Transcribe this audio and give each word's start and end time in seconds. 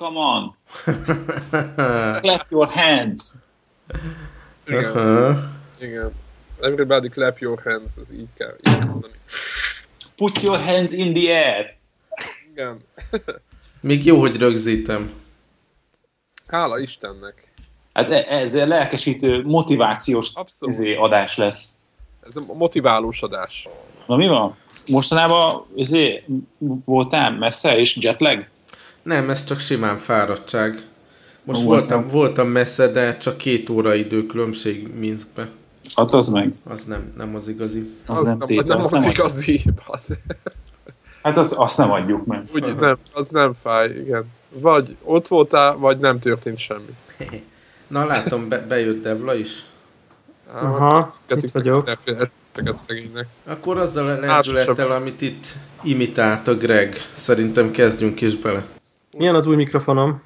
come 0.00 0.16
on. 0.16 0.54
clap 2.20 2.50
your 2.50 2.66
hands. 2.66 3.34
Igen. 4.66 4.96
Uh-huh. 4.96 5.36
Igen. 5.80 6.12
Everybody 6.60 7.08
clap 7.08 7.38
your 7.38 7.60
hands, 7.64 7.96
ez 7.96 8.12
így 8.12 8.28
kell, 8.34 8.54
így 8.56 8.62
kell 8.62 8.84
mondani. 8.84 9.14
Put 10.16 10.42
your 10.42 10.58
hands 10.58 10.92
in 10.92 11.12
the 11.12 11.32
air. 11.32 11.76
Igen. 12.52 12.80
Még 13.80 14.04
jó, 14.04 14.20
hogy 14.20 14.36
rögzítem. 14.36 15.12
Hála 16.46 16.78
Istennek. 16.78 17.52
Hát 17.92 18.10
e- 18.10 18.26
ezzel 18.28 18.66
lelkesítő, 18.66 19.42
motivációs 19.44 20.32
izé, 20.60 20.94
adás 20.94 21.36
lesz. 21.36 21.78
Ez 22.26 22.36
a 22.36 22.40
motiválós 22.54 23.22
adás. 23.22 23.68
Na 24.06 24.16
mi 24.16 24.28
van? 24.28 24.56
Mostanában 24.86 25.66
izé, 25.74 26.24
voltál 26.84 27.30
messze 27.30 27.78
és 27.78 27.96
jetlag? 27.96 28.46
Nem, 29.02 29.30
ez 29.30 29.44
csak 29.44 29.58
simán 29.58 29.98
fáradtság. 29.98 30.82
Most 31.44 31.62
voltam, 31.62 32.06
voltam 32.06 32.48
messze, 32.48 32.88
de 32.88 33.16
csak 33.16 33.36
két 33.36 33.70
óra 33.70 33.94
idő 33.94 34.26
különbség 34.26 34.94
Minskbe. 34.98 35.48
Hát 35.94 36.14
az 36.14 36.28
meg. 36.28 36.52
Az 36.64 36.84
nem, 36.84 37.12
nem 37.16 37.34
az 37.34 37.48
igazi. 37.48 37.90
Az, 38.06 38.16
az 38.16 38.24
nem, 38.24 38.38
nem, 38.38 38.46
tétel, 38.46 38.64
nem 38.66 38.78
az, 38.78 38.92
az 38.92 39.02
nem 39.02 39.10
igazi. 39.10 39.62
Az. 39.86 40.16
Hát 41.22 41.36
azt, 41.36 41.52
azt 41.52 41.78
nem 41.78 41.90
adjuk 41.90 42.26
meg. 42.26 42.44
Úgy, 42.54 42.74
nem, 42.76 42.96
az 43.12 43.28
nem 43.28 43.52
fáj, 43.62 43.90
igen. 43.90 44.24
Vagy 44.48 44.96
ott 45.02 45.28
voltál, 45.28 45.76
vagy 45.76 45.98
nem 45.98 46.18
történt 46.18 46.58
semmi. 46.58 46.96
Na 47.86 48.06
látom, 48.06 48.48
be, 48.48 48.58
bejött 48.58 49.02
Devla 49.02 49.34
is. 49.34 49.64
Aha, 50.52 51.14
itt 51.28 51.50
vagyok. 51.50 51.98
szegénynek. 52.76 53.26
Akkor 53.44 53.78
azzal 53.78 54.08
a 54.08 54.18
lendülettel, 54.20 54.90
amit 54.90 55.20
itt 55.20 55.46
imitált 55.82 56.48
a 56.48 56.56
Greg, 56.56 56.96
szerintem 57.12 57.70
kezdjünk 57.70 58.20
is 58.20 58.36
bele. 58.36 58.64
Milyen 59.16 59.34
az 59.34 59.46
új 59.46 59.56
mikrofonom? 59.56 60.22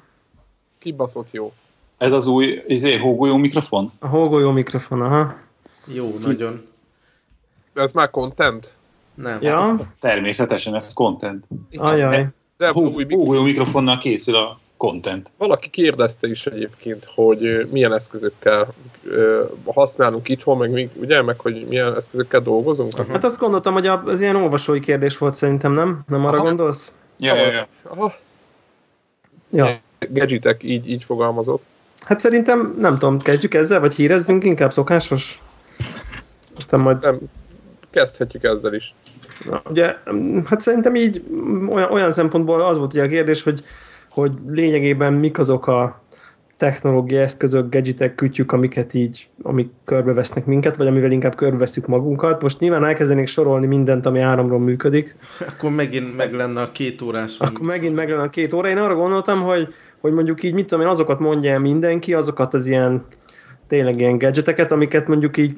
Kibaszott 0.79 1.31
jó. 1.31 1.53
Ez 1.97 2.11
az 2.11 2.27
új 2.27 2.63
izé, 2.67 2.97
hógolyó 2.97 3.35
mikrofon? 3.35 3.91
A 3.99 4.07
hógolyó 4.07 4.51
mikrofon, 4.51 5.01
aha. 5.01 5.33
Jó, 5.93 6.17
nagyon. 6.21 6.65
Ez 7.73 7.93
már 7.93 8.09
content? 8.09 8.73
Nem. 9.13 9.41
Ja. 9.41 9.59
Hát 9.59 9.71
ez 9.71 9.81
természetesen, 9.99 10.75
ez 10.75 10.93
content. 10.93 11.45
Ajaj. 11.75 12.27
De 12.57 12.67
a 12.67 12.71
új 12.71 13.05
hógolyó 13.09 13.43
mikrofonnal 13.43 13.97
készül 13.97 14.35
a 14.35 14.59
content. 14.77 15.31
Valaki 15.37 15.69
kérdezte 15.69 16.27
is 16.27 16.45
egyébként, 16.45 17.11
hogy 17.15 17.67
milyen 17.71 17.93
eszközökkel 17.93 18.73
használunk 19.65 20.29
itthon, 20.29 20.57
meg 20.57 20.71
mi, 20.71 20.89
ugye, 20.95 21.21
meg 21.21 21.39
hogy 21.39 21.65
milyen 21.67 21.95
eszközökkel 21.95 22.41
dolgozunk. 22.41 22.91
Uh-huh. 22.91 23.11
Hát 23.11 23.23
azt 23.23 23.39
gondoltam, 23.39 23.73
hogy 23.73 23.87
az 23.87 24.21
ilyen 24.21 24.35
olvasói 24.35 24.79
kérdés 24.79 25.17
volt 25.17 25.33
szerintem, 25.33 25.71
nem? 25.71 26.03
Nem 26.07 26.25
arra 26.25 26.37
Aha. 26.37 26.45
gondolsz? 26.45 26.93
Ja, 27.17 27.35
ja, 27.35 27.51
ja. 27.51 27.67
Aha. 27.83 28.13
Ja. 29.55 29.79
Gadgetek 30.09 30.63
így, 30.63 30.89
így 30.89 31.03
fogalmazott. 31.03 31.63
Hát 32.05 32.19
szerintem, 32.19 32.75
nem 32.79 32.97
tudom, 32.97 33.19
kezdjük 33.19 33.53
ezzel, 33.53 33.79
vagy 33.79 33.95
hírezzünk 33.95 34.43
inkább 34.43 34.73
szokásos? 34.73 35.41
Aztán 36.55 36.79
majd... 36.79 37.01
Nem, 37.01 37.19
kezdhetjük 37.89 38.43
ezzel 38.43 38.73
is. 38.73 38.93
Na, 39.45 39.61
ugye, 39.69 39.95
hát 40.45 40.61
szerintem 40.61 40.95
így 40.95 41.23
olyan, 41.69 41.91
olyan 41.91 42.11
szempontból 42.11 42.61
az 42.61 42.77
volt 42.77 42.93
ugye 42.93 43.03
a 43.03 43.07
kérdés, 43.07 43.43
hogy, 43.43 43.63
hogy 44.09 44.31
lényegében 44.47 45.13
mik 45.13 45.39
azok 45.39 45.67
a 45.67 46.01
technológiai 46.57 47.21
eszközök, 47.21 47.69
gadgetek, 47.69 48.15
kütyük, 48.15 48.51
amiket 48.51 48.93
így, 48.93 49.29
amik 49.41 49.69
körbevesznek 49.85 50.45
minket, 50.45 50.75
vagy 50.75 50.87
amivel 50.87 51.11
inkább 51.11 51.35
körbeveszünk 51.35 51.87
magunkat. 51.87 52.41
Most 52.41 52.59
nyilván 52.59 52.85
elkezdenék 52.85 53.27
sorolni 53.27 53.65
mindent, 53.65 54.05
ami 54.05 54.19
áramról 54.19 54.59
működik. 54.59 55.15
Akkor 55.47 55.71
megint 55.71 56.15
meg 56.15 56.33
lenne 56.33 56.61
a 56.61 56.71
két 56.71 57.01
órás. 57.01 57.39
Akkor 57.39 57.65
megint 57.65 57.95
meg 57.95 58.09
lenne 58.09 58.21
a 58.21 58.29
két 58.29 58.53
óra. 58.53 58.69
Én 58.69 58.77
arra 58.77 58.95
gondoltam, 58.95 59.41
hogy, 59.41 59.73
hogy 60.01 60.13
mondjuk 60.13 60.43
így, 60.43 60.53
mit 60.53 60.65
tudom 60.67 60.83
én, 60.83 60.91
azokat 60.91 61.19
mondja 61.19 61.51
el 61.51 61.59
mindenki, 61.59 62.13
azokat 62.13 62.53
az 62.53 62.67
ilyen 62.67 63.03
tényleg 63.67 63.99
ilyen 63.99 64.17
gadgeteket, 64.17 64.71
amiket 64.71 65.07
mondjuk 65.07 65.37
így 65.37 65.57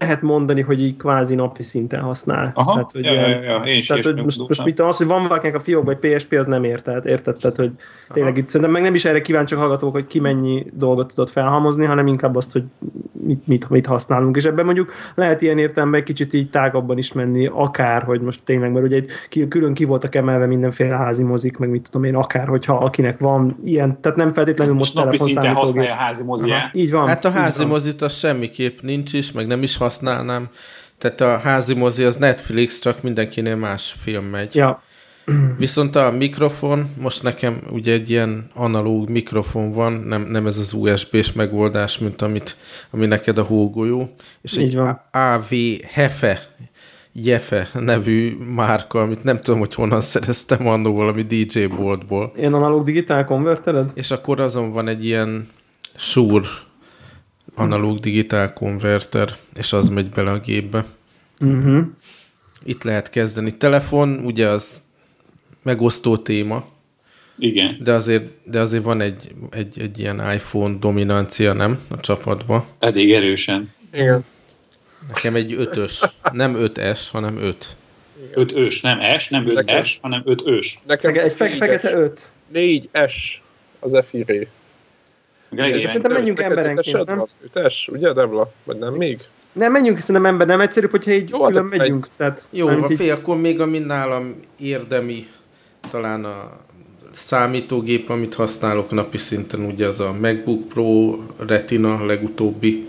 lehet 0.00 0.22
mondani, 0.22 0.60
hogy 0.60 0.82
így 0.82 0.96
kvázi 0.96 1.34
napi 1.34 1.62
szinten 1.62 2.00
használ. 2.00 2.52
Aha, 2.54 2.72
tehát, 2.72 2.90
hogy 2.90 3.04
ja, 3.04 3.12
ilyen, 3.12 3.30
ja, 3.30 3.40
ja, 3.42 3.56
én 3.56 3.82
tehát, 3.86 4.04
hogy 4.04 4.22
most, 4.22 4.48
most 4.48 4.64
mit 4.64 4.80
az, 4.80 4.96
hogy 4.96 5.06
van 5.06 5.22
valakinek 5.22 5.54
a 5.54 5.60
fiók 5.60 5.84
vagy 5.84 5.96
PSP, 5.96 6.32
az 6.32 6.46
nem 6.46 6.64
ért, 6.64 6.84
tehát 6.84 7.04
érted, 7.04 7.36
tehát, 7.36 7.56
hogy 7.56 7.70
tényleg 8.08 8.36
itt 8.36 8.48
szerintem 8.48 8.70
meg 8.70 8.82
nem 8.82 8.94
is 8.94 9.04
erre 9.04 9.20
kíváncsi 9.20 9.54
hallgatók, 9.54 9.92
hogy 9.92 10.06
ki 10.06 10.20
mennyi 10.20 10.66
dolgot 10.72 11.14
tudott 11.14 11.30
felhalmozni, 11.30 11.84
hanem 11.84 12.06
inkább 12.06 12.36
azt, 12.36 12.52
hogy 12.52 12.64
mit, 13.12 13.46
mit, 13.46 13.70
mit 13.70 13.86
használunk, 13.86 14.36
és 14.36 14.44
ebben 14.44 14.64
mondjuk 14.64 14.92
lehet 15.14 15.42
ilyen 15.42 15.58
értelemben 15.58 16.04
kicsit 16.04 16.32
így 16.32 16.50
tágabban 16.50 16.98
is 16.98 17.12
menni, 17.12 17.46
akár, 17.46 18.02
hogy 18.02 18.20
most 18.20 18.40
tényleg, 18.44 18.72
mert 18.72 18.84
ugye 18.84 18.96
itt 18.96 19.48
külön 19.48 19.74
ki 19.74 19.84
voltak 19.84 20.14
emelve 20.14 20.46
mindenféle 20.46 20.96
házi 20.96 21.24
mozik, 21.24 21.56
meg 21.56 21.70
mit 21.70 21.82
tudom 21.90 22.04
én, 22.04 22.14
akár, 22.14 22.48
hogyha 22.48 22.74
akinek 22.74 23.18
van 23.18 23.56
ilyen, 23.64 24.00
tehát 24.00 24.18
nem 24.18 24.32
feltétlenül 24.32 24.74
most, 24.74 24.94
most 24.94 25.06
napi 25.06 25.18
szinten 25.18 25.54
használja 25.54 25.92
a 25.92 25.96
házi 25.96 26.24
moziját. 26.24 26.74
Így 26.74 26.90
van. 26.90 27.08
Hát 27.08 27.24
a 27.24 27.30
házi 27.30 27.64
mozit 27.64 28.02
az 28.02 28.12
semmiképp 28.12 28.80
nincs 28.80 29.12
is, 29.12 29.32
meg 29.32 29.46
nem 29.46 29.62
is 29.62 29.76
használnám. 29.90 30.48
Tehát 30.98 31.20
a 31.20 31.38
házi 31.38 31.74
mozi 31.74 32.04
az 32.04 32.16
Netflix, 32.16 32.78
csak 32.80 33.02
mindenkinél 33.02 33.56
más 33.56 33.96
film 33.98 34.24
megy. 34.24 34.54
Ja. 34.54 34.82
Viszont 35.58 35.96
a 35.96 36.10
mikrofon, 36.10 36.90
most 37.00 37.22
nekem 37.22 37.60
ugye 37.70 37.92
egy 37.92 38.10
ilyen 38.10 38.50
analóg 38.54 39.08
mikrofon 39.08 39.72
van, 39.72 39.92
nem, 39.92 40.22
nem 40.22 40.46
ez 40.46 40.58
az 40.58 40.72
USB-s 40.72 41.32
megoldás, 41.32 41.98
mint 41.98 42.22
amit, 42.22 42.56
ami 42.90 43.06
neked 43.06 43.38
a 43.38 43.42
hógolyó, 43.42 44.14
és 44.42 44.56
Így 44.56 44.62
egy 44.62 44.76
van. 44.76 45.00
AV 45.12 45.50
Hefe, 45.92 46.40
Jefe 47.12 47.68
nevű 47.74 48.36
márka, 48.54 49.00
amit 49.00 49.24
nem 49.24 49.40
tudom, 49.40 49.60
hogy 49.60 49.74
honnan 49.74 50.00
szereztem 50.00 50.66
annó 50.66 50.94
valami 50.94 51.22
DJ 51.22 51.64
boltból. 51.64 52.32
Ilyen 52.36 52.54
analóg 52.54 52.84
digitál 52.84 53.24
konvertered? 53.24 53.90
És 53.94 54.10
akkor 54.10 54.40
azon 54.40 54.72
van 54.72 54.88
egy 54.88 55.04
ilyen 55.04 55.48
súr 55.96 56.46
analóg 56.46 56.69
digitál 58.00 58.52
konverter, 58.52 59.36
és 59.56 59.72
az 59.72 59.88
megy 59.88 60.08
bele 60.08 60.30
a 60.30 60.38
gépbe. 60.38 60.84
Uh-huh. 61.40 61.86
Itt 62.64 62.82
lehet 62.82 63.10
kezdeni. 63.10 63.56
Telefon, 63.56 64.18
ugye 64.24 64.48
az 64.48 64.82
megosztó 65.62 66.16
téma. 66.16 66.64
Igen. 67.38 67.78
De 67.82 67.92
azért, 67.92 68.30
de 68.44 68.60
azért 68.60 68.82
van 68.82 69.00
egy, 69.00 69.34
egy, 69.50 69.80
egy 69.80 69.98
ilyen 69.98 70.32
iPhone 70.32 70.76
dominancia, 70.78 71.52
nem? 71.52 71.78
A 71.88 72.00
csapatban. 72.00 72.64
Eddig 72.78 73.12
erősen. 73.12 73.72
Igen. 73.92 74.24
Nekem 75.08 75.34
egy 75.34 75.52
ötös. 75.52 76.00
Nem 76.32 76.54
5S, 76.58 77.00
hanem 77.12 77.38
5. 77.38 77.76
5 78.34 78.52
ős, 78.52 78.80
nem 78.80 79.18
S, 79.18 79.28
nem 79.28 79.46
5 79.48 79.54
Nekem- 79.54 79.84
S, 79.84 79.98
hanem 80.02 80.22
5 80.24 80.42
ős. 80.46 80.78
Nekem 80.86 81.14
egy 81.14 81.32
fe, 81.32 81.48
fekete 81.48 81.92
öt. 81.92 82.30
4S 82.54 83.12
az 83.80 83.94
Efiré. 83.94 84.48
Greg, 85.50 85.86
Szerintem 85.86 86.12
menjünk 86.12 86.40
emberenként, 86.40 87.06
nem? 87.06 87.26
Ötös, 87.44 87.88
ugye, 87.92 88.12
Devla? 88.12 88.52
Vagy 88.64 88.78
nem 88.78 88.94
még? 88.94 89.20
Nem, 89.52 89.72
menjünk 89.72 89.98
szerintem 89.98 90.26
ember, 90.26 90.46
nem 90.46 90.60
egyszerűbb, 90.60 90.90
hogyha 90.90 91.10
így 91.10 91.28
Jó, 91.30 91.38
külön 91.44 91.68
hát 91.68 91.78
megyünk. 91.78 92.08
Tehát, 92.16 92.46
Jó, 92.50 92.64
mármint 92.66 92.86
van, 92.86 92.96
így- 92.96 93.02
fél, 93.02 93.12
akkor 93.14 93.36
még 93.36 93.60
ami 93.60 93.78
nálam 93.78 94.40
érdemi, 94.58 95.26
talán 95.90 96.24
a 96.24 96.60
számítógép, 97.12 98.08
amit 98.10 98.34
használok 98.34 98.90
napi 98.90 99.18
szinten, 99.18 99.60
ugye 99.60 99.86
az 99.86 100.00
a 100.00 100.12
MacBook 100.20 100.68
Pro 100.68 101.18
Retina 101.46 101.94
a 101.94 102.04
legutóbbi, 102.04 102.88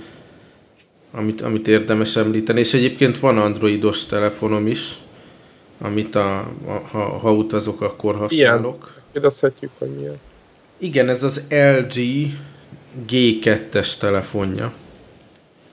amit, 1.12 1.42
amit 1.42 1.68
érdemes 1.68 2.16
említeni, 2.16 2.60
és 2.60 2.74
egyébként 2.74 3.20
van 3.20 3.38
androidos 3.38 4.06
telefonom 4.06 4.68
is, 4.68 4.98
amit 5.82 6.16
a, 6.16 6.38
a, 6.66 6.82
ha, 6.92 7.00
ha 7.00 7.34
utazok, 7.34 7.82
akkor 7.82 8.16
használok. 8.16 8.94
Kérdezhetjük, 9.12 9.72
hogy 9.78 9.90
milyen. 9.90 10.20
Igen, 10.78 11.10
ez 11.10 11.24
az 11.24 11.44
LG 11.50 11.94
G2-es 13.08 13.98
telefonja. 13.98 14.72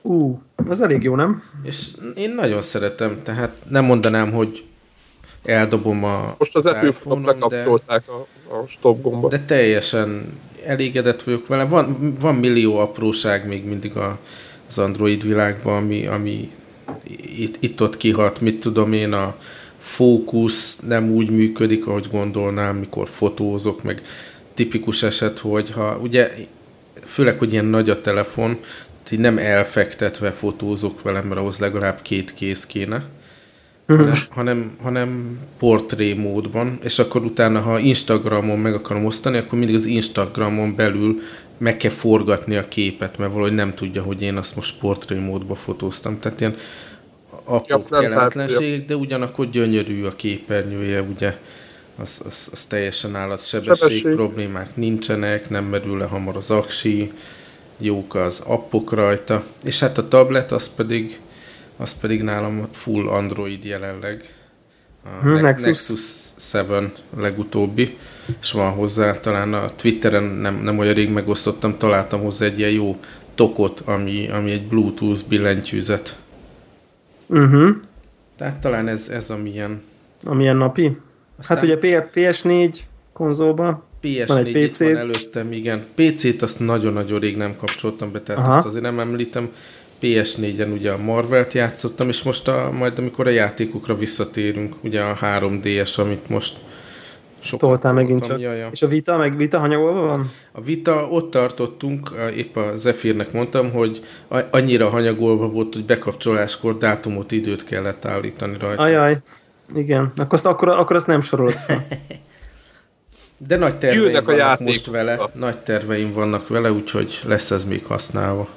Ú, 0.02 0.40
az 0.68 0.80
elég 0.80 1.02
jó, 1.02 1.14
nem? 1.14 1.42
És 1.62 1.88
én 2.14 2.34
nagyon 2.34 2.62
szeretem, 2.62 3.20
tehát 3.22 3.56
nem 3.68 3.84
mondanám, 3.84 4.32
hogy 4.32 4.64
eldobom 5.44 6.04
a 6.04 6.34
Most 6.38 6.56
az 6.56 6.66
Apple 6.66 6.88
iPhone-on, 6.88 7.22
Phone-ot 7.22 7.50
lekapcsolták 7.50 8.02
a, 8.08 8.26
a 8.54 8.66
stop 8.66 9.02
gombot. 9.02 9.30
De 9.30 9.44
teljesen 9.44 10.38
elégedett 10.64 11.22
vagyok 11.22 11.46
vele. 11.46 11.64
Van, 11.64 12.16
van 12.20 12.34
millió 12.34 12.76
apróság 12.76 13.46
még 13.46 13.64
mindig 13.64 13.96
a, 13.96 14.18
az 14.68 14.78
Android 14.78 15.22
világban, 15.22 15.76
ami, 15.76 16.06
ami 16.06 16.50
itt, 17.36 17.56
itt-ott 17.60 17.96
kihat. 17.96 18.40
Mit 18.40 18.60
tudom 18.60 18.92
én, 18.92 19.12
a 19.12 19.36
fókusz 19.78 20.78
nem 20.78 21.10
úgy 21.10 21.30
működik, 21.30 21.86
ahogy 21.86 22.08
gondolnám, 22.10 22.76
mikor 22.76 23.08
fotózok, 23.08 23.82
meg 23.82 24.02
tipikus 24.54 25.02
eset, 25.02 25.38
hogy 25.38 25.70
ha 25.70 25.98
ugye, 26.02 26.30
főleg, 27.08 27.38
hogy 27.38 27.52
ilyen 27.52 27.64
nagy 27.64 27.90
a 27.90 28.00
telefon, 28.00 28.58
így 29.10 29.19
nem 29.19 29.38
elfektetve 29.38 30.31
fotózok 30.31 31.02
vele, 31.02 31.20
mert 31.20 31.40
ahhoz 31.40 31.58
legalább 31.58 32.02
két 32.02 32.34
kéz 32.34 32.66
kéne 32.66 33.05
hanem, 33.96 34.26
hanem, 34.31 34.76
hanem 34.82 35.38
portré 35.58 36.12
módban, 36.12 36.78
és 36.82 36.99
akkor 36.99 37.25
utána, 37.25 37.60
ha 37.60 37.78
Instagramon 37.78 38.58
meg 38.58 38.75
akarom 38.75 39.05
osztani, 39.05 39.38
akkor 39.38 39.58
mindig 39.58 39.76
az 39.76 39.84
Instagramon 39.84 40.75
belül 40.75 41.20
meg 41.58 41.76
kell 41.76 41.90
forgatni 41.90 42.56
a 42.56 42.69
képet, 42.69 43.19
mert 43.19 43.32
valahogy 43.32 43.54
nem 43.54 43.75
tudja, 43.75 44.02
hogy 44.02 44.22
én 44.22 44.37
azt 44.37 44.56
most 44.56 44.78
portré 44.78 45.19
módba 45.19 45.54
fotóztam. 45.54 46.19
Tehát 46.20 46.40
ilyen 46.40 46.54
apró 47.44 47.78
kellemetlenségek, 47.90 48.87
de 48.87 48.96
ugyanakkor 48.96 49.50
gyönyörű 49.50 50.04
a 50.04 50.16
képernyője, 50.16 51.02
ugye 51.02 51.37
az, 52.00 52.20
az, 52.24 52.48
az 52.52 52.64
teljesen 52.64 53.16
állat. 53.16 53.46
Sebesség, 53.46 53.76
Sebesség 53.76 54.14
problémák 54.14 54.76
nincsenek, 54.76 55.50
nem 55.50 55.64
merül 55.64 55.98
le 55.98 56.04
hamar 56.04 56.36
az 56.36 56.50
aksi, 56.50 57.12
jók 57.78 58.14
az 58.14 58.42
appok 58.46 58.92
rajta, 58.92 59.44
és 59.64 59.80
hát 59.80 59.98
a 59.98 60.08
tablet 60.08 60.52
az 60.52 60.74
pedig, 60.74 61.20
az 61.76 61.94
pedig 62.00 62.22
nálam 62.22 62.68
full 62.72 63.08
Android 63.08 63.64
jelenleg. 63.64 64.32
A 65.04 65.22
hmm, 65.22 65.40
Nexus. 65.40 65.64
Nexus 65.64 66.32
7 66.52 67.02
legutóbbi, 67.16 67.96
és 68.40 68.52
van 68.52 68.72
hozzá, 68.72 69.20
talán 69.20 69.54
a 69.54 69.74
Twitteren 69.74 70.22
nem, 70.22 70.62
nem 70.62 70.78
olyan 70.78 70.94
rég 70.94 71.10
megosztottam, 71.10 71.78
találtam 71.78 72.20
hozzá 72.20 72.46
egy 72.46 72.58
ilyen 72.58 72.70
jó 72.70 72.96
tokot, 73.34 73.80
ami, 73.84 74.28
ami 74.28 74.50
egy 74.50 74.66
Bluetooth 74.66 75.28
billentyűzet. 75.28 76.16
Uh-huh. 77.26 77.76
Tehát 78.36 78.56
talán 78.56 78.88
ez, 78.88 79.08
ez 79.08 79.30
amilyen... 79.30 79.82
Amilyen 80.24 80.56
napi? 80.56 80.96
Aztán... 81.38 81.56
Hát 81.56 81.67
ugye 81.67 81.79
PS4 81.81 82.76
konzolban 83.12 83.82
PS4 84.02 84.25
van 84.26 84.44
egy 84.44 84.69
PC-t. 84.69 84.79
van 84.79 84.96
előttem, 84.96 85.52
igen. 85.52 85.87
PC-t 85.94 86.43
azt 86.43 86.58
nagyon-nagyon 86.58 87.20
rég 87.20 87.37
nem 87.37 87.56
kapcsoltam 87.56 88.12
be, 88.12 88.20
tehát 88.20 88.46
Aha. 88.46 88.56
azt 88.56 88.67
azért 88.67 88.82
nem 88.82 88.99
említem. 88.99 89.50
PS4-en 90.02 90.73
ugye 90.73 90.90
a 90.90 90.99
Marvelt 90.99 91.52
játszottam, 91.52 92.08
és 92.08 92.23
most 92.23 92.49
a, 92.49 92.70
majd 92.73 92.99
amikor 92.99 93.26
a 93.26 93.31
játékokra 93.31 93.94
visszatérünk, 93.94 94.75
ugye 94.82 95.00
a 95.00 95.17
3DS, 95.20 95.99
amit 95.99 96.29
most 96.29 96.55
Toltál 97.56 97.93
megint 97.93 98.26
csak. 98.26 98.40
Jaja. 98.40 98.69
És 98.73 98.82
a 98.82 98.87
Vita, 98.87 99.17
meg 99.17 99.37
Vita 99.37 99.58
hanyagolva 99.58 100.00
van? 100.00 100.31
A 100.52 100.61
Vita 100.61 101.08
ott 101.11 101.31
tartottunk, 101.31 102.11
épp 102.37 102.56
a 102.56 102.76
Zephyrnek 102.76 103.32
mondtam, 103.32 103.70
hogy 103.73 104.00
annyira 104.50 104.88
hanyagolva 104.88 105.49
volt, 105.49 105.75
hogy 105.75 105.85
bekapcsoláskor 105.85 106.76
dátumot, 106.76 107.32
időt 107.32 107.64
kellett 107.64 108.05
állítani 108.05 108.56
rajta. 108.61 108.82
Ajaj, 108.82 109.19
igen. 109.74 110.12
Akkor 110.16 110.32
azt, 110.34 110.46
akkor, 110.46 110.68
akkor 110.68 110.96
azt 110.96 111.06
nem 111.06 111.22
sorolod 111.22 111.56
fel. 111.56 111.86
De 113.46 113.56
nagy 113.56 113.78
terveim 113.78 114.02
Jönnek 114.02 114.24
vannak 114.24 114.40
játék. 114.40 114.66
most 114.66 114.86
vele, 114.86 115.30
nagy 115.32 115.58
terveim 115.58 116.12
vannak 116.12 116.48
vele, 116.48 116.72
úgyhogy 116.72 117.20
lesz 117.26 117.50
ez 117.50 117.64
még 117.64 117.84
használva. 117.84 118.48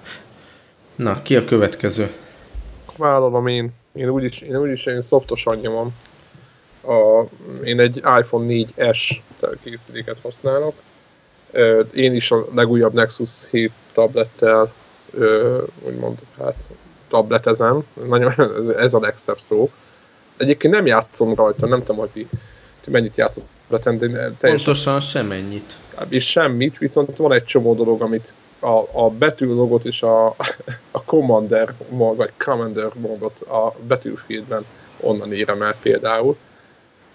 Na, 0.95 1.21
ki 1.21 1.35
a 1.35 1.45
következő? 1.45 2.11
Vállalom 2.97 3.47
én. 3.47 3.71
Én 3.93 4.09
úgyis, 4.09 4.41
én 4.41 4.57
úgyis 4.57 4.85
én 4.85 5.01
szoftos 5.01 5.45
anyja 5.45 5.91
A, 6.83 7.25
én 7.63 7.79
egy 7.79 7.97
iPhone 7.97 8.45
4S 8.47 9.17
készüléket 9.63 10.17
használok. 10.21 10.73
Én 11.93 12.13
is 12.13 12.31
a 12.31 12.45
legújabb 12.53 12.93
Nexus 12.93 13.31
7 13.49 13.71
tablettel 13.93 14.73
úgymond, 15.83 16.19
hát 16.37 16.55
tabletezem. 17.07 17.83
Nagyon, 18.07 18.33
ez 18.77 18.93
a 18.93 18.99
legszebb 18.99 19.39
szó. 19.39 19.69
Egyébként 20.37 20.73
nem 20.73 20.85
játszom 20.85 21.35
rajta, 21.35 21.67
nem 21.67 21.79
tudom, 21.79 21.97
hogy 21.97 22.09
ti, 22.09 22.27
ti 22.81 22.91
mennyit 22.91 23.15
játszott 23.15 23.45
teljesen... 23.79 24.37
Pontosan 24.39 24.99
semennyit. 24.99 25.73
És 26.09 26.29
semmit, 26.29 26.77
viszont 26.77 27.17
van 27.17 27.31
egy 27.31 27.45
csomó 27.45 27.75
dolog, 27.75 28.01
amit 28.01 28.35
a, 28.59 29.03
a 29.03 29.09
betűlogot 29.09 29.85
és 29.85 30.01
a, 30.01 30.27
a 30.91 31.03
Commander 31.05 31.73
mod, 31.89 32.17
vagy 32.17 32.31
Commander 32.37 32.91
modot 32.93 33.39
a 33.39 33.75
Battlefieldben 33.87 34.65
onnan 34.99 35.33
érem 35.33 35.61
el 35.61 35.75
például. 35.81 36.37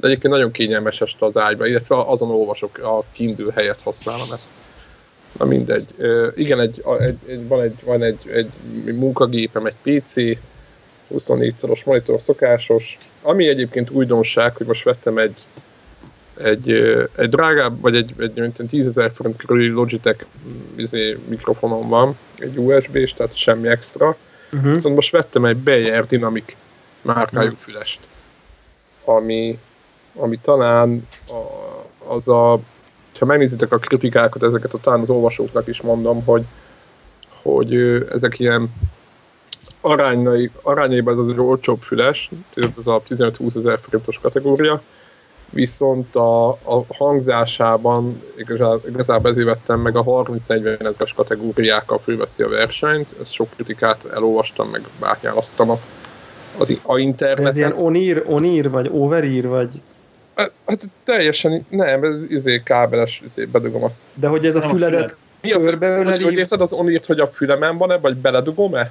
De 0.00 0.06
egyébként 0.06 0.32
nagyon 0.32 0.50
kényelmes 0.50 1.00
este 1.00 1.26
az 1.26 1.38
ágyba, 1.38 1.66
illetve 1.66 1.96
azon 1.96 2.30
olvasok, 2.30 2.78
a 2.78 3.04
Kindle 3.12 3.52
helyet 3.52 3.80
használom 3.82 4.32
ezt. 4.32 4.48
Na 5.38 5.44
mindegy. 5.44 5.86
Uh, 5.98 6.32
igen, 6.34 6.60
egy, 6.60 6.84
egy, 6.98 7.18
egy, 7.26 7.48
van, 7.48 7.62
egy, 7.62 7.76
van 7.84 8.02
egy, 8.02 8.18
egy 8.26 8.50
munkagépem, 8.94 9.66
egy 9.66 10.00
PC, 10.00 10.14
24-szoros 11.14 11.84
monitor 11.84 12.20
szokásos, 12.20 12.96
ami 13.22 13.48
egyébként 13.48 13.90
újdonság, 13.90 14.56
hogy 14.56 14.66
most 14.66 14.84
vettem 14.84 15.18
egy 15.18 15.44
egy, 16.42 16.70
egy 17.16 17.28
drágább, 17.28 17.80
vagy 17.80 17.96
egy, 17.96 18.14
egy, 18.18 18.40
egy 18.40 18.66
10 18.68 18.86
ezer 18.86 19.12
forint 19.14 19.36
körüli 19.36 19.68
Logitech 19.68 20.24
izé, 20.74 21.18
mikrofonom 21.28 21.88
van, 21.88 22.18
egy 22.38 22.58
USB-s, 22.58 23.14
tehát 23.14 23.36
semmi 23.36 23.68
extra. 23.68 24.16
Uh-huh. 24.52 24.72
Viszont 24.72 24.94
most 24.94 25.10
vettem 25.10 25.44
egy 25.44 25.56
Beyer 25.56 26.06
Dynamic 26.06 26.56
márkájú 27.02 27.46
uh-huh. 27.46 27.62
fülest, 27.62 28.00
ami, 29.04 29.58
ami 30.14 30.38
talán 30.42 31.08
a, 31.28 32.12
az 32.12 32.28
a, 32.28 32.60
ha 33.18 33.24
megnézitek 33.24 33.72
a 33.72 33.78
kritikákat, 33.78 34.42
ezeket 34.42 34.74
a 34.74 34.78
talán 34.78 35.00
az 35.00 35.10
olvasóknak 35.10 35.66
is 35.66 35.80
mondom, 35.80 36.24
hogy, 36.24 36.42
hogy 37.42 37.74
ezek 38.12 38.38
ilyen 38.38 38.70
arányai, 39.86 40.50
arányaiban 40.62 41.20
ez 41.20 41.28
az 41.28 41.38
olcsóbb 41.38 41.80
füles, 41.80 42.30
ez 42.54 42.86
a 42.86 43.02
15-20 43.08 43.56
ezer 43.56 43.78
forintos 43.82 44.18
kategória, 44.22 44.82
viszont 45.50 46.16
a, 46.16 46.48
a 46.48 46.84
hangzásában 46.88 48.22
igazából, 48.36 48.82
igazából 48.88 49.30
ezért 49.30 49.46
vettem 49.46 49.80
meg 49.80 49.96
a 49.96 50.04
30-40 50.04 50.86
ezeres 50.86 51.12
kategóriákkal 51.12 51.98
fölveszi 51.98 52.42
a 52.42 52.48
versenyt, 52.48 53.16
ezt 53.22 53.32
sok 53.32 53.50
kritikát 53.54 54.04
elolvastam, 54.14 54.68
meg 54.68 54.88
bátnyálaztam 55.00 55.70
a, 55.70 55.78
az, 56.58 56.78
a 56.82 56.98
internetet. 56.98 57.46
Ez 57.46 57.56
ilyen 57.56 57.72
onír, 57.76 58.24
onír, 58.26 58.70
vagy 58.70 58.88
overír, 58.92 59.48
vagy... 59.48 59.80
Hát 60.66 60.88
teljesen, 61.04 61.66
nem, 61.68 62.02
ez 62.02 62.30
izé 62.30 62.62
kábeles, 62.64 63.22
izé, 63.26 63.44
bedugom 63.44 63.84
azt. 63.84 64.02
De 64.14 64.28
hogy 64.28 64.46
ez 64.46 64.54
a 64.54 64.60
füledet 64.60 65.16
mi 65.40 65.52
az, 65.52 65.64
hogy, 65.64 66.22
hogy 66.22 66.32
érted 66.32 66.60
az 66.60 66.72
onírt, 66.72 67.06
hogy 67.06 67.20
a 67.20 67.26
fülemen 67.26 67.76
van-e, 67.78 67.96
vagy 67.96 68.16
beledugom-e? 68.16 68.90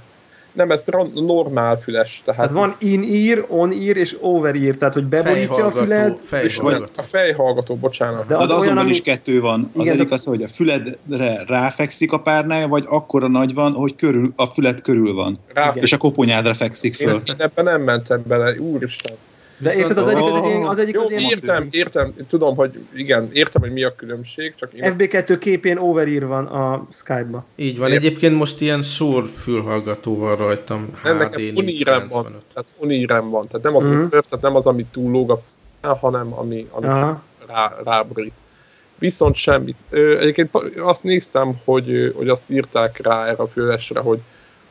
Nem, 0.55 0.71
ez 0.71 0.85
normál 1.13 1.79
füles. 1.79 2.21
Tehát, 2.25 2.39
tehát 2.39 2.55
van 2.55 2.75
in-ear, 2.79 3.45
on-ear 3.49 3.97
és 3.97 4.17
over-ear, 4.21 4.75
tehát 4.75 4.93
hogy 4.93 5.03
beborítja 5.03 5.65
a 5.65 5.71
füled. 5.71 6.19
Fejhallgató. 6.23 6.91
A 6.95 7.01
fejhallgató, 7.01 7.75
bocsánat. 7.75 8.27
De 8.27 8.35
az, 8.35 8.43
az 8.43 8.49
azonban 8.49 8.83
ami... 8.83 8.89
is 8.89 9.01
kettő 9.01 9.39
van. 9.39 9.71
Az 9.73 9.81
Igen, 9.81 9.93
egyik 9.93 10.11
az, 10.11 10.23
hogy 10.23 10.43
a 10.43 10.47
füledre 10.47 11.43
ráfekszik 11.47 12.11
a 12.11 12.19
párnája, 12.19 12.67
vagy 12.67 12.85
akkora 12.87 13.27
nagy 13.27 13.53
van, 13.53 13.73
hogy 13.73 13.95
körül, 13.95 14.33
a 14.35 14.45
fület 14.45 14.81
körül 14.81 15.13
van. 15.13 15.39
Ráfekszik. 15.53 15.83
És 15.83 15.93
a 15.93 15.97
koponyádra 15.97 16.53
fekszik 16.53 16.95
föl. 16.95 17.13
Én, 17.13 17.21
én 17.25 17.35
ebben 17.37 17.63
nem 17.65 17.81
mentem 17.81 18.23
bele, 18.27 18.59
úristen. 18.59 19.15
De 19.57 19.69
Viszont, 19.69 19.89
érted, 19.89 19.97
az 19.97 20.07
egyik 20.07 20.23
az, 20.23 20.45
egy, 20.45 20.63
az 20.63 20.79
egyik 20.79 20.93
jó, 20.93 21.03
az 21.03 21.11
ilyen... 21.11 21.23
Értem, 21.23 21.67
értem, 21.71 22.13
tudom, 22.27 22.55
hogy 22.55 22.79
igen, 22.93 23.29
értem, 23.31 23.61
hogy 23.61 23.71
mi 23.71 23.83
a 23.83 23.95
különbség, 23.95 24.53
csak 24.55 24.73
én... 24.73 24.95
FB2 24.97 25.35
képén 25.39 25.77
overír 25.77 26.27
van 26.27 26.45
a 26.45 26.87
Skype-ba. 26.91 27.45
Így 27.55 27.77
van, 27.77 27.91
Ért. 27.91 28.03
egyébként 28.03 28.35
most 28.35 28.61
ilyen 28.61 28.81
sor 28.81 29.25
fülhallgató 29.35 30.17
van 30.17 30.35
rajtam, 30.35 30.89
nem, 31.03 31.19
HD 31.19 31.51
unirem 31.55 32.07
van, 32.09 32.41
tehát 32.53 32.73
unirem 32.77 33.29
van, 33.29 33.47
tehát 33.47 33.65
nem 33.65 33.75
az, 33.75 33.85
uh-huh. 33.85 34.09
tehát 34.09 34.41
nem 34.41 34.55
az, 34.55 34.67
ami 34.67 34.85
túllóg 34.91 35.31
a 35.31 35.41
hanem 35.93 36.33
ami, 36.33 36.67
ami 36.71 36.85
rá, 37.47 37.73
rábrít. 37.83 38.33
Viszont 38.99 39.35
semmit. 39.35 39.75
Egyébként 39.89 40.49
azt 40.77 41.03
néztem, 41.03 41.59
hogy, 41.63 42.13
hogy 42.15 42.29
azt 42.29 42.49
írták 42.49 42.99
rá 43.03 43.25
erre 43.25 43.43
a 43.43 43.47
fülesre, 43.47 43.99
hogy, 43.99 44.19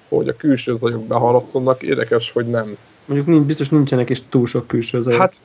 hogy 0.09 0.29
a 0.29 0.37
külső 0.37 0.75
zajok 0.75 1.07
behaladszonnak. 1.07 1.83
Érdekes, 1.83 2.31
hogy 2.31 2.47
nem 2.47 2.77
Mondjuk 3.05 3.29
nincs, 3.29 3.47
biztos 3.47 3.69
nincsenek 3.69 4.11
is 4.11 4.23
túl 4.29 4.47
sok 4.47 4.67
külső 4.67 5.03
zajok. 5.03 5.21
Hát 5.21 5.41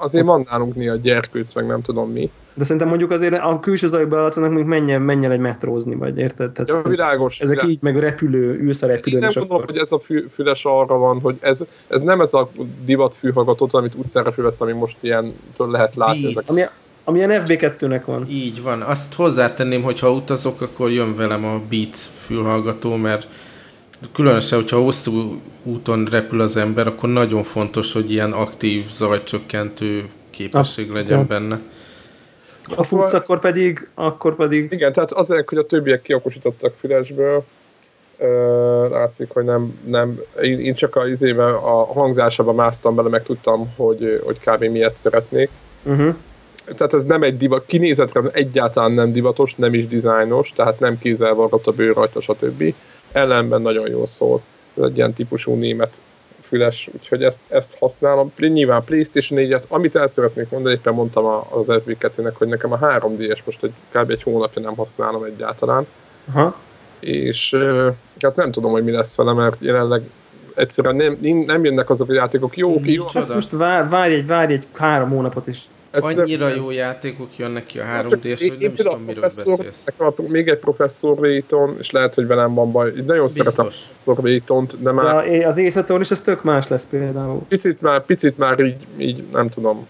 azért 0.00 0.24
van 0.24 0.46
nálunk 0.50 0.74
néha 0.74 0.94
gyerkőc, 0.94 1.54
meg 1.54 1.66
nem 1.66 1.82
tudom 1.82 2.10
mi. 2.10 2.30
De 2.54 2.64
szerintem 2.64 2.88
mondjuk 2.88 3.10
azért 3.10 3.34
a 3.34 3.60
külső 3.60 3.86
zajok 3.86 4.08
bealatszanak, 4.08 4.48
mondjuk 4.50 4.70
menjen, 4.70 5.02
menjen 5.02 5.30
egy 5.30 5.38
metrózni, 5.38 5.94
vagy 5.94 6.18
érted? 6.18 6.50
Tehát 6.50 6.84
ja, 6.84 6.90
világos. 6.90 7.40
Ezek 7.40 7.54
világos. 7.54 7.72
így, 7.72 7.82
meg 7.82 7.98
repülő, 7.98 8.58
ülsz 8.58 8.82
a 8.82 8.86
repülőn. 8.86 9.22
Én 9.22 9.26
nem 9.26 9.30
gondolom, 9.34 9.62
akkor... 9.62 9.74
hogy 9.74 9.80
ez 9.80 9.92
a 9.92 9.98
fü, 9.98 10.28
füles 10.28 10.64
arra 10.64 10.98
van, 10.98 11.20
hogy 11.20 11.36
ez, 11.40 11.60
ez 11.88 12.02
nem 12.02 12.20
ez 12.20 12.34
a 12.34 12.50
divat 12.84 13.16
fülhallgatót, 13.16 13.74
amit 13.74 13.94
utcára 13.94 14.32
fülesz, 14.32 14.60
ami 14.60 14.72
most 14.72 14.96
ilyen 15.00 15.34
lehet 15.56 15.96
látni. 15.96 16.26
Ezek. 16.26 16.44
Ami, 16.46 16.62
amilyen 17.04 17.44
FB2-nek 17.46 18.02
van. 18.04 18.26
Így 18.28 18.62
van. 18.62 18.82
Azt 18.82 19.14
hozzátenném, 19.14 19.82
hogy 19.82 19.98
ha 19.98 20.12
utazok, 20.12 20.60
akkor 20.60 20.90
jön 20.90 21.14
velem 21.16 21.44
a 21.44 21.60
Beats 21.68 22.06
fülhallgató, 22.24 22.96
mert 22.96 23.28
különösen, 24.12 24.58
hogyha 24.58 24.82
hosszú 24.82 25.40
úton 25.62 26.04
repül 26.10 26.40
az 26.40 26.56
ember, 26.56 26.86
akkor 26.86 27.08
nagyon 27.08 27.42
fontos, 27.42 27.92
hogy 27.92 28.10
ilyen 28.12 28.32
aktív 28.32 28.86
zajcsökkentő 28.92 30.08
képesség 30.30 30.88
ah, 30.88 30.94
legyen 30.94 31.18
ja. 31.18 31.24
benne. 31.24 31.60
A 32.76 32.82
futsz, 32.82 33.12
akkor 33.12 33.40
pedig, 33.40 33.88
akkor 33.94 34.36
pedig... 34.36 34.72
Igen, 34.72 34.92
tehát 34.92 35.12
azért, 35.12 35.48
hogy 35.48 35.58
a 35.58 35.66
többiek 35.66 36.02
kiokosítottak 36.02 36.74
fülesből, 36.80 37.44
látszik, 38.90 39.30
hogy 39.30 39.44
nem, 39.44 39.78
nem 39.86 40.20
én, 40.42 40.60
én 40.60 40.74
csak 40.74 40.96
a, 40.96 41.08
izével, 41.08 41.54
a 41.54 41.84
hangzásába 41.92 42.52
másztam 42.52 42.94
bele, 42.94 43.08
meg 43.08 43.22
tudtam, 43.22 43.72
hogy, 43.76 44.20
hogy 44.24 44.38
kb. 44.44 44.64
miért 44.64 44.96
szeretnék. 44.96 45.50
Uh-huh. 45.82 46.14
Tehát 46.64 46.94
ez 46.94 47.04
nem 47.04 47.22
egy 47.22 47.36
divat, 47.36 47.66
kinézetre 47.66 48.22
egyáltalán 48.32 48.92
nem 48.92 49.12
divatos, 49.12 49.54
nem 49.54 49.74
is 49.74 49.88
dizájnos, 49.88 50.52
tehát 50.56 50.80
nem 50.80 50.98
kézzel 50.98 51.50
a 51.64 51.70
bőr 51.70 51.94
rajta, 51.94 52.20
stb 52.20 52.74
ellenben 53.12 53.62
nagyon 53.62 53.90
jól 53.90 54.06
szól. 54.06 54.42
Ez 54.76 54.84
egy 54.84 54.96
ilyen 54.96 55.12
típusú 55.12 55.54
német 55.54 55.98
füles, 56.42 56.88
úgyhogy 56.92 57.22
ezt, 57.22 57.40
ezt 57.48 57.76
használom. 57.78 58.32
Nyilván 58.36 58.84
PlayStation 58.84 59.40
4-et, 59.42 59.68
amit 59.68 59.96
el 59.96 60.08
szeretnék 60.08 60.50
mondani, 60.50 60.74
éppen 60.74 60.94
mondtam 60.94 61.24
az 61.50 61.66
FB2-nek, 61.68 62.32
hogy 62.34 62.48
nekem 62.48 62.72
a 62.72 62.78
3DS 62.78 63.38
most 63.44 63.62
egy, 63.62 63.72
kb. 63.92 64.10
egy 64.10 64.22
hónapja 64.22 64.62
nem 64.62 64.74
használom 64.74 65.22
egyáltalán. 65.22 65.86
Aha. 66.28 66.56
És 67.00 67.56
hát 68.20 68.36
nem 68.36 68.50
tudom, 68.50 68.70
hogy 68.70 68.84
mi 68.84 68.90
lesz 68.90 69.16
vele, 69.16 69.32
mert 69.32 69.56
jelenleg 69.60 70.02
egyszerűen 70.54 70.96
nem, 70.96 71.36
nem 71.46 71.64
jönnek 71.64 71.90
azok 71.90 72.08
a 72.08 72.12
játékok. 72.12 72.56
Jó, 72.56 72.80
ki, 72.80 72.92
jó. 72.92 73.04
Hát 73.14 73.34
most 73.34 73.50
várj, 73.50 73.88
várj, 73.88 74.14
egy, 74.14 74.26
várj 74.26 74.52
egy 74.52 74.66
három 74.72 75.10
hónapot, 75.10 75.46
és 75.46 75.60
Ez 75.90 76.02
Annyira 76.02 76.48
ez... 76.48 76.56
jó 76.56 76.70
játékok 76.70 77.36
jönnek 77.36 77.66
ki 77.66 77.78
a 77.78 77.84
3 77.84 78.08
d 78.08 78.22
hogy 78.22 78.56
nem 78.60 78.72
is 78.72 78.78
tudom, 78.78 79.02
miről 79.02 79.20
beszélsz. 79.20 79.84
Nekem 79.84 80.26
még 80.26 80.48
egy 80.48 80.58
professzor 80.58 81.20
Réton, 81.20 81.76
és 81.78 81.90
lehet, 81.90 82.14
hogy 82.14 82.26
velem 82.26 82.54
van 82.54 82.72
baj. 82.72 82.92
Nagyon 83.06 83.24
Biztos. 83.24 83.46
szeretem 83.46 83.66
a 83.66 83.68
professzor 83.68 84.24
Rétont, 84.24 84.82
de 84.82 84.92
már... 84.92 85.28
De 85.28 85.46
az 85.46 85.58
Ace 85.58 85.98
is 86.00 86.10
ez 86.10 86.20
tök 86.20 86.42
más 86.42 86.68
lesz 86.68 86.86
például. 86.90 87.42
Picit 87.48 87.80
már, 87.80 88.04
picit 88.04 88.38
már 88.38 88.60
így, 88.60 88.86
így 88.98 89.24
nem 89.32 89.48
tudom, 89.48 89.86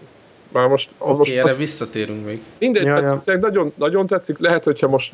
már 0.51 0.67
most, 0.67 0.89
okay, 0.97 1.15
most 1.15 1.31
erre 1.31 1.43
azt, 1.43 1.57
visszatérünk 1.57 2.25
még. 2.25 2.41
Mindegy, 2.59 2.83
ja, 2.83 2.93
tetszik, 2.93 3.33
ja. 3.33 3.37
Nagyon, 3.37 3.71
nagyon 3.75 4.07
tetszik, 4.07 4.39
lehet, 4.39 4.63
hogyha 4.63 4.87
most, 4.87 5.13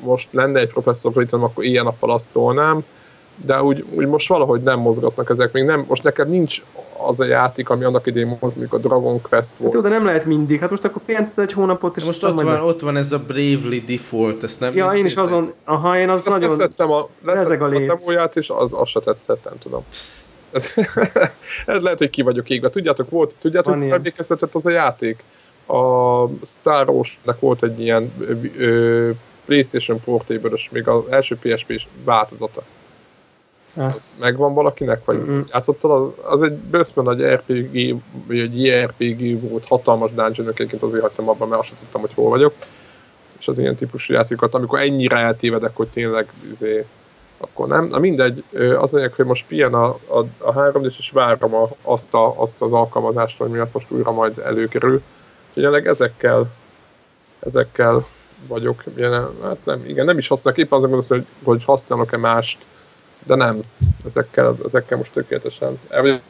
most 0.00 0.28
lenne 0.32 0.60
egy 0.60 0.68
professzor 0.68 1.12
Réton, 1.16 1.42
akkor 1.42 1.64
ilyen 1.64 1.84
nappal 1.84 2.10
azt 2.10 2.32
tolnám, 2.32 2.84
de 3.36 3.62
úgy, 3.62 3.84
úgy 3.94 4.06
most 4.06 4.28
valahogy 4.28 4.62
nem 4.62 4.80
mozgatnak 4.80 5.30
ezek, 5.30 5.52
még 5.52 5.64
nem, 5.64 5.84
most 5.88 6.02
neked 6.02 6.28
nincs 6.28 6.62
az 7.06 7.20
a 7.20 7.24
játék, 7.24 7.68
ami 7.68 7.84
annak 7.84 8.06
idején 8.06 8.36
volt, 8.40 8.56
mikor 8.56 8.78
a 8.78 8.82
Dragon 8.82 9.20
Quest 9.20 9.56
volt. 9.56 9.74
Hát, 9.74 9.82
de 9.82 9.88
nem 9.88 10.04
lehet 10.04 10.24
mindig, 10.24 10.60
hát 10.60 10.70
most 10.70 10.84
akkor 10.84 11.02
pihented 11.02 11.38
egy 11.38 11.52
hónapot, 11.52 11.96
és 11.96 12.04
most 12.04 12.24
ott 12.24 12.40
van, 12.40 12.60
ott 12.60 12.80
van 12.80 12.96
ez 12.96 13.12
a 13.12 13.18
Bravely 13.18 13.82
Default, 13.86 14.42
ezt 14.42 14.60
nem 14.60 14.74
Ja, 14.74 14.86
én 14.86 15.04
is 15.04 15.16
azon, 15.16 15.52
aha, 15.64 15.98
én 15.98 16.08
az 16.08 16.14
azt 16.14 16.24
nagyon 16.24 16.48
leszettem 16.48 16.90
a, 16.90 17.08
leszettem 17.24 17.62
a, 17.62 17.66
a 17.66 17.96
demóját, 17.96 18.36
és 18.36 18.50
az, 18.50 18.72
az 18.74 18.88
se 18.88 19.00
tetszett, 19.00 19.44
nem 19.44 19.58
tudom. 19.58 19.84
Ez, 20.52 20.74
ez 21.66 21.82
lehet, 21.82 21.98
hogy 21.98 22.10
ki 22.10 22.22
vagyok 22.22 22.50
égve. 22.50 22.70
Tudjátok, 22.70 23.10
volt, 23.10 23.34
tudjátok, 23.38 23.74
hogy 23.74 23.90
emlékeztetett 23.90 24.54
az 24.54 24.66
a 24.66 24.70
játék? 24.70 25.24
A 25.66 26.26
Star 26.46 26.88
Wars-nek 26.88 27.40
volt 27.40 27.62
egy 27.62 27.80
ilyen 27.80 28.12
ö, 28.18 28.34
ö, 28.56 29.10
PlayStation 29.44 30.00
portable 30.00 30.50
még 30.70 30.88
az 30.88 31.02
első 31.10 31.36
PSP 31.42 31.80
változata. 32.04 32.62
Ah. 33.76 33.94
Az 33.94 34.14
megvan 34.18 34.54
valakinek? 34.54 35.04
Vagy 35.04 35.16
mm-hmm. 35.16 35.40
játszottad? 35.52 35.90
Az, 35.90 36.32
az 36.32 36.42
egy 36.42 36.52
bőszben 36.52 37.04
nagy 37.04 37.22
RPG, 37.22 37.96
vagy 38.26 38.38
egy 38.38 38.64
JRPG 38.64 39.50
volt, 39.50 39.64
hatalmas 39.64 40.10
dungeon 40.10 40.48
egyébként 40.48 40.82
azért 40.82 41.02
hagytam 41.02 41.28
abban, 41.28 41.48
mert 41.48 41.60
azt 41.60 41.68
sem 41.68 41.78
tudtam, 41.78 42.00
hogy 42.00 42.14
hol 42.14 42.28
vagyok. 42.28 42.54
És 43.38 43.48
az 43.48 43.58
ilyen 43.58 43.76
típusú 43.76 44.12
játékokat, 44.12 44.54
amikor 44.54 44.78
ennyire 44.78 45.16
eltévedek, 45.16 45.76
hogy 45.76 45.88
tényleg 45.88 46.32
izé, 46.50 46.86
akkor 47.38 47.68
nem. 47.68 47.84
Na 47.84 47.98
mindegy, 47.98 48.44
az 48.78 48.94
anyag, 48.94 49.12
hogy 49.12 49.24
most 49.24 49.44
pilyen 49.46 49.74
a, 49.74 49.86
a, 50.06 50.24
a 50.38 50.52
3 50.52 50.84
és 50.84 51.10
várom 51.12 51.54
a, 51.54 51.68
azt, 51.82 52.14
a, 52.14 52.40
azt 52.40 52.62
az 52.62 52.72
alkalmazást, 52.72 53.38
hogy 53.38 53.50
miatt 53.50 53.72
most 53.72 53.90
újra 53.90 54.12
majd 54.12 54.38
előkerül. 54.38 55.02
Jelenleg 55.54 55.86
ezekkel, 55.86 56.50
ezekkel 57.40 58.06
vagyok, 58.48 58.84
ilyen, 58.96 59.28
hát 59.42 59.64
nem, 59.64 59.82
igen, 59.86 60.04
nem 60.04 60.18
is 60.18 60.28
használok, 60.28 60.58
éppen 60.58 60.78
azon 60.78 60.90
gondolom, 60.90 61.24
hogy, 61.24 61.26
hogy 61.44 61.64
használok-e 61.64 62.16
mást, 62.16 62.66
de 63.24 63.34
nem, 63.34 63.60
ezekkel, 64.06 64.56
ezekkel 64.64 64.98
most 64.98 65.12
tökéletesen. 65.12 65.78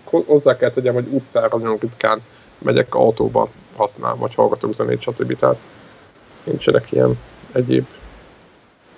Hozzá 0.04 0.56
kell 0.56 0.70
tegyem, 0.70 0.94
hogy 0.94 1.06
utcára 1.10 1.58
nagyon 1.58 1.78
ritkán 1.80 2.22
megyek 2.58 2.94
autóba, 2.94 3.48
használom, 3.76 4.18
vagy 4.18 4.34
hallgatok 4.34 4.74
zenét, 4.74 5.00
stb. 5.00 5.36
Tehát 5.36 5.58
nincsenek 6.44 6.92
ilyen 6.92 7.18
egyéb 7.52 7.86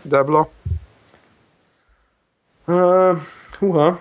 debla. 0.02 0.48
Uh, 2.66 3.16
huha. 3.58 3.98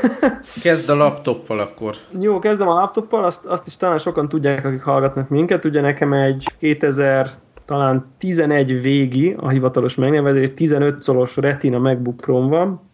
Kezd 0.62 0.88
a 0.88 0.94
laptoppal 0.94 1.60
akkor. 1.60 1.96
Jó, 2.20 2.38
kezdem 2.38 2.68
a 2.68 2.74
laptoppal, 2.74 3.24
azt, 3.24 3.46
azt 3.46 3.66
is 3.66 3.76
talán 3.76 3.98
sokan 3.98 4.28
tudják, 4.28 4.64
akik 4.64 4.82
hallgatnak 4.82 5.28
minket. 5.28 5.64
Ugye 5.64 5.80
nekem 5.80 6.12
egy 6.12 6.44
2000 6.58 7.28
talán 7.64 8.06
11 8.18 8.80
végi 8.80 9.36
a 9.40 9.48
hivatalos 9.48 9.94
megnevezés, 9.94 10.54
15 10.54 11.02
szolos 11.02 11.36
Retina 11.36 11.78
MacBook 11.78 12.16
Pro 12.16 12.48
van, 12.48 12.87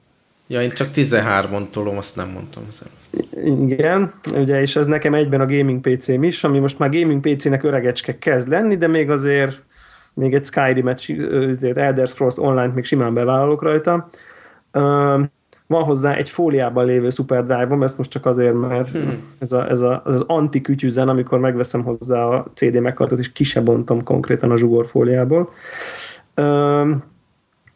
Ja, 0.46 0.62
én 0.62 0.70
csak 0.70 0.88
13-on 0.94 1.70
tolom, 1.70 1.96
azt 1.96 2.16
nem 2.16 2.28
mondtam. 2.28 2.62
Igen, 3.44 4.12
ugye, 4.32 4.60
és 4.60 4.76
ez 4.76 4.86
nekem 4.86 5.14
egyben 5.14 5.40
a 5.40 5.46
gaming 5.46 5.80
PC-m 5.80 6.22
is, 6.22 6.44
ami 6.44 6.58
most 6.58 6.78
már 6.78 6.90
gaming 6.90 7.20
PC-nek 7.20 7.62
öregecske 7.62 8.18
kezd 8.18 8.48
lenni, 8.48 8.76
de 8.76 8.86
még 8.86 9.10
azért 9.10 9.62
még 10.14 10.34
egy 10.34 10.44
Skyrim-et, 10.44 11.04
Elder 11.74 12.06
Scrolls 12.06 12.38
Online 12.38 12.72
még 12.74 12.84
simán 12.84 13.14
bevállalok 13.14 13.62
rajta. 13.62 14.08
Van 15.66 15.82
hozzá 15.82 16.14
egy 16.14 16.30
fóliában 16.30 16.84
lévő 16.84 17.10
SuperDrive-om, 17.10 17.82
ezt 17.82 17.98
most 17.98 18.10
csak 18.10 18.26
azért, 18.26 18.54
mert 18.54 18.90
hmm. 18.90 19.34
ez, 19.38 19.52
a, 19.52 19.70
ez, 19.70 19.80
a, 19.80 20.02
ez 20.06 20.14
az 20.14 20.24
antikütyüzen, 20.26 21.08
amikor 21.08 21.38
megveszem 21.38 21.82
hozzá 21.82 22.24
a 22.24 22.46
CD 22.54 22.80
megkartot, 22.80 23.18
és 23.18 23.32
ki 23.32 23.44
se 23.44 23.60
bontom 23.60 24.02
konkrétan 24.02 24.50
a 24.50 24.56
zsugorfóliából. 24.56 25.50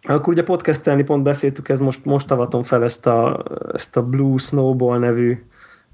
Akkor 0.08 0.32
ugye 0.32 0.42
podcastelni 0.42 1.02
pont 1.02 1.22
beszéltük, 1.22 1.68
ez 1.68 1.78
most, 1.78 2.04
most 2.04 2.30
avatom 2.30 2.62
fel 2.62 2.84
ezt 2.84 3.06
a, 3.06 3.44
ezt 3.72 3.96
a 3.96 4.02
Blue 4.02 4.38
Snowball 4.38 4.98
nevű 4.98 5.44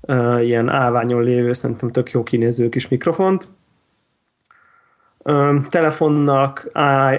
uh, 0.01 0.45
ilyen 0.45 0.69
állványon 0.69 1.23
lévő, 1.23 1.53
szerintem 1.53 1.91
tök 1.91 2.11
jó 2.11 2.23
kinéző 2.23 2.69
kis 2.69 2.89
mikrofont. 2.89 3.49
Uh, 5.19 5.67
telefonnak 5.67 6.71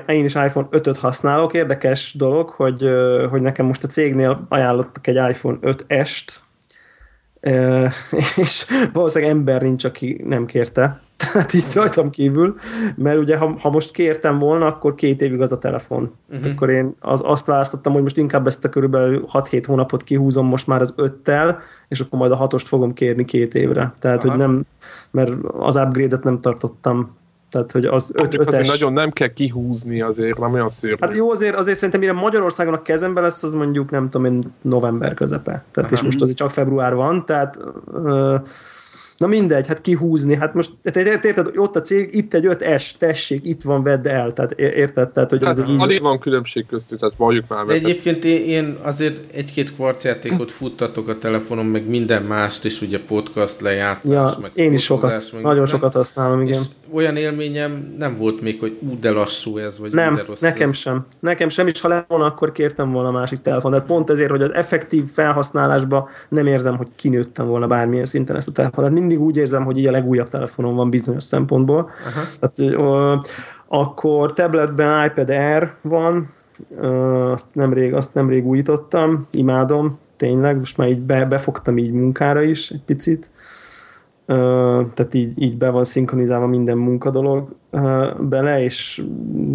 én 0.07 0.25
is 0.25 0.35
iPhone 0.35 0.67
5-öt 0.71 0.97
használok. 0.97 1.53
Érdekes 1.53 2.13
dolog, 2.13 2.49
hogy, 2.49 2.83
uh, 2.83 3.29
hogy 3.29 3.41
nekem 3.41 3.65
most 3.65 3.83
a 3.83 3.87
cégnél 3.87 4.45
ajánlottak 4.49 5.07
egy 5.07 5.29
iPhone 5.29 5.57
5S-t, 5.61 6.35
uh, 7.41 7.91
és 8.43 8.65
valószínűleg 8.93 9.33
ember 9.33 9.61
nincs, 9.61 9.83
aki 9.83 10.21
nem 10.23 10.45
kérte 10.45 11.04
tehát 11.33 11.53
így 11.53 11.73
rajtam 11.73 12.09
kívül, 12.09 12.55
mert 12.95 13.17
ugye 13.17 13.37
ha, 13.37 13.55
ha 13.59 13.69
most 13.69 13.91
kértem 13.91 14.39
volna, 14.39 14.65
akkor 14.65 14.95
két 14.95 15.21
évig 15.21 15.41
az 15.41 15.51
a 15.51 15.57
telefon. 15.57 16.11
Uh-huh. 16.29 16.51
Akkor 16.51 16.69
én 16.69 16.95
az, 16.99 17.21
azt 17.23 17.45
választottam, 17.45 17.93
hogy 17.93 18.01
most 18.01 18.17
inkább 18.17 18.47
ezt 18.47 18.65
a 18.65 18.69
körülbelül 18.69 19.25
6-7 19.33 19.63
hónapot 19.67 20.03
kihúzom 20.03 20.47
most 20.47 20.67
már 20.67 20.81
az 20.81 20.93
öttel, 20.97 21.59
és 21.87 21.99
akkor 21.99 22.19
majd 22.19 22.31
a 22.31 22.35
hatost 22.35 22.67
fogom 22.67 22.93
kérni 22.93 23.25
két 23.25 23.53
évre. 23.53 23.93
Tehát, 23.99 24.23
Aha. 24.23 24.29
hogy 24.29 24.39
nem, 24.39 24.65
mert 25.11 25.31
az 25.59 25.75
upgrade-et 25.75 26.23
nem 26.23 26.39
tartottam 26.39 27.15
tehát, 27.55 27.71
hogy 27.71 27.85
az 27.85 28.11
öt, 28.13 28.33
ötes... 28.33 28.47
Azért 28.47 28.67
nagyon 28.67 28.93
nem 28.93 29.11
kell 29.11 29.27
kihúzni 29.27 30.01
azért, 30.01 30.37
nem 30.37 30.53
olyan 30.53 30.69
szörnyű. 30.69 30.95
Hát 30.99 31.15
jó, 31.15 31.31
azért, 31.31 31.55
azért 31.55 31.77
szerintem 31.77 31.99
mire 31.99 32.13
Magyarországon 32.13 32.73
a 32.73 32.81
kezembe 32.81 33.21
lesz, 33.21 33.43
az 33.43 33.53
mondjuk 33.53 33.91
nem 33.91 34.09
tudom 34.09 34.33
én 34.33 34.43
november 34.61 35.13
közepe. 35.13 35.63
Tehát, 35.71 35.91
Aha. 35.91 35.99
és 35.99 36.01
most 36.01 36.21
azért 36.21 36.37
csak 36.37 36.49
február 36.49 36.95
van, 36.95 37.25
tehát 37.25 37.59
uh, 37.85 38.41
Na 39.17 39.27
mindegy, 39.27 39.67
hát 39.67 39.81
kihúzni, 39.81 40.35
hát 40.35 40.53
most 40.53 40.71
érted, 40.83 41.35
hogy 41.35 41.57
ott 41.57 41.75
a 41.75 41.81
cég, 41.81 42.09
itt 42.11 42.33
egy 42.33 42.45
5S, 42.47 42.91
tessék, 42.97 43.47
itt 43.47 43.61
van, 43.61 43.83
vedd 43.83 44.07
el, 44.07 44.31
tehát 44.31 44.51
érted? 44.51 45.09
Tehát, 45.09 45.29
hogy 45.29 45.43
hát, 45.43 45.57
az 45.57 45.69
így... 45.69 45.81
Alig 45.81 46.01
van 46.01 46.19
különbség 46.19 46.65
köztük, 46.65 46.99
tehát 46.99 47.15
valljuk 47.17 47.45
már. 47.47 47.65
De 47.65 47.73
egyébként 47.73 48.23
én 48.25 48.77
azért 48.81 49.33
egy-két 49.33 49.73
kvarcjátékot 49.73 50.51
futtatok 50.51 51.07
a 51.07 51.17
telefonon, 51.17 51.65
meg 51.65 51.87
minden 51.87 52.23
mást, 52.23 52.65
és 52.65 52.81
ugye 52.81 52.99
podcast 52.99 53.61
lejátszás, 53.61 54.11
ja, 54.11 54.37
meg 54.41 54.51
én 54.53 54.73
is 54.73 54.83
sokat, 54.83 55.29
meg 55.33 55.41
nagyon 55.41 55.65
sokat 55.65 55.93
használom, 55.93 56.41
igen. 56.41 56.53
És 56.53 56.65
olyan 56.91 57.15
élményem 57.15 57.95
nem 57.97 58.15
volt 58.15 58.41
még, 58.41 58.59
hogy 58.59 58.77
ú, 58.79 58.99
de 58.99 59.11
lassú 59.11 59.57
ez, 59.57 59.79
vagy 59.79 59.91
nem, 59.91 60.15
de 60.15 60.23
rossz 60.27 60.39
nekem 60.39 60.69
ez. 60.69 60.75
sem. 60.75 61.05
Nekem 61.19 61.49
sem, 61.49 61.67
és 61.67 61.81
ha 61.81 61.87
lett 61.87 62.07
volna, 62.07 62.25
akkor 62.25 62.51
kértem 62.51 62.91
volna 62.91 63.11
másik 63.11 63.41
telefon. 63.41 63.71
De 63.71 63.79
pont 63.79 64.09
ezért, 64.09 64.29
hogy 64.29 64.41
az 64.41 64.53
effektív 64.53 65.03
felhasználásba 65.13 66.09
nem 66.29 66.47
érzem, 66.47 66.77
hogy 66.77 66.87
kinőttem 66.95 67.47
volna 67.47 67.67
bármilyen 67.67 68.05
szinten 68.05 68.35
ezt 68.35 68.47
a 68.47 68.51
telefonot. 68.51 68.91
Mindig 69.05 69.25
úgy 69.25 69.37
érzem, 69.37 69.63
hogy 69.65 69.77
így 69.77 69.87
a 69.87 69.91
legújabb 69.91 70.29
telefonom 70.29 70.75
van 70.75 70.89
bizonyos 70.89 71.23
szempontból. 71.23 71.89
Aha. 72.05 72.21
Tehát, 72.39 72.75
ö, 72.77 73.15
akkor 73.67 74.33
tabletben 74.33 75.05
iPad 75.05 75.29
Air 75.29 75.73
van, 75.81 76.29
ö, 76.79 76.87
azt 77.31 77.45
nemrég, 77.53 77.93
azt 77.93 78.13
nemrég 78.13 78.45
újítottam, 78.45 79.27
imádom, 79.31 79.99
tényleg, 80.15 80.57
most 80.57 80.77
már 80.77 80.87
így 80.87 81.01
be, 81.01 81.25
befogtam 81.25 81.77
így 81.77 81.91
munkára 81.91 82.41
is 82.41 82.69
egy 82.69 82.81
picit 82.85 83.31
tehát 84.93 85.13
így, 85.13 85.41
így 85.41 85.57
be 85.57 85.69
van 85.69 85.83
szinkronizálva 85.83 86.47
minden 86.47 86.77
munkadolog 86.77 87.55
bele, 88.19 88.63
és 88.63 89.03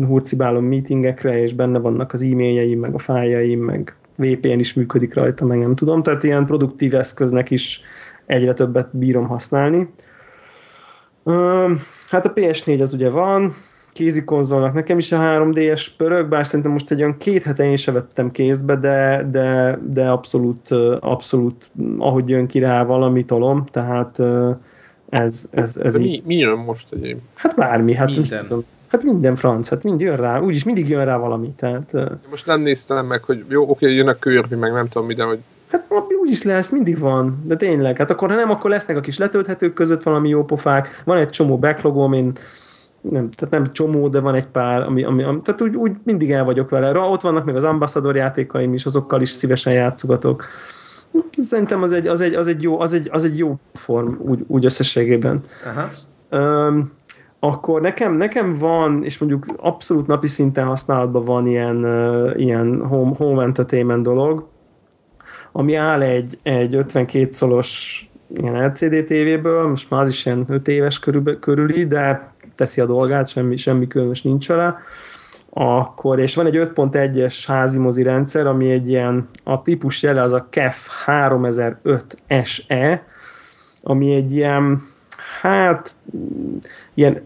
hurcibálom 0.07 0.65
meetingekre, 0.65 1.43
és 1.43 1.55
benne 1.55 1.79
vannak 1.79 2.13
az 2.13 2.23
e-mailjeim, 2.23 2.81
meg 2.81 2.95
a 2.95 2.99
fájjaim, 2.99 3.61
meg 3.61 3.95
VPN 4.17 4.59
is 4.59 4.75
működik 4.75 5.15
rajta, 5.15 5.45
meg 5.45 5.59
nem 5.59 5.75
tudom, 5.75 6.03
tehát 6.03 6.23
ilyen 6.23 6.47
produktív 6.47 6.95
eszköznek 6.95 7.51
is 7.51 7.81
egyre 8.31 8.53
többet 8.53 8.89
bírom 8.97 9.27
használni. 9.27 9.91
Hát 12.09 12.27
a 12.27 12.33
PS4 12.33 12.81
az 12.81 12.95
ugye 12.95 13.11
van, 13.11 13.53
kézi 13.93 14.25
konzolnak 14.25 14.75
nekem 14.75 14.99
is 14.99 15.13
a 15.13 15.19
3DS 15.19 15.87
pörög, 15.97 16.29
bár 16.29 16.47
szerintem 16.47 16.73
most 16.73 16.91
egy 16.91 17.01
olyan 17.01 17.17
két 17.17 17.43
hete 17.43 17.65
én 17.65 17.77
se 17.77 17.93
vettem 17.93 18.31
kézbe, 18.31 18.77
de, 18.77 19.27
de, 19.31 19.79
de 19.83 20.09
abszolút, 20.09 20.71
abszolút 21.01 21.71
ahogy 21.99 22.29
jön 22.29 22.47
ki 22.47 22.59
rá 22.59 22.85
valami 22.85 23.25
tolom, 23.25 23.65
tehát 23.71 24.19
ez, 25.09 25.49
ez, 25.51 25.77
ez 25.77 25.95
de 25.95 26.01
így... 26.01 26.23
mi, 26.25 26.35
mi 26.35 26.37
jön 26.37 26.59
most 26.59 26.93
egyébként? 26.93 27.23
Hát 27.35 27.57
bármi, 27.57 27.95
hát 27.95 28.17
minden. 28.17 28.43
Tudom, 28.43 28.65
hát 28.89 29.03
minden 29.03 29.37
franc, 29.37 29.69
hát 29.69 29.83
mind 29.83 30.01
jön 30.01 30.17
rá, 30.17 30.41
úgyis 30.41 30.65
mindig 30.65 30.89
jön 30.89 31.05
rá 31.05 31.17
valami, 31.17 31.53
tehát... 31.57 31.93
Most 32.31 32.47
nem 32.47 32.61
néztem 32.61 33.07
meg, 33.07 33.23
hogy 33.23 33.45
jó, 33.49 33.71
oké, 33.71 33.95
jön 33.95 34.09
a 34.09 34.15
körbi, 34.15 34.55
meg 34.55 34.73
nem 34.73 34.89
tudom 34.89 35.07
mi, 35.07 35.15
de 35.15 35.25
hogy 35.25 35.39
Hát 35.71 35.87
úgy 36.21 36.31
is 36.31 36.43
lesz, 36.43 36.71
mindig 36.71 36.99
van, 36.99 37.43
de 37.45 37.57
tényleg. 37.57 37.97
Hát 37.97 38.11
akkor, 38.11 38.29
ha 38.31 38.35
nem, 38.35 38.51
akkor 38.51 38.71
lesznek 38.71 38.97
a 38.97 39.01
kis 39.01 39.19
letölthetők 39.19 39.73
között 39.73 40.03
valami 40.03 40.29
jó 40.29 40.45
pofák. 40.45 41.03
Van 41.05 41.19
egy 41.19 41.29
csomó 41.29 41.59
backlogom, 41.59 42.13
én 42.13 42.33
nem, 43.01 43.31
tehát 43.31 43.55
nem 43.55 43.73
csomó, 43.73 44.09
de 44.09 44.21
van 44.21 44.35
egy 44.35 44.47
pár, 44.47 44.83
ami, 44.83 45.05
ami, 45.05 45.23
ami 45.23 45.41
tehát 45.41 45.63
úgy, 45.63 45.77
úgy 45.77 45.93
mindig 46.05 46.33
el 46.33 46.45
vagyok 46.45 46.71
vele. 46.71 46.99
Ott 46.99 47.21
vannak 47.21 47.45
még 47.45 47.55
az 47.55 47.65
ambassador 47.65 48.17
játékaim 48.17 48.73
is, 48.73 48.87
azokkal 48.87 49.21
is 49.21 49.29
szívesen 49.29 49.73
játszogatok. 49.73 50.45
Szerintem 51.33 51.83
az 51.83 51.93
egy, 51.93 52.07
az 52.07 52.21
egy, 52.21 52.35
az 52.35 52.47
egy, 52.47 52.63
jó, 52.63 52.81
az 52.81 52.93
egy, 52.93 53.09
az 53.13 53.25
egy 53.25 53.39
jó 53.39 53.59
form 53.75 54.15
úgy, 54.19 54.45
úgy 54.47 54.65
összességében. 54.65 55.43
Aha. 55.65 55.89
Um, 56.43 56.93
akkor 57.41 57.81
nekem, 57.81 58.15
nekem 58.15 58.59
van, 58.59 59.05
és 59.05 59.19
mondjuk 59.19 59.47
abszolút 59.57 60.07
napi 60.07 60.27
szinten 60.27 60.67
használatban 60.67 61.25
van 61.25 61.47
ilyen, 61.47 61.85
uh, 61.85 62.41
ilyen 62.41 62.87
home, 62.87 63.13
home 63.17 63.43
entertainment 63.43 64.03
dolog, 64.03 64.47
ami 65.53 65.75
áll 65.75 66.03
egy, 66.03 66.39
egy 66.43 66.75
52 66.75 67.33
szolos 67.33 68.05
ilyen 68.35 68.65
LCD 68.65 69.05
tévéből, 69.05 69.69
most 69.69 69.91
már 69.91 70.01
az 70.01 70.09
is 70.09 70.27
ilyen 70.27 70.45
5 70.49 70.69
éves 70.69 70.99
körül, 70.99 71.39
körüli, 71.39 71.87
de 71.87 72.33
teszi 72.55 72.81
a 72.81 72.87
dolgát, 72.87 73.29
semmi, 73.29 73.57
semmi 73.57 73.87
különös 73.87 74.23
nincs 74.23 74.49
vele. 74.49 74.79
Akkor, 75.53 76.19
és 76.19 76.35
van 76.35 76.47
egy 76.47 76.57
5.1-es 76.75 77.45
házi 77.47 77.79
mozi 77.79 78.03
rendszer, 78.03 78.47
ami 78.47 78.71
egy 78.71 78.89
ilyen, 78.89 79.29
a 79.45 79.63
típus 79.63 80.03
jele 80.03 80.23
az 80.23 80.33
a 80.33 80.47
KEF 80.51 80.89
3005 81.05 82.17
SE, 82.45 83.05
ami 83.83 84.15
egy 84.15 84.33
ilyen 84.33 84.81
hát 85.41 85.95
ilyen, 86.95 87.21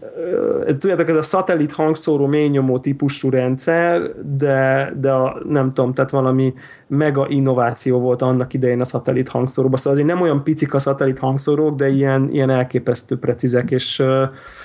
ez, 0.67 0.75
tudjátok, 0.79 1.09
ez 1.09 1.15
a 1.15 1.21
szatellit 1.21 1.71
hangszóró 1.71 2.25
ményomó 2.25 2.79
típusú 2.79 3.29
rendszer, 3.29 4.01
de, 4.37 4.93
de 4.99 5.11
a, 5.11 5.41
nem 5.47 5.71
tudom, 5.71 5.93
tehát 5.93 6.11
valami 6.11 6.53
mega 6.87 7.25
innováció 7.29 7.99
volt 7.99 8.21
annak 8.21 8.53
idején 8.53 8.81
a 8.81 8.85
szatellit 8.85 9.27
hangszóróban, 9.27 9.77
szóval 9.77 9.93
azért 9.93 10.07
nem 10.07 10.21
olyan 10.21 10.43
picik 10.43 10.73
a 10.73 10.79
szatellit 10.79 11.19
hangszórók, 11.19 11.75
de 11.75 11.89
ilyen, 11.89 12.29
ilyen 12.31 12.49
elképesztő 12.49 13.17
precízek, 13.17 13.71
és 13.71 14.03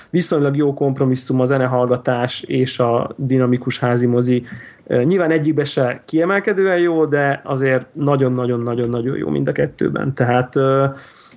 viszonylag 0.09 0.55
jó 0.55 0.73
kompromisszum 0.73 1.39
a 1.39 1.45
zenehallgatás 1.45 2.41
és 2.41 2.79
a 2.79 3.13
dinamikus 3.15 3.79
házi 3.79 4.07
mozi. 4.07 4.43
Nyilván 4.87 5.31
egyikbe 5.31 5.63
se 5.63 6.01
kiemelkedően 6.05 6.79
jó, 6.79 7.05
de 7.05 7.41
azért 7.43 7.85
nagyon-nagyon-nagyon-nagyon 7.93 9.17
jó 9.17 9.29
mind 9.29 9.47
a 9.47 9.51
kettőben. 9.51 10.13
Tehát 10.13 10.55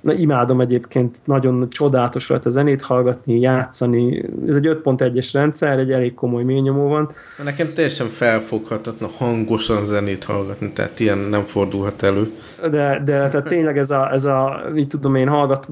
Na, 0.05 0.13
imádom 0.13 0.61
egyébként, 0.61 1.19
nagyon 1.25 1.71
csodálatos 1.71 2.27
volt 2.27 2.47
a 2.47 2.51
zenét 2.51 2.83
hallgatni, 2.83 3.41
játszani. 3.41 4.31
Ez 4.49 4.57
egy 4.57 4.67
5.1-es 4.67 5.31
rendszer, 5.33 5.79
egy 5.79 5.93
elég 5.93 6.15
komoly 6.15 6.43
ményomó 6.43 6.89
van. 6.89 7.11
Nekem 7.45 7.67
teljesen 7.75 8.09
felfoghatatlan 8.09 9.11
hangosan 9.17 9.85
zenét 9.85 10.25
hallgatni, 10.25 10.71
tehát 10.73 11.01
ilyen 11.01 11.19
nem 11.19 11.43
fordulhat 11.43 12.03
elő. 12.03 12.31
De, 12.61 13.03
de 13.05 13.29
tehát 13.29 13.45
tényleg 13.45 13.79
ez 13.79 13.91
a, 13.91 14.13
ez 14.13 14.25
a 14.25 14.63
mit 14.73 14.89
tudom 14.89 15.15
én, 15.15 15.29
hallgat, 15.29 15.71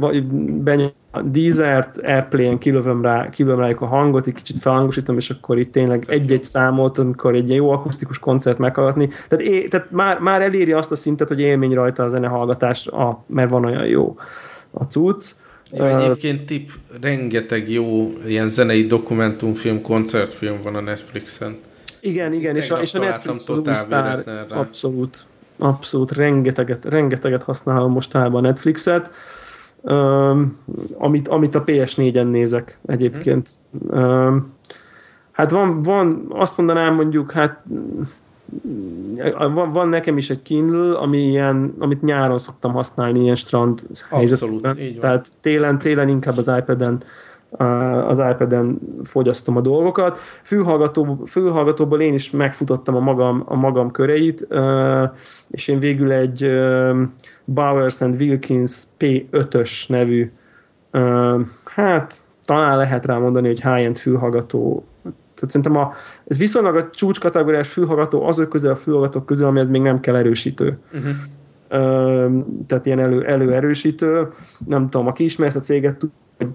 benyom 0.62 0.92
a 1.14 1.22
Deezert, 1.22 1.98
Airplay-en 1.98 2.58
kilövöm, 2.58 3.02
rá, 3.02 3.28
kilövöm 3.28 3.58
rájuk 3.58 3.80
a 3.80 3.86
hangot, 3.86 4.26
egy 4.26 4.34
kicsit 4.34 4.58
felhangosítom, 4.58 5.16
és 5.16 5.30
akkor 5.30 5.58
itt 5.58 5.72
tényleg 5.72 6.04
egy-egy 6.08 6.44
számot, 6.44 6.98
amikor 6.98 7.34
egy 7.34 7.50
jó 7.50 7.70
akusztikus 7.70 8.18
koncert 8.18 8.58
meghallgatni. 8.58 9.08
Tehát, 9.28 9.44
é, 9.44 9.68
tehát 9.68 9.90
már, 9.90 10.18
már 10.18 10.42
eléri 10.42 10.72
azt 10.72 10.90
a 10.90 10.94
szintet, 10.94 11.28
hogy 11.28 11.40
élmény 11.40 11.72
rajta 11.72 12.04
a 12.04 12.08
zenehallgatás, 12.08 12.86
a, 12.86 13.24
mert 13.26 13.50
van 13.50 13.64
olyan 13.64 13.86
jó 13.86 14.16
a 14.70 14.84
cucc. 14.84 15.24
Ja, 15.70 16.00
egyébként 16.00 16.46
tip, 16.46 16.70
rengeteg 17.00 17.70
jó 17.70 18.12
ilyen 18.26 18.48
zenei 18.48 18.86
dokumentumfilm, 18.86 19.82
koncertfilm 19.82 20.56
van 20.62 20.74
a 20.74 20.80
Netflixen. 20.80 21.56
Igen, 22.00 22.32
igen, 22.32 22.56
és 22.56 22.70
a, 22.70 22.80
és 22.80 22.94
a 22.94 22.98
Netflix 22.98 23.48
az 23.48 23.58
új 23.58 23.72
sztár, 23.72 24.46
abszolút, 24.48 25.24
abszolút, 25.58 26.12
rengeteget, 26.12 26.84
rengeteget 26.84 27.42
használom 27.42 27.92
mostanában 27.92 28.44
a 28.44 28.46
Netflixet 28.46 29.10
amit, 30.98 31.28
amit 31.28 31.54
a 31.54 31.64
PS4-en 31.64 32.30
nézek 32.30 32.78
egyébként. 32.86 33.50
Hmm. 33.88 34.52
Hát 35.32 35.50
van, 35.50 35.82
van, 35.82 36.26
azt 36.28 36.56
mondanám 36.56 36.94
mondjuk, 36.94 37.32
hát 37.32 37.62
van, 39.54 39.72
van 39.72 39.88
nekem 39.88 40.16
is 40.16 40.30
egy 40.30 40.42
Kindle, 40.42 40.98
ami 40.98 41.18
ilyen, 41.18 41.74
amit 41.78 42.02
nyáron 42.02 42.38
szoktam 42.38 42.72
használni 42.72 43.20
ilyen 43.20 43.34
strand 43.34 43.82
helyzetben. 44.10 44.76
Tehát 45.00 45.28
télen, 45.40 45.78
télen 45.78 46.08
inkább 46.08 46.36
az 46.36 46.52
iPad-en 46.58 47.02
az 48.06 48.18
iPad-en 48.18 48.78
fogyasztom 49.04 49.56
a 49.56 49.60
dolgokat. 49.60 50.18
Fülhallgató, 50.42 51.22
fülhallgatóból 51.26 52.00
én 52.00 52.14
is 52.14 52.30
megfutottam 52.30 52.96
a 52.96 53.00
magam, 53.00 53.42
a 53.46 53.54
magam 53.54 53.90
köreit, 53.90 54.48
és 55.48 55.68
én 55.68 55.78
végül 55.78 56.12
egy 56.12 56.60
Bowers 57.44 58.00
and 58.00 58.20
Wilkins 58.20 58.82
P5-ös 58.98 59.88
nevű, 59.88 60.32
hát 61.64 62.22
talán 62.44 62.76
lehet 62.76 63.06
rá 63.06 63.18
mondani, 63.18 63.46
hogy 63.46 63.62
high-end 63.62 63.96
fülhallgató 63.96 64.84
tehát 65.34 65.56
szerintem 65.56 65.82
a, 65.82 65.92
ez 66.26 66.38
viszonylag 66.38 66.76
a 66.76 66.90
csúcskategóriás 66.90 67.68
fülhallgató 67.68 68.26
azok 68.26 68.48
közül 68.48 68.70
a 68.70 68.74
fülhallgatók 68.74 69.26
közül, 69.26 69.46
amihez 69.46 69.68
még 69.68 69.82
nem 69.82 70.00
kell 70.00 70.16
erősítő. 70.16 70.78
Uh-huh. 70.92 71.14
tehát 72.66 72.86
ilyen 72.86 72.98
elő, 72.98 73.24
előerősítő. 73.24 74.28
Nem 74.66 74.90
tudom, 74.90 75.06
aki 75.06 75.24
ismer 75.24 75.46
ezt 75.46 75.56
a 75.56 75.60
céget, 75.60 76.00
hogy 76.00 76.48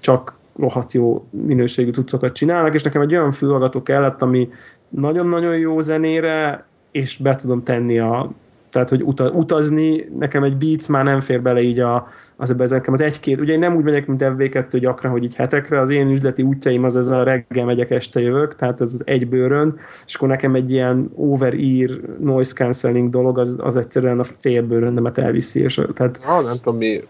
csak 0.00 0.34
rohadt 0.58 0.92
jó 0.92 1.26
minőségű 1.30 1.90
cuccokat 1.90 2.32
csinálnak, 2.32 2.74
és 2.74 2.82
nekem 2.82 3.02
egy 3.02 3.14
olyan 3.14 3.32
fülhallgató 3.32 3.82
kellett, 3.82 4.22
ami 4.22 4.48
nagyon-nagyon 4.88 5.56
jó 5.56 5.80
zenére, 5.80 6.66
és 6.90 7.16
be 7.16 7.34
tudom 7.34 7.62
tenni 7.62 7.98
a 7.98 8.30
tehát, 8.70 8.88
hogy 8.88 9.02
utazni, 9.32 10.08
nekem 10.18 10.42
egy 10.42 10.56
Beats 10.56 10.88
már 10.88 11.04
nem 11.04 11.20
fér 11.20 11.42
bele 11.42 11.60
így 11.60 11.80
a, 11.80 12.08
az, 12.36 12.54
az, 12.58 12.70
nekem 12.70 12.92
az 12.92 13.00
egy-két, 13.00 13.40
ugye 13.40 13.52
én 13.52 13.58
nem 13.58 13.76
úgy 13.76 13.84
megyek, 13.84 14.06
mint 14.06 14.22
FV2 14.24 14.76
gyakran, 14.80 15.12
hogy 15.12 15.24
így 15.24 15.34
hetekre, 15.34 15.80
az 15.80 15.90
én 15.90 16.10
üzleti 16.10 16.42
útjaim 16.42 16.84
az 16.84 16.96
ez 16.96 17.10
a 17.10 17.22
reggel 17.22 17.64
megyek, 17.64 17.90
este 17.90 18.20
jövök, 18.20 18.54
tehát 18.54 18.80
ez 18.80 19.00
egy 19.04 19.28
bőrön, 19.28 19.78
és 20.06 20.14
akkor 20.14 20.28
nekem 20.28 20.54
egy 20.54 20.70
ilyen 20.70 21.10
over-ear 21.14 22.00
noise 22.18 22.52
cancelling 22.54 23.10
dolog, 23.10 23.38
az, 23.38 23.58
az 23.62 23.76
egyszerűen 23.76 24.18
a 24.18 24.24
fél 24.24 24.62
bőröndemet 24.62 25.18
elviszi, 25.18 25.60
és 25.60 25.80
tehát... 25.94 26.20
Ah, 26.26 26.44
nem 26.44 26.56
tudom, 26.62 26.76
mi 26.76 27.04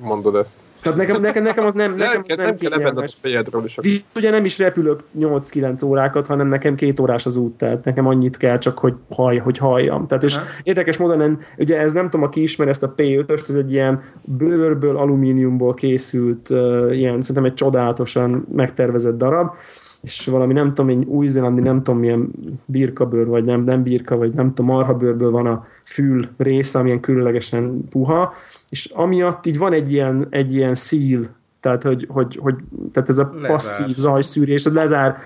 mondod 0.00 0.34
ezt. 0.34 0.60
Tehát 0.82 0.98
nekem, 0.98 1.20
nekem, 1.20 1.42
nekem 1.42 1.66
az 1.66 1.74
nem, 1.74 1.94
nekem 1.94 2.20
az 2.20 2.36
nem, 2.36 2.46
nem 2.46 2.56
kell 2.56 2.72
a 2.72 3.04
fejedről 3.20 3.64
is. 3.64 3.78
Ugye 4.14 4.30
nem 4.30 4.44
is 4.44 4.58
repülök 4.58 5.00
8-9 5.18 5.84
órákat, 5.84 6.26
hanem 6.26 6.46
nekem 6.46 6.74
két 6.74 7.00
órás 7.00 7.26
az 7.26 7.36
út, 7.36 7.52
tehát 7.52 7.84
nekem 7.84 8.06
annyit 8.06 8.36
kell 8.36 8.58
csak, 8.58 8.78
hogy, 8.78 8.94
haj, 9.10 9.36
hogy 9.36 9.58
halljam. 9.58 10.06
Tehát 10.06 10.24
és 10.24 10.38
érdekes 10.62 10.96
módon, 10.96 11.38
ugye 11.58 11.80
ez 11.80 11.92
nem 11.92 12.10
tudom, 12.10 12.26
aki 12.26 12.42
ismer 12.42 12.68
ezt 12.68 12.82
a 12.82 12.94
P5-öst, 12.96 13.48
ez 13.48 13.54
egy 13.54 13.72
ilyen 13.72 14.02
bőrből, 14.24 14.96
alumíniumból 14.96 15.74
készült, 15.74 16.50
uh, 16.50 16.88
ilyen 16.92 17.20
szerintem 17.20 17.44
egy 17.44 17.54
csodálatosan 17.54 18.46
megtervezett 18.52 19.16
darab, 19.16 19.54
és 20.02 20.26
valami 20.26 20.52
nem 20.52 20.68
tudom, 20.74 20.88
egy 20.88 21.04
új-zélandi 21.04 21.60
nem 21.60 21.82
tudom 21.82 22.00
milyen 22.00 22.30
birkabőr, 22.64 23.26
vagy 23.26 23.44
nem, 23.44 23.64
nem 23.64 23.82
birka, 23.82 24.16
vagy 24.16 24.32
nem 24.32 24.54
tudom, 24.54 24.74
marhabőrből 24.74 25.30
van 25.30 25.46
a 25.46 25.66
fül 25.84 26.20
része, 26.36 26.78
amilyen 26.78 27.00
különlegesen 27.00 27.88
puha, 27.88 28.32
és 28.68 28.90
amiatt 28.94 29.46
így 29.46 29.58
van 29.58 29.72
egy 29.72 29.92
ilyen, 29.92 30.26
egy 30.30 30.54
ilyen 30.54 30.74
szíl, 30.74 31.26
tehát, 31.60 31.82
hogy, 31.82 32.06
hogy, 32.08 32.36
hogy 32.42 32.54
tehát 32.92 33.08
ez 33.08 33.18
a 33.18 33.30
lezár. 33.34 33.50
passzív 33.50 33.96
zajszűrés, 33.96 34.64
ez 34.64 34.72
lezár, 34.72 35.16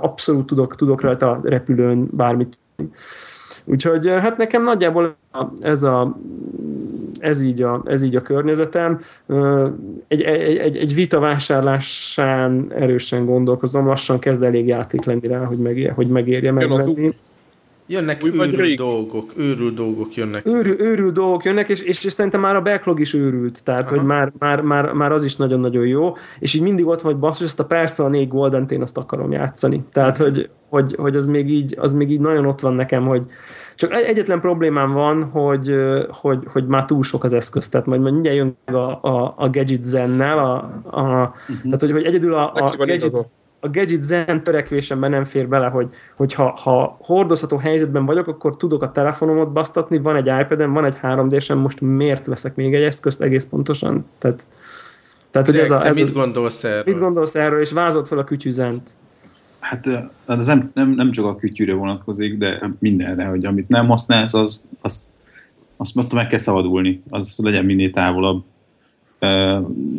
abszolút 0.00 0.46
tudok, 0.46 0.76
tudok 0.76 1.00
rajta 1.00 1.40
repülőn 1.42 2.08
bármit. 2.10 2.58
Úgyhogy 3.64 4.08
hát 4.08 4.36
nekem 4.36 4.62
nagyjából 4.62 5.16
ez 5.60 5.82
a 5.82 6.16
ez 7.18 7.42
így 7.42 7.62
a, 7.62 7.82
ez 7.84 8.02
így 8.02 8.16
a 8.16 8.22
környezetem. 8.22 9.00
Egy, 10.08 10.22
egy, 10.22 10.58
egy, 10.58 10.76
egy 10.76 10.94
vita 10.94 11.18
vásárlásán 11.18 12.66
erősen 12.68 13.24
gondolkozom, 13.24 13.86
lassan 13.86 14.18
kezd 14.18 14.42
elég 14.42 14.66
játék 14.66 15.04
lenni 15.04 15.26
rá, 15.26 15.44
hogy, 15.44 15.58
megér, 15.58 15.92
hogy 15.92 16.08
megérje 16.08 16.52
megvenni. 16.52 17.14
Jönnek 17.86 18.22
Új 18.22 18.30
őrült 18.30 18.76
dolgok, 18.76 19.32
őrült 19.36 19.74
dolgok 19.74 20.14
jönnek. 20.14 20.46
Őrül, 20.46 20.80
őrült 20.80 21.14
dolgok 21.14 21.44
jönnek, 21.44 21.68
és, 21.68 21.80
és, 21.80 22.04
és 22.04 22.12
szerintem 22.12 22.40
már 22.40 22.56
a 22.56 22.62
backlog 22.62 23.00
is 23.00 23.14
őrült, 23.14 23.62
tehát 23.62 23.90
Aha. 23.90 23.96
hogy 23.96 24.06
már, 24.06 24.32
már, 24.38 24.60
már, 24.60 24.92
már, 24.92 25.12
az 25.12 25.24
is 25.24 25.36
nagyon-nagyon 25.36 25.86
jó, 25.86 26.16
és 26.38 26.54
így 26.54 26.62
mindig 26.62 26.86
ott 26.86 27.00
vagy 27.00 27.16
basszus, 27.16 27.46
ezt 27.46 27.60
a 27.60 27.64
Persona 27.64 28.08
4 28.08 28.28
Golden 28.28 28.66
én 28.68 28.82
azt 28.82 28.98
akarom 28.98 29.32
játszani. 29.32 29.84
Tehát, 29.92 30.16
hogy, 30.16 30.50
hogy, 30.68 30.94
hogy 30.98 31.16
az, 31.16 31.26
még 31.26 31.50
így, 31.50 31.76
az 31.78 31.92
még 31.92 32.10
így 32.10 32.20
nagyon 32.20 32.46
ott 32.46 32.60
van 32.60 32.74
nekem, 32.74 33.06
hogy, 33.06 33.22
csak 33.76 33.92
egyetlen 33.92 34.40
problémám 34.40 34.92
van, 34.92 35.22
hogy, 35.22 35.74
hogy, 36.08 36.38
hogy 36.52 36.66
már 36.66 36.84
túl 36.84 37.02
sok 37.02 37.24
az 37.24 37.32
eszköz, 37.32 37.68
tehát 37.68 37.86
majd 37.86 38.00
mindjárt 38.00 38.36
jön 38.36 38.56
a, 38.64 39.08
a, 39.08 39.34
a 39.36 39.50
Gadget 39.50 39.82
Zennel, 39.82 40.38
a, 40.38 40.54
a, 40.84 41.02
uh-huh. 41.02 41.62
tehát 41.62 41.80
hogy, 41.80 41.92
hogy 41.92 42.04
egyedül 42.04 42.34
a, 42.34 42.52
a 42.52 42.76
Gadget, 42.76 43.32
a 43.64 43.70
Gadget 43.70 44.02
Zen 44.02 44.44
törekvésemben 44.44 45.10
nem 45.10 45.24
fér 45.24 45.48
bele, 45.48 45.66
hogy, 45.66 45.88
hogy 46.14 46.34
ha, 46.34 46.58
ha 46.62 46.96
hordozható 47.00 47.56
helyzetben 47.56 48.06
vagyok, 48.06 48.26
akkor 48.26 48.56
tudok 48.56 48.82
a 48.82 48.90
telefonomat 48.90 49.52
basztatni, 49.52 49.98
van 49.98 50.16
egy 50.16 50.26
iPad-em, 50.26 50.72
van 50.72 50.84
egy 50.84 50.98
3D-sem, 51.02 51.60
most 51.60 51.80
miért 51.80 52.26
veszek 52.26 52.54
még 52.54 52.74
egy 52.74 52.82
eszközt 52.82 53.20
egész 53.20 53.44
pontosan? 53.44 54.06
Tehát, 54.18 54.46
tehát, 55.30 55.46
hogy 55.46 55.58
ez 55.58 55.70
a, 55.70 55.86
ez 55.86 55.94
mit 55.94 56.12
gondolsz 56.12 56.64
erről? 56.64 56.82
Mit 56.86 56.98
gondolsz 56.98 57.34
erről, 57.34 57.60
és 57.60 57.72
vázolt 57.72 58.08
fel 58.08 58.18
a 58.18 58.24
kütyüzent? 58.24 58.90
Hát 59.60 59.86
ez 60.26 60.46
nem, 60.46 60.70
nem, 60.74 60.90
nem 60.90 61.10
csak 61.10 61.24
a 61.24 61.34
kütyűre 61.34 61.72
vonatkozik, 61.72 62.38
de 62.38 62.70
mindenre, 62.78 63.24
hogy 63.24 63.44
amit 63.44 63.68
nem 63.68 63.88
használsz, 63.88 64.34
az, 64.34 64.68
az, 64.82 65.08
azt 65.76 65.94
mondta, 65.94 66.14
meg 66.14 66.26
kell 66.26 66.38
szabadulni, 66.38 67.02
az 67.10 67.34
legyen 67.42 67.64
minél 67.64 67.90
távolabb. 67.90 68.44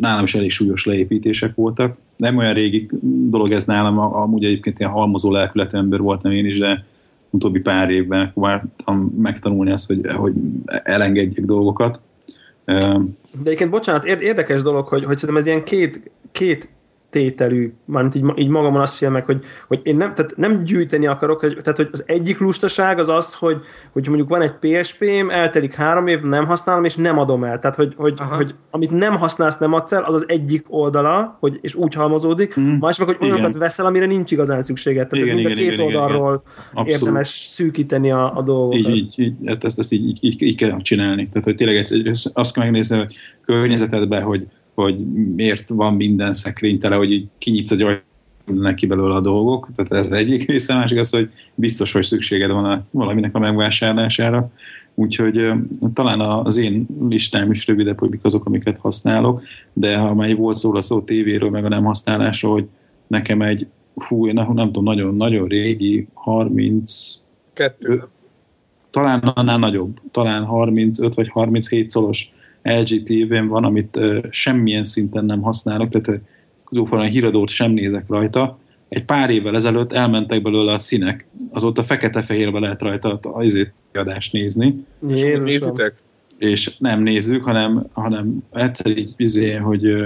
Nálam 0.00 0.24
is 0.24 0.34
elég 0.34 0.50
súlyos 0.50 0.84
leépítések 0.84 1.54
voltak. 1.54 1.96
Nem 2.16 2.36
olyan 2.36 2.54
régi 2.54 2.88
dolog 3.30 3.50
ez 3.50 3.64
nálam, 3.64 3.98
amúgy 3.98 4.44
egyébként 4.44 4.78
ilyen 4.78 4.90
halmozó 4.90 5.32
lelkületű 5.32 5.78
ember 5.78 6.00
voltam 6.00 6.32
én 6.32 6.46
is, 6.46 6.58
de 6.58 6.84
utóbbi 7.30 7.60
pár 7.60 7.90
évben 7.90 8.32
próbáltam 8.32 9.14
megtanulni 9.18 9.70
azt, 9.70 9.86
hogy, 9.86 10.00
hogy 10.14 10.32
elengedjek 10.66 11.44
dolgokat. 11.44 12.00
De 12.64 13.04
egyébként, 13.44 13.70
bocsánat, 13.70 14.04
érdekes 14.04 14.62
dolog, 14.62 14.86
hogy, 14.86 15.04
hogy 15.04 15.18
szerintem 15.18 15.44
ez 15.44 15.46
ilyen 15.46 15.64
két, 15.64 16.10
két 16.32 16.68
tételű, 17.16 17.72
mármint 17.84 18.14
így, 18.14 18.24
így 18.34 18.48
magamon 18.48 18.80
azt 18.80 18.96
félmek, 18.96 19.26
hogy, 19.26 19.44
hogy 19.68 19.80
én 19.82 19.96
nem, 19.96 20.14
tehát 20.14 20.36
nem 20.36 20.64
gyűjteni 20.64 21.06
akarok, 21.06 21.40
hogy, 21.40 21.58
tehát 21.62 21.76
hogy 21.76 21.88
az 21.92 22.04
egyik 22.06 22.38
lustaság 22.38 22.98
az 22.98 23.08
az, 23.08 23.34
hogy, 23.34 23.60
hogy 23.92 24.06
mondjuk 24.06 24.28
van 24.28 24.40
egy 24.40 24.52
PSP-m, 24.52 25.30
eltelik 25.30 25.74
három 25.74 26.06
év, 26.06 26.20
nem 26.20 26.46
használom, 26.46 26.84
és 26.84 26.96
nem 26.96 27.18
adom 27.18 27.44
el. 27.44 27.58
Tehát, 27.58 27.76
hogy, 27.76 27.94
hogy, 27.96 28.18
hogy 28.18 28.54
amit 28.70 28.90
nem 28.90 29.16
használsz, 29.16 29.58
nem 29.58 29.72
adsz 29.72 29.92
el, 29.92 30.02
az 30.02 30.14
az 30.14 30.24
egyik 30.28 30.64
oldala, 30.68 31.36
hogy, 31.40 31.58
és 31.60 31.74
úgy 31.74 31.94
halmozódik, 31.94 32.60
mm. 32.60 32.72
másik 32.80 33.06
meg, 33.06 33.16
hogy 33.16 33.26
olyanokat 33.26 33.48
igen. 33.48 33.60
veszel, 33.60 33.86
amire 33.86 34.06
nincs 34.06 34.30
igazán 34.30 34.62
szükséged. 34.62 35.08
Tehát 35.08 35.24
igen, 35.24 35.36
mind 35.36 35.48
igen, 35.48 35.58
a 35.58 35.62
két 35.62 35.72
igen, 35.72 35.84
oldalról 35.84 36.42
igen, 36.72 36.86
érdemes 36.86 37.28
szűkíteni 37.28 38.10
a, 38.10 38.36
a 38.36 38.42
dolgokat. 38.42 38.78
Így, 38.78 38.96
így, 38.96 39.14
így, 39.18 39.34
hát 39.46 39.64
ezt, 39.64 39.78
ezt 39.78 39.92
így, 39.92 40.06
így, 40.06 40.18
így, 40.20 40.42
így 40.42 40.56
kell 40.56 40.82
csinálni. 40.82 41.28
Tehát, 41.28 41.44
hogy 41.44 41.54
tényleg 41.54 41.86
azt 42.32 42.54
kell 42.54 42.64
megnézni, 42.64 42.96
hogy 42.96 43.14
környezetedben, 43.44 44.22
hogy 44.22 44.46
hogy 44.76 45.06
miért 45.34 45.68
van 45.68 45.94
minden 45.94 46.34
szekrény 46.34 46.78
tele, 46.78 46.96
hogy 46.96 47.12
így 47.12 47.26
kinyitsz 47.38 47.70
a 47.70 47.74
gyaj, 47.74 48.02
neki 48.44 48.86
belőle 48.86 49.14
a 49.14 49.20
dolgok. 49.20 49.68
Tehát 49.76 50.06
ez 50.06 50.18
egyik 50.18 50.46
része, 50.46 50.72
a 50.72 50.76
másik 50.76 50.98
az, 50.98 51.10
hogy 51.10 51.30
biztos, 51.54 51.92
hogy 51.92 52.04
szükséged 52.04 52.50
van 52.50 52.64
a, 52.64 52.84
valaminek 52.90 53.34
a 53.34 53.38
megvásárlására. 53.38 54.50
Úgyhogy 54.94 55.52
talán 55.94 56.20
az 56.20 56.56
én 56.56 56.86
listám 57.08 57.50
is 57.50 57.66
rövidebb, 57.66 57.98
hogy 57.98 58.10
mik 58.10 58.24
azok, 58.24 58.44
amiket 58.44 58.78
használok, 58.78 59.42
de 59.72 59.96
ha 59.96 60.14
már 60.14 60.36
volt 60.36 60.56
szó 60.56 60.74
a 60.74 60.82
szó 60.82 61.00
tévéről, 61.00 61.50
meg 61.50 61.64
a 61.64 61.68
nem 61.68 61.84
használásról, 61.84 62.52
hogy 62.52 62.66
nekem 63.06 63.42
egy, 63.42 63.66
fú, 63.96 64.26
én 64.26 64.34
nem, 64.34 64.52
nem 64.52 64.66
tudom, 64.66 64.84
nagyon-nagyon 64.84 65.48
régi, 65.48 66.08
30... 66.14 67.14
Kettő. 67.52 68.02
Talán 68.90 69.18
annál 69.18 69.58
nagyobb, 69.58 70.00
talán 70.10 70.44
35 70.44 71.14
vagy 71.14 71.28
37 71.28 71.90
szolos 71.90 72.30
LG 72.66 73.02
TV-n 73.02 73.46
van, 73.46 73.64
amit 73.64 73.98
semmilyen 74.30 74.84
szinten 74.84 75.24
nem 75.24 75.42
használok, 75.42 75.88
tehát 75.88 76.20
a 76.90 77.00
híradót 77.00 77.48
sem 77.48 77.70
nézek 77.70 78.08
rajta. 78.08 78.58
Egy 78.88 79.04
pár 79.04 79.30
évvel 79.30 79.56
ezelőtt 79.56 79.92
elmentek 79.92 80.42
belőle 80.42 80.72
a 80.72 80.78
színek, 80.78 81.26
azóta 81.50 81.82
fekete-fehérbe 81.82 82.58
lehet 82.58 82.82
rajta 82.82 83.18
az 83.22 83.68
adást 83.92 84.32
nézni. 84.32 84.84
Jézusom. 85.08 85.44
Nézitek? 85.44 85.94
És 86.38 86.76
nem 86.78 87.02
nézzük, 87.02 87.44
hanem, 87.44 87.86
hanem 87.92 88.44
egyszer 88.52 88.96
így 88.96 89.14
bizé, 89.16 89.54
hogy 89.54 90.04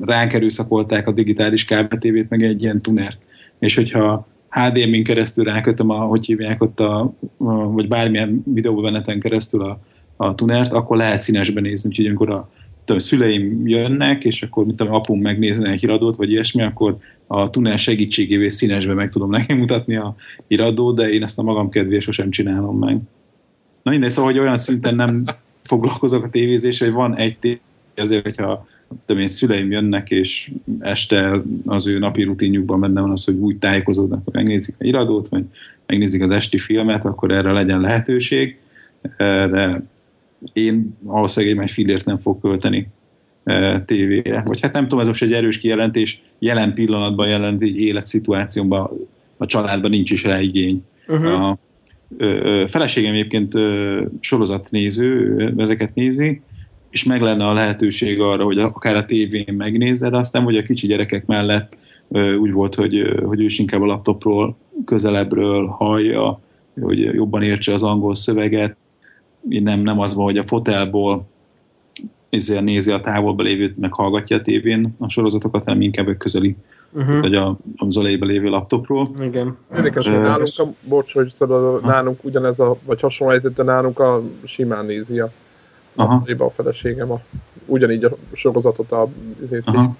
ránk 0.00 0.32
erőszakolták 0.32 1.08
a 1.08 1.12
digitális 1.12 1.64
kábeltévét, 1.64 2.28
meg 2.28 2.42
egy 2.42 2.62
ilyen 2.62 2.82
tunert. 2.82 3.18
És 3.58 3.74
hogyha 3.74 4.26
HDMI-n 4.48 5.04
keresztül 5.04 5.44
rákötöm, 5.44 5.90
a, 5.90 5.98
hogy 5.98 6.26
hívják 6.26 6.62
ott 6.62 6.80
a, 6.80 7.00
a 7.36 7.70
vagy 7.70 7.88
bármilyen 7.88 8.42
videóbeneten 8.44 9.20
keresztül 9.20 9.62
a, 9.62 9.80
a 10.20 10.34
tunert, 10.34 10.72
akkor 10.72 10.96
lehet 10.96 11.20
színesben 11.20 11.62
nézni, 11.62 11.88
úgyhogy 11.88 12.06
amikor 12.06 12.30
a 12.30 12.48
tudom, 12.88 12.98
szüleim 12.98 13.66
jönnek, 13.66 14.24
és 14.24 14.42
akkor 14.42 14.66
mit 14.66 14.76
tudom, 14.76 14.94
apum 14.94 15.20
megnézni 15.20 15.70
egy 15.70 15.80
híradót, 15.80 16.16
vagy 16.16 16.30
ilyesmi, 16.30 16.62
akkor 16.62 16.96
a 17.26 17.50
tuner 17.50 17.78
segítségével 17.78 18.48
színesben 18.48 18.96
meg 18.96 19.08
tudom 19.08 19.30
neki 19.30 19.52
mutatni 19.52 19.96
a 19.96 20.16
híradót, 20.48 20.96
de 20.96 21.10
én 21.10 21.22
ezt 21.22 21.38
a 21.38 21.42
magam 21.42 21.70
kedvéért 21.70 22.02
sosem 22.02 22.30
csinálom 22.30 22.78
meg. 22.78 22.98
Na 23.82 23.90
mindegy, 23.90 24.10
szóval, 24.10 24.30
hogy 24.30 24.40
olyan 24.40 24.58
szinten 24.58 24.94
nem 24.94 25.24
foglalkozok 25.70 26.24
a 26.24 26.28
tévézéssel, 26.28 26.88
hogy 26.88 26.96
van 26.96 27.16
egy 27.16 27.38
tévé, 27.38 27.60
azért, 27.96 28.22
hogyha 28.22 28.66
tudom 29.06 29.22
én, 29.22 29.28
szüleim 29.28 29.70
jönnek, 29.70 30.10
és 30.10 30.50
este 30.78 31.42
az 31.66 31.86
ő 31.86 31.98
napi 31.98 32.22
rutinjukban 32.22 32.80
benne 32.80 33.00
van 33.00 33.10
az, 33.10 33.24
hogy 33.24 33.34
úgy 33.34 33.58
tájékozódnak, 33.58 34.20
hogy 34.24 34.34
megnézik 34.34 34.74
a 34.78 34.84
iradót, 34.84 35.28
vagy 35.28 35.44
megnézik 35.86 36.22
az 36.22 36.30
esti 36.30 36.58
filmet, 36.58 37.04
akkor 37.04 37.32
erre 37.32 37.52
legyen 37.52 37.80
lehetőség, 37.80 38.58
de 39.16 39.82
én 40.52 40.96
valószínűleg 41.00 41.58
egy 41.62 41.70
fillért 41.70 42.04
nem 42.04 42.16
fog 42.16 42.40
költeni 42.40 42.88
e, 43.44 43.80
tévére. 43.80 44.42
Vagy 44.46 44.60
hát 44.60 44.72
nem 44.72 44.82
tudom, 44.82 45.00
ez 45.00 45.06
most 45.06 45.22
egy 45.22 45.32
erős 45.32 45.58
kijelentés, 45.58 46.22
jelen 46.38 46.74
pillanatban 46.74 47.28
jelent 47.28 47.62
egy 47.62 47.80
életszituációban 47.80 48.90
a 49.36 49.46
családban 49.46 49.90
nincs 49.90 50.10
is 50.10 50.24
rá 50.24 50.40
igény. 50.40 50.84
Uh-huh. 51.08 51.42
A, 51.42 51.58
ö, 52.16 52.64
feleségem 52.68 53.12
egyébként 53.12 53.54
ö, 53.54 54.02
sorozatnéző, 54.20 55.36
ezeket 55.56 55.94
nézi, 55.94 56.40
és 56.90 57.04
meg 57.04 57.20
lenne 57.20 57.46
a 57.46 57.52
lehetőség 57.52 58.20
arra, 58.20 58.44
hogy 58.44 58.58
akár 58.58 58.96
a 58.96 59.04
tévén 59.04 59.54
megnézed, 59.56 60.14
aztán 60.14 60.42
hogy 60.42 60.56
a 60.56 60.62
kicsi 60.62 60.86
gyerekek 60.86 61.26
mellett 61.26 61.76
ö, 62.08 62.34
úgy 62.34 62.52
volt, 62.52 62.74
hogy, 62.74 63.14
hogy 63.24 63.40
ő 63.40 63.44
is 63.44 63.58
inkább 63.58 63.82
a 63.82 63.86
laptopról, 63.86 64.56
közelebbről 64.84 65.66
hallja, 65.66 66.40
hogy 66.80 67.00
jobban 67.00 67.42
értse 67.42 67.72
az 67.72 67.82
angol 67.82 68.14
szöveget, 68.14 68.76
nem, 69.40 69.80
nem 69.80 70.00
az 70.00 70.14
van, 70.14 70.24
hogy 70.24 70.38
a 70.38 70.46
fotelból 70.46 71.26
ezért 72.30 72.62
nézi 72.62 72.90
a 72.90 73.00
távolba 73.00 73.42
lévőt, 73.42 73.78
meg 73.78 73.92
hallgatja 73.92 74.36
a 74.36 74.40
tévén 74.40 74.94
a 74.98 75.08
sorozatokat, 75.08 75.64
hanem 75.64 75.80
inkább 75.80 76.08
egy 76.08 76.16
közeli, 76.16 76.56
uh-huh. 76.92 77.20
vagy 77.20 77.34
a, 77.34 77.46
a 77.76 77.90
zolébe 77.90 78.26
lévő 78.26 78.48
laptopról. 78.48 79.10
Igen. 79.22 79.56
Érdekes, 79.76 80.08
hogy 80.08 80.18
nálunk, 80.18 80.48
a, 80.56 80.64
bocs, 80.88 81.12
hogy 81.12 81.30
szabad, 81.30 81.84
nálunk 81.84 82.24
ugyanez 82.24 82.60
a, 82.60 82.76
vagy 82.84 83.00
hasonló 83.00 83.32
helyzetben 83.32 83.66
nálunk 83.66 83.98
a 83.98 84.22
simán 84.44 84.86
nézi 84.86 85.18
a, 85.18 85.30
a, 85.94 86.12
a 86.38 86.50
feleségem 86.50 87.10
a, 87.10 87.20
ugyanígy 87.66 88.04
a 88.04 88.12
sorozatot 88.32 88.92
a. 88.92 89.08
Igen. 89.52 89.96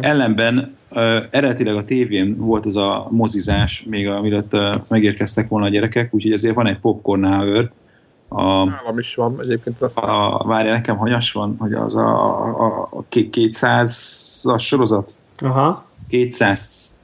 Ellenben 0.00 0.76
uh, 0.90 0.98
eredetileg 1.30 1.76
a 1.76 1.84
tévén 1.84 2.36
volt 2.36 2.66
az 2.66 2.76
a 2.76 3.06
mozizás, 3.10 3.84
még 3.88 4.08
amiatt 4.08 4.54
uh, 4.54 4.74
megérkeztek 4.88 5.48
volna 5.48 5.66
a 5.66 5.68
gyerekek, 5.68 6.14
úgyhogy 6.14 6.32
ezért 6.32 6.54
van 6.54 6.66
egy 6.66 6.78
popcorn 6.78 7.24
hour, 7.24 7.70
a, 8.34 8.64
Nálam 8.64 8.98
is 8.98 9.14
van 9.14 9.40
egyébként. 9.42 9.82
Azt 9.82 9.96
a, 9.96 10.42
várja, 10.46 10.72
nekem 10.72 10.96
hanyas 10.96 11.32
van, 11.32 11.56
hogy 11.58 11.72
az 11.72 11.94
a, 11.94 12.08
a, 12.60 12.88
a 12.90 13.04
200-as 13.10 14.58
sorozat. 14.58 15.14
Aha. 15.38 15.84
200 16.08 16.96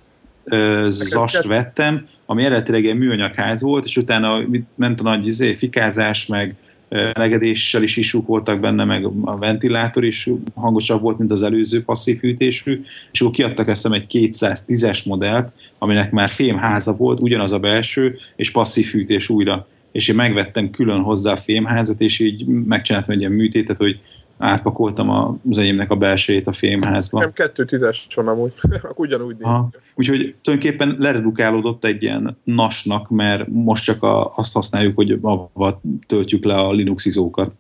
zast 0.88 1.44
vettem, 1.44 2.06
ami 2.26 2.44
eredetileg 2.44 2.86
egy 2.86 2.98
műanyagház 2.98 3.62
volt, 3.62 3.84
és 3.84 3.96
utána 3.96 4.40
ment 4.74 5.00
a 5.00 5.02
nagy 5.02 5.26
izé, 5.26 5.54
fikázás, 5.54 6.26
meg 6.26 6.56
melegedéssel 6.88 7.82
is 7.82 7.96
isúk 7.96 8.26
voltak 8.26 8.60
benne, 8.60 8.84
meg 8.84 9.04
a 9.24 9.36
ventilátor 9.36 10.04
is 10.04 10.30
hangosabb 10.54 11.00
volt, 11.00 11.18
mint 11.18 11.30
az 11.30 11.42
előző 11.42 11.84
passzív 11.84 12.20
hűtésű, 12.20 12.84
és 13.12 13.20
akkor 13.20 13.32
kiadtak 13.32 13.68
ezt 13.68 13.86
egy 13.86 14.06
210-es 14.10 15.04
modellt, 15.04 15.52
aminek 15.78 16.10
már 16.10 16.28
fémháza 16.28 16.96
volt, 16.96 17.20
ugyanaz 17.20 17.52
a 17.52 17.58
belső, 17.58 18.18
és 18.36 18.50
passzív 18.50 18.86
hűtés 18.86 19.28
újra 19.28 19.66
és 19.98 20.08
én 20.08 20.14
megvettem 20.14 20.70
külön 20.70 21.02
hozzá 21.02 21.32
a 21.32 21.36
fémházat, 21.36 22.00
és 22.00 22.18
így 22.18 22.46
megcsináltam 22.46 23.14
egy 23.14 23.20
ilyen 23.20 23.32
műtétet, 23.32 23.76
hogy 23.76 24.00
átpakoltam 24.38 25.10
az 25.50 25.58
enyémnek 25.58 25.90
a 25.90 25.96
belsejét 25.96 26.46
a 26.46 26.52
fémházba. 26.52 27.18
Nem 27.18 27.32
kettő 27.32 27.64
tízes 27.64 28.06
van 28.14 28.28
amúgy, 28.28 28.52
ugyanúgy 28.94 29.36
néz 29.38 29.56
Úgyhogy 29.94 30.34
tulajdonképpen 30.42 30.96
leredukálódott 30.98 31.84
egy 31.84 32.02
ilyen 32.02 32.36
nasnak, 32.44 33.08
mert 33.08 33.48
most 33.48 33.84
csak 33.84 34.02
a, 34.02 34.32
azt 34.36 34.52
használjuk, 34.52 34.96
hogy 34.96 35.18
abba 35.22 35.80
töltjük 36.06 36.44
le 36.44 36.54
a 36.54 36.72
Linux 36.72 37.04
izókat. 37.04 37.56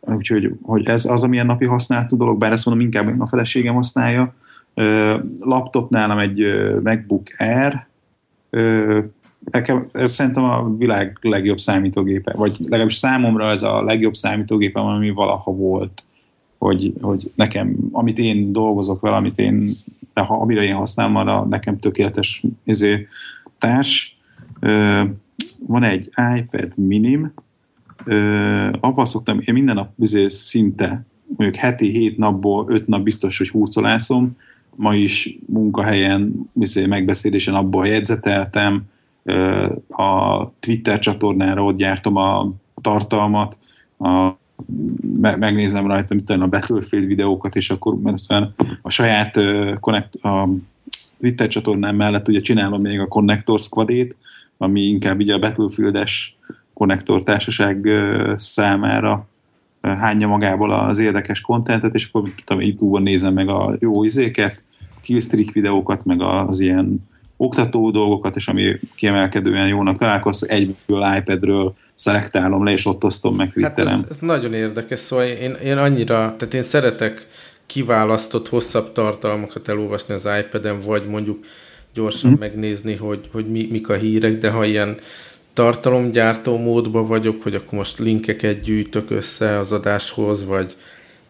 Úgyhogy 0.00 0.50
hogy 0.62 0.86
ez 0.86 1.04
az, 1.04 1.22
amilyen 1.22 1.46
napi 1.46 1.66
használatú 1.66 2.16
dolog, 2.16 2.38
bár 2.38 2.52
ezt 2.52 2.66
mondom, 2.66 2.84
inkább 2.84 3.20
a 3.20 3.26
feleségem 3.26 3.74
használja. 3.74 4.34
Uh, 4.74 5.14
laptop 5.38 5.90
nálam 5.90 6.18
egy 6.18 6.40
MacBook 6.82 7.26
Air, 7.38 7.86
nekem 9.50 9.88
ez 9.92 10.12
szerintem 10.12 10.44
a 10.44 10.76
világ 10.76 11.18
legjobb 11.20 11.58
számítógépe, 11.58 12.32
vagy 12.32 12.56
legalábbis 12.60 12.96
számomra 12.96 13.50
ez 13.50 13.62
a 13.62 13.82
legjobb 13.82 14.14
számítógépe, 14.14 14.80
ami 14.80 15.10
valaha 15.10 15.50
volt. 15.50 16.04
Hogy, 16.58 16.92
hogy 17.00 17.32
nekem, 17.34 17.76
amit 17.92 18.18
én 18.18 18.52
dolgozok 18.52 19.00
vele, 19.00 19.16
amit 19.16 19.38
én, 19.38 19.76
amire 20.14 20.62
én 20.62 20.74
használom, 20.74 21.16
arra 21.16 21.44
nekem 21.44 21.78
tökéletes 21.78 22.42
izé, 22.64 23.06
társ. 23.58 24.18
Van 25.66 25.82
egy 25.82 26.10
iPad 26.36 26.72
minim, 26.76 27.32
avval 28.80 29.04
szoktam, 29.04 29.40
én 29.44 29.54
minden 29.54 29.74
nap 29.74 29.90
izé, 29.98 30.28
szinte, 30.28 31.06
mondjuk 31.36 31.62
heti 31.62 31.90
hét 31.90 32.16
napból 32.16 32.66
öt 32.68 32.86
nap 32.86 33.02
biztos, 33.02 33.38
hogy 33.38 33.48
húzolászom, 33.48 34.36
ma 34.76 34.94
is 34.94 35.38
munkahelyen, 35.46 36.50
izé, 36.60 36.86
megbeszélésen 36.86 37.54
abból 37.54 37.86
jegyzeteltem, 37.86 38.84
a 39.88 40.48
Twitter 40.60 40.98
csatornára 40.98 41.64
ott 41.64 41.76
gyártom 41.76 42.16
a 42.16 42.52
tartalmat, 42.80 43.58
a, 43.98 44.30
megnézem 45.18 45.86
rajta 45.86 46.14
mint 46.14 46.30
a 46.30 46.46
Battlefield 46.46 47.06
videókat, 47.06 47.56
és 47.56 47.70
akkor 47.70 47.98
a 48.82 48.90
saját 48.90 49.40
connect, 49.80 50.14
a 50.14 50.48
Twitter 51.18 51.48
csatornám 51.48 51.96
mellett 51.96 52.28
ugye 52.28 52.40
csinálom 52.40 52.80
még 52.80 53.00
a 53.00 53.06
Connector 53.06 53.60
Squadét, 53.60 54.16
ami 54.58 54.80
inkább 54.80 55.18
ugye 55.18 55.34
a 55.34 55.38
Battlefield-es 55.38 56.36
konnektor 56.72 57.22
társaság 57.22 57.88
számára 58.36 59.26
hányja 59.80 60.28
magából 60.28 60.70
az 60.70 60.98
érdekes 60.98 61.40
kontentet, 61.40 61.94
és 61.94 62.08
akkor 62.12 62.30
tudom, 62.44 62.62
YouTube-on 62.62 63.02
nézem 63.02 63.32
meg 63.32 63.48
a 63.48 63.76
jó 63.78 64.04
izéket, 64.04 64.62
killstreak 65.00 65.52
videókat, 65.52 66.04
meg 66.04 66.20
az 66.20 66.60
ilyen 66.60 67.08
oktató 67.36 67.90
dolgokat, 67.90 68.36
és 68.36 68.48
ami 68.48 68.78
kiemelkedően 68.94 69.68
jónak 69.68 69.96
találkoz, 69.96 70.48
egyből 70.48 71.16
iPadről 71.16 71.74
szelektálom 71.94 72.64
le, 72.64 72.70
és 72.70 72.86
ott 72.86 73.04
osztom 73.04 73.36
meg 73.36 73.52
Twitteren. 73.52 73.92
Hát 73.92 74.04
ez, 74.04 74.10
ez 74.10 74.18
nagyon 74.18 74.52
érdekes, 74.52 75.00
szóval 75.00 75.24
én, 75.24 75.52
én 75.52 75.76
annyira, 75.76 76.14
tehát 76.14 76.54
én 76.54 76.62
szeretek 76.62 77.26
kiválasztott 77.66 78.48
hosszabb 78.48 78.92
tartalmakat 78.92 79.68
elolvasni 79.68 80.14
az 80.14 80.28
iPad-en, 80.40 80.80
vagy 80.80 81.06
mondjuk 81.06 81.44
gyorsan 81.94 82.30
mm. 82.30 82.38
megnézni, 82.38 82.94
hogy, 82.94 83.28
hogy 83.32 83.50
mi, 83.50 83.68
mik 83.70 83.88
a 83.88 83.94
hírek, 83.94 84.38
de 84.38 84.50
ha 84.50 84.64
ilyen 84.64 84.96
tartalomgyártó 85.52 86.58
módban 86.58 87.06
vagyok, 87.06 87.42
hogy 87.42 87.54
akkor 87.54 87.78
most 87.78 87.98
linkeket 87.98 88.60
gyűjtök 88.60 89.10
össze 89.10 89.58
az 89.58 89.72
adáshoz, 89.72 90.44
vagy 90.44 90.76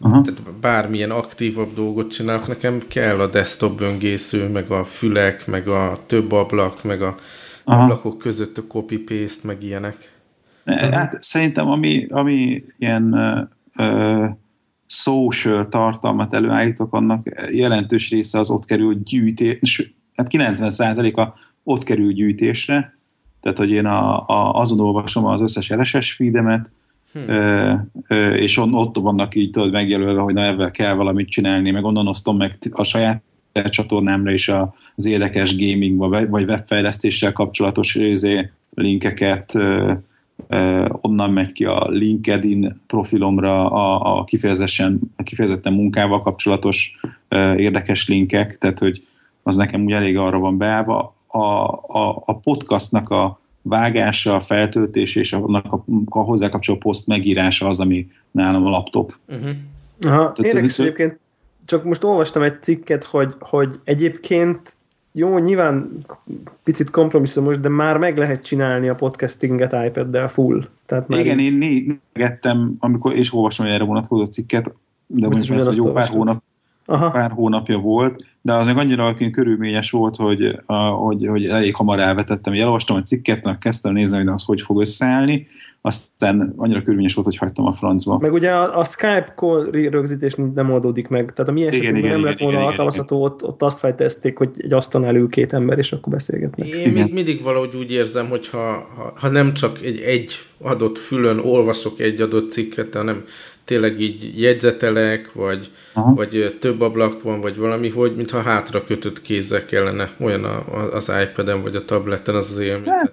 tehát 0.00 0.42
bármilyen 0.60 1.10
aktívabb 1.10 1.74
dolgot 1.74 2.10
csinálok, 2.10 2.46
nekem 2.46 2.82
kell 2.88 3.20
a 3.20 3.26
desktop 3.26 3.78
böngésző, 3.78 4.48
meg 4.48 4.70
a 4.70 4.84
fülek, 4.84 5.46
meg 5.46 5.68
a 5.68 5.98
több 6.06 6.32
ablak, 6.32 6.82
meg 6.82 7.02
a 7.02 7.16
Aha. 7.64 7.82
ablakok 7.82 8.18
között 8.18 8.58
a 8.58 8.66
copy-paste, 8.66 9.46
meg 9.46 9.62
ilyenek. 9.62 10.12
Hát 10.64 11.22
szerintem 11.22 11.68
ami, 11.68 12.06
ami 12.08 12.64
ilyen 12.78 13.14
uh, 13.76 14.28
social 14.86 15.68
tartalmat 15.68 16.34
előállítok, 16.34 16.94
annak 16.94 17.50
jelentős 17.50 18.10
része 18.10 18.38
az 18.38 18.50
ott 18.50 18.64
kerül 18.64 19.02
gyűjtés, 19.02 19.94
hát 20.14 20.26
90%-a 20.30 21.38
ott 21.62 21.82
kerül 21.82 22.12
gyűjtésre, 22.12 22.98
tehát 23.40 23.58
hogy 23.58 23.70
én 23.70 23.86
a, 23.86 24.26
a, 24.26 24.52
azon 24.52 24.80
olvasom 24.80 25.24
az 25.24 25.40
összes 25.40 25.72
RSS 25.72 26.12
feedemet, 26.12 26.70
hmm. 27.14 28.34
és 28.34 28.56
on, 28.56 28.74
ott 28.74 28.96
vannak 28.96 29.34
így 29.34 29.50
tudod 29.50 29.72
megjelölve, 29.72 30.20
hogy 30.20 30.34
na 30.34 30.44
ebben 30.44 30.70
kell 30.70 30.94
valamit 30.94 31.28
csinálni, 31.28 31.70
meg 31.70 31.84
onnan 31.84 32.08
osztom 32.08 32.36
meg 32.36 32.58
a 32.70 32.84
saját 32.84 33.22
csatornámra 33.68 34.32
is 34.32 34.50
az 34.94 35.06
érdekes 35.06 35.56
gaming 35.56 35.98
vagy 36.30 36.44
webfejlesztéssel 36.44 37.32
kapcsolatos 37.32 37.94
részé, 37.94 38.50
linkeket, 38.74 39.54
ö, 39.54 39.92
ö, 40.48 40.88
onnan 40.90 41.30
megy 41.30 41.52
ki 41.52 41.64
a 41.64 41.88
LinkedIn 41.88 42.80
profilomra 42.86 43.70
a, 43.70 44.18
a 44.18 44.24
kifejezetten, 44.24 45.00
a 45.16 45.22
kifejezetten 45.22 45.72
munkával 45.72 46.22
kapcsolatos 46.22 46.96
érdekes 47.56 48.08
linkek, 48.08 48.58
tehát 48.58 48.78
hogy 48.78 49.02
az 49.42 49.56
nekem 49.56 49.84
úgy 49.84 49.92
elég 49.92 50.16
arra 50.16 50.38
van 50.38 50.58
beállva. 50.58 51.14
A, 51.26 51.38
a, 51.38 52.22
a 52.24 52.38
podcastnak 52.38 53.10
a 53.10 53.40
vágása, 53.66 54.34
a 54.34 54.40
feltöltés 54.40 55.16
és 55.16 55.32
annak 55.32 55.72
a, 55.72 55.84
a 56.08 56.18
hozzá 56.18 56.48
kapcsoló 56.48 56.78
poszt 56.78 57.06
megírása 57.06 57.68
az, 57.68 57.80
ami 57.80 58.08
nálam 58.30 58.66
a 58.66 58.70
laptop. 58.70 59.12
Uh-huh. 59.28 59.50
Aha, 60.00 60.32
érdekes 60.42 60.78
egyébként, 60.78 61.18
csak 61.64 61.84
most 61.84 62.04
olvastam 62.04 62.42
egy 62.42 62.62
cikket, 62.62 63.04
hogy, 63.04 63.34
hogy 63.38 63.80
egyébként 63.84 64.76
jó, 65.12 65.38
nyilván 65.38 66.04
picit 66.62 66.90
kompromisszumos, 66.90 67.58
de 67.58 67.68
már 67.68 67.98
meg 67.98 68.18
lehet 68.18 68.42
csinálni 68.42 68.88
a 68.88 68.94
podcastinget 68.94 69.72
iPad-del 69.86 70.28
full. 70.28 70.64
Tehát 70.86 71.08
már 71.08 71.20
Igen, 71.20 71.38
így... 71.38 71.62
én 71.62 72.00
nézettem, 72.14 72.74
amikor, 72.78 73.16
és 73.16 73.34
olvastam, 73.34 73.66
hogy 73.66 73.74
erre 73.74 73.84
vonatkozó 73.84 74.24
cikket, 74.24 74.64
de 75.06 75.28
mondjuk 75.28 75.58
ez 75.58 75.76
jó 75.76 75.92
pár 75.92 76.08
hónap, 76.08 76.42
Aha. 76.86 77.10
pár 77.10 77.30
hónapja 77.30 77.78
volt, 77.78 78.24
de 78.42 78.52
az 78.52 78.66
meg 78.66 78.78
annyira 78.78 79.16
körülményes 79.30 79.90
volt, 79.90 80.16
hogy, 80.16 80.60
a, 80.66 80.74
hogy, 80.74 81.26
hogy 81.26 81.46
elég 81.46 81.74
hamar 81.74 81.98
elvetettem. 81.98 82.52
Elolvastam 82.52 82.96
a 82.96 83.02
cikket, 83.02 83.58
kezdtem 83.58 83.92
nézni, 83.92 84.16
hogy 84.16 84.26
az 84.26 84.44
hogy 84.44 84.62
fog 84.62 84.80
összeállni, 84.80 85.46
aztán 85.80 86.52
annyira 86.56 86.80
körülményes 86.80 87.14
volt, 87.14 87.26
hogy 87.26 87.36
hagytam 87.36 87.66
a 87.66 87.72
francba. 87.72 88.18
Meg 88.18 88.32
ugye 88.32 88.50
a, 88.50 88.78
a 88.78 88.84
Skype 88.84 89.32
call 89.36 89.64
rögzítés 89.70 90.34
nem 90.54 90.72
oldódik 90.72 91.08
meg, 91.08 91.32
tehát 91.32 91.50
a 91.50 91.52
mi 91.52 91.66
esetünkben 91.66 91.96
igen, 91.96 92.10
nem 92.10 92.18
igen, 92.18 92.28
lett 92.30 92.38
volna 92.38 92.56
igen, 92.56 92.68
alkalmazható, 92.68 93.22
ott, 93.22 93.44
ott 93.44 93.62
azt 93.62 93.78
fejtezték, 93.78 94.38
hogy 94.38 94.50
egy 94.58 94.72
asztal 94.72 95.06
elő 95.06 95.26
két 95.26 95.52
ember, 95.52 95.78
és 95.78 95.92
akkor 95.92 96.12
beszélgetnek. 96.12 96.68
Én 96.68 96.90
igen. 96.90 97.08
mindig 97.12 97.42
valahogy 97.42 97.76
úgy 97.76 97.90
érzem, 97.90 98.28
hogy 98.28 98.48
ha, 98.48 98.88
ha, 98.96 99.12
ha 99.16 99.28
nem 99.28 99.52
csak 99.52 99.82
egy, 99.82 100.00
egy 100.00 100.32
adott 100.62 100.98
fülön 100.98 101.38
olvasok 101.38 102.00
egy 102.00 102.20
adott 102.20 102.50
cikket, 102.50 102.94
hanem 102.94 103.24
tényleg 103.64 104.00
így 104.00 104.40
jegyzetelek, 104.40 105.32
vagy, 105.32 105.70
vagy 105.94 106.56
több 106.60 106.80
ablak 106.80 107.22
van, 107.22 107.40
vagy 107.40 107.56
valami, 107.56 107.88
hogy 107.88 108.16
mintha 108.16 108.40
hátra 108.40 108.84
kötött 108.84 109.22
kézzel 109.22 109.64
kellene 109.64 110.12
olyan 110.20 110.44
a, 110.44 110.92
az 110.94 111.12
iPad-en, 111.22 111.62
vagy 111.62 111.76
a 111.76 111.84
tableten 111.84 112.34
az 112.34 112.50
az 112.50 112.58
élmény. 112.58 112.88
Hát, 112.88 113.12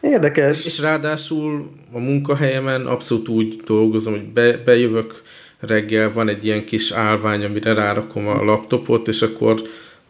érdekes. 0.00 0.64
És 0.64 0.80
ráadásul 0.80 1.70
a 1.92 1.98
munkahelyemen 1.98 2.86
abszolút 2.86 3.28
úgy 3.28 3.60
dolgozom, 3.64 4.12
hogy 4.12 4.24
be, 4.24 4.56
bejövök 4.56 5.22
reggel, 5.60 6.12
van 6.12 6.28
egy 6.28 6.44
ilyen 6.44 6.64
kis 6.64 6.90
állvány, 6.90 7.44
amire 7.44 7.74
rárakom 7.74 8.26
a 8.26 8.44
laptopot, 8.44 9.08
és 9.08 9.22
akkor 9.22 9.62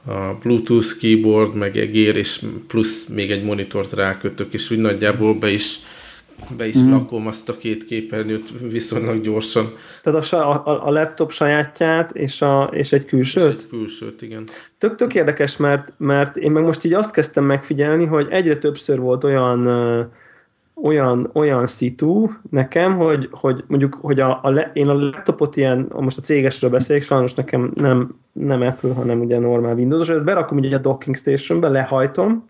a 0.07 0.35
Bluetooth 0.43 0.99
keyboard, 1.01 1.55
meg 1.55 1.77
egér, 1.77 2.17
és 2.17 2.41
plusz 2.67 3.07
még 3.07 3.31
egy 3.31 3.45
monitort 3.45 3.93
rákötök, 3.93 4.53
és 4.53 4.71
úgy 4.71 4.79
nagyjából 4.79 5.35
be 5.35 5.51
is 5.51 5.79
be 6.57 6.67
is 6.67 6.79
mm. 6.79 6.91
lakom 6.91 7.27
azt 7.27 7.49
a 7.49 7.57
két 7.57 7.85
képernyőt 7.85 8.53
viszonylag 8.71 9.21
gyorsan. 9.21 9.73
Tehát 10.03 10.33
a, 10.33 10.71
a, 10.71 10.87
a 10.87 10.91
laptop 10.91 11.31
sajátját 11.31 12.13
és, 12.13 12.43
a, 12.43 12.63
és 12.73 12.93
egy 12.93 13.05
külsőt? 13.05 13.57
És 13.57 13.63
egy 13.63 13.69
külsőt, 13.69 14.23
igen. 14.23 14.45
Tök, 14.79 14.95
tök 14.95 15.15
érdekes, 15.15 15.57
mert, 15.57 15.93
mert 15.97 16.37
én 16.37 16.51
meg 16.51 16.63
most 16.63 16.85
így 16.85 16.93
azt 16.93 17.13
kezdtem 17.13 17.45
megfigyelni, 17.45 18.05
hogy 18.05 18.27
egyre 18.31 18.57
többször 18.57 18.99
volt 18.99 19.25
olyan 19.25 19.67
olyan, 20.83 21.31
olyan 21.33 21.67
szitu 21.67 22.31
nekem, 22.51 22.97
hogy, 22.97 23.29
hogy 23.31 23.65
mondjuk, 23.67 23.95
hogy 23.95 24.21
a, 24.21 24.39
a 24.43 24.51
le, 24.51 24.71
én 24.75 24.89
a 24.89 24.93
laptopot 24.93 25.57
ilyen, 25.57 25.93
most 25.97 26.19
a 26.19 26.21
cégesről 26.21 26.71
beszélek, 26.71 27.03
sajnos 27.03 27.35
nekem 27.35 27.73
nem, 27.75 28.15
nem 28.33 28.61
Apple, 28.63 28.93
hanem 28.93 29.21
ugye 29.21 29.39
normál 29.39 29.75
Windows-os, 29.75 30.09
ezt 30.09 30.25
berakom 30.25 30.59
ugye 30.59 30.77
a 30.77 30.81
docking 30.81 31.17
stationbe, 31.17 31.69
lehajtom, 31.69 32.45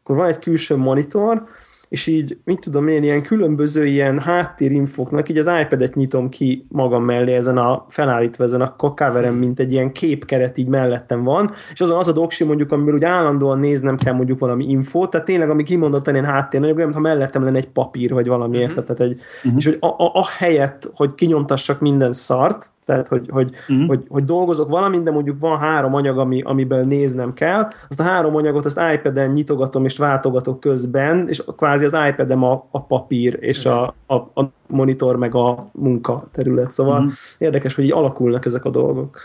akkor 0.00 0.16
van 0.16 0.28
egy 0.28 0.38
külső 0.38 0.76
monitor, 0.76 1.46
és 1.88 2.06
így, 2.06 2.38
mit 2.44 2.60
tudom 2.60 2.88
én, 2.88 3.02
ilyen 3.02 3.22
különböző 3.22 3.86
ilyen 3.86 4.18
háttérinfoknak, 4.18 5.28
így 5.28 5.38
az 5.38 5.50
iPad-et 5.60 5.94
nyitom 5.94 6.28
ki 6.28 6.66
magam 6.68 7.04
mellé 7.04 7.32
ezen 7.34 7.58
a 7.58 7.84
felállítva 7.88 8.44
ezen 8.44 8.60
a 8.60 8.74
coverem, 8.76 9.34
mint 9.34 9.60
egy 9.60 9.72
ilyen 9.72 9.92
képkeret 9.92 10.58
így 10.58 10.68
mellettem 10.68 11.22
van, 11.22 11.50
és 11.72 11.80
azon 11.80 11.98
az 11.98 12.08
a 12.08 12.12
doksi 12.12 12.44
mondjuk, 12.44 12.72
amiben 12.72 12.94
úgy 12.94 13.04
állandóan 13.04 13.58
néznem 13.58 13.96
kell 13.96 14.14
mondjuk 14.14 14.38
valami 14.38 14.68
infót, 14.68 15.10
tehát 15.10 15.26
tényleg, 15.26 15.50
ami 15.50 15.62
kimondottan 15.62 16.14
ilyen 16.14 16.26
háttér, 16.26 16.62
olyan, 16.62 16.76
mintha 16.76 17.00
mellettem 17.00 17.44
lenne 17.44 17.58
egy 17.58 17.68
papír, 17.68 18.12
vagy 18.12 18.26
valami, 18.26 18.64
uh-huh. 18.64 18.84
tehát 18.84 19.00
egy, 19.00 19.20
uh-huh. 19.36 19.52
és 19.56 19.64
hogy 19.64 19.76
a, 19.80 19.86
a, 19.86 20.10
a 20.14 20.26
helyet, 20.38 20.90
hogy 20.94 21.14
kinyomtassak 21.14 21.80
minden 21.80 22.12
szart, 22.12 22.72
tehát 22.88 23.08
hogy, 23.08 23.28
hogy, 23.30 23.54
uh-huh. 23.68 23.86
hogy, 23.86 24.04
hogy 24.08 24.24
dolgozok 24.24 24.68
valamint, 24.68 25.02
de 25.02 25.10
mondjuk 25.10 25.40
van 25.40 25.58
három 25.58 25.94
anyag, 25.94 26.18
ami, 26.18 26.42
amiből 26.42 26.84
néznem 26.84 27.32
kell, 27.32 27.68
azt 27.88 28.00
a 28.00 28.02
három 28.02 28.36
anyagot 28.36 28.64
azt 28.64 28.80
iPad-en 28.94 29.30
nyitogatom 29.30 29.84
és 29.84 29.98
váltogatok 29.98 30.60
közben, 30.60 31.28
és 31.28 31.42
kvázi 31.56 31.84
az 31.84 31.96
iPad-em 32.08 32.42
a, 32.42 32.66
a 32.70 32.80
papír, 32.80 33.36
és 33.40 33.66
a, 33.66 33.94
a, 34.06 34.14
a 34.14 34.50
monitor 34.66 35.16
meg 35.16 35.34
a 35.34 35.68
munka 35.72 36.28
terület. 36.32 36.70
Szóval 36.70 36.98
uh-huh. 36.98 37.12
érdekes, 37.38 37.74
hogy 37.74 37.84
így 37.84 37.92
alakulnak 37.92 38.44
ezek 38.44 38.64
a 38.64 38.70
dolgok. 38.70 39.18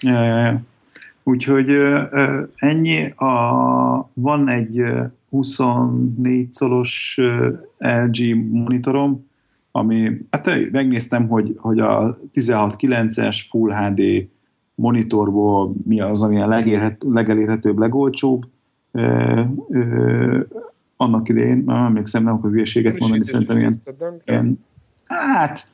Ja, 0.00 0.22
ja, 0.22 0.36
ja. 0.36 0.60
Úgyhogy 1.22 1.70
ennyi. 2.56 3.10
A, 3.10 4.10
van 4.12 4.48
egy 4.48 4.82
24 5.30 6.52
szolos 6.52 7.20
LG 7.78 8.50
monitorom, 8.50 9.26
ami, 9.76 10.10
hát 10.30 10.70
megnéztem, 10.70 11.28
hogy, 11.28 11.54
hogy 11.58 11.78
a 11.78 12.16
16.9-es 12.34 13.40
Full 13.48 13.72
HD 13.72 14.02
monitorból 14.74 15.74
mi 15.84 16.00
az, 16.00 16.22
ami 16.22 16.40
a 16.40 16.46
legérhet, 16.46 17.02
legelérhetőbb, 17.08 17.78
legolcsóbb. 17.78 18.44
Ö, 18.92 19.40
ö, 19.68 20.40
annak 20.96 21.28
idején, 21.28 21.62
nem 21.66 21.84
emlékszem, 21.84 22.22
nem 22.22 22.34
akarok 22.34 22.52
hülyeséget 22.52 22.98
mondani, 22.98 23.24
szerintem 23.24 23.58
ilyen, 23.58 23.74
ilyen 24.24 24.64
hát 25.04 25.68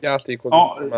játékot. 0.00 0.52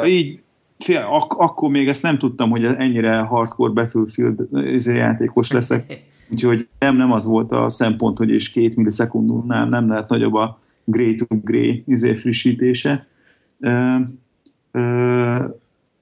így, 0.07 0.43
fél, 0.79 1.07
ak- 1.11 1.39
akkor 1.39 1.71
még 1.71 1.89
ezt 1.89 2.03
nem 2.03 2.19
tudtam, 2.19 2.51
hogy 2.51 2.65
ennyire 2.65 3.19
hardcore 3.19 3.73
Battlefield 3.73 4.49
izé 4.53 4.97
játékos 4.97 5.51
leszek, 5.51 5.85
úgyhogy 6.33 6.69
nem, 6.79 6.97
nem 6.97 7.13
az 7.13 7.25
volt 7.25 7.53
a 7.53 7.69
szempont, 7.69 8.19
hogy 8.19 8.31
és 8.31 8.51
két 8.51 8.77
millisekundumnál 8.77 9.69
nem 9.69 9.89
lehet 9.89 10.09
nagyobb 10.09 10.35
a 10.35 10.59
Grey 10.85 11.15
to 11.15 11.27
Grey 11.29 11.83
izé 11.87 12.15
frissítése. 12.15 13.07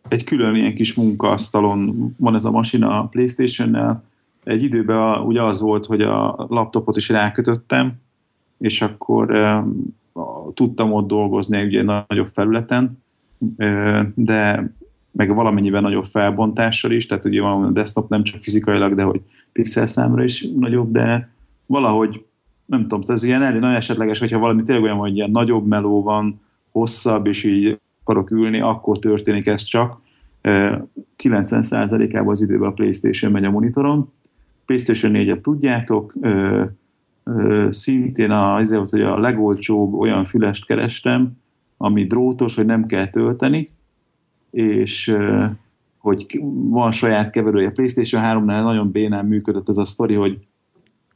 Egy 0.09 0.25
külön 0.25 0.55
ilyen 0.55 0.75
kis 0.75 0.95
munkaasztalon 0.95 2.11
van 2.19 2.35
ez 2.35 2.45
a 2.45 2.51
masina 2.51 3.01
a 3.01 3.07
Playstation-nel. 3.07 4.05
Egy 4.45 4.62
időben 4.62 5.21
ugye 5.21 5.43
az 5.43 5.61
volt, 5.61 5.87
hogy 5.87 6.01
a 6.01 6.47
laptopot 6.49 6.97
is 6.97 7.09
rákötöttem, 7.09 7.93
és 8.59 8.83
akkor 8.83 9.27
tudtam 10.55 10.93
ott 10.93 11.07
dolgozni 11.07 11.62
ugye 11.62 11.83
nagyobb 11.83 12.29
felületen, 12.33 12.99
de 14.14 14.73
meg 15.12 15.35
valamennyiben 15.35 15.83
nagyobb 15.83 16.05
felbontással 16.05 16.90
is, 16.90 17.07
tehát 17.07 17.25
ugye 17.25 17.40
van 17.40 17.64
a 17.64 17.71
desktop 17.71 18.09
nem 18.09 18.23
csak 18.23 18.43
fizikailag, 18.43 18.95
de 18.95 19.03
hogy 19.03 19.21
pixel 19.53 19.87
számra 19.87 20.25
is 20.25 20.47
nagyobb, 20.57 20.93
de 20.93 21.31
valahogy 21.66 22.25
nem 22.71 22.83
tudom, 22.83 23.01
ez 23.07 23.23
ilyen 23.23 23.43
elég 23.43 23.61
nagyon 23.61 23.77
esetleges, 23.77 24.19
hogyha 24.19 24.39
valami 24.39 24.63
tényleg 24.63 24.85
olyan, 24.85 24.97
hogy 24.97 25.17
ilyen 25.17 25.31
nagyobb 25.31 25.67
meló 25.67 26.03
van, 26.03 26.41
hosszabb, 26.71 27.27
és 27.27 27.45
így 27.45 27.81
akarok 28.03 28.31
ülni, 28.31 28.61
akkor 28.61 28.99
történik 28.99 29.47
ez 29.47 29.63
csak. 29.63 30.01
90%-ában 30.43 32.29
az 32.29 32.43
időben 32.43 32.69
a 32.69 32.73
Playstation 32.73 33.33
megy 33.33 33.45
a 33.45 33.51
monitoron. 33.51 34.13
Playstation 34.67 35.13
4-et 35.15 35.41
tudjátok, 35.41 36.15
szintén 37.71 38.31
az 38.31 38.91
hogy 38.91 39.03
a 39.03 39.19
legolcsóbb 39.19 39.95
olyan 39.95 40.25
fülest 40.25 40.67
kerestem, 40.67 41.33
ami 41.77 42.07
drótos, 42.07 42.57
hogy 42.57 42.67
nem 42.67 42.87
kell 42.87 43.09
tölteni, 43.09 43.69
és 44.51 45.17
hogy 45.99 46.41
van 46.69 46.93
saját 46.93 47.31
keverője. 47.31 47.69
A 47.69 47.73
PlayStation 47.73 48.23
3-nál 48.25 48.63
nagyon 48.63 48.91
bénán 48.91 49.27
működött 49.27 49.69
ez 49.69 49.77
a 49.77 49.85
sztori, 49.85 50.15
hogy 50.15 50.39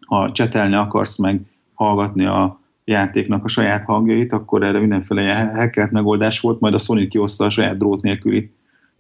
ha 0.07 0.33
csetelni 0.33 0.75
akarsz 0.75 1.19
meg 1.19 1.41
hallgatni 1.75 2.27
a 2.27 2.61
játéknak 2.85 3.45
a 3.45 3.49
saját 3.49 3.85
hangjait, 3.85 4.33
akkor 4.33 4.63
erre 4.63 4.79
mindenféle 4.79 5.35
hackert 5.35 5.91
megoldás 5.91 6.41
volt, 6.41 6.61
majd 6.61 6.75
a 6.75 6.79
Sony 6.79 7.09
kihozta 7.09 7.45
a 7.45 7.51
saját 7.51 7.77
drót 7.77 8.03
nélküli 8.03 8.51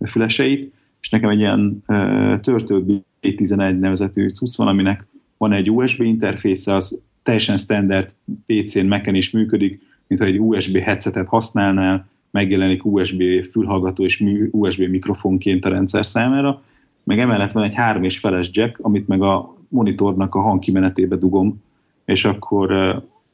füleseit, 0.06 0.72
és 1.00 1.10
nekem 1.10 1.30
egy 1.30 1.38
ilyen 1.38 1.82
uh, 1.86 2.40
Turtle 2.40 2.78
B11 3.22 3.78
nevezetű 3.78 4.28
cucc 4.28 4.56
van, 4.56 4.68
aminek 4.68 5.06
van 5.36 5.52
egy 5.52 5.70
USB 5.70 6.00
interfésze, 6.00 6.74
az 6.74 7.02
teljesen 7.22 7.56
standard 7.56 8.14
PC-n, 8.46 8.86
Mac-en 8.86 9.14
is 9.14 9.30
működik, 9.30 9.80
mint 10.06 10.20
ha 10.20 10.26
egy 10.26 10.40
USB 10.40 10.78
headsetet 10.78 11.26
használnál, 11.26 12.06
megjelenik 12.30 12.84
USB 12.84 13.22
fülhallgató 13.50 14.04
és 14.04 14.24
USB 14.50 14.80
mikrofonként 14.80 15.64
a 15.64 15.68
rendszer 15.68 16.06
számára, 16.06 16.62
meg 17.04 17.18
emellett 17.18 17.52
van 17.52 17.64
egy 17.64 17.74
három 17.74 18.04
és 18.04 18.18
feles 18.18 18.48
jack, 18.52 18.78
amit 18.80 19.08
meg 19.08 19.22
a 19.22 19.56
monitornak 19.68 20.34
a 20.34 20.40
hangkimenetébe 20.40 21.16
dugom, 21.16 21.62
és 22.04 22.24
akkor 22.24 22.68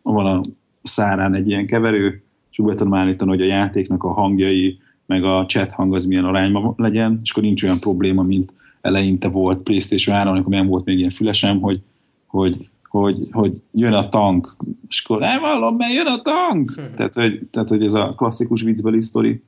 van 0.03 0.27
a 0.27 0.40
szárán 0.83 1.35
egy 1.35 1.49
ilyen 1.49 1.66
keverő, 1.66 2.23
és 2.51 2.59
úgy 2.59 2.75
tudom 2.75 2.95
állítani, 2.95 3.31
hogy 3.31 3.40
a 3.40 3.45
játéknak 3.45 4.05
a 4.05 4.12
hangjai, 4.12 4.79
meg 5.07 5.25
a 5.25 5.45
chat 5.47 5.73
hang 5.73 5.95
az 5.95 6.05
milyen 6.05 6.25
arányban 6.25 6.75
legyen, 6.77 7.19
és 7.23 7.31
akkor 7.31 7.43
nincs 7.43 7.62
olyan 7.62 7.81
probléma, 7.81 8.23
mint 8.23 8.53
eleinte 8.81 9.29
volt 9.29 9.62
PlayStation 9.62 10.16
3, 10.16 10.33
amikor 10.33 10.53
nem 10.53 10.66
volt 10.66 10.85
még 10.85 10.99
ilyen 10.99 11.11
fülesem, 11.11 11.61
hogy, 11.61 11.81
hogy, 12.27 12.71
hogy, 12.88 13.29
hogy 13.31 13.62
jön 13.73 13.93
a 13.93 14.09
tank, 14.09 14.57
és 14.88 15.03
akkor 15.05 15.19
nem 15.19 15.40
hallom, 15.40 15.77
mert 15.77 15.93
jön 15.93 16.07
a 16.07 16.23
tank! 16.23 16.81
Tehát, 16.97 17.14
hogy, 17.14 17.40
tehát, 17.51 17.69
hogy 17.69 17.83
ez 17.83 17.95
a 17.95 18.14
klasszikus 18.16 18.62
viccbeli 18.62 19.01
sztori. 19.01 19.43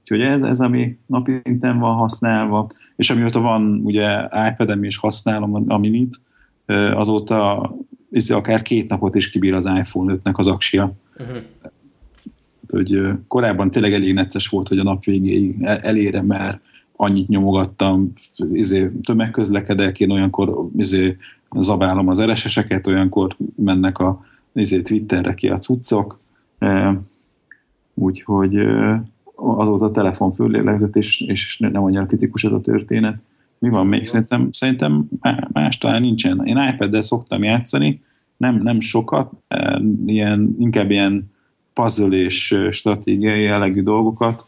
Úgyhogy 0.00 0.20
ez, 0.20 0.42
ez, 0.42 0.60
ami 0.60 0.98
napi 1.06 1.40
szinten 1.44 1.78
van 1.78 1.94
használva, 1.94 2.66
és 2.96 3.10
amióta 3.10 3.40
van 3.40 3.80
ugye 3.84 4.28
iPad-em 4.50 4.84
és 4.84 4.96
használom 4.96 5.64
a 5.66 5.78
minit, 5.78 6.20
azóta 6.94 7.70
akár 8.28 8.62
két 8.62 8.88
napot 8.88 9.14
is 9.14 9.30
kibír 9.30 9.54
az 9.54 9.64
iPhone 9.64 10.14
5-nek 10.16 10.34
az 10.34 10.46
aksia. 10.46 10.92
Uh-huh. 11.18 11.36
hogy 12.68 13.08
korábban 13.28 13.70
tényleg 13.70 13.92
elég 13.92 14.14
necces 14.14 14.48
volt, 14.48 14.68
hogy 14.68 14.78
a 14.78 14.82
nap 14.82 15.04
végéig 15.04 15.56
elérem 15.62 16.26
már 16.26 16.60
annyit 16.96 17.28
nyomogattam, 17.28 18.12
izé, 18.52 18.90
tömegközlekedek, 19.02 20.00
én 20.00 20.10
olyankor 20.10 20.68
izé, 20.76 21.16
zabálom 21.58 22.08
az 22.08 22.22
RSS-eket, 22.24 22.86
olyankor 22.86 23.36
mennek 23.56 23.98
a 23.98 24.24
izé, 24.52 24.82
Twitterre 24.82 25.34
ki 25.34 25.48
a 25.48 25.58
cuccok, 25.58 26.20
úgyhogy 27.94 28.66
azóta 29.42 29.84
a 29.84 29.90
telefon 29.90 30.32
föllélegzett, 30.32 30.96
és, 30.96 31.20
és 31.20 31.58
nem 31.58 31.84
annyira 31.84 32.06
kritikus 32.06 32.44
ez 32.44 32.52
a 32.52 32.60
történet. 32.60 33.16
Mi 33.58 33.68
van 33.68 33.86
még? 33.86 34.06
Szerintem, 34.06 34.48
szerintem 34.52 35.08
más 35.52 35.78
talán 35.78 36.00
nincsen. 36.00 36.40
Én 36.44 36.68
iPad-del 36.72 37.02
szoktam 37.02 37.42
játszani, 37.42 38.02
nem, 38.36 38.60
nem 38.62 38.80
sokat, 38.80 39.32
ilyen, 40.06 40.56
inkább 40.58 40.90
ilyen 40.90 41.30
puzzle 41.72 42.16
és 42.16 42.58
stratégiai 42.70 43.42
jellegű 43.42 43.82
dolgokat, 43.82 44.44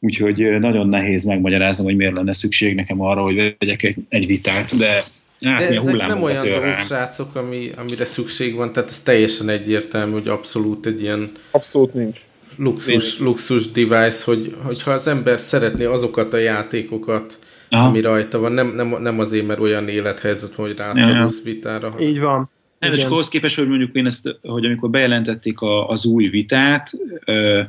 úgyhogy 0.00 0.58
nagyon 0.60 0.88
nehéz 0.88 1.24
megmagyaráznom, 1.24 1.86
hogy 1.86 1.96
miért 1.96 2.14
lenne 2.14 2.32
szükség 2.32 2.74
nekem 2.74 3.00
arra, 3.00 3.22
hogy 3.22 3.56
vegyek 3.58 3.82
egy, 3.82 3.96
egy 4.08 4.26
vitát, 4.26 4.76
de 4.76 5.02
Hát, 5.44 5.68
de 5.68 5.74
ezek 5.74 5.96
nem 5.96 6.22
olyan 6.22 6.48
dolgok, 6.48 6.78
srácok, 6.78 7.34
ami, 7.34 7.70
amire 7.76 8.04
szükség 8.04 8.54
van, 8.54 8.72
tehát 8.72 8.88
ez 8.88 9.00
teljesen 9.00 9.48
egyértelmű, 9.48 10.12
hogy 10.12 10.28
abszolút 10.28 10.86
egy 10.86 11.02
ilyen... 11.02 11.32
Abszolút 11.50 11.94
nincs. 11.94 12.20
Luxus, 12.56 13.18
luxus 13.18 13.70
device, 13.70 14.24
hogy, 14.24 14.56
hogyha 14.64 14.90
az 14.90 15.06
ember 15.06 15.40
szeretné 15.40 15.84
azokat 15.84 16.32
a 16.32 16.36
játékokat, 16.36 17.38
Aha. 17.68 17.86
ami 17.86 18.00
rajta 18.00 18.38
van, 18.38 18.52
nem, 18.52 18.74
nem, 18.74 18.96
nem 19.00 19.18
azért, 19.18 19.46
mert 19.46 19.60
olyan 19.60 19.88
élethelyzet 19.88 20.54
van, 20.54 20.66
hogy 20.66 20.76
rászorulsz 20.76 21.42
vitára. 21.42 21.90
Hanem... 21.90 22.08
Így 22.08 22.20
van. 22.20 22.50
Nem, 22.78 22.92
és 22.92 23.04
ahhoz 23.04 23.28
képest, 23.28 23.56
hogy 23.56 23.68
mondjuk 23.68 23.96
én 23.96 24.06
ezt, 24.06 24.38
hogy 24.42 24.64
amikor 24.64 24.90
bejelentették 24.90 25.60
a, 25.60 25.88
az 25.88 26.04
új 26.04 26.28
vitát, 26.28 26.90
ö, 27.24 27.60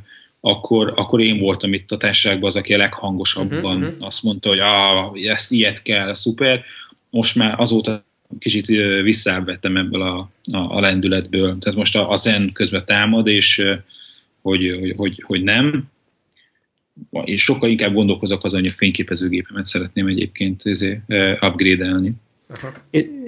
akkor, 0.41 0.93
akkor 0.95 1.21
én 1.21 1.39
voltam 1.39 1.73
itt 1.73 1.91
a 1.91 1.97
társaságban 1.97 2.49
az, 2.49 2.55
aki 2.55 2.73
a 2.73 2.77
leghangosabban 2.77 3.83
uh-huh, 3.83 3.95
azt 3.99 4.23
mondta, 4.23 4.49
hogy 4.49 4.59
ah, 4.59 5.11
ezt 5.23 5.51
ilyet 5.51 5.81
kell, 5.81 6.13
szuper. 6.13 6.63
Most 7.09 7.35
már 7.35 7.55
azóta 7.57 8.03
kicsit 8.39 8.65
visszavettem 9.03 9.77
ebből 9.77 10.01
a, 10.01 10.29
a, 10.51 10.77
a 10.77 10.79
lendületből. 10.79 11.57
Tehát 11.59 11.77
most 11.77 11.95
a, 11.95 12.09
a 12.09 12.15
zen 12.15 12.51
közben 12.53 12.85
támad, 12.85 13.27
és 13.27 13.63
hogy, 14.43 14.77
hogy, 14.79 14.93
hogy, 14.97 15.23
hogy 15.25 15.43
nem. 15.43 15.83
És 17.23 17.43
sokkal 17.43 17.69
inkább 17.69 17.93
gondolkozok 17.93 18.43
azon, 18.43 18.59
hogy 18.59 18.69
a 18.69 18.75
fényképezőgépemet 18.77 19.65
szeretném 19.65 20.07
egyébként 20.07 20.61
upgrade-elni. 21.41 22.13
Aha. 22.61 22.71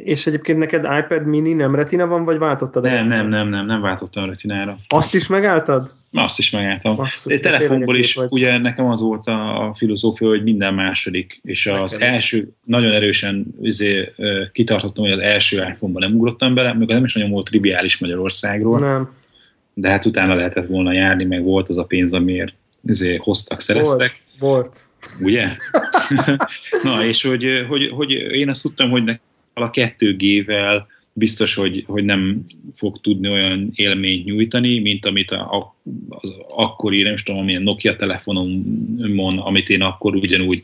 És 0.04 0.28
egyébként 0.28 0.58
neked 0.58 0.84
iPad 0.84 1.26
mini 1.26 1.54
nem 1.54 1.76
retina 1.76 2.08
van, 2.08 2.26
vagy 2.26 2.38
váltottad? 2.38 2.84
Nem, 2.84 3.08
nem, 3.08 3.28
nem, 3.28 3.48
nem, 3.48 3.66
nem 3.66 3.82
váltottam 3.82 4.26
retinára. 4.26 4.78
Azt 4.88 5.16
is 5.16 5.28
megálltad? 5.28 5.90
Azt 6.12 6.40
is 6.40 6.50
megálltam. 6.50 6.96
Basszus, 6.96 7.40
telefonból 7.40 7.96
is, 7.96 8.14
vagy. 8.14 8.28
ugye 8.32 8.58
nekem 8.58 8.86
az 8.86 9.02
volt 9.02 9.26
a, 9.26 9.68
a 9.68 9.74
filozófia, 9.74 10.28
hogy 10.28 10.44
minden 10.44 10.74
második, 10.74 11.40
és 11.44 11.66
az 11.66 11.92
Nekem 11.92 12.12
első, 12.12 12.38
is. 12.38 12.44
nagyon 12.64 12.92
erősen 12.92 13.46
izé, 13.62 14.14
kitartottam, 14.52 15.04
hogy 15.04 15.14
az 15.14 15.20
első 15.20 15.58
iPhone-ban 15.58 16.10
nem 16.10 16.18
ugrottam 16.18 16.54
bele, 16.54 16.74
még 16.74 16.88
nem 16.88 17.04
is 17.04 17.14
nagyon 17.14 17.30
volt 17.30 17.46
triviális 17.48 17.98
Magyarországról. 17.98 18.80
Nem. 18.80 19.10
De 19.78 19.90
hát 19.90 20.06
utána 20.06 20.36
lehetett 20.36 20.66
volna 20.66 20.92
járni, 20.92 21.24
meg 21.24 21.44
volt 21.44 21.70
az 21.70 21.78
a 21.78 21.86
pénz, 21.86 22.14
amiért 22.14 22.54
izé, 22.88 23.16
hoztak, 23.16 23.60
szereztek. 23.60 24.22
Volt, 24.40 24.54
volt. 24.56 24.90
Ugye? 25.22 25.48
Na, 26.84 27.06
és 27.06 27.24
hogy, 27.24 27.66
hogy, 27.68 27.90
hogy 27.90 28.12
én 28.12 28.50
azt 28.50 28.62
tudtam, 28.62 28.90
hogy 28.90 29.20
a 29.54 29.70
2G-vel 29.70 30.84
biztos, 31.14 31.56
hogy, 31.56 31.84
hogy 31.88 32.04
nem 32.04 32.46
fog 32.74 33.02
tudni 33.02 33.30
olyan 33.30 33.72
élményt 33.76 34.26
nyújtani, 34.26 34.80
mint 34.80 35.06
amit 35.06 35.32
a, 35.32 35.76
az 36.10 36.34
akkori, 36.48 37.02
nem 37.02 37.14
is 37.14 37.24
tudom, 37.24 37.42
amilyen 37.42 37.62
Nokia 37.62 37.96
telefonomon, 37.96 39.38
amit 39.38 39.70
én 39.70 39.82
akkor 39.82 40.16
ugyanúgy 40.16 40.64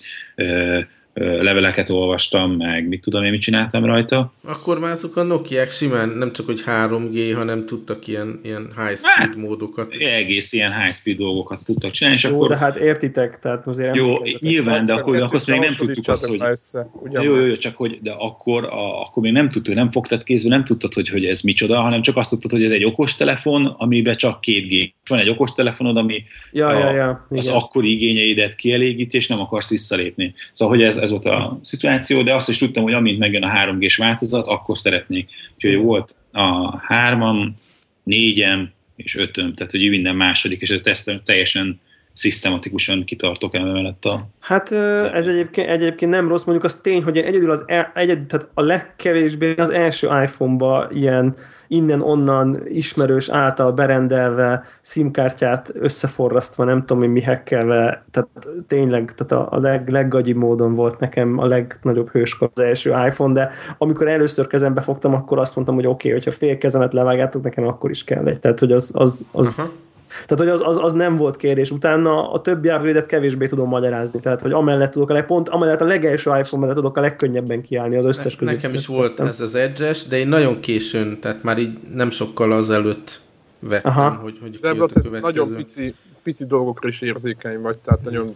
leveleket 1.22 1.90
olvastam, 1.90 2.52
meg 2.52 2.88
mit 2.88 3.02
tudom 3.02 3.24
én, 3.24 3.32
mit 3.32 3.42
csináltam 3.42 3.86
rajta. 3.86 4.34
Akkor 4.44 4.80
már 4.80 4.92
azok 4.92 5.16
a 5.16 5.24
Nokiák 5.24 5.72
simán 5.72 6.10
nem 6.10 6.32
csak, 6.32 6.46
hogy 6.46 6.62
3G, 6.66 7.34
hanem 7.36 7.66
tudtak 7.66 8.08
ilyen, 8.08 8.40
ilyen 8.44 8.62
high-speed 8.78 9.28
hát, 9.28 9.36
módokat. 9.36 9.94
Egész 9.94 10.54
ilyen 10.54 10.82
high-speed 10.82 11.18
dolgokat 11.18 11.60
tudtak 11.66 11.92
csinálni. 11.92 12.18
És 12.20 12.24
jó, 12.24 12.36
akkor... 12.36 12.48
de 12.48 12.58
hát 12.58 12.76
értitek, 12.76 13.40
tehát 13.40 13.68
azért 13.68 13.96
Jó, 13.96 14.14
nyilván, 14.40 14.86
de 14.86 14.94
akkor, 14.94 15.22
akkor 15.22 15.42
még 15.48 15.60
nem 15.60 15.76
tudtuk 15.78 16.08
azt, 16.08 16.26
hogy... 16.26 16.42
Össze, 16.42 16.90
jó, 17.12 17.22
jó, 17.22 17.46
jó, 17.46 17.56
csak 17.56 17.76
hogy, 17.76 18.00
de 18.02 18.12
akkor, 18.12 18.64
a, 18.64 19.02
akkor 19.02 19.24
még 19.24 19.32
nem 19.32 19.50
tudtuk, 19.50 19.76
nem 19.76 19.92
fogtad 19.92 20.24
kézbe, 20.24 20.50
nem 20.50 20.64
tudtad, 20.64 20.94
hogy, 20.94 21.10
hogy 21.10 21.26
ez 21.26 21.42
micsoda, 21.42 21.82
hanem 21.82 22.02
csak 22.02 22.18
azt 22.18 22.30
tudtad, 22.30 22.52
hogy 22.52 22.64
ez 22.64 22.72
egy 22.72 22.86
okostelefon, 22.86 23.66
amiben 23.66 24.16
csak 24.16 24.40
2G. 24.48 24.92
Van 25.08 25.20
egy 25.20 25.30
okostelefonod, 25.30 25.98
ami 25.98 26.24
ja, 26.52 26.68
a, 26.68 26.80
ja, 26.80 26.92
ja, 26.92 27.28
az 27.30 27.48
akkori 27.48 27.92
igényeidet 27.92 28.56
kielégíti, 28.56 29.18
és 29.18 29.28
nem 29.28 29.40
akarsz 29.40 29.70
visszalépni. 29.70 30.34
Szóval, 30.54 30.76
hogy 30.76 30.86
ez, 30.86 30.98
ez 30.98 31.11
volt 31.12 31.26
a 31.26 31.60
szituáció, 31.64 32.22
de 32.22 32.34
azt 32.34 32.50
is 32.50 32.58
tudtam, 32.58 32.84
hogy 32.84 32.94
amint 32.94 33.20
megjön 33.20 33.44
a 33.44 33.54
3G-s 33.54 33.96
változat, 33.96 34.48
akkor 34.48 34.78
szeretnék. 34.78 35.30
Úgyhogy 35.56 35.76
volt 35.76 36.16
a 36.32 36.78
hármam, 36.78 37.56
négyem 38.04 38.72
és 38.96 39.16
ötöm, 39.16 39.54
tehát 39.54 39.72
hogy 39.72 39.90
minden 39.90 40.16
második, 40.16 40.62
és 40.62 40.70
ez 40.70 41.04
teljesen 41.26 41.80
szisztematikusan 42.14 43.04
kitartok 43.04 43.56
el 43.56 43.66
mellett 43.66 44.06
a... 44.06 44.28
Hát 44.40 44.72
ez 45.14 45.28
egyébként, 45.28 45.68
egyébként 45.68 46.12
nem 46.12 46.28
rossz, 46.28 46.44
mondjuk 46.44 46.66
az 46.66 46.76
tény, 46.76 47.04
hogy 47.04 47.16
én 47.18 47.24
egyedül 47.24 47.52
az 47.52 47.64
el, 47.68 47.92
egyedül, 47.96 48.26
tehát 48.26 48.50
a 48.54 48.62
legkevésbé 48.62 49.56
az 49.58 49.70
első 49.70 50.08
iPhone-ba 50.24 50.90
ilyen 50.94 51.36
innen-onnan 51.72 52.58
ismerős 52.66 53.30
által 53.30 53.72
berendelve, 53.72 54.64
SIM-kártyát 54.82 55.72
összeforrasztva, 55.74 56.64
nem 56.64 56.86
tudom 56.86 57.04
én 57.04 57.10
mi 57.10 57.22
hekkelve, 57.22 58.04
tehát 58.12 58.30
tényleg 58.68 59.14
tehát 59.16 59.46
a, 59.46 59.56
a 59.56 59.60
leg, 59.60 59.90
leggagyi 59.90 60.34
módon 60.34 60.74
volt 60.74 61.00
nekem 61.00 61.38
a 61.38 61.46
legnagyobb 61.46 62.10
hőskor 62.10 62.50
az 62.54 62.62
első 62.64 62.90
iPhone, 62.90 63.34
de 63.34 63.50
amikor 63.78 64.08
először 64.08 64.48
kezembe 64.48 64.82
fogtam, 64.82 65.14
akkor 65.14 65.40
azt 65.40 65.56
mondtam, 65.56 65.76
hogy 65.76 65.86
oké, 65.86 66.08
okay, 66.08 66.12
hogyha 66.12 66.40
fél 66.40 66.58
kezemet 66.58 66.94
levágjátok, 66.94 67.44
nekem 67.44 67.68
akkor 67.68 67.90
is 67.90 68.04
kell 68.04 68.28
egy. 68.28 68.40
Tehát, 68.40 68.60
hogy 68.60 68.72
az, 68.72 68.92
az, 68.94 69.26
az 69.32 69.60
Aha 69.60 69.90
tehát, 70.26 70.38
hogy 70.38 70.48
az, 70.48 70.62
az, 70.64 70.84
az 70.84 70.94
nem 70.94 71.18
volt 71.18 71.38
kérdés. 71.38 71.72
Utána 71.72 72.32
a 72.32 72.42
többi 72.42 72.70
upgrade 72.70 73.02
kevésbé 73.02 73.46
tudom 73.46 73.68
magyarázni. 73.68 74.20
Tehát, 74.20 74.42
hogy 74.42 74.52
amellett 74.52 74.92
tudok 74.92 75.10
a 75.10 75.14
leg, 75.14 75.26
pont, 75.26 75.50
amellett 75.50 75.82
a 75.82 75.86
legelső 75.86 76.32
iPhone 76.40 76.62
mellett 76.62 76.76
tudok 76.76 76.98
a 76.98 77.02
legkönnyebben 77.02 77.62
kiállni 77.62 77.96
az 77.96 78.06
összes 78.06 78.36
között. 78.36 78.54
Nekem 78.54 78.74
is 78.74 78.86
volt 78.86 79.20
ez 79.20 79.40
az 79.40 79.56
edge 79.56 79.92
de 80.10 80.18
én 80.18 80.28
nagyon 80.28 80.60
későn, 80.60 81.20
tehát 81.20 81.44
már 81.44 81.58
így 81.58 81.78
nem 81.94 82.10
sokkal 82.10 82.52
azelőtt 82.52 83.20
vettem, 83.60 83.92
Aha. 83.92 84.10
hogy, 84.10 84.38
hogy 84.42 84.60
De 84.62 84.68
ebből 84.68 84.90
a 84.94 85.20
nagyon 85.20 85.56
pici, 85.56 85.96
pici 86.24 86.46
dolgokra 86.46 86.88
is 86.88 87.02
érzékeny 87.02 87.62
vagy, 87.62 87.78
tehát 87.78 88.04
nagyon 88.04 88.36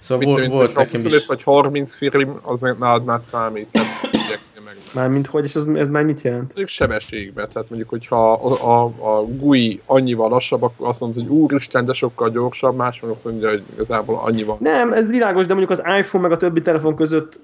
Szóval 0.00 0.26
volt, 0.26 0.46
volt 0.46 0.74
nekem 0.74 0.90
25 0.90 1.20
is. 1.20 1.26
vagy 1.26 1.42
30 1.42 1.94
film, 1.94 2.38
az 2.42 2.60
nálad 2.60 3.04
már 3.04 3.20
számít. 3.20 3.68
Tehát 3.70 4.17
meg. 4.68 4.76
Mármint 4.94 5.26
hogy, 5.26 5.44
és 5.44 5.54
ez, 5.54 5.64
ez 5.74 5.88
már 5.88 6.04
mit 6.04 6.22
jelent? 6.22 6.42
Mondjuk 6.46 6.68
sebességben, 6.68 7.48
tehát 7.52 7.68
mondjuk, 7.68 7.90
hogyha 7.90 8.32
a, 8.32 8.82
a, 8.82 8.84
a 9.18 9.24
GUI 9.24 9.80
annyival 9.86 10.28
lassabb, 10.28 10.62
akkor 10.62 10.88
azt 10.88 11.00
mondod, 11.00 11.22
hogy 11.22 11.32
úristen, 11.32 11.84
de 11.84 11.92
sokkal 11.92 12.30
gyorsabb, 12.30 12.76
más 12.76 13.00
meg 13.00 13.10
azt 13.10 13.24
mondja, 13.24 13.48
hogy 13.48 13.62
igazából 13.74 14.18
annyival. 14.24 14.56
Nem, 14.60 14.92
ez 14.92 15.10
világos, 15.10 15.46
de 15.46 15.54
mondjuk 15.54 15.78
az 15.78 15.98
iPhone 15.98 16.22
meg 16.28 16.32
a 16.32 16.36
többi 16.36 16.62
telefon 16.62 16.96
között 16.96 17.40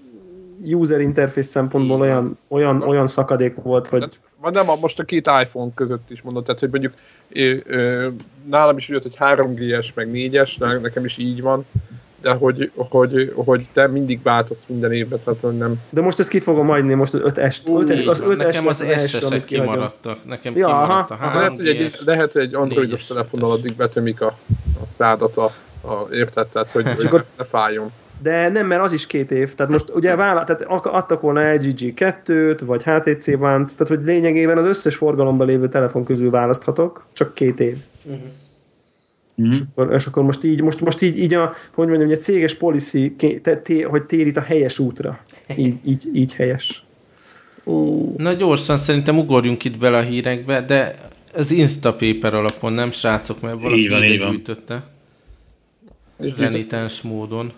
user 0.62 1.00
interface 1.00 1.48
szempontból 1.50 1.96
Igen. 1.96 2.08
olyan, 2.10 2.38
olyan, 2.48 2.82
olyan 2.82 3.06
szakadék 3.06 3.54
volt, 3.62 3.88
hogy 3.88 4.18
Vagy 4.40 4.52
nem, 4.52 4.68
a- 4.68 4.76
most 4.80 4.98
a 4.98 5.04
két 5.04 5.30
iPhone 5.42 5.70
között 5.74 6.10
is 6.10 6.22
mondod, 6.22 6.44
tehát 6.44 6.60
hogy 6.60 6.70
mondjuk 6.70 6.92
ö, 7.32 7.56
ö, 7.66 8.08
nálam 8.44 8.76
is 8.76 8.90
úgy 8.90 9.02
hogy 9.02 9.16
3G-es, 9.18 9.94
meg 9.94 10.08
4-es, 10.12 10.58
ne- 10.58 10.78
nekem 10.78 11.04
is 11.04 11.16
így 11.18 11.42
van, 11.42 11.64
de 12.24 12.32
hogy, 12.32 12.70
hogy, 12.74 13.32
hogy 13.34 13.66
te 13.72 13.86
mindig 13.86 14.22
változsz 14.22 14.66
minden 14.66 14.92
évben, 14.92 15.20
tehát 15.24 15.58
nem, 15.58 15.80
de 15.92 16.00
most 16.00 16.18
ezt 16.18 16.28
ki 16.28 16.38
fogom 16.38 16.66
hagyni, 16.66 16.94
most 16.94 17.14
az 17.14 17.32
5S, 17.34 17.56
Ú, 17.70 17.80
5 17.80 17.90
Így 17.90 18.08
az 18.08 18.20
van. 18.20 18.30
5S 18.30 18.38
Nekem 18.38 18.66
az 18.66 18.80
amit 18.80 19.44
kihagyom. 19.44 19.44
kimaradtak. 19.72 20.18
Nekem 20.24 20.56
Ja, 20.56 20.66
kimaradt 20.66 21.10
a 21.10 21.14
aha, 21.14 21.24
aha. 21.26 21.38
lehet, 21.38 21.56
hogy 21.56 21.66
egy, 21.68 21.92
3G-es. 21.92 22.04
lehet, 22.04 22.32
hogy 22.32 22.42
egy 22.42 22.54
androidos 22.54 23.06
telefonnal 23.06 23.50
addig 23.50 23.76
betömik 23.76 24.20
a, 24.20 24.36
a 24.82 24.86
szádat 24.86 25.36
a, 25.36 25.44
a 25.88 26.08
érted, 26.12 26.46
tehát 26.46 26.70
hogy, 26.70 26.84
hogy 26.84 27.24
ne 27.38 27.44
fájjon. 27.44 27.90
De 28.22 28.48
nem, 28.48 28.66
mert 28.66 28.82
az 28.82 28.92
is 28.92 29.06
két 29.06 29.30
év. 29.30 29.54
Tehát 29.54 29.72
most 29.72 29.90
ugye 29.94 30.16
vállal, 30.16 30.44
tehát 30.44 30.62
ak- 30.62 30.86
adtak 30.86 31.20
volna 31.20 31.52
LG 31.52 31.62
G2-t, 31.76 32.60
vagy 32.66 32.82
HTC 32.82 33.26
One-t, 33.28 33.76
tehát 33.76 33.88
hogy 33.88 34.00
lényegében 34.04 34.58
az 34.58 34.66
összes 34.66 34.96
forgalomban 34.96 35.46
lévő 35.46 35.68
telefon 35.68 36.04
közül 36.04 36.30
választhatok, 36.30 37.04
csak 37.12 37.34
két 37.34 37.60
év. 37.60 37.76
Mhm. 39.34 39.54
Akkor- 39.74 39.92
És 39.94 40.06
akkor 40.06 40.22
most 40.22 40.44
így, 40.44 40.60
most, 40.62 40.80
most 40.80 41.02
így, 41.02 41.18
így 41.20 41.34
a, 41.34 41.54
hogy 41.72 41.88
mondjam, 41.88 42.10
a 42.10 42.14
céges 42.16 42.54
policy, 42.54 43.14
te, 43.42 43.56
té, 43.56 43.80
hogy 43.82 44.02
térít 44.02 44.36
a 44.36 44.40
helyes 44.40 44.78
útra. 44.78 45.18
Így, 45.56 45.76
így, 45.84 46.08
így 46.12 46.34
helyes. 46.34 46.84
Na 48.16 48.32
gyorsan 48.32 48.76
szerintem 48.76 49.18
ugorjunk 49.18 49.64
itt 49.64 49.78
bele 49.78 49.98
a 49.98 50.02
hírekbe, 50.02 50.60
de 50.60 50.94
az 51.34 51.50
Instapaper 51.50 52.34
alapon 52.34 52.72
nem 52.72 52.90
srácok, 52.90 53.40
mert 53.40 53.60
valaki 53.60 53.80
Így 53.80 53.88
van, 53.88 54.02
ide 54.02 54.12
így 54.12 54.20
van. 54.20 54.30
gyűjtötte. 54.30 54.82
És 56.20 56.32
Renitens 56.36 57.02
módon. 57.02 57.52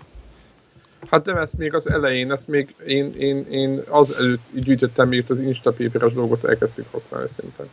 Hát 1.10 1.26
nem, 1.26 1.36
ezt 1.36 1.58
még 1.58 1.74
az 1.74 1.90
elején, 1.90 2.32
ezt 2.32 2.48
még 2.48 2.74
én, 2.86 3.12
én, 3.18 3.44
én 3.50 3.80
az 3.88 4.12
előtt 4.12 4.40
gyűjtöttem, 4.52 5.08
még 5.08 5.18
itt 5.18 5.30
az 5.30 5.38
Instapaper-es 5.38 6.12
dolgot 6.12 6.44
elkezdték 6.44 6.84
használni 6.90 7.28
szerintem. 7.28 7.66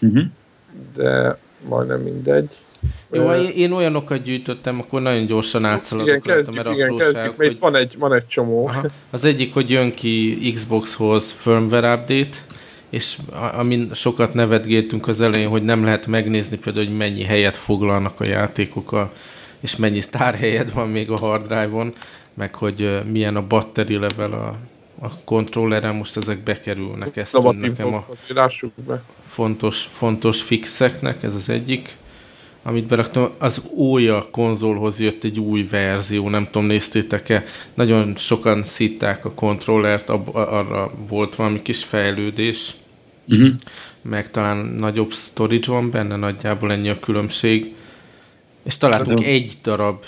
Mhm. 0.00 0.20
De 0.94 1.38
majdnem 1.68 2.00
mindegy. 2.00 2.50
Jó, 3.12 3.32
én, 3.32 3.50
én 3.50 3.72
olyanokat 3.72 4.22
gyűjtöttem, 4.22 4.80
akkor 4.80 5.02
nagyon 5.02 5.26
gyorsan 5.26 5.60
igen, 5.60 5.72
átszaladok 5.72 6.08
rajta, 6.08 6.32
kezdjük, 6.32 6.64
mert 6.64 6.76
igen, 6.76 6.96
kezdjük, 6.96 7.36
mert 7.36 7.50
itt 7.50 7.58
van 7.58 7.74
egy, 7.74 7.98
van 7.98 8.12
egy 8.12 8.26
csomó. 8.26 8.66
Aha. 8.66 8.86
Az 9.10 9.24
egyik, 9.24 9.52
hogy 9.54 9.70
jön 9.70 9.94
ki 9.94 10.52
Xboxhoz 10.54 11.34
firmware 11.38 11.94
update, 11.94 12.36
és 12.88 13.18
amin 13.52 13.90
sokat 13.94 14.34
nevetgéltünk 14.34 15.08
az 15.08 15.20
elején, 15.20 15.48
hogy 15.48 15.64
nem 15.64 15.84
lehet 15.84 16.06
megnézni 16.06 16.56
például, 16.56 16.86
hogy 16.86 16.96
mennyi 16.96 17.22
helyet 17.22 17.56
foglalnak 17.56 18.20
a 18.20 18.28
játékok, 18.28 18.92
a, 18.92 19.12
és 19.60 19.76
mennyi 19.76 20.00
sztárhelyed 20.00 20.72
van 20.72 20.88
még 20.88 21.10
a 21.10 21.18
hard 21.18 21.46
drive-on, 21.46 21.94
meg 22.36 22.54
hogy 22.54 23.02
milyen 23.10 23.36
a 23.36 23.46
battery 23.46 23.96
level 23.96 24.32
a, 24.32 24.56
a 25.06 25.10
kontrolleren, 25.24 25.94
most 25.94 26.16
ezek 26.16 26.38
bekerülnek. 26.38 27.16
Ez 27.16 27.30
tűnt 27.30 27.44
Innovatív 27.44 27.76
nekem 27.76 27.94
a 27.94 28.06
be. 28.86 29.02
fontos, 29.26 29.88
fontos 29.92 30.42
fixeknek, 30.42 31.22
ez 31.22 31.34
az 31.34 31.48
egyik. 31.48 31.96
Amit 32.66 32.86
beraktam, 32.86 33.30
az 33.38 33.62
Ója 33.74 34.28
konzolhoz 34.30 35.00
jött 35.00 35.24
egy 35.24 35.40
új 35.40 35.66
verzió, 35.70 36.28
nem 36.28 36.44
tudom, 36.50 36.66
néztétek-e? 36.66 37.44
Nagyon 37.74 38.16
sokan 38.16 38.62
szitták 38.62 39.24
a 39.24 39.32
kontrollert, 39.32 40.08
ab, 40.08 40.28
arra 40.36 40.92
volt 41.08 41.34
valami 41.34 41.62
kis 41.62 41.84
fejlődés, 41.84 42.74
Mhm. 43.24 43.46
meg 44.02 44.30
talán 44.30 44.56
nagyobb 44.56 45.12
storage 45.12 45.72
van 45.72 45.90
benne, 45.90 46.16
nagyjából 46.16 46.72
ennyi 46.72 46.88
a 46.88 46.98
különbség. 46.98 47.74
És 48.62 48.76
találtunk 48.76 49.18
Hát, 49.18 49.28
egy 49.28 49.58
darab 49.62 50.04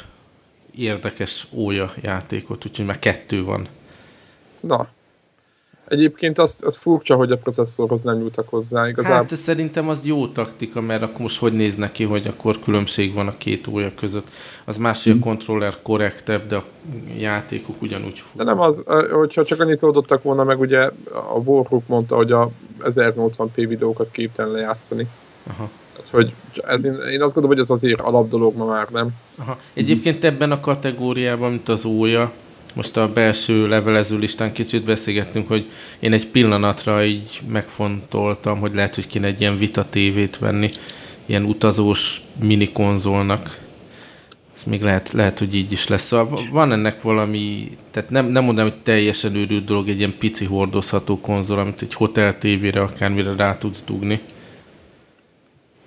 érdekes 0.76 1.46
Ója 1.52 1.92
játékot, 2.02 2.66
úgyhogy 2.66 2.84
már 2.86 2.98
kettő 2.98 3.44
van. 3.44 3.66
Na. 4.60 4.88
Egyébként 5.88 6.38
az, 6.38 6.62
az 6.64 6.76
furcsa, 6.76 7.14
hogy 7.14 7.32
a 7.32 7.36
processzorhoz 7.36 8.02
nem 8.02 8.16
nyúltak 8.16 8.48
hozzá. 8.48 8.88
Igazából 8.88 9.16
Hát 9.16 9.36
szerintem 9.36 9.88
az 9.88 10.04
jó 10.04 10.26
taktika, 10.26 10.80
mert 10.80 11.02
akkor 11.02 11.20
most 11.20 11.38
hogy 11.38 11.52
néz 11.52 11.76
neki, 11.76 12.04
hogy 12.04 12.26
akkor 12.26 12.58
különbség 12.64 13.14
van 13.14 13.26
a 13.26 13.36
két 13.36 13.66
ója 13.66 13.92
között. 13.94 14.26
Az 14.64 14.76
más, 14.76 15.04
hogy 15.04 15.16
a 15.20 15.24
kontroller 15.24 15.82
korrektebb, 15.82 16.46
de 16.46 16.56
a 16.56 16.64
játékok 17.18 17.82
ugyanúgy 17.82 18.22
De 18.32 18.44
nem 18.44 18.60
az, 18.60 18.82
hogyha 19.10 19.44
csak 19.44 19.60
annyit 19.60 19.82
oldottak 19.82 20.22
volna 20.22 20.44
meg, 20.44 20.60
ugye 20.60 20.90
a 21.12 21.38
Warhawk 21.44 21.86
mondta, 21.86 22.16
hogy 22.16 22.32
a 22.32 22.50
1080p 22.82 23.48
videókat 23.54 24.10
képtelen 24.10 24.52
lejátszani. 24.52 25.06
Aha. 25.46 25.70
Tehát, 25.92 26.08
hogy 26.10 26.32
ez, 26.64 26.84
én, 26.84 26.92
én 26.92 27.22
azt 27.22 27.34
gondolom, 27.34 27.48
hogy 27.48 27.58
ez 27.58 27.70
azért 27.70 28.00
alap 28.00 28.28
dolog 28.28 28.56
ma 28.56 28.64
már, 28.64 28.88
nem? 28.90 29.08
Aha. 29.38 29.58
Egyébként 29.72 30.24
ebben 30.24 30.50
a 30.50 30.60
kategóriában, 30.60 31.50
mint 31.50 31.68
az 31.68 31.84
ója, 31.84 32.32
most 32.76 32.96
a 32.96 33.12
belső 33.12 33.68
levelező 33.68 34.18
listán 34.18 34.52
kicsit 34.52 34.84
beszélgettünk, 34.84 35.48
hogy 35.48 35.70
én 35.98 36.12
egy 36.12 36.26
pillanatra 36.26 37.04
így 37.04 37.42
megfontoltam, 37.48 38.58
hogy 38.58 38.74
lehet, 38.74 38.94
hogy 38.94 39.06
kéne 39.06 39.26
egy 39.26 39.40
ilyen 39.40 39.56
Vita 39.56 39.86
tévét 39.90 40.38
venni, 40.38 40.70
ilyen 41.26 41.44
utazós 41.44 42.22
mini 42.40 42.72
konzolnak. 42.72 43.58
Ez 44.54 44.64
még 44.64 44.82
lehet, 44.82 45.12
lehet, 45.12 45.38
hogy 45.38 45.54
így 45.54 45.72
is 45.72 45.88
lesz. 45.88 46.02
Szóval 46.02 46.48
van 46.50 46.72
ennek 46.72 47.02
valami, 47.02 47.76
tehát 47.90 48.10
nem, 48.10 48.26
nem 48.26 48.44
mondom, 48.44 48.64
hogy 48.64 48.82
teljesen 48.82 49.34
őrült 49.34 49.64
dolog, 49.64 49.88
egy 49.88 49.98
ilyen 49.98 50.16
pici 50.18 50.44
hordozható 50.44 51.20
konzol, 51.20 51.58
amit 51.58 51.82
egy 51.82 51.94
hotel 51.94 52.38
tévére 52.38 52.80
akármire 52.80 53.34
rá 53.36 53.58
tudsz 53.58 53.84
dugni. 53.84 54.20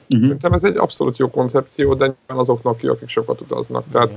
Mhm. 0.07 0.21
Szerintem 0.21 0.53
ez 0.53 0.63
egy 0.63 0.77
abszolút 0.77 1.17
jó 1.17 1.29
koncepció, 1.29 1.93
de 1.93 2.05
nyilván 2.05 2.37
azoknak 2.37 2.81
jó, 2.81 2.91
akik 2.91 3.09
sokat 3.09 3.41
utaznak. 3.41 3.83
Tehát 3.91 4.11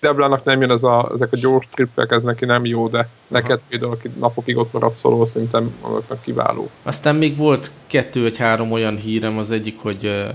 Deblának 0.00 0.44
nem 0.44 0.60
jön 0.60 0.70
ez 0.70 0.82
a, 0.82 1.10
ezek 1.14 1.32
a 1.32 1.36
gyors 1.36 1.66
trippek, 1.74 2.10
ez 2.10 2.22
neki 2.22 2.44
nem 2.44 2.64
jó, 2.64 2.88
de 2.88 3.08
neked 3.28 3.60
például, 3.68 3.92
aki 3.92 4.10
napokig 4.18 4.56
ott 4.56 4.72
maradsz 4.72 5.00
való, 5.00 5.24
szerintem 5.24 5.74
annak 5.80 6.22
kiváló. 6.22 6.70
Aztán 6.82 7.16
még 7.16 7.36
volt 7.36 7.70
kettő 7.86 8.22
vagy 8.22 8.36
három 8.36 8.72
olyan 8.72 8.96
hírem, 8.96 9.38
az 9.38 9.50
egyik, 9.50 9.78
hogy 9.78 10.26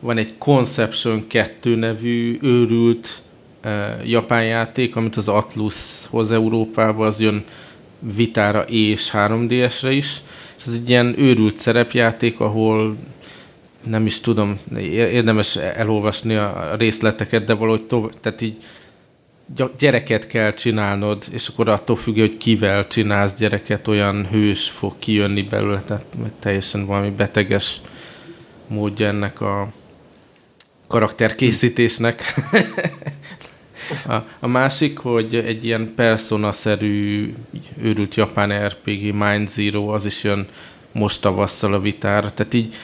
van 0.00 0.18
egy 0.18 0.38
Conception 0.38 1.26
2 1.26 1.76
nevű 1.76 2.38
őrült 2.42 3.22
japán 4.04 4.44
játék, 4.44 4.96
amit 4.96 5.16
az 5.16 5.28
Atlus 5.28 6.06
hoz 6.10 6.32
Európába, 6.32 7.06
az 7.06 7.20
jön 7.20 7.44
Vitára 7.98 8.62
és 8.62 9.10
3DS-re 9.12 9.90
is, 9.90 10.22
és 10.56 10.64
ez 10.66 10.72
egy 10.72 10.88
ilyen 10.88 11.14
őrült 11.18 11.56
szerepjáték, 11.56 12.40
ahol 12.40 12.96
nem 13.86 14.06
is 14.06 14.20
tudom, 14.20 14.58
ér- 14.78 15.12
érdemes 15.12 15.56
elolvasni 15.56 16.34
a 16.34 16.74
részleteket, 16.78 17.44
de 17.44 17.54
valahogy 17.54 17.84
tovább, 17.84 18.12
tehát 18.20 18.40
így 18.40 18.56
gy- 18.56 18.64
gyereket 19.78 20.26
kell 20.26 20.54
csinálnod, 20.54 21.24
és 21.30 21.48
akkor 21.48 21.68
attól 21.68 21.96
függ, 21.96 22.18
hogy 22.18 22.36
kivel 22.36 22.86
csinálsz 22.86 23.34
gyereket, 23.34 23.88
olyan 23.88 24.26
hős 24.26 24.68
fog 24.68 24.94
kijönni 24.98 25.42
belőle, 25.42 25.80
tehát 25.80 26.04
teljesen 26.38 26.86
valami 26.86 27.10
beteges 27.10 27.80
módja 28.66 29.06
ennek 29.06 29.40
a 29.40 29.72
karakterkészítésnek. 30.86 32.34
a, 34.06 34.14
a 34.38 34.46
másik, 34.46 34.98
hogy 34.98 35.34
egy 35.34 35.64
ilyen 35.64 35.92
persona-szerű 35.94 37.34
őrült 37.80 38.14
japán 38.14 38.68
RPG 38.68 39.14
Mind 39.14 39.48
Zero, 39.48 39.86
az 39.86 40.04
is 40.04 40.24
jön 40.24 40.48
most 40.92 41.20
tavasszal 41.20 41.74
a 41.74 41.80
vitára, 41.80 42.32
tehát 42.32 42.54
így 42.54 42.74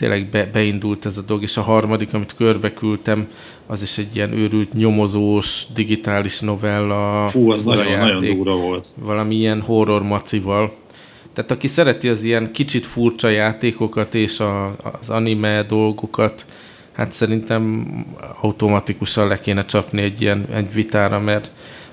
tényleg 0.00 0.28
be, 0.28 0.48
beindult 0.52 1.06
ez 1.06 1.16
a 1.16 1.22
dolog, 1.22 1.42
és 1.42 1.56
a 1.56 1.62
harmadik, 1.62 2.14
amit 2.14 2.34
körbe 2.34 2.72
küldtem, 2.72 3.28
az 3.66 3.82
is 3.82 3.98
egy 3.98 4.16
ilyen 4.16 4.32
őrült 4.32 4.72
nyomozós, 4.72 5.66
digitális 5.74 6.40
novella. 6.40 7.28
Fú, 7.28 7.50
az 7.50 7.64
nagyon, 7.64 7.86
játék, 7.86 8.20
nagyon 8.20 8.34
durva 8.34 8.56
volt. 8.56 8.92
Valami 8.94 9.34
ilyen 9.34 9.60
horror 9.60 10.02
macival. 10.02 10.72
Tehát 11.32 11.50
aki 11.50 11.66
szereti 11.66 12.08
az 12.08 12.22
ilyen 12.22 12.52
kicsit 12.52 12.86
furcsa 12.86 13.28
játékokat 13.28 14.14
és 14.14 14.40
a, 14.40 14.76
az 15.00 15.10
anime 15.10 15.62
dolgokat, 15.62 16.46
hát 16.92 17.12
szerintem 17.12 17.92
automatikusan 18.40 19.28
le 19.28 19.40
kéne 19.40 19.64
csapni 19.64 20.02
egy 20.02 20.20
ilyen 20.20 20.46
egy 20.52 20.72
vitára, 20.72 21.18
mert, 21.18 21.50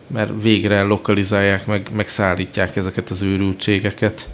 mert 0.08 0.32
végre 0.42 0.82
lokalizálják, 0.82 1.66
meg, 1.66 1.90
meg 1.96 2.08
szállítják 2.08 2.76
ezeket 2.76 3.10
az 3.10 3.22
őrültségeket. 3.22 4.30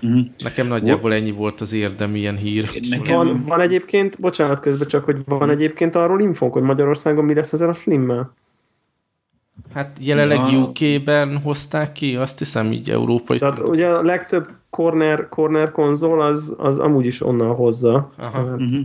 Mhm. 0.00 0.18
Nekem 0.38 0.66
nagyjából 0.66 1.12
ennyi 1.14 1.30
volt 1.30 1.60
az 1.60 1.72
érdemi 1.72 2.18
ilyen 2.18 2.36
hír. 2.36 2.70
Nekem- 2.90 3.14
Van, 3.16 3.42
van 3.46 3.60
egyébként, 3.60 4.20
bocsánat 4.20 4.60
közben 4.60 4.88
csak, 4.88 5.04
hogy 5.04 5.16
van 5.26 5.50
egyébként 5.50 5.94
arról 5.94 6.20
infónk, 6.20 6.52
hogy 6.52 6.62
Magyarországon 6.62 7.24
mi 7.24 7.34
lesz 7.34 7.52
ezzel 7.52 7.68
a 7.68 7.72
slimmel? 7.72 8.34
Hát 9.74 9.96
jelenleg 10.00 10.38
Na. 10.38 10.48
UK-ben 10.58 11.36
hozták 11.38 11.92
ki, 11.92 12.16
azt 12.16 12.38
hiszem 12.38 12.72
így 12.72 12.90
európai 12.90 13.38
Tehát 13.38 13.54
szinten. 13.56 13.74
ugye 13.74 13.86
a 13.88 14.02
legtöbb 14.02 14.48
corner, 14.70 15.28
corner 15.28 15.70
konzol 15.72 16.20
az, 16.20 16.54
az 16.58 16.78
amúgy 16.78 17.06
is 17.06 17.22
onnan 17.22 17.54
hozza. 17.54 18.12
Aha. 18.18 18.30
Tehát, 18.30 18.58
Mhm. 18.58 18.80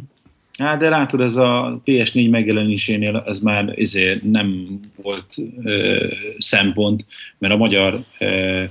Hát 0.59 0.79
de 0.79 0.89
látod, 0.89 1.21
ez 1.21 1.35
a 1.35 1.81
PS4 1.85 2.29
megjelenésénél 2.29 3.23
ez 3.27 3.39
már 3.39 3.71
izé 3.75 4.15
nem 4.23 4.79
volt 5.01 5.25
ö, 5.63 6.05
szempont, 6.37 7.05
mert 7.37 7.53
a 7.53 7.57
magyar 7.57 7.99
ö, 8.19 8.63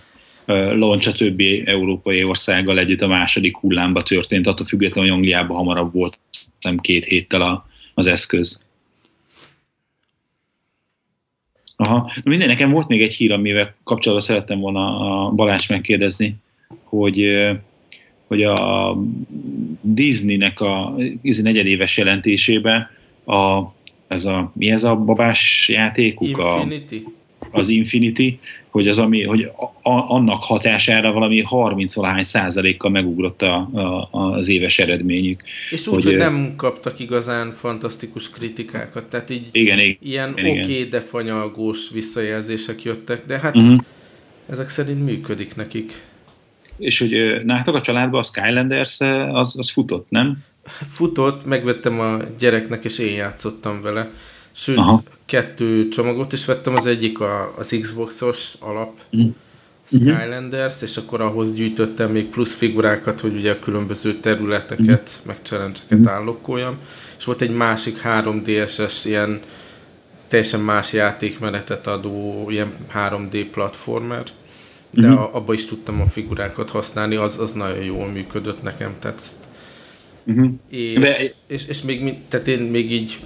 launch 0.53 1.09
a 1.09 1.13
többi 1.13 1.63
európai 1.67 2.25
országgal 2.25 2.79
együtt 2.79 3.01
a 3.01 3.07
második 3.07 3.57
hullámba 3.57 4.03
történt, 4.03 4.47
attól 4.47 4.67
függetlenül, 4.67 5.11
hogy 5.11 5.19
Angliában 5.19 5.57
hamarabb 5.57 5.93
volt, 5.93 6.19
nem 6.61 6.79
két 6.79 7.05
héttel 7.05 7.43
a, 7.43 7.67
az 7.95 8.07
eszköz. 8.07 8.69
Aha. 11.77 12.13
Minden, 12.25 12.49
nekem 12.49 12.71
volt 12.71 12.89
még 12.89 13.03
egy 13.03 13.15
hír, 13.15 13.33
amivel 13.33 13.75
kapcsolatban 13.85 14.27
szerettem 14.27 14.61
volna 14.61 14.99
a 14.99 15.31
Balázs 15.31 15.69
megkérdezni, 15.69 16.35
hogy, 16.83 17.27
hogy 18.27 18.43
a 18.43 18.97
Disneynek 19.81 20.61
a 20.61 20.95
negyedéves 21.23 21.97
jelentésében 21.97 22.91
a, 23.25 23.63
ez 24.07 24.25
a, 24.25 24.53
mi 24.55 24.71
ez 24.71 24.85
a 24.85 24.97
babás 24.97 25.69
játékuk? 25.69 26.29
Infinity? 26.29 27.03
A, 27.07 27.20
az 27.51 27.69
Infinity, 27.69 28.39
hogy, 28.71 28.89
az, 28.89 28.99
ami, 28.99 29.23
hogy 29.23 29.43
a, 29.83 30.15
annak 30.15 30.43
hatására 30.43 31.13
valami 31.13 31.43
30 31.43 31.95
valahány 31.95 32.25
százalékkal 32.25 32.91
megugrott 32.91 33.43
a, 33.43 33.55
a, 33.57 34.09
az 34.11 34.49
éves 34.49 34.79
eredményük. 34.79 35.43
És 35.71 35.87
úgy, 35.87 35.95
hogy, 35.95 36.05
hogy 36.05 36.17
nem 36.17 36.53
kaptak 36.57 36.99
igazán 36.99 37.53
fantasztikus 37.53 38.31
kritikákat, 38.31 39.05
tehát 39.05 39.31
így 39.31 39.49
igen, 39.53 39.79
igen, 39.79 39.97
ilyen 40.03 40.31
oké, 40.31 40.61
okay, 40.61 40.85
de 40.85 41.01
fanyalgós 41.01 41.91
visszajelzések 41.93 42.83
jöttek, 42.83 43.27
de 43.27 43.39
hát 43.39 43.57
uh-huh. 43.57 43.79
ezek 44.51 44.69
szerint 44.69 45.05
működik 45.05 45.57
nekik. 45.57 46.09
És 46.79 46.99
hogy 46.99 47.45
nálatok 47.45 47.75
a 47.75 47.81
családban 47.81 48.21
a 48.21 48.23
Skylanders 48.23 49.01
az, 49.33 49.55
az 49.59 49.71
futott, 49.71 50.07
nem? 50.09 50.45
Futott, 50.89 51.45
megvettem 51.45 52.01
a 52.01 52.17
gyereknek, 52.39 52.85
és 52.85 52.99
én 52.99 53.15
játszottam 53.15 53.81
vele. 53.83 54.11
Sőt, 54.53 54.77
Aha. 54.77 55.03
Kettő 55.31 55.89
csomagot 55.89 56.33
is 56.33 56.45
vettem, 56.45 56.75
az 56.77 56.87
egyik 56.87 57.21
a, 57.21 57.55
az 57.59 57.77
Xboxos 57.81 58.55
alap 58.59 59.01
mm. 59.17 59.29
Skylanders, 59.83 60.83
és 60.83 60.97
akkor 60.97 61.21
ahhoz 61.21 61.55
gyűjtöttem 61.55 62.11
még 62.11 62.27
plusz 62.27 62.55
figurákat, 62.55 63.21
hogy 63.21 63.35
ugye 63.35 63.51
a 63.53 63.59
különböző 63.59 64.15
területeket, 64.15 65.21
mm. 65.23 65.27
meg 65.27 65.39
challenge-eket 65.43 65.99
mm. 65.99 66.07
állokkoljam. 66.07 66.79
És 67.19 67.25
volt 67.25 67.41
egy 67.41 67.55
másik 67.55 68.01
3DS-es 68.05 69.01
ilyen 69.05 69.41
teljesen 70.29 70.61
más 70.61 70.93
játékmenetet 70.93 71.87
adó 71.87 72.47
ilyen 72.49 72.73
3D 72.95 73.47
platformer, 73.53 74.25
de 74.91 75.09
mm. 75.09 75.13
abba 75.13 75.53
is 75.53 75.67
tudtam 75.67 76.01
a 76.01 76.09
figurákat 76.09 76.71
használni, 76.71 77.17
az, 77.17 77.39
az 77.39 77.53
nagyon 77.53 77.85
jól 77.85 78.07
működött 78.07 78.63
nekem, 78.63 78.95
tehát 78.99 79.21
ezt 79.21 79.37
Uh-huh. 80.25 80.51
És, 80.69 80.99
de... 80.99 81.17
és, 81.47 81.67
és 81.67 81.83
még, 81.83 82.15
tehát 82.29 82.49
én 82.49 82.59
még 82.59 82.93
így 82.93 83.21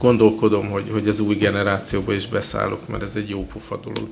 gondolkodom, 0.00 0.70
hogy, 0.70 0.84
hogy 0.90 1.08
az 1.08 1.20
új 1.20 1.34
generációba 1.34 2.12
is 2.12 2.26
beszállok, 2.26 2.88
mert 2.88 3.02
ez 3.02 3.16
egy 3.16 3.28
jó 3.28 3.46
pufa 3.46 3.80
dolog. 3.84 4.10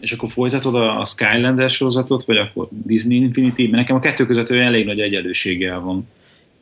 És 0.00 0.12
akkor 0.12 0.28
folytatod 0.28 0.74
a, 0.74 1.00
a 1.00 1.04
Skylander 1.04 1.70
sorozatot, 1.70 2.24
vagy 2.24 2.36
akkor 2.36 2.68
Disney 2.70 3.16
Infinity? 3.16 3.60
Mert 3.60 3.70
nekem 3.70 3.96
a 3.96 4.00
kettő 4.00 4.26
között 4.26 4.50
olyan 4.50 4.64
elég 4.64 4.86
nagy 4.86 5.00
egyenlőséggel 5.00 5.80
van, 5.80 6.08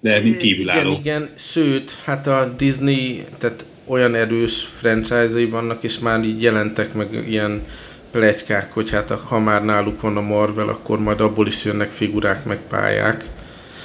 de 0.00 0.20
mint 0.20 0.36
kívülálló. 0.36 0.90
Igen, 0.90 1.00
igen, 1.00 1.30
sőt, 1.36 1.98
hát 2.04 2.26
a 2.26 2.54
Disney, 2.56 3.24
tehát 3.38 3.64
olyan 3.86 4.14
erős 4.14 4.68
franchise-ai 4.74 5.46
vannak, 5.46 5.82
és 5.82 5.98
már 5.98 6.24
így 6.24 6.42
jelentek 6.42 6.94
meg 6.94 7.24
ilyen 7.28 7.62
plegykák, 8.10 8.72
hogy 8.72 8.90
hát 8.90 9.10
ha 9.10 9.38
már 9.38 9.64
náluk 9.64 10.00
van 10.00 10.16
a 10.16 10.20
Marvel, 10.20 10.68
akkor 10.68 11.00
majd 11.00 11.20
abból 11.20 11.46
is 11.46 11.64
jönnek 11.64 11.90
figurák, 11.90 12.44
meg 12.44 12.58
pályák 12.68 13.24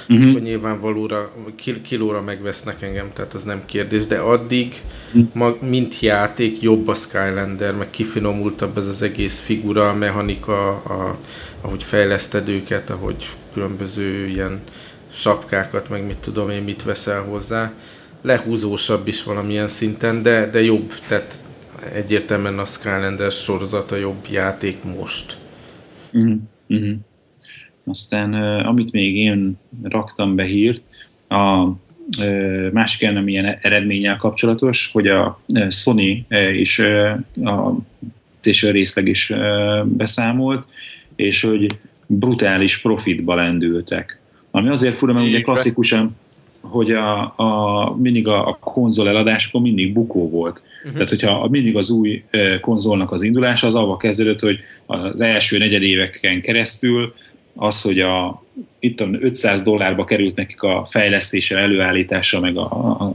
uh-huh. 0.08 0.16
és 0.16 0.24
mhm. 0.24 0.28
akkor 0.28 0.42
nyilvánvalóra, 0.42 1.32
kilóra 1.82 2.22
megvesznek 2.22 2.82
engem, 2.82 3.10
tehát 3.12 3.34
az 3.34 3.44
nem 3.44 3.62
kérdés, 3.64 4.06
de 4.06 4.18
addig, 4.18 4.82
uh-huh. 5.12 5.28
ma, 5.32 5.56
mint 5.68 6.00
játék, 6.00 6.60
jobb 6.60 6.88
a 6.88 6.94
Skylander, 6.94 7.74
meg 7.74 7.90
kifinomultabb 7.90 8.78
ez 8.78 8.86
az 8.86 9.02
egész 9.02 9.40
figura, 9.40 9.88
a 9.88 9.94
mechanika, 9.94 10.68
a, 10.68 11.18
ahogy 11.60 11.82
fejleszted 11.82 12.48
őket, 12.48 12.90
ahogy 12.90 13.30
különböző 13.52 14.26
ilyen 14.26 14.60
sapkákat, 15.12 15.88
meg 15.88 16.06
mit 16.06 16.16
tudom 16.16 16.50
én, 16.50 16.62
mit 16.62 16.82
veszel 16.82 17.22
hozzá. 17.22 17.72
Lehúzósabb 18.22 19.08
is 19.08 19.22
valamilyen 19.22 19.68
szinten, 19.68 20.22
de, 20.22 20.50
de 20.50 20.62
jobb, 20.62 20.92
tehát 21.06 21.40
egyértelműen 21.92 22.58
a 22.58 22.64
Skylander 22.64 23.32
sorozata 23.32 23.96
jobb 23.96 24.26
játék 24.30 24.84
most. 24.84 25.36
Uh-huh. 26.12 26.96
Aztán 27.88 28.34
amit 28.64 28.92
még 28.92 29.16
én 29.16 29.58
raktam 29.82 30.34
be 30.34 30.44
hírt, 30.44 30.82
a 31.28 31.68
másik 32.72 33.12
nem 33.12 33.28
ilyen 33.28 33.58
eredménnyel 33.60 34.16
kapcsolatos, 34.16 34.90
hogy 34.92 35.06
a 35.06 35.40
Sony 35.68 36.26
is 36.52 36.78
a 37.44 37.76
PlayStation 38.40 38.72
részleg 38.72 39.06
is 39.06 39.32
beszámolt, 39.84 40.66
és 41.16 41.42
hogy 41.42 41.66
brutális 42.06 42.80
profitba 42.80 43.34
lendültek. 43.34 44.20
Ami 44.50 44.68
azért 44.68 44.96
fura, 44.96 45.12
mert 45.12 45.26
ugye 45.26 45.40
klasszikusan, 45.40 46.16
hogy 46.60 46.90
a, 46.90 47.20
a, 47.36 47.96
mindig 47.96 48.28
a, 48.28 48.48
a 48.48 48.58
konzol 48.60 49.08
eladásokon 49.08 49.62
mindig 49.62 49.92
bukó 49.92 50.30
volt. 50.30 50.62
Uh-huh. 50.78 50.92
Tehát, 50.92 51.08
hogyha 51.08 51.48
mindig 51.50 51.76
az 51.76 51.90
új 51.90 52.24
konzolnak 52.60 53.12
az 53.12 53.22
indulása 53.22 53.66
az 53.66 53.74
avval 53.74 53.96
kezdődött, 53.96 54.40
hogy 54.40 54.58
az 54.86 55.20
első 55.20 55.58
negyedéveken 55.58 56.40
keresztül 56.40 57.14
az, 57.60 57.80
hogy 57.80 58.00
a, 58.00 58.44
itt 58.78 59.00
500 59.20 59.62
dollárba 59.62 60.04
került 60.04 60.36
nekik 60.36 60.62
a 60.62 60.86
fejlesztése, 60.90 61.56
előállítása, 61.56 62.40
meg 62.40 62.56
a, 62.56 63.14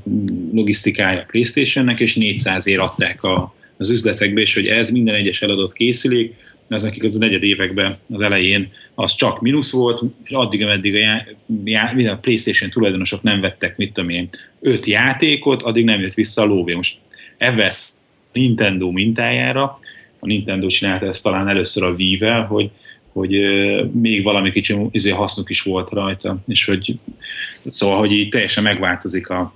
logisztikája 0.53 1.19
a 1.19 1.25
Playstation-nek, 1.27 1.99
és 1.99 2.15
400 2.15 2.67
ér 2.67 2.79
adták 2.79 3.23
a, 3.23 3.55
az 3.77 3.89
üzletekbe, 3.89 4.41
és 4.41 4.53
hogy 4.53 4.67
ez 4.67 4.89
minden 4.89 5.15
egyes 5.15 5.41
eladott 5.41 5.73
készülék, 5.73 6.33
ez 6.67 6.83
nekik 6.83 7.03
az 7.03 7.15
a 7.15 7.17
negyed 7.17 7.43
években 7.43 7.95
az 8.13 8.21
elején 8.21 8.71
az 8.95 9.15
csak 9.15 9.41
mínusz 9.41 9.71
volt, 9.71 10.01
és 10.23 10.31
addig, 10.31 10.63
ameddig 10.63 10.95
a, 10.95 10.97
já, 10.97 11.93
já, 11.97 12.11
a 12.11 12.17
Playstation 12.17 12.69
tulajdonosok 12.69 13.21
nem 13.21 13.41
vettek, 13.41 13.77
mit 13.77 13.93
tudom 13.93 14.09
én, 14.09 14.29
öt 14.59 14.85
játékot, 14.85 15.61
addig 15.61 15.85
nem 15.85 15.99
jött 15.99 16.13
vissza 16.13 16.41
a 16.41 16.45
lóvé. 16.45 16.73
Most 16.73 16.97
Evesz 17.37 17.93
Nintendo 18.33 18.91
mintájára, 18.91 19.77
a 20.19 20.25
Nintendo 20.25 20.67
csinálta 20.67 21.05
ezt 21.05 21.23
talán 21.23 21.47
először 21.47 21.83
a 21.83 21.91
Wii-vel, 21.91 22.45
hogy 22.45 22.69
hogy 23.13 23.31
még 23.91 24.23
valami 24.23 24.51
kicsi 24.51 24.75
izé, 24.91 25.09
hasznuk 25.09 25.49
is 25.49 25.61
volt 25.61 25.89
rajta, 25.89 26.37
és 26.47 26.65
hogy 26.65 26.97
szóval, 27.69 27.97
hogy 27.97 28.11
így 28.11 28.29
teljesen 28.29 28.63
megváltozik 28.63 29.29
a, 29.29 29.53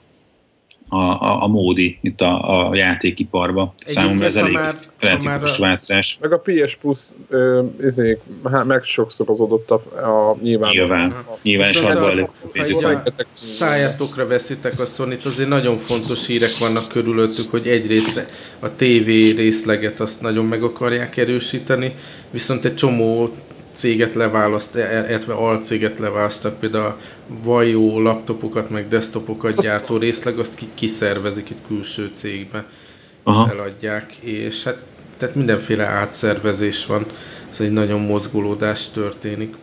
a, 0.89 0.97
a, 0.97 1.43
a 1.43 1.47
módi 1.47 1.97
itt 2.01 2.21
a, 2.21 2.67
a 2.69 2.75
játékiparba. 2.75 3.73
Számomra 3.85 4.25
ez 4.25 4.35
elég 4.35 4.59
frenetikus 4.97 5.57
változás. 5.57 6.17
Meg 6.21 6.31
a 6.31 6.37
PS 6.37 6.75
Plus 6.75 7.09
ö, 7.29 7.63
izé, 7.81 8.17
meg 8.65 8.83
sokszorozódott 8.83 9.71
a, 9.71 9.75
a 9.75 10.37
nyilván. 10.41 10.71
Nyilván, 10.71 11.11
a, 11.11 11.37
nyilván 11.41 11.71
sorba 11.71 12.09
előtt 12.09 13.25
Szájátokra 13.31 14.27
veszitek 14.27 14.79
a 14.79 14.85
sony 14.85 15.17
azért 15.25 15.49
nagyon 15.49 15.77
fontos 15.77 16.25
hírek 16.25 16.57
vannak 16.59 16.87
körülöttük, 16.87 17.51
hogy 17.51 17.67
egyrészt 17.67 18.25
a 18.59 18.69
TV 18.75 19.07
részleget 19.35 19.99
azt 19.99 20.21
nagyon 20.21 20.45
meg 20.45 20.63
akarják 20.63 21.17
erősíteni, 21.17 21.95
viszont 22.31 22.65
egy 22.65 22.75
csomó 22.75 23.29
céget 23.78 24.13
leválaszt, 24.13 24.75
e, 24.75 24.80
e, 24.80 25.09
illetve 25.09 25.34
alcéget 25.34 25.99
leválasztak, 25.99 26.59
például 26.59 26.86
a 26.86 26.97
Vajó 27.28 28.01
laptopokat, 28.01 28.69
meg 28.69 28.88
desktopokat 28.88 29.57
azt 29.57 29.67
gyártó 29.67 29.97
részleg, 29.97 30.38
azt 30.38 30.59
kiszervezik 30.73 31.49
itt 31.49 31.67
külső 31.67 32.09
cégbe, 32.13 32.65
Aha. 33.23 33.45
és 33.45 33.51
eladják, 33.51 34.13
és 34.13 34.63
hát 34.63 34.78
tehát 35.17 35.36
mindenféle 35.36 35.84
átszervezés 35.84 36.86
van, 36.86 37.05
ez 37.51 37.59
egy 37.59 37.71
nagyon 37.71 38.01
mozgolódás 38.01 38.89
történik. 38.89 39.55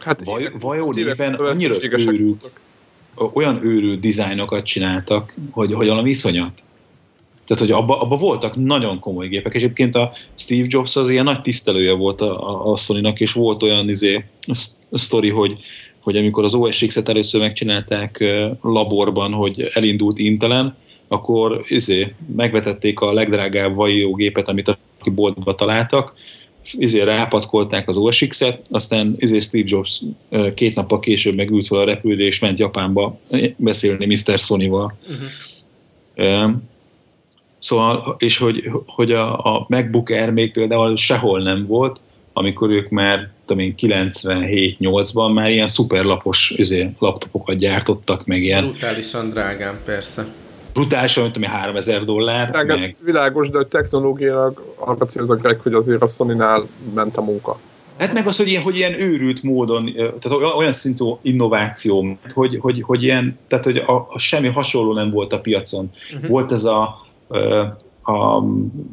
Hát 0.00 0.24
Vaj, 0.24 0.52
Vajó 0.60 0.92
néven 0.92 1.34
annyira 1.34 1.74
őrült, 1.82 2.52
olyan 3.32 3.64
őrült 3.64 4.00
dizájnokat 4.00 4.64
csináltak, 4.64 5.34
hogy, 5.50 5.72
hogy 5.72 5.86
valami 5.86 6.08
iszonyat. 6.08 6.62
Tehát, 7.50 7.64
hogy 7.64 7.74
abban 7.82 7.98
abba 7.98 8.16
voltak 8.16 8.56
nagyon 8.56 8.98
komoly 8.98 9.28
gépek. 9.28 9.54
És 9.54 9.62
egyébként 9.62 9.94
a 9.94 10.12
Steve 10.34 10.66
Jobs 10.68 10.96
az 10.96 11.08
ilyen 11.08 11.24
nagy 11.24 11.40
tisztelője 11.40 11.92
volt 11.92 12.20
a, 12.20 12.70
a 12.70 12.76
Sony-nak, 12.76 13.20
és 13.20 13.32
volt 13.32 13.62
olyan 13.62 13.88
izé, 13.88 14.24
sztori, 14.92 15.28
hogy, 15.30 15.56
hogy 16.02 16.16
amikor 16.16 16.44
az 16.44 16.54
OS 16.54 16.84
X-et 16.86 17.08
először 17.08 17.40
megcsinálták 17.40 18.24
laborban, 18.62 19.32
hogy 19.32 19.70
elindult 19.72 20.18
Intelen, 20.18 20.76
akkor 21.08 21.64
izé, 21.68 22.14
megvetették 22.36 23.00
a 23.00 23.12
legdrágább 23.12 23.74
vajó 23.74 24.14
gépet, 24.14 24.48
amit 24.48 24.68
a 24.68 24.78
boltba 25.04 25.54
találtak, 25.54 26.14
izé 26.72 27.00
rápatkolták 27.00 27.88
az 27.88 27.96
OS 27.96 28.26
X-et, 28.28 28.66
aztán 28.70 29.14
izé 29.18 29.38
Steve 29.38 29.64
Jobs 29.66 30.00
két 30.54 30.74
nappal 30.74 30.98
később 30.98 31.34
megült 31.34 31.66
fel 31.66 31.78
a 31.78 31.84
repülőre, 31.84 32.24
és 32.24 32.38
ment 32.38 32.58
Japánba 32.58 33.18
beszélni 33.56 34.06
Mr. 34.06 34.38
Sony-val. 34.38 34.98
Uh-huh. 35.08 36.52
Szóval, 37.60 38.16
és 38.18 38.38
hogy, 38.38 38.70
hogy 38.86 39.12
a, 39.12 39.38
a 39.38 39.66
MacBook 39.68 40.10
Air 40.10 40.30
még 40.30 40.52
például 40.52 40.96
sehol 40.96 41.42
nem 41.42 41.66
volt, 41.66 42.00
amikor 42.32 42.70
ők 42.70 42.88
már, 42.88 43.30
tudom 43.44 43.62
én, 43.62 43.74
97-8-ban 43.78 45.32
már 45.34 45.50
ilyen 45.50 45.68
szuperlapos 45.68 46.50
izé, 46.56 46.90
laptopokat 46.98 47.56
gyártottak, 47.56 48.26
meg 48.26 48.42
ilyen... 48.42 48.64
Brutálisan 48.64 49.30
drágán, 49.30 49.78
persze. 49.84 50.26
Brutálisan, 50.72 51.22
mint 51.22 51.36
ami 51.36 51.46
3000 51.46 52.04
dollár. 52.04 52.64
Meg... 52.66 52.96
Világos, 53.04 53.48
de 53.48 53.64
technológiailag 53.64 54.74
arra 54.76 55.06
célzak 55.06 55.40
Greg, 55.40 55.60
hogy 55.60 55.72
azért 55.72 56.02
a 56.02 56.06
Sony-nál 56.06 56.66
ment 56.94 57.16
a 57.16 57.22
munka. 57.22 57.58
Hát 57.98 58.12
meg 58.12 58.26
az, 58.26 58.36
hogy 58.36 58.48
ilyen, 58.48 58.62
hogy 58.62 58.76
ilyen 58.76 59.00
őrült 59.00 59.42
módon, 59.42 59.92
tehát 59.94 60.54
olyan 60.56 60.72
szintű 60.72 61.04
innováció, 61.22 62.18
hogy, 62.34 62.58
hogy, 62.60 62.82
hogy 62.82 63.02
ilyen, 63.02 63.38
tehát 63.48 63.64
hogy 63.64 63.76
a, 63.76 64.08
a 64.10 64.18
semmi 64.18 64.48
hasonló 64.48 64.92
nem 64.92 65.10
volt 65.10 65.32
a 65.32 65.40
piacon. 65.40 65.90
Uh-huh. 66.14 66.28
Volt 66.28 66.52
ez 66.52 66.64
a, 66.64 67.06
a 68.02 68.44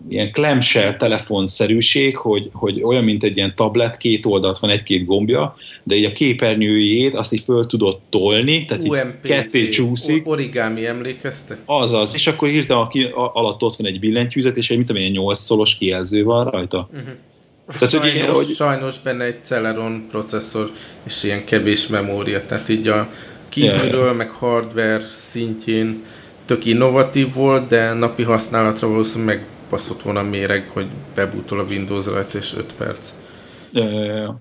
ilyen 0.09 0.31
clamshell 0.31 0.97
telefonszerűség, 0.97 2.17
hogy, 2.17 2.49
hogy 2.53 2.83
olyan, 2.83 3.03
mint 3.03 3.23
egy 3.23 3.37
ilyen 3.37 3.55
tablet, 3.55 3.97
két 3.97 4.25
oldalt 4.25 4.59
van, 4.59 4.69
egy-két 4.69 5.05
gombja, 5.05 5.55
de 5.83 5.95
így 5.95 6.05
a 6.05 6.11
képernyőjét 6.11 7.15
azt 7.15 7.33
így 7.33 7.41
föl 7.41 7.65
tudott 7.65 8.01
tolni, 8.09 8.65
tehát 8.65 8.87
UMPC, 8.87 9.29
így 9.29 9.31
ketté 9.31 9.69
csúszik. 9.69 10.27
Origami 10.27 10.85
emlékezte? 10.85 11.57
Azaz, 11.65 12.13
és 12.13 12.27
akkor 12.27 12.47
hirtelen 12.47 12.87
alatt 13.33 13.61
ott 13.61 13.75
van 13.75 13.87
egy 13.87 13.99
billentyűzet, 13.99 14.57
és 14.57 14.69
egy, 14.69 14.77
mit 14.77 14.87
tudom 14.87 15.01
én, 15.01 15.11
8 15.11 15.39
szolos 15.39 15.77
kijelző 15.77 16.23
van 16.23 16.49
rajta. 16.49 16.89
Uh-huh. 16.91 17.09
Tehát, 17.67 17.89
sajnos, 17.89 18.09
hogy 18.09 18.15
ilyen, 18.15 18.33
hogy... 18.33 18.47
sajnos 18.47 18.99
benne 18.99 19.23
egy 19.23 19.43
Celeron 19.43 20.05
processzor, 20.09 20.71
és 21.03 21.23
ilyen 21.23 21.45
kevés 21.45 21.87
memória, 21.87 22.45
tehát 22.45 22.69
így 22.69 22.87
a 22.87 23.09
kívülről, 23.49 24.03
yeah. 24.03 24.15
meg 24.15 24.29
hardware 24.29 25.01
szintjén 25.01 26.03
tök 26.47 26.65
innovatív 26.65 27.33
volt, 27.33 27.67
de 27.67 27.93
napi 27.93 28.23
használatra 28.23 28.87
valószínűleg 28.87 29.45
megbaszott 29.69 30.01
volna 30.01 30.19
a 30.19 30.23
méreg, 30.23 30.69
hogy 30.73 30.85
bebútol 31.15 31.59
a 31.59 31.63
Windows 31.63 32.05
rajta, 32.05 32.37
és 32.37 32.53
5 32.57 32.73
perc. 32.77 33.13
Ja, 33.71 33.89
ja, 33.89 34.15
ja. 34.15 34.39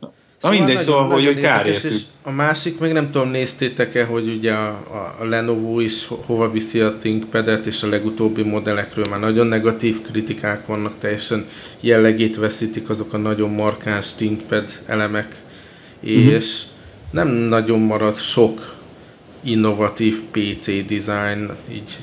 Na 0.00 0.48
szóval 0.48 0.58
mindegy, 0.58 0.84
szóval, 0.84 1.10
hogy, 1.10 1.24
hogy 1.24 1.40
kár 1.40 1.66
és 1.66 1.86
a 2.22 2.30
másik, 2.30 2.78
meg 2.78 2.92
nem 2.92 3.10
tudom, 3.10 3.30
néztétek-e, 3.30 4.04
hogy 4.04 4.28
ugye 4.28 4.52
a, 4.52 4.68
a, 4.68 5.16
a 5.20 5.24
Lenovo 5.24 5.80
is 5.80 6.08
hova 6.26 6.50
viszi 6.50 6.80
a 6.80 6.96
ThinkPad-et, 6.98 7.66
és 7.66 7.82
a 7.82 7.88
legutóbbi 7.88 8.42
modellekről 8.42 9.04
már 9.10 9.20
nagyon 9.20 9.46
negatív 9.46 10.00
kritikák 10.00 10.66
vannak, 10.66 10.98
teljesen 10.98 11.46
jellegét 11.80 12.36
veszítik 12.36 12.88
azok 12.88 13.12
a 13.12 13.16
nagyon 13.16 13.50
markáns 13.50 14.12
ThinkPad 14.14 14.64
elemek, 14.86 15.36
és 16.00 16.62
uh-huh. 16.62 17.10
nem 17.10 17.28
nagyon 17.28 17.80
marad 17.80 18.16
sok 18.16 18.71
innovatív 19.42 20.20
PC 20.30 20.66
design, 20.66 21.50
így 21.70 21.96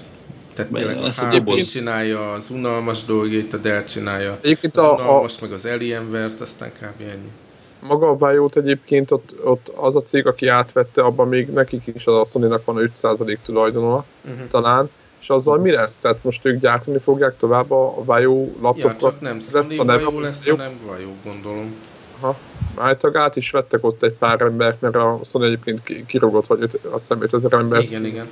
tehát 0.54 0.72
tényleg 0.72 0.98
a 0.98 1.10
HP 1.10 1.54
csinálja 1.54 2.32
az 2.32 2.50
unalmas 2.50 3.04
dolgét, 3.04 3.54
a 3.54 3.58
Dell 3.58 3.84
csinálja 3.84 4.38
Egyébként 4.42 4.78
az 4.78 4.84
a, 4.84 4.92
unalmas, 4.92 5.36
a... 5.36 5.38
meg 5.42 5.52
az 5.52 5.66
Alienware-t, 5.66 6.42
aztán 6.42 6.72
kb. 6.72 7.02
ennyi 7.02 7.32
maga 7.80 8.10
a 8.10 8.18
Vajót 8.18 8.58
egyébként 8.58 9.12
ott, 9.12 9.36
ott 9.44 9.74
az 9.76 9.96
a 9.96 10.02
cég, 10.02 10.28
aki 10.28 10.48
átvette, 10.48 11.02
abban 11.02 11.28
még 11.28 11.48
nekik 11.48 11.84
is 11.94 12.06
a 12.06 12.26
Sony-nak 12.26 12.66
van 12.66 12.92
5% 12.94 13.38
tulajdona 13.44 14.06
uh-huh. 14.26 14.48
talán, 14.48 14.90
és 15.22 15.30
azzal 15.30 15.58
mi 15.58 15.72
lesz? 15.72 15.98
Tehát 15.98 16.24
most 16.24 16.46
ők 16.46 16.60
gyártani 16.60 17.00
fogják 17.00 17.38
tovább 17.38 17.72
a 17.72 18.04
Vajó 18.04 18.56
laptopra? 18.62 18.90
Ja, 18.90 18.98
csak 18.98 19.22
nem 19.22 19.38
lesz 19.52 19.80
a 19.80 19.84
neve, 19.84 20.04
Vajó 20.04 20.20
lesz, 20.20 20.50
hanem 20.50 20.72
Vajó, 20.86 21.16
gondolom. 21.24 21.76
Aha. 22.20 22.38
Általában 22.76 23.22
át 23.22 23.36
is 23.36 23.52
vettek 23.52 23.86
ott 23.86 24.04
egy 24.04 24.14
pár 24.14 24.42
embert, 24.42 24.82
mert 24.82 24.96
a 24.96 25.20
Sony 25.24 25.44
egyébként 25.44 26.06
kirogott, 26.06 26.48
vagy 26.48 26.64
azt 26.64 26.74
hiszem 26.92 27.22
5000 27.22 27.54
embert 27.54 27.84
igen, 27.84 28.06
igen. 28.06 28.28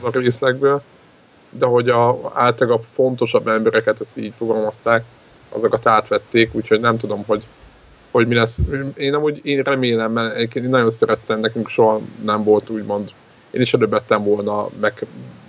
a 0.00 0.10
részlegből, 0.18 0.82
de 1.50 1.66
hogy 1.66 1.88
a, 1.88 2.32
általában 2.34 2.80
fontosabb 2.92 3.48
embereket 3.48 4.00
ezt 4.00 4.16
így 4.16 4.32
fogalmazták, 4.36 5.04
azokat 5.48 5.86
átvették, 5.86 6.54
úgyhogy 6.54 6.80
nem 6.80 6.96
tudom, 6.96 7.24
hogy 7.26 7.46
hogy 8.10 8.26
mi 8.26 8.34
lesz. 8.34 8.60
Én 8.96 9.14
amúgy 9.14 9.40
én 9.42 9.62
remélem, 9.62 10.12
mert 10.12 10.54
én 10.54 10.62
nagyon 10.62 10.90
szerettem, 10.90 11.40
nekünk 11.40 11.68
soha 11.68 12.00
nem 12.24 12.44
volt 12.44 12.70
úgymond. 12.70 13.12
Én 13.50 13.60
is 13.60 13.74
előbb 13.74 13.90
vettem 13.90 14.24
volna 14.24 14.68
meg, 14.80 15.06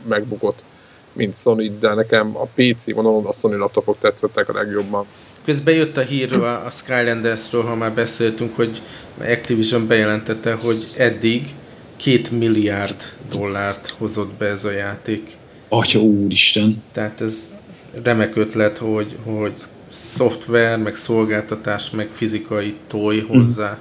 megbukott, 0.08 0.66
mint 1.14 1.36
Sony, 1.36 1.80
de 1.80 1.94
nekem 1.94 2.38
a 2.38 2.46
PC 2.56 2.94
vonalon 2.94 3.26
a 3.26 3.34
Sony 3.34 3.58
laptopok 3.58 3.98
tetszettek 4.00 4.50
a 4.50 4.54
legjobban. 4.54 5.06
Közben 5.46 5.74
jött 5.74 5.98
a 5.98 6.02
hírről 6.02 6.44
a 6.44 6.70
Skylandersről, 6.70 7.64
ha 7.64 7.76
már 7.76 7.94
beszéltünk, 7.94 8.56
hogy 8.56 8.82
Activision 9.20 9.88
bejelentette, 9.88 10.54
hogy 10.54 10.88
eddig 10.98 11.54
két 11.96 12.32
milliárd 12.32 13.04
dollárt 13.32 13.89
hozott 13.89 14.32
be 14.34 14.46
ez 14.46 14.66
a 14.66 14.72
játék. 14.72 15.38
Atya 15.70 16.00
úristen! 16.00 16.84
Tehát 16.92 17.22
ez 17.22 17.54
remek 18.04 18.36
ötlet, 18.36 18.78
hogy, 18.78 19.16
hogy 19.24 19.54
szoftver, 19.88 20.78
meg 20.78 20.96
szolgáltatás, 20.96 21.89
meg 21.89 22.10
fizikai 22.12 22.76
toy 22.88 23.20
hozzá. 23.20 23.78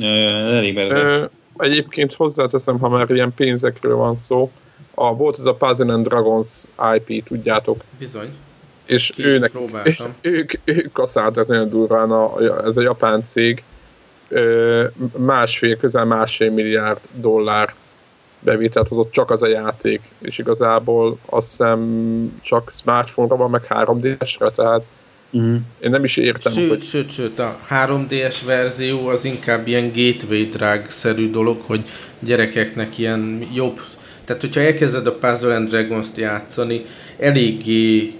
Elég 0.00 0.76
Ö, 0.76 1.24
egyébként 1.56 2.14
hozzáteszem, 2.14 2.78
ha 2.78 2.88
már 2.88 3.10
ilyen 3.10 3.34
pénzekről 3.34 3.96
van 3.96 4.16
szó, 4.16 4.50
a, 4.94 5.14
volt 5.14 5.38
ez 5.38 5.44
a 5.44 5.54
Puzzle 5.54 5.92
and 5.92 6.06
Dragons 6.06 6.64
IP, 6.96 7.24
tudjátok? 7.24 7.84
Bizony. 7.98 8.28
És 8.88 9.12
őnek, 9.16 9.52
ők, 10.20 10.52
ők 10.64 10.92
kaszáltak 10.92 11.46
nagyon 11.46 11.68
durván, 11.68 12.10
a, 12.10 12.40
ez 12.64 12.76
a 12.76 12.82
japán 12.82 13.22
cég, 13.26 13.62
másfél, 15.16 15.76
közel 15.76 16.04
másfél 16.04 16.50
milliárd 16.50 17.00
dollár 17.12 17.74
bevételt 18.40 18.88
hozott 18.88 19.12
csak 19.12 19.30
az 19.30 19.42
a 19.42 19.48
játék, 19.48 20.00
és 20.18 20.38
igazából 20.38 21.18
azt 21.26 21.48
hiszem 21.48 22.40
csak 22.42 22.70
smartphone-ra 22.72 23.36
van, 23.36 23.50
meg 23.50 23.66
3D-esre, 23.68 24.54
tehát 24.54 24.82
uh-huh. 25.30 25.56
én 25.80 25.90
nem 25.90 26.04
is 26.04 26.16
értem, 26.16 26.52
sőt, 26.52 26.68
hogy... 26.68 26.82
Sőt, 26.82 27.10
sőt, 27.10 27.38
a 27.38 27.58
3D-es 27.70 28.36
verzió 28.46 29.08
az 29.08 29.24
inkább 29.24 29.66
ilyen 29.66 29.92
gateway 29.94 30.44
drag-szerű 30.44 31.30
dolog, 31.30 31.60
hogy 31.60 31.80
gyerekeknek 32.18 32.98
ilyen 32.98 33.48
jobb... 33.54 33.80
Tehát, 34.24 34.42
hogyha 34.42 34.60
elkezded 34.60 35.06
a 35.06 35.14
Puzzle 35.14 35.54
and 35.54 35.68
Dragons-t 35.68 36.16
játszani, 36.16 36.84
eléggé 37.18 38.17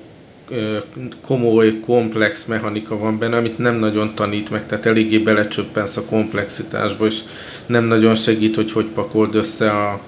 komoly, 1.20 1.80
komplex 1.80 2.44
mechanika 2.44 2.98
van 2.98 3.18
benne, 3.18 3.36
amit 3.36 3.58
nem 3.58 3.74
nagyon 3.74 4.14
tanít 4.14 4.50
meg, 4.50 4.66
tehát 4.66 4.86
eléggé 4.86 5.18
belecsöppensz 5.18 5.96
a 5.96 6.04
komplexitásba, 6.04 7.06
és 7.06 7.18
nem 7.66 7.84
nagyon 7.84 8.14
segít, 8.14 8.54
hogy 8.54 8.72
hogy 8.72 8.86
pakold 8.86 9.34
össze 9.34 9.70
a, 9.70 10.00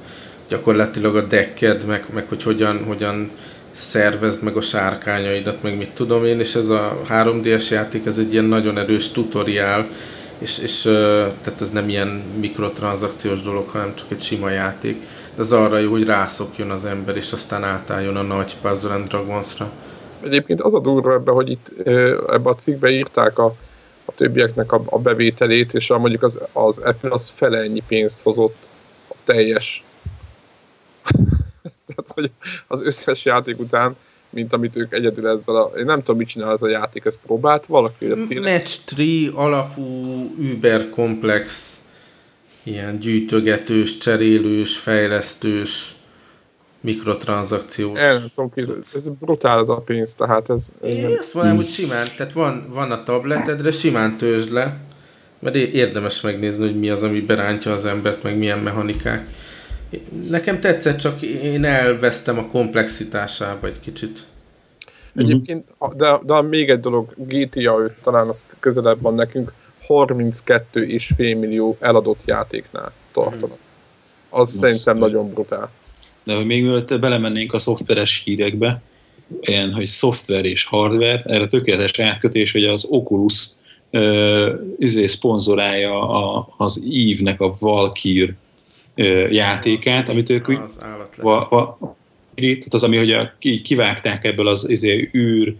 gyakorlatilag 0.49 1.16
a 1.16 1.26
decked, 1.26 1.84
meg, 1.84 2.05
meg 2.14 2.24
hogy 2.28 2.43
hogyan, 2.43 2.84
hogyan 2.84 3.30
szervezd 3.70 4.43
meg 4.43 4.57
a 4.57 4.61
sárkányaidat, 4.61 5.62
meg 5.62 5.76
mit 5.76 5.91
tudom 5.91 6.24
én, 6.24 6.41
és 6.41 6.55
ez 6.55 6.68
a 6.68 7.03
3D-es 7.09 7.70
játék, 7.70 8.07
ez 8.07 8.18
egy 8.18 8.32
ilyen 8.32 8.45
nagyon 8.45 8.78
erős 8.78 9.09
tutoriál, 9.09 9.86
és, 10.38 10.59
és 10.59 10.80
tehát 11.43 11.61
ez 11.61 11.70
nem 11.70 11.88
ilyen 11.88 12.22
mikrotranszakciós 12.41 13.43
dolog, 13.43 13.68
hanem 13.68 13.95
csak 13.95 14.07
egy 14.11 14.22
sima 14.22 14.51
játék. 14.51 15.01
De 15.34 15.41
az 15.41 15.53
arra 15.53 15.78
jó, 15.78 15.91
hogy 15.91 16.05
rászokjon 16.05 16.70
az 16.70 16.84
ember, 16.84 17.16
és 17.16 17.32
aztán 17.32 17.64
átálljon 17.64 18.16
a 18.16 18.22
nagy 18.22 18.57
Puzzle 18.62 18.95
and 18.95 19.09
Dragons-ra. 19.09 19.70
Egyébként 20.25 20.61
az 20.61 20.75
a 20.75 20.81
durva 20.81 21.12
ebben, 21.12 21.35
hogy 21.35 21.51
itt 21.51 21.73
ebbe 22.29 22.51
a 22.51 22.55
cikkbe 22.55 22.91
írták 22.91 23.39
a, 23.39 23.55
a 24.05 24.12
többieknek 24.14 24.73
a, 24.73 24.83
a 24.85 24.99
bevételét, 24.99 25.75
és 25.75 25.91
a, 25.91 25.99
mondjuk 25.99 26.23
az, 26.23 26.41
az 26.53 26.79
Apple 26.79 27.11
az 27.11 27.29
fele 27.29 27.59
ennyi 27.59 27.83
pénzt 27.89 28.23
hozott 28.23 28.68
a 29.09 29.14
teljes 29.25 29.85
Tehát, 31.87 32.11
hogy 32.14 32.31
az 32.66 32.83
összes 32.83 33.25
játék 33.25 33.59
után, 33.59 33.97
mint 34.31 34.53
amit 34.53 34.77
ők 34.77 34.93
egyedül 34.93 35.29
ezzel 35.29 35.57
a... 35.57 35.73
Én 35.79 35.85
nem 35.85 35.99
tudom, 35.99 36.16
mit 36.16 36.29
csinál 36.29 36.53
ez 36.53 36.62
a 36.62 36.68
játék, 36.68 37.05
ezt 37.05 37.21
próbált 37.27 37.66
valaki? 37.66 38.11
Ezt 38.11 38.25
tényleg? 38.25 38.53
Match 38.53 38.97
3 38.97 39.37
alapú 39.37 39.85
über 40.39 40.91
komplex 40.91 41.75
ilyen 42.62 42.99
gyűjtögetős, 42.99 43.97
cserélős, 43.97 44.77
fejlesztős 44.77 45.95
mikrotranszakciós. 46.81 47.99
El 47.99 48.31
tudom, 48.35 48.53
ez 48.57 49.09
brutál 49.20 49.59
az 49.59 49.68
a 49.68 49.76
pénz, 49.76 50.14
tehát 50.14 50.51
ez... 50.51 50.72
Én 50.85 51.03
nem... 51.03 51.16
azt 51.18 51.35
mondom, 51.35 51.57
hogy 51.57 51.68
simán, 51.68 52.07
tehát 52.16 52.33
van, 52.33 52.66
van 52.72 52.91
a 52.91 53.03
tabletedre, 53.03 53.70
simán 53.70 54.16
tőzsd 54.16 54.53
le, 54.53 54.76
mert 55.39 55.57
érdemes 55.57 56.20
megnézni, 56.20 56.66
hogy 56.66 56.78
mi 56.78 56.91
az, 56.91 57.03
ami 57.03 57.20
berántja 57.20 57.72
az 57.72 57.85
embert, 57.85 58.22
meg 58.22 58.39
milyen 58.39 58.59
mechanikák. 58.59 59.28
Nekem 60.28 60.61
tetszett, 60.61 60.99
csak 60.99 61.22
én 61.22 61.64
elvesztem 61.64 62.39
a 62.39 62.47
komplexitásába 62.47 63.66
egy 63.66 63.81
kicsit. 63.81 64.18
Egyébként, 65.14 65.66
de, 65.97 66.18
de 66.22 66.43
még 66.43 66.70
egy 66.70 66.81
dolog, 66.81 67.14
GTA 67.16 67.78
5 67.78 67.93
talán 68.03 68.28
az 68.28 68.45
közelebb 68.59 69.01
van 69.01 69.14
nekünk, 69.14 69.53
32,5 69.89 71.16
millió 71.16 71.76
eladott 71.81 72.20
játéknál 72.24 72.93
tartanak. 73.12 73.59
Az 74.28 74.39
Most 74.39 74.51
szerintem 74.51 74.95
de. 74.95 75.01
nagyon 75.01 75.31
brutál. 75.31 75.70
De 76.23 76.35
hogy 76.35 76.47
még 76.47 76.62
mielőtt 76.62 76.99
belemennénk 76.99 77.53
a 77.53 77.59
szoftveres 77.59 78.23
hírekbe, 78.25 78.83
ilyen, 79.41 79.73
hogy 79.73 79.87
szoftver 79.87 80.45
és 80.45 80.64
hardware, 80.64 81.23
erre 81.27 81.47
tökéletes 81.47 81.99
átkötés, 81.99 82.53
hogy 82.53 82.64
az 82.64 82.87
Oculus 82.89 83.49
izé 84.79 85.07
szponzorálja 85.07 86.09
a, 86.09 86.49
az 86.57 86.85
Eve-nek 86.85 87.41
a 87.41 87.57
Valkyr 87.59 88.35
játékát, 89.31 90.09
amit 90.09 90.31
ők 90.31 90.49
az 90.49 90.79
állat 90.83 91.16
lesz. 91.16 91.25
Va, 91.25 91.47
va, 91.51 91.97
tehát 92.35 92.75
az, 92.75 92.83
ami 92.83 92.97
hogy 92.97 93.12
a, 93.12 93.35
kivágták 93.62 94.25
ebből 94.25 94.49
az 94.49 94.68
izé, 94.68 95.11
űr 95.14 95.55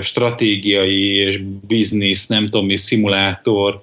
stratégiai 0.00 1.14
és 1.14 1.40
biznisz, 1.66 2.26
nem 2.26 2.44
tudom 2.44 2.66
mi, 2.66 2.76
szimulátor, 2.76 3.82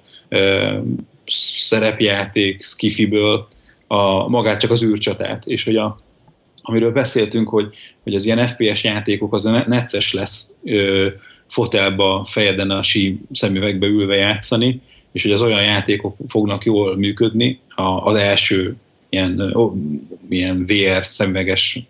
szerepjáték, 1.56 2.64
skifiből 2.64 3.48
a, 3.92 4.28
magát 4.28 4.60
csak 4.60 4.70
az 4.70 4.84
űrcsatát, 4.84 5.46
és 5.46 5.64
hogy 5.64 5.76
a, 5.76 6.00
amiről 6.62 6.92
beszéltünk, 6.92 7.48
hogy, 7.48 7.74
hogy 8.02 8.14
az 8.14 8.24
ilyen 8.24 8.46
FPS 8.46 8.84
játékok 8.84 9.34
az 9.34 9.46
a 9.46 9.64
necces 9.66 10.12
lesz 10.12 10.52
ö, 10.64 11.08
fotelba, 11.48 12.26
fejeden 12.28 12.70
a 12.70 12.82
sí 12.82 13.20
szemüvegbe 13.32 13.86
ülve 13.86 14.14
játszani, 14.14 14.80
és 15.12 15.22
hogy 15.22 15.32
az 15.32 15.42
olyan 15.42 15.62
játékok 15.62 16.16
fognak 16.28 16.64
jól 16.64 16.96
működni, 16.96 17.60
az 18.04 18.14
első 18.14 18.76
ilyen, 19.08 19.56
ó, 19.56 19.74
ilyen 20.28 20.66
VR 20.66 21.04
szemüveges 21.04 21.80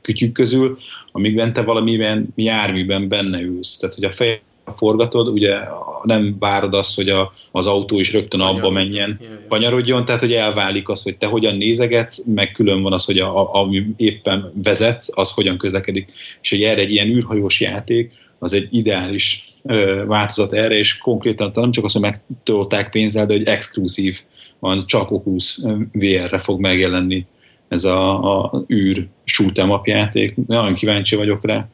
kütyük 0.00 0.32
közül, 0.32 0.78
amíg 1.12 1.52
te 1.52 1.62
valamiben 1.62 2.28
járműben 2.34 3.08
benne 3.08 3.40
ülsz. 3.40 3.76
Tehát, 3.76 3.94
hogy 3.94 4.04
a 4.04 4.10
fej 4.10 4.40
forgatod, 4.70 5.28
ugye 5.28 5.56
nem 6.02 6.36
várod 6.38 6.74
azt, 6.74 6.96
hogy 6.96 7.08
a, 7.08 7.32
az 7.50 7.66
autó 7.66 7.98
is 7.98 8.12
rögtön 8.12 8.40
abba 8.40 8.70
menjen, 8.70 9.20
panyarodjon, 9.48 10.04
tehát 10.04 10.20
hogy 10.20 10.32
elválik 10.32 10.88
az, 10.88 11.02
hogy 11.02 11.16
te 11.16 11.26
hogyan 11.26 11.56
nézegetsz, 11.56 12.24
meg 12.26 12.52
külön 12.52 12.82
van 12.82 12.92
az, 12.92 13.04
hogy 13.04 13.18
a, 13.18 13.40
a, 13.40 13.54
ami 13.54 13.86
éppen 13.96 14.52
vezet, 14.62 15.04
az 15.10 15.30
hogyan 15.30 15.58
közlekedik. 15.58 16.12
És 16.42 16.50
hogy 16.50 16.62
erre 16.62 16.80
egy 16.80 16.90
ilyen 16.90 17.08
űrhajós 17.08 17.60
játék, 17.60 18.12
az 18.38 18.52
egy 18.52 18.66
ideális 18.70 19.54
ö, 19.62 20.04
változat 20.06 20.52
erre, 20.52 20.74
és 20.74 20.98
konkrétan 20.98 21.50
nem 21.54 21.70
csak 21.70 21.84
azt, 21.84 21.92
hogy 21.92 22.02
megtolták 22.02 22.90
pénzzel, 22.90 23.26
de 23.26 23.32
hogy 23.32 23.46
exkluzív 23.46 24.18
van, 24.58 24.86
csak 24.86 25.10
Oculus 25.10 25.60
VR-re 25.92 26.38
fog 26.38 26.60
megjelenni 26.60 27.26
ez 27.68 27.84
a, 27.84 28.40
a 28.42 28.64
űr 28.72 29.06
shoot'em 29.26 29.80
játék. 29.86 30.34
Nagyon 30.46 30.74
kíváncsi 30.74 31.16
vagyok 31.16 31.44
rá. 31.44 31.68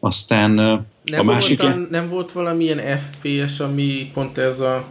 Aztán 0.00 0.86
nem, 1.10 1.28
a 1.28 1.32
másik... 1.32 1.60
Volt, 1.60 1.90
nem 1.90 2.08
volt 2.08 2.32
valamilyen 2.32 2.98
FPS, 2.98 3.60
ami 3.60 4.10
pont 4.12 4.38
ez 4.38 4.60
a 4.60 4.84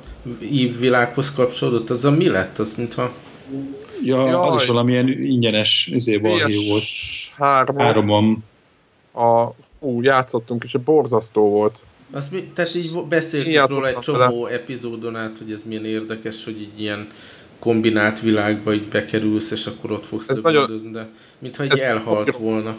világhoz 0.79 1.33
kapcsolódott? 1.33 1.89
Az 1.89 2.05
a 2.05 2.11
mi 2.11 2.27
lett? 2.27 2.57
Az 2.57 2.73
mintha... 2.73 3.11
Ja, 4.03 4.27
Jaj. 4.27 4.33
az 4.33 4.61
is 4.61 4.67
valamilyen 4.67 5.07
ingyenes 5.07 5.89
izé, 5.93 6.17
volt. 6.17 6.51
Hárman. 7.37 7.85
Háromon. 7.85 8.43
A, 9.13 9.47
ú, 9.79 10.01
játszottunk, 10.01 10.63
és 10.63 10.73
a 10.73 10.79
borzasztó 10.79 11.49
volt. 11.49 11.85
Azt 12.11 12.31
mi, 12.31 12.43
tehát 12.53 12.75
így 12.75 12.99
beszéltünk 13.09 13.69
róla 13.69 13.87
egy 13.87 13.99
csomó 13.99 14.43
vele. 14.43 14.55
epizódon 14.55 15.15
át, 15.15 15.37
hogy 15.37 15.51
ez 15.51 15.63
milyen 15.63 15.85
érdekes, 15.85 16.43
hogy 16.43 16.61
így 16.61 16.81
ilyen 16.81 17.07
kombinált 17.59 18.19
világba 18.19 18.73
így 18.73 18.87
bekerülsz, 18.87 19.51
és 19.51 19.65
akkor 19.65 19.91
ott 19.91 20.05
fogsz 20.05 20.29
ez 20.29 20.37
nagyon, 20.37 20.91
de 20.91 21.09
mintha 21.39 21.63
így 21.63 21.77
elhalt 21.77 22.37
volna. 22.37 22.75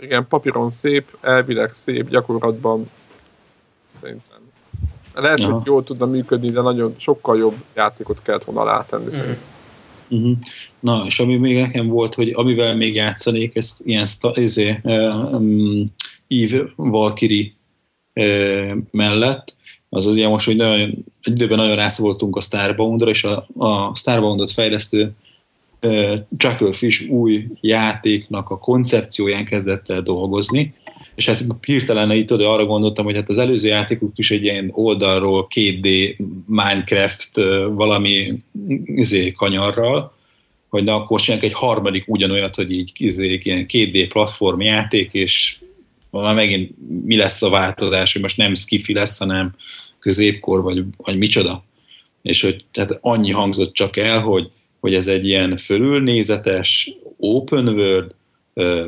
Igen, 0.00 0.26
papíron 0.28 0.70
szép, 0.70 1.16
elvileg 1.20 1.72
szép, 1.72 2.08
gyakorlatban 2.08 2.90
szerintem. 3.90 4.36
Lehet, 5.14 5.40
Aha. 5.40 5.52
hogy 5.52 5.66
jól 5.66 5.84
tudna 5.84 6.06
működni, 6.06 6.50
de 6.50 6.60
nagyon 6.60 6.94
sokkal 6.96 7.38
jobb 7.38 7.54
játékot 7.74 8.22
kellett 8.22 8.44
volna 8.44 8.60
alátenni 8.60 9.04
mm. 9.04 9.08
szerintem. 9.08 9.56
Uh-huh. 10.08 10.36
Na, 10.80 11.04
és 11.06 11.20
ami 11.20 11.36
még 11.36 11.60
nekem 11.60 11.86
volt, 11.86 12.14
hogy 12.14 12.30
amivel 12.34 12.76
még 12.76 12.94
játszanék, 12.94 13.56
ezt 13.56 13.80
ilyen 13.84 14.06
izé, 14.34 14.80
uh, 14.82 15.32
um, 15.32 15.92
Eve 16.28 16.64
Valkyrie 16.76 17.52
uh, 18.14 18.76
mellett, 18.90 19.56
az 19.88 20.06
ugye 20.06 20.28
most, 20.28 20.46
hogy 20.46 20.56
nagyon, 20.56 20.80
egy 21.22 21.32
időben 21.32 21.58
nagyon 21.58 21.76
rászoltunk 21.76 22.36
a 22.36 22.40
Starbound-ra, 22.40 23.10
és 23.10 23.24
a, 23.24 23.46
a 23.56 23.94
Starbound-ot 23.94 24.50
fejlesztő 24.50 25.02
uh, 25.02 25.10
Chucklefish 26.36 27.10
új 27.10 27.46
játéknak 27.60 28.50
a 28.50 28.58
koncepcióján 28.58 29.44
kezdett 29.44 29.88
el 29.88 30.02
dolgozni, 30.02 30.74
és 31.14 31.26
hát 31.26 31.44
hirtelen 31.60 32.10
itt 32.10 32.32
oda 32.32 32.52
arra 32.52 32.64
gondoltam, 32.64 33.04
hogy 33.04 33.14
hát 33.14 33.28
az 33.28 33.38
előző 33.38 33.68
játékuk 33.68 34.18
is 34.18 34.30
egy 34.30 34.42
ilyen 34.42 34.70
oldalról 34.72 35.46
2D 35.54 36.16
Minecraft 36.46 37.30
valami 37.74 38.42
izé, 38.84 39.32
kanyarral, 39.32 40.16
hogy 40.68 40.84
na 40.84 40.94
akkor 40.94 41.20
egy 41.26 41.52
harmadik 41.52 42.04
ugyanolyat, 42.06 42.54
hogy 42.54 42.70
így 42.70 42.92
izé, 42.94 43.40
ilyen 43.42 43.66
2D 43.68 44.06
platform 44.08 44.60
játék, 44.60 45.12
és 45.12 45.56
már 46.10 46.34
megint 46.34 46.70
mi 47.04 47.16
lesz 47.16 47.42
a 47.42 47.50
változás, 47.50 48.12
hogy 48.12 48.22
most 48.22 48.36
nem 48.36 48.54
skifi 48.54 48.92
lesz, 48.92 49.18
hanem 49.18 49.54
középkor, 49.98 50.62
vagy, 50.62 50.84
vagy 50.96 51.18
micsoda. 51.18 51.64
És 52.22 52.42
hogy 52.42 52.64
tehát 52.72 52.98
annyi 53.00 53.30
hangzott 53.30 53.72
csak 53.72 53.96
el, 53.96 54.20
hogy, 54.20 54.50
hogy 54.88 54.96
ez 54.96 55.06
egy 55.06 55.26
ilyen 55.26 55.56
fölülnézetes, 55.56 56.94
open 57.18 57.68
world, 57.68 58.14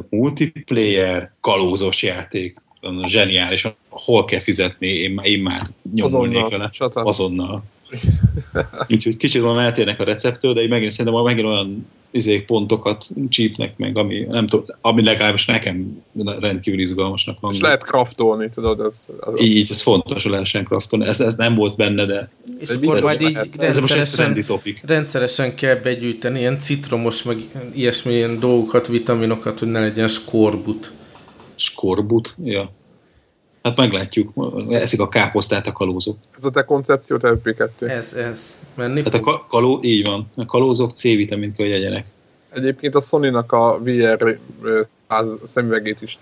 multiplayer, 0.08 1.32
kalózos 1.40 2.02
játék. 2.02 2.56
Zseniális. 3.04 3.66
Hol 3.88 4.24
kell 4.24 4.40
fizetni? 4.40 4.88
Én, 4.88 5.20
én 5.22 5.40
már 5.40 5.70
nyomulnék 5.94 6.48
vele. 6.48 6.70
Azonnal. 6.92 7.62
Úgyhogy 8.88 9.16
kicsit 9.16 9.42
van 9.42 9.60
eltérnek 9.60 10.00
a 10.00 10.04
receptől, 10.04 10.52
de 10.52 10.60
én 10.60 10.68
megint 10.68 10.90
szerintem 10.90 11.22
megint 11.22 11.46
olyan 11.46 11.86
izék 12.10 12.46
pontokat 12.46 13.08
csípnek 13.28 13.76
meg, 13.76 13.98
ami, 13.98 14.20
nem 14.20 14.46
tudom, 14.46 14.64
ami 14.80 15.02
legalábbis 15.02 15.46
nekem 15.46 16.02
rendkívül 16.40 16.80
izgalmasnak 16.80 17.40
van. 17.40 17.52
És 17.52 17.60
lehet 17.60 17.84
kraftolni, 17.84 18.48
tudod? 18.48 18.80
Ez, 18.80 19.08
az 19.20 19.40
így, 19.40 19.70
ez 19.70 19.82
fontos, 19.82 20.22
hogy 20.22 20.32
lehessen 20.32 20.64
kraftolni. 20.64 21.06
Ez, 21.06 21.20
ez 21.20 21.34
nem 21.34 21.54
volt 21.54 21.76
benne, 21.76 22.04
de 22.06 22.30
és 22.60 22.68
ez, 22.68 22.76
akkor 22.76 23.02
majd 23.02 23.20
így 23.20 23.36
ez 23.58 23.78
rendszeresen, 23.78 24.44
rendszeresen 24.82 25.54
kell 25.54 25.74
begyűjteni 25.74 26.38
ilyen 26.38 26.58
citromos, 26.58 27.22
meg 27.22 27.36
ilyesmi 27.74 28.12
ilyen 28.12 28.38
dolgokat, 28.38 28.86
vitaminokat, 28.86 29.58
hogy 29.58 29.70
ne 29.70 29.80
legyen 29.80 30.08
skorbut. 30.08 30.92
Skorbut? 31.54 32.34
Ja. 32.44 32.72
Hát 33.62 33.76
meglátjuk, 33.76 34.32
eszik 34.70 35.00
a 35.00 35.08
káposztát 35.08 35.66
a 35.66 35.72
kalózok. 35.72 36.16
Ez 36.36 36.44
a 36.44 36.50
te 36.50 36.64
koncepciót 36.64 37.20
FP2? 37.24 37.88
Ez, 37.88 38.12
ez. 38.12 38.58
Menni 38.74 39.02
hát 39.02 39.14
a 39.14 39.46
kaló, 39.48 39.78
így 39.82 40.06
van. 40.06 40.30
A 40.36 40.44
kalózok 40.44 40.90
C-vitamint 40.90 41.56
kell, 41.56 41.66
hogy 41.66 41.74
legyenek. 41.74 42.06
Egyébként 42.54 42.94
a 42.94 43.00
Sony-nak 43.00 43.52
a 43.52 43.80
VR 43.82 44.38
szemüvegét 45.44 46.02
is 46.02 46.18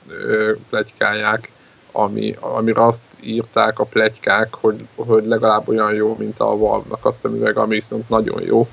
plegykálják, 0.70 1.50
ami, 1.92 2.36
amire 2.40 2.84
azt 2.84 3.06
írták 3.22 3.78
a 3.78 3.84
plegykák, 3.84 4.54
hogy, 4.54 4.86
hogy 4.94 5.26
legalább 5.26 5.68
olyan 5.68 5.94
jó, 5.94 6.16
mint 6.18 6.40
a 6.40 6.56
Valve-nak 6.56 7.04
a 7.04 7.12
szemüveg, 7.12 7.56
ami 7.56 7.74
viszont 7.74 8.08
nagyon 8.08 8.42
jó. 8.42 8.68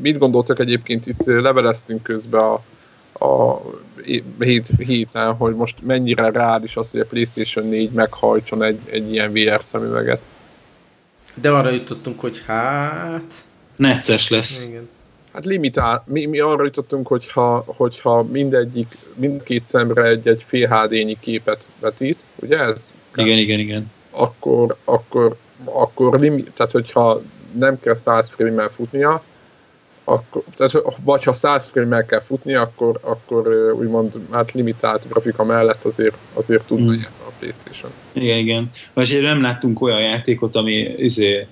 Mit 0.00 0.18
gondoltak 0.18 0.58
egyébként? 0.58 1.06
Itt 1.06 1.24
leveleztünk 1.24 2.02
közben 2.02 2.40
a, 2.40 2.60
a 3.20 3.60
hét, 4.38 4.68
héten, 4.78 5.32
hogy 5.32 5.54
most 5.54 5.76
mennyire 5.82 6.30
reális 6.30 6.76
az, 6.76 6.90
hogy 6.90 7.00
a 7.00 7.04
PlayStation 7.04 7.66
4 7.66 7.90
meghajtson 7.90 8.62
egy, 8.62 8.78
egy 8.84 9.12
ilyen 9.12 9.32
VR 9.32 9.62
szemüveget. 9.62 10.22
De 11.34 11.50
arra 11.50 11.70
jutottunk, 11.70 12.20
hogy 12.20 12.42
hát... 12.46 13.34
Necces 13.76 14.28
lesz. 14.28 14.64
Igen. 14.64 14.88
Hát 15.32 15.44
limitál, 15.44 16.04
mi, 16.06 16.26
mi 16.26 16.40
arra 16.40 16.64
jutottunk, 16.64 17.06
hogyha, 17.06 17.64
hogyha 17.66 18.22
mindegyik, 18.22 18.96
mindkét 19.14 19.66
szemre 19.66 20.04
egy-egy 20.04 20.44
fél 20.46 20.68
HD-nyi 20.68 21.16
képet 21.20 21.68
vetít, 21.80 22.26
ugye 22.34 22.58
ez? 22.58 22.92
Igen, 23.14 23.38
igen, 23.38 23.58
igen. 23.58 23.92
Akkor, 24.10 24.76
akkor, 24.84 25.36
akkor 25.64 26.20
limit, 26.20 26.50
tehát 26.56 26.72
hogyha 26.72 27.22
nem 27.52 27.80
kell 27.80 27.94
100 27.94 28.30
frame-mel 28.30 28.68
futnia, 28.68 29.22
akkor, 30.04 30.42
tehát, 30.56 30.72
vagy 31.04 31.24
ha 31.24 31.32
100 31.32 31.68
frame 31.68 32.06
kell 32.06 32.20
futni, 32.20 32.54
akkor, 32.54 32.98
akkor 33.02 33.72
úgymond 33.78 34.20
hát 34.30 34.52
limitált 34.52 35.08
grafika 35.08 35.44
mellett 35.44 35.84
azért, 35.84 36.16
azért 36.34 36.66
tudna 36.66 36.92
mm. 36.92 36.98
a 37.18 37.32
Playstation. 37.38 37.90
Igen, 38.12 38.38
igen. 38.38 38.70
Most 38.92 39.20
nem 39.20 39.42
láttunk 39.42 39.82
olyan 39.82 40.00
játékot, 40.00 40.56
ami 40.56 40.94
izé, 40.98 41.46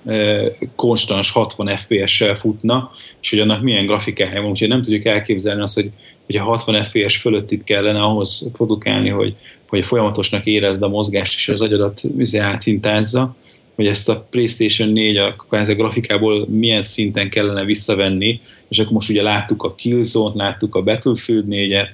konstans 0.75 1.31
60 1.31 1.77
FPS-sel 1.77 2.35
futna, 2.35 2.91
és 3.21 3.29
hogy 3.29 3.39
annak 3.39 3.61
milyen 3.61 3.85
grafikája 3.85 4.41
van, 4.41 4.49
úgyhogy 4.49 4.67
nem 4.67 4.81
tudjuk 4.81 5.05
elképzelni 5.05 5.61
azt, 5.61 5.75
hogy, 5.75 5.91
hogy 6.25 6.35
a 6.35 6.43
60 6.43 6.83
FPS 6.83 7.17
fölött 7.17 7.51
itt 7.51 7.63
kellene 7.63 8.01
ahhoz 8.03 8.49
produkálni, 8.51 9.09
hogy, 9.09 9.35
hogy 9.67 9.85
folyamatosnak 9.85 10.45
érezd 10.45 10.83
a 10.83 10.87
mozgást, 10.87 11.35
és 11.35 11.47
az 11.49 11.61
agyadat 11.61 12.01
izé, 12.17 12.37
áthintázza 12.37 13.35
hogy 13.75 13.87
ezt 13.87 14.09
a 14.09 14.27
PlayStation 14.29 14.89
4 14.89 15.17
a, 15.17 15.35
a 15.49 15.73
grafikából 15.73 16.47
milyen 16.49 16.81
szinten 16.81 17.29
kellene 17.29 17.63
visszavenni, 17.63 18.41
és 18.67 18.79
akkor 18.79 18.91
most 18.91 19.09
ugye 19.09 19.21
láttuk 19.21 19.63
a 19.63 19.75
Killzone-t, 19.75 20.35
láttuk 20.35 20.75
a 20.75 20.81
Battlefield 20.81 21.45
4-et, 21.49 21.87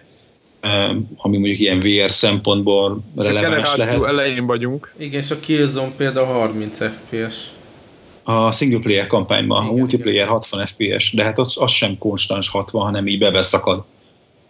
ami 1.17 1.37
mondjuk 1.37 1.59
ilyen 1.59 1.79
VR 1.79 2.09
szempontból 2.09 3.03
releváns 3.15 3.75
lehet. 3.75 4.03
elején 4.03 4.45
vagyunk. 4.45 4.93
Igen, 4.97 5.21
és 5.21 5.31
a 5.31 5.39
Killzone 5.39 5.91
például 5.97 6.25
30 6.25 6.79
FPS. 6.79 7.47
A 8.23 8.51
single 8.51 8.79
player 8.79 9.07
kampányban, 9.07 9.63
igen, 9.63 9.73
a 9.73 9.77
multiplayer 9.77 10.15
igen. 10.15 10.27
60 10.27 10.65
FPS, 10.65 11.11
de 11.13 11.23
hát 11.23 11.39
az, 11.39 11.53
az 11.57 11.71
sem 11.71 11.97
konstans 11.97 12.49
60, 12.49 12.81
hanem 12.81 13.07
így 13.07 13.19
bebeszakad. 13.19 13.83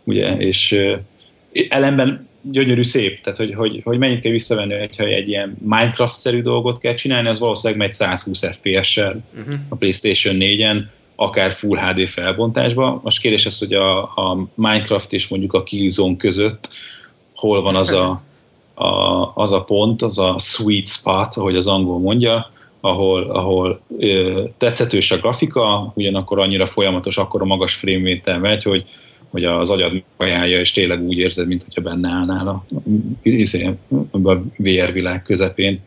Ugye, 0.04 0.38
és 0.38 0.76
ellenben 1.70 2.29
gyönyörű 2.42 2.84
szép, 2.84 3.22
tehát 3.22 3.40
hogy, 3.40 3.54
hogy, 3.54 3.82
hogy 3.84 3.98
mennyit 3.98 4.20
kell 4.20 4.32
visszavenni, 4.32 4.78
hogyha 4.78 5.04
egy 5.04 5.28
ilyen 5.28 5.58
Minecraft-szerű 5.62 6.42
dolgot 6.42 6.80
kell 6.80 6.94
csinálni, 6.94 7.28
az 7.28 7.40
valószínűleg 7.40 7.82
megy 7.82 7.92
120 7.92 8.46
FPS-sel 8.46 9.24
uh-huh. 9.40 9.54
a 9.70 9.76
PlayStation 9.76 10.36
4-en, 10.40 10.84
akár 11.16 11.54
Full 11.54 11.78
HD 11.78 12.10
felbontásba. 12.10 13.02
Most 13.04 13.22
kérdés 13.22 13.46
az, 13.46 13.60
hogy 13.60 13.74
a, 13.74 14.02
a 14.02 14.48
Minecraft 14.56 15.14
és 15.14 15.28
mondjuk 15.28 15.54
a 15.54 15.64
Killzone 15.64 16.16
között 16.16 16.70
hol 17.36 17.62
van 17.62 17.76
az 17.76 17.92
a, 17.92 18.22
a, 18.74 19.32
az 19.36 19.52
a 19.52 19.64
pont, 19.64 20.02
az 20.02 20.20
a 20.20 20.36
sweet 20.38 20.88
spot, 20.88 21.36
ahogy 21.36 21.56
az 21.56 21.68
angol 21.68 22.00
mondja, 22.00 22.52
ahol, 22.82 23.24
ahol 23.24 23.82
ö, 24.00 24.44
tetszetős 24.58 25.12
a 25.12 25.18
grafika, 25.18 25.92
ugyanakkor 25.96 26.40
annyira 26.40 26.66
folyamatos, 26.66 27.18
akkor 27.18 27.42
a 27.42 27.46
magas 27.46 27.74
frame 27.74 28.38
megy, 28.40 28.64
hogy, 28.64 28.86
hogy 29.30 29.44
az 29.46 29.70
agyad 29.70 30.04
ajánlja, 30.18 30.60
és 30.60 30.72
tényleg 30.72 31.02
úgy 31.02 31.18
érzed, 31.18 31.48
mintha 31.48 31.82
benne 31.82 32.10
állnál 32.10 32.48
a, 32.48 32.66
izé, 33.22 33.70
a 34.12 34.34
VR 34.58 34.92
világ 34.92 35.22
közepén. 35.22 35.80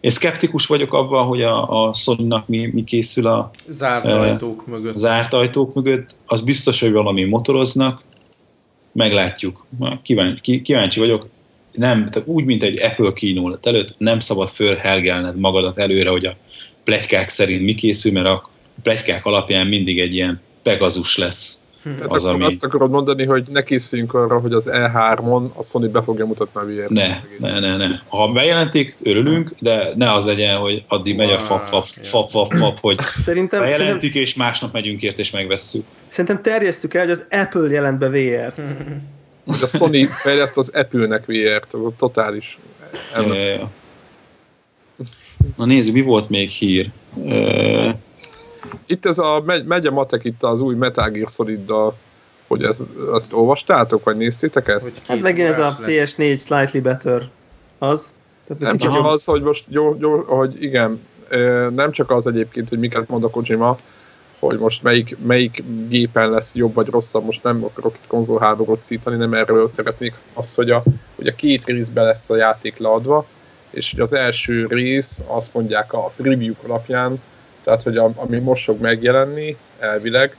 Én 0.00 0.10
szkeptikus 0.10 0.66
vagyok 0.66 0.94
abban, 0.94 1.26
hogy 1.26 1.42
a, 1.42 1.86
a 1.86 1.92
sony 1.94 2.42
mi, 2.46 2.70
mi 2.72 2.84
készül 2.84 3.26
a 3.26 3.50
zárt 3.68 4.04
ajtók 4.04 4.66
mögött. 4.66 4.96
Zárt 4.96 5.32
ajtók 5.32 5.74
mögött. 5.74 6.14
Az 6.26 6.40
biztos, 6.40 6.80
hogy 6.80 6.92
valami 6.92 7.24
motoroznak, 7.24 8.02
meglátjuk. 8.92 9.66
Kíváncsi, 10.02 10.62
kíváncsi 10.62 11.00
vagyok. 11.00 11.28
Nem, 11.72 12.10
tehát 12.10 12.28
úgy, 12.28 12.44
mint 12.44 12.62
egy 12.62 12.82
Apple 12.82 13.12
kínólat 13.12 13.66
előtt, 13.66 13.94
nem 13.98 14.20
szabad 14.20 14.48
fölhelgelned 14.48 15.38
magadat 15.38 15.78
előre, 15.78 16.10
hogy 16.10 16.24
a 16.24 16.36
plegykák 16.84 17.28
szerint 17.28 17.62
mi 17.62 17.74
készül, 17.74 18.12
mert 18.12 18.26
a 18.26 18.50
plegykák 18.82 19.26
alapján 19.26 19.66
mindig 19.66 20.00
egy 20.00 20.14
ilyen 20.14 20.40
Pegazus 20.62 21.16
lesz 21.16 21.61
tehát 21.82 22.12
az, 22.12 22.24
ami... 22.24 22.44
azt 22.44 22.64
akarod 22.64 22.90
mondani, 22.90 23.24
hogy 23.24 23.44
ne 23.50 23.62
készüljünk 23.62 24.14
arra, 24.14 24.38
hogy 24.38 24.52
az 24.52 24.70
E3-on 24.72 25.52
a 25.54 25.62
Sony 25.62 25.90
be 25.90 26.02
fogja 26.02 26.26
mutatni 26.26 26.60
a 26.60 26.64
VR-t. 26.64 26.88
Ne, 26.88 27.22
ne, 27.38 27.60
ne, 27.60 27.76
ne. 27.76 27.88
Ha 28.08 28.28
bejelentik, 28.28 28.96
örülünk, 29.02 29.54
de 29.58 29.92
ne 29.94 30.12
az 30.12 30.24
legyen, 30.24 30.56
hogy 30.56 30.84
addig 30.88 31.16
megy 31.16 31.30
a 31.30 31.38
fap, 31.40 31.66
fap, 31.66 31.86
fap, 32.02 32.30
fap, 32.30 32.52
fap 32.54 32.78
hogy 32.80 32.98
szerintem, 32.98 33.60
bejelentik, 33.60 33.86
szerintem, 33.86 34.22
és 34.22 34.34
másnap 34.34 34.72
megyünk 34.72 35.02
ért, 35.02 35.18
és 35.18 35.30
megvesszük. 35.30 35.84
Szerintem 36.08 36.42
terjesztük 36.42 36.94
el, 36.94 37.02
hogy 37.02 37.10
az 37.10 37.24
Apple 37.30 37.70
jelent 37.70 37.98
be 37.98 38.08
VR-t. 38.08 38.60
Hogy 39.46 39.62
a 39.62 39.66
Sony 39.66 40.06
fejleszt 40.06 40.58
az 40.58 40.70
Apple-nek 40.74 41.26
VR-t, 41.26 41.74
az 41.74 41.84
a 41.84 41.92
totális... 41.96 42.58
Ja, 43.14 43.34
ja, 43.34 43.44
ja. 43.44 43.70
Na 45.56 45.64
nézzük, 45.64 45.94
mi 45.94 46.00
volt 46.00 46.28
még 46.28 46.48
hír? 46.48 46.90
Uh, 47.14 47.94
itt 48.86 49.06
ez 49.06 49.18
a, 49.18 49.42
megy, 49.46 49.64
megy 49.64 49.86
a 49.86 49.90
matek 49.90 50.24
itt 50.24 50.42
az 50.42 50.60
új 50.60 50.74
Metal 50.74 51.10
Gear 51.10 51.28
solid 51.28 51.72
hogy 52.46 52.62
ez, 52.62 52.90
ezt 53.14 53.32
olvastátok, 53.32 54.04
vagy 54.04 54.16
néztétek 54.16 54.68
ezt? 54.68 55.02
Hát 55.06 55.20
megint 55.20 55.48
ez 55.48 55.58
a 55.58 55.78
PS4 55.86 56.40
Slightly 56.40 56.78
Better 56.78 57.28
az. 57.78 58.12
Tehát 58.46 58.62
nem 58.62 58.76
csak 58.76 59.04
az, 59.06 59.24
hogy 59.24 59.42
most 59.42 59.64
jó, 59.68 59.96
jó, 60.00 60.20
hogy 60.20 60.62
igen, 60.62 61.00
nem 61.74 61.92
csak 61.92 62.10
az 62.10 62.26
egyébként, 62.26 62.68
hogy 62.68 62.78
miket 62.78 63.08
mond 63.08 63.24
a 63.24 63.30
Kojima, 63.30 63.76
hogy 64.38 64.58
most 64.58 64.82
melyik, 64.82 65.16
melyik 65.26 65.62
gépen 65.88 66.30
lesz 66.30 66.54
jobb 66.54 66.74
vagy 66.74 66.88
rosszabb, 66.88 67.24
most 67.24 67.42
nem 67.42 67.64
akarok 67.64 67.94
itt 67.94 68.06
konzolháborút 68.06 68.80
szítani, 68.80 69.16
nem 69.16 69.34
erről 69.34 69.68
szeretnék. 69.68 70.14
Az, 70.34 70.54
hogy 70.54 70.70
a, 70.70 70.82
hogy 71.16 71.26
a 71.26 71.34
két 71.34 71.64
részben 71.64 72.04
lesz 72.04 72.30
a 72.30 72.36
játék 72.36 72.78
leadva, 72.78 73.26
és 73.70 73.90
hogy 73.90 74.00
az 74.00 74.12
első 74.12 74.66
rész, 74.66 75.24
azt 75.26 75.54
mondják 75.54 75.92
a 75.92 76.12
preview 76.16 76.54
alapján, 76.64 77.20
tehát 77.64 77.82
hogy 77.82 77.96
a, 77.96 78.10
ami 78.14 78.38
most 78.38 78.64
fog 78.64 78.80
megjelenni 78.80 79.56
elvileg, 79.78 80.36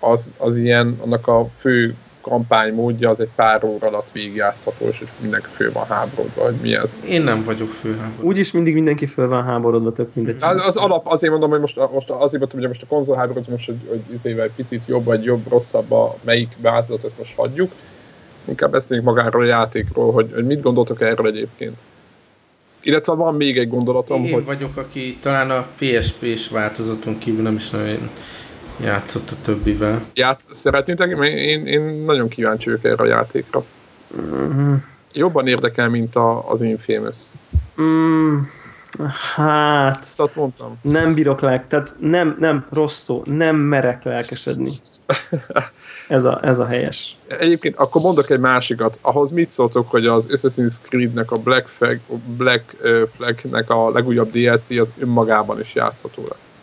az, 0.00 0.34
az 0.38 0.56
ilyen, 0.56 0.98
annak 1.04 1.26
a 1.26 1.46
fő 1.58 1.94
kampány 2.20 2.74
módja 2.74 3.10
az 3.10 3.20
egy 3.20 3.30
pár 3.34 3.64
óra 3.64 3.86
alatt 3.86 4.12
végigjátszható, 4.12 4.86
és 4.86 4.98
hogy 4.98 5.08
mindenki 5.20 5.48
fő 5.54 5.72
van 5.72 5.86
háborodva, 5.86 6.44
hogy 6.44 6.54
mi 6.62 6.74
ez. 6.74 7.04
Én 7.08 7.22
nem 7.22 7.44
vagyok 7.44 7.68
főháborodva. 7.68 8.22
Úgyis 8.22 8.52
mindig 8.52 8.74
mindenki 8.74 9.06
föl 9.06 9.28
van 9.28 9.44
háborodva, 9.44 9.92
tök 9.92 10.14
mindegy. 10.14 10.36
Az, 10.40 10.66
az 10.66 10.76
alap, 10.76 11.06
azért 11.06 11.30
mondom, 11.30 11.50
hogy 11.50 11.60
most, 11.60 11.76
most 11.76 12.10
azért 12.10 12.40
mondom, 12.42 12.60
hogy 12.60 12.68
most 12.68 12.82
a 12.82 12.86
konzol 12.86 13.16
háborút, 13.16 13.48
most, 13.48 13.66
hogy, 13.66 13.78
hogy 13.88 14.00
izével 14.12 14.44
egy 14.44 14.52
picit 14.56 14.86
jobb 14.86 15.04
vagy 15.04 15.24
jobb, 15.24 15.48
rosszabb 15.48 15.92
a 15.92 16.16
melyik 16.24 16.56
változat, 16.60 17.04
ezt 17.04 17.18
most 17.18 17.36
hagyjuk. 17.36 17.72
Inkább 18.44 18.70
beszéljünk 18.70 19.08
magáról 19.08 19.42
a 19.42 19.46
játékról, 19.46 20.12
hogy, 20.12 20.30
hogy 20.34 20.46
mit 20.46 20.62
gondoltok 20.62 21.00
erről 21.00 21.26
egyébként. 21.26 21.76
Illetve 22.88 23.12
van 23.12 23.34
még 23.34 23.58
egy 23.58 23.68
gondolatom, 23.68 24.24
Én 24.24 24.32
hogy... 24.32 24.44
vagyok, 24.44 24.76
aki 24.76 25.18
talán 25.20 25.50
a 25.50 25.66
PSP-s 25.78 26.48
változaton 26.48 27.18
kívül 27.18 27.42
nem 27.42 27.54
is 27.54 27.70
nagyon 27.70 28.10
játszott 28.80 29.30
a 29.30 29.34
többivel. 29.42 30.04
Játsz, 30.14 30.46
szeretnétek? 30.50 31.18
Én, 31.28 31.66
én 31.66 31.80
nagyon 31.82 32.28
kíváncsi 32.28 32.64
vagyok 32.64 32.84
erre 32.84 33.02
a 33.02 33.06
játékra. 33.06 33.64
Mm-hmm. 34.20 34.74
Jobban 35.12 35.46
érdekel, 35.46 35.88
mint 35.88 36.16
a, 36.16 36.50
az 36.50 36.62
Infamous. 36.62 37.18
Mm, 37.80 38.38
hát... 39.34 40.04
Szóval 40.04 40.32
mondtam. 40.34 40.78
Nem 40.82 41.14
bírok 41.14 41.40
lelk, 41.40 41.66
tehát 41.66 41.94
nem, 42.00 42.36
nem 42.38 42.66
rossz 42.70 43.02
szó, 43.02 43.22
nem 43.24 43.56
merek 43.56 44.04
lelkesedni. 44.04 44.70
Ez 46.08 46.24
a, 46.24 46.40
ez 46.42 46.58
a 46.58 46.66
helyes. 46.66 47.16
Egyébként 47.26 47.76
akkor 47.76 48.02
mondok 48.02 48.30
egy 48.30 48.40
másikat. 48.40 48.98
Ahhoz 49.00 49.30
mit 49.30 49.50
szóltok, 49.50 49.90
hogy 49.90 50.06
az 50.06 50.28
Assassin's 50.30 50.76
Creed-nek 50.82 51.30
a 51.30 51.36
Black, 51.36 51.66
Flag, 51.66 51.98
Black 52.36 52.76
Flag-nek 53.16 53.70
a 53.70 53.90
legújabb 53.90 54.30
DLC 54.30 54.70
az 54.70 54.92
önmagában 54.98 55.60
is 55.60 55.74
játszható 55.74 56.26
lesz? 56.30 56.56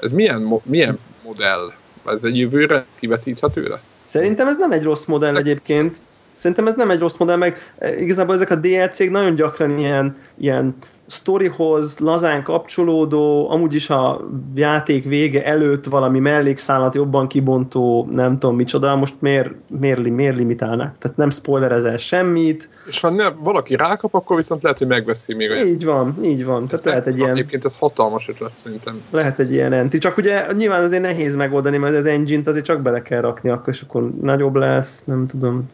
Ez 0.00 0.12
milyen, 0.12 0.60
milyen 0.62 0.98
modell? 1.24 1.72
Ez 2.06 2.24
egy 2.24 2.38
jövőre 2.38 2.84
kivetíthető 2.98 3.62
lesz? 3.68 4.02
Szerintem 4.06 4.48
ez 4.48 4.56
nem 4.56 4.72
egy 4.72 4.82
rossz 4.82 5.04
modell 5.04 5.36
egyébként. 5.36 5.96
Szerintem 6.32 6.66
ez 6.66 6.74
nem 6.74 6.90
egy 6.90 6.98
rossz 6.98 7.16
modell, 7.16 7.36
meg 7.36 7.72
igazából 7.98 8.34
ezek 8.34 8.50
a 8.50 8.56
DLC-k 8.56 9.10
nagyon 9.10 9.34
gyakran 9.34 9.78
ilyen, 9.78 10.16
ilyen 10.38 10.76
sztorihoz 11.06 11.98
lazán 11.98 12.42
kapcsolódó, 12.42 13.50
amúgy 13.50 13.74
is 13.74 13.90
a 13.90 14.28
játék 14.54 15.04
vége 15.04 15.44
előtt 15.44 15.84
valami 15.84 16.18
mellékszálat 16.18 16.94
jobban 16.94 17.28
kibontó, 17.28 18.08
nem 18.10 18.38
tudom 18.38 18.56
micsoda, 18.56 18.96
most 18.96 19.14
miért, 19.18 19.50
miért, 19.80 20.08
miért 20.08 20.36
limitálnak? 20.36 20.98
Tehát 20.98 21.16
nem 21.16 21.30
spoilerezel 21.30 21.96
semmit. 21.96 22.68
És 22.88 23.00
ha 23.00 23.10
ne, 23.10 23.30
valaki 23.30 23.76
rákap, 23.76 24.14
akkor 24.14 24.36
viszont 24.36 24.62
lehet, 24.62 24.78
hogy 24.78 24.86
megveszi 24.86 25.34
még 25.34 25.50
olyan. 25.50 25.66
Így 25.66 25.84
van, 25.84 26.14
így 26.22 26.44
van. 26.44 26.66
Tehát 26.66 26.84
lehet 26.84 27.06
egy 27.06 27.18
ilyen... 27.18 27.30
Egyébként 27.30 27.64
ez 27.64 27.76
hatalmas 27.76 28.28
ötlet 28.28 28.52
szerintem. 28.52 29.02
Lehet 29.10 29.38
egy 29.38 29.52
ilyen 29.52 29.72
enti. 29.72 29.98
Csak 29.98 30.16
ugye 30.16 30.46
nyilván 30.52 30.82
azért 30.82 31.02
nehéz 31.02 31.36
megoldani, 31.36 31.76
mert 31.76 31.96
az 31.96 32.06
engine-t 32.06 32.46
azért 32.46 32.64
csak 32.64 32.80
bele 32.80 33.02
kell 33.02 33.20
rakni, 33.20 33.50
akkor, 33.50 33.68
és 33.72 33.80
akkor 33.80 34.10
nagyobb 34.20 34.54
lesz, 34.54 35.04
nem 35.04 35.26
tudom. 35.26 35.64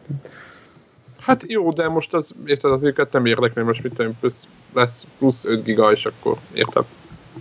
Hát 1.23 1.45
jó, 1.47 1.70
de 1.70 1.89
most 1.89 2.14
az, 2.14 2.35
érted, 2.47 2.70
az 2.70 2.85
őket 2.85 3.12
nem 3.12 3.27
érdekli, 3.27 3.62
most 3.62 3.83
mit 3.83 3.95
tudom, 3.95 4.18
plusz, 4.20 4.47
lesz 4.75 5.07
plusz 5.18 5.45
5 5.45 5.62
giga, 5.64 5.93
és 5.93 6.05
akkor 6.05 6.37
érted. 6.53 6.85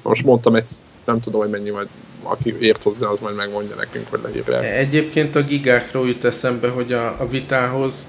Most 0.03 0.23
mondtam 0.23 0.55
egy, 0.55 0.69
nem 1.05 1.19
tudom, 1.19 1.41
hogy 1.41 1.49
mennyi, 1.49 1.69
majd 1.69 1.87
aki 2.23 2.55
ért 2.59 2.83
hozzá, 2.83 3.07
az 3.07 3.19
majd 3.19 3.35
megmondja 3.35 3.75
nekünk, 3.75 4.07
hogy 4.09 4.19
leírják. 4.23 4.77
Egyébként 4.77 5.35
a 5.35 5.43
gigákról 5.43 6.07
jut 6.07 6.23
eszembe, 6.23 6.69
hogy 6.69 6.93
a, 6.93 7.15
a 7.19 7.27
vitához 7.27 8.07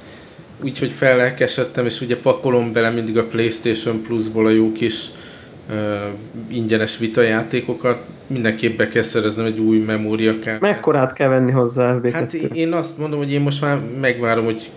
úgyhogy 0.63 0.91
fellelkesedtem, 0.91 1.87
és 1.87 2.01
ugye 2.01 2.17
pakolom 2.17 2.73
bele 2.73 2.91
mindig 2.91 3.19
a 3.19 3.25
Playstation 3.27 4.03
Plus-ból 4.03 4.47
a 4.47 4.51
jó 4.51 4.73
kis 4.73 5.11
uh, 5.71 5.77
ingyenes 6.49 6.99
vitajátékokat, 6.99 8.03
mindenképp 8.27 8.77
be 8.77 8.89
kell 8.89 9.03
szereznem 9.03 9.47
egy 9.47 9.59
új 9.59 9.79
memóriakártyát. 9.79 10.61
Mekkorát 10.61 11.13
kell 11.13 11.29
venni 11.29 11.51
hozzá? 11.51 11.99
B2? 12.03 12.11
Hát 12.13 12.33
én 12.33 12.73
azt 12.73 12.99
mondom, 12.99 13.19
hogy 13.19 13.33
én 13.33 13.41
most 13.41 13.61
már 13.61 13.79
megvárom, 14.01 14.45
hogy 14.45 14.71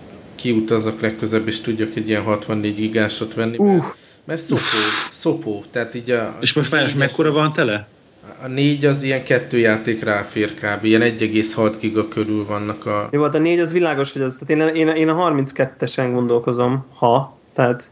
kiutazok 0.46 1.00
legközebb, 1.00 1.46
és 1.46 1.60
tudjak 1.60 1.96
egy 1.96 2.08
ilyen 2.08 2.22
64 2.22 2.74
gigásot 2.74 3.34
venni, 3.34 3.56
uh. 3.56 3.66
mert, 3.66 3.96
mert 4.24 4.42
szopó, 4.42 4.60
szopó, 5.10 5.64
tehát 5.70 5.94
így 5.94 6.10
a... 6.10 6.36
És 6.40 6.52
most 6.52 6.70
már 6.70 6.94
mekkora 6.96 7.32
van 7.32 7.52
tele? 7.52 7.88
A 8.42 8.46
négy 8.46 8.84
az 8.84 9.02
ilyen 9.02 9.24
kettő 9.24 9.58
játék 9.58 10.04
ráfér 10.04 10.54
kb. 10.54 10.84
Ilyen 10.84 11.00
1,6 11.00 11.74
giga 11.80 12.08
körül 12.08 12.46
vannak 12.46 12.86
a... 12.86 13.08
Jó, 13.12 13.22
hát 13.22 13.34
a 13.34 13.38
négy 13.38 13.58
az 13.58 13.72
világos, 13.72 14.12
hogy 14.12 14.22
az, 14.22 14.42
tehát 14.46 14.74
én, 14.74 14.88
én, 14.88 14.94
én 14.94 15.08
a 15.08 15.30
32-esen 15.30 16.08
gondolkozom, 16.12 16.86
ha, 16.94 17.38
tehát 17.52 17.90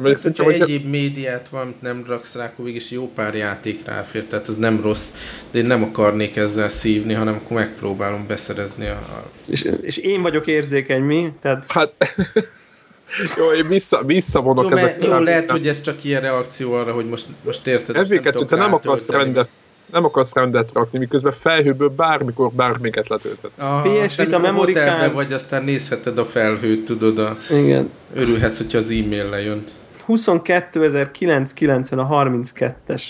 mert 0.00 0.22
hát, 0.22 0.36
hogyha 0.36 0.50
egyéb 0.50 0.88
médiát 0.88 1.48
van, 1.48 1.74
nem 1.82 2.04
raksz 2.06 2.34
rá, 2.34 2.44
akkor 2.44 2.64
végig 2.64 2.82
jó 2.90 3.10
pár 3.14 3.34
játék 3.34 3.84
ráfér, 3.84 4.24
tehát 4.24 4.48
ez 4.48 4.56
nem 4.56 4.80
rossz, 4.82 5.12
de 5.50 5.58
én 5.58 5.64
nem 5.64 5.82
akarnék 5.82 6.36
ezzel 6.36 6.68
szívni, 6.68 7.12
hanem 7.12 7.34
akkor 7.34 7.56
megpróbálom 7.56 8.26
beszerezni 8.26 8.86
a... 8.86 8.92
a... 8.92 9.30
És, 9.48 9.70
és 9.80 9.96
én 9.96 10.22
vagyok 10.22 10.46
érzékeny, 10.46 11.02
mi? 11.02 11.32
Tehát... 11.40 11.66
Hát... 11.68 11.92
jó, 13.36 13.52
én 13.52 13.68
vissza, 13.68 14.02
visszavonok 14.04 14.70
jó, 14.70 14.76
ezek. 14.76 15.04
Jó, 15.04 15.18
lehet, 15.18 15.50
hogy 15.50 15.68
ez 15.68 15.80
csak 15.80 16.04
ilyen 16.04 16.20
reakció 16.20 16.72
arra, 16.72 16.92
hogy 16.92 17.08
most, 17.08 17.26
most 17.44 17.66
érted. 17.66 17.96
FV2, 18.08 18.46
te 18.46 18.56
nem 18.56 18.74
akarsz 18.74 19.08
rendet, 19.08 19.48
nem 19.92 20.04
akarsz 20.04 20.34
rendet 20.34 20.70
rakni, 20.72 20.98
miközben 20.98 21.34
felhőből 21.40 21.88
bármikor 21.88 22.52
bármiket 22.52 23.08
letölthet. 23.08 23.50
A 23.56 23.80
PS 23.80 24.16
Vita 24.16 24.38
memory 24.38 24.72
card... 24.72 25.12
vagy 25.12 25.32
aztán 25.32 25.64
nézheted 25.64 26.18
a 26.18 26.24
felhőt, 26.24 26.84
tudod, 26.84 27.18
a... 27.18 27.36
Igen. 27.50 27.90
Örülhetsz, 28.14 28.56
hogyha 28.56 28.78
az 28.78 28.90
e-mail 28.90 29.28
lejön. 29.28 29.64
22.990 30.08 31.98
a 31.98 32.24
32-es. 32.24 32.72
Az, 32.86 33.02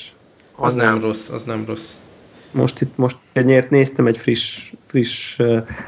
az 0.57 0.75
nem, 0.75 0.87
nem 0.87 1.01
rossz, 1.01 1.29
az 1.29 1.45
nem 1.45 1.65
rossz. 1.67 1.95
Most 2.51 2.81
itt 2.81 2.97
most 2.97 3.17
egy 3.33 3.45
nyert 3.45 3.71
néztem 3.71 4.07
egy 4.07 4.19
friss, 4.19 4.73
friss 4.81 5.39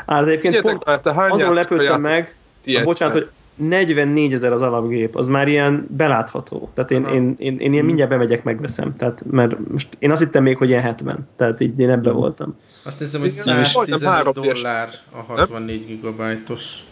az 0.07 0.27
egyébként 0.27 0.55
Ilyetek, 0.55 0.79
pont 0.79 1.03
te 1.03 1.27
azon 1.29 1.55
lepődtem 1.55 2.01
meg, 2.01 2.35
a, 2.67 2.83
bocsánat, 2.85 3.15
hogy 3.15 3.29
44 3.55 4.33
ezer 4.33 4.53
az 4.53 4.63
alapgép, 4.63 5.17
az 5.17 5.29
már 5.29 5.49
ilyen 5.49 5.87
belátható. 5.97 6.71
Tehát 6.75 6.91
én, 6.91 7.05
én, 7.05 7.35
én, 7.39 7.59
én 7.59 7.73
ilyen 7.73 7.85
mindjárt 7.85 8.11
bemegyek, 8.11 8.43
megveszem. 8.43 8.97
Tehát, 8.97 9.25
mert 9.31 9.69
most 9.71 9.89
én 9.99 10.11
azt 10.11 10.23
hittem 10.23 10.43
még, 10.43 10.57
hogy 10.57 10.69
ilyen 10.69 10.83
70. 10.83 11.29
Tehát 11.37 11.61
így 11.61 11.81
én 11.81 11.91
ebbe 11.91 12.11
voltam. 12.11 12.57
Azt 12.85 12.99
hiszem, 12.99 13.21
hogy 13.21 13.33
115 13.33 14.35
dollár 14.35 14.85
a 15.11 15.21
64 15.27 15.87
gigabájtos. 15.87 16.85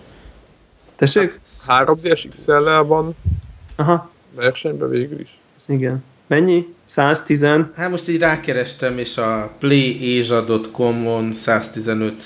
Tessék? 0.97 1.41
3DS 1.69 2.27
XL-lel 2.35 2.83
van 2.83 3.15
Aha. 3.79 4.11
Versenyben 4.35 4.89
végül 4.89 5.21
is. 5.21 5.39
Igen. 5.67 6.05
Mennyi? 6.27 6.75
110? 6.85 7.43
Hát 7.75 7.91
most 7.91 8.09
így 8.09 8.19
rákerestem, 8.19 8.99
és 8.99 9.17
a 9.19 9.53
playazia.com-on 9.59 11.33
115 11.33 12.23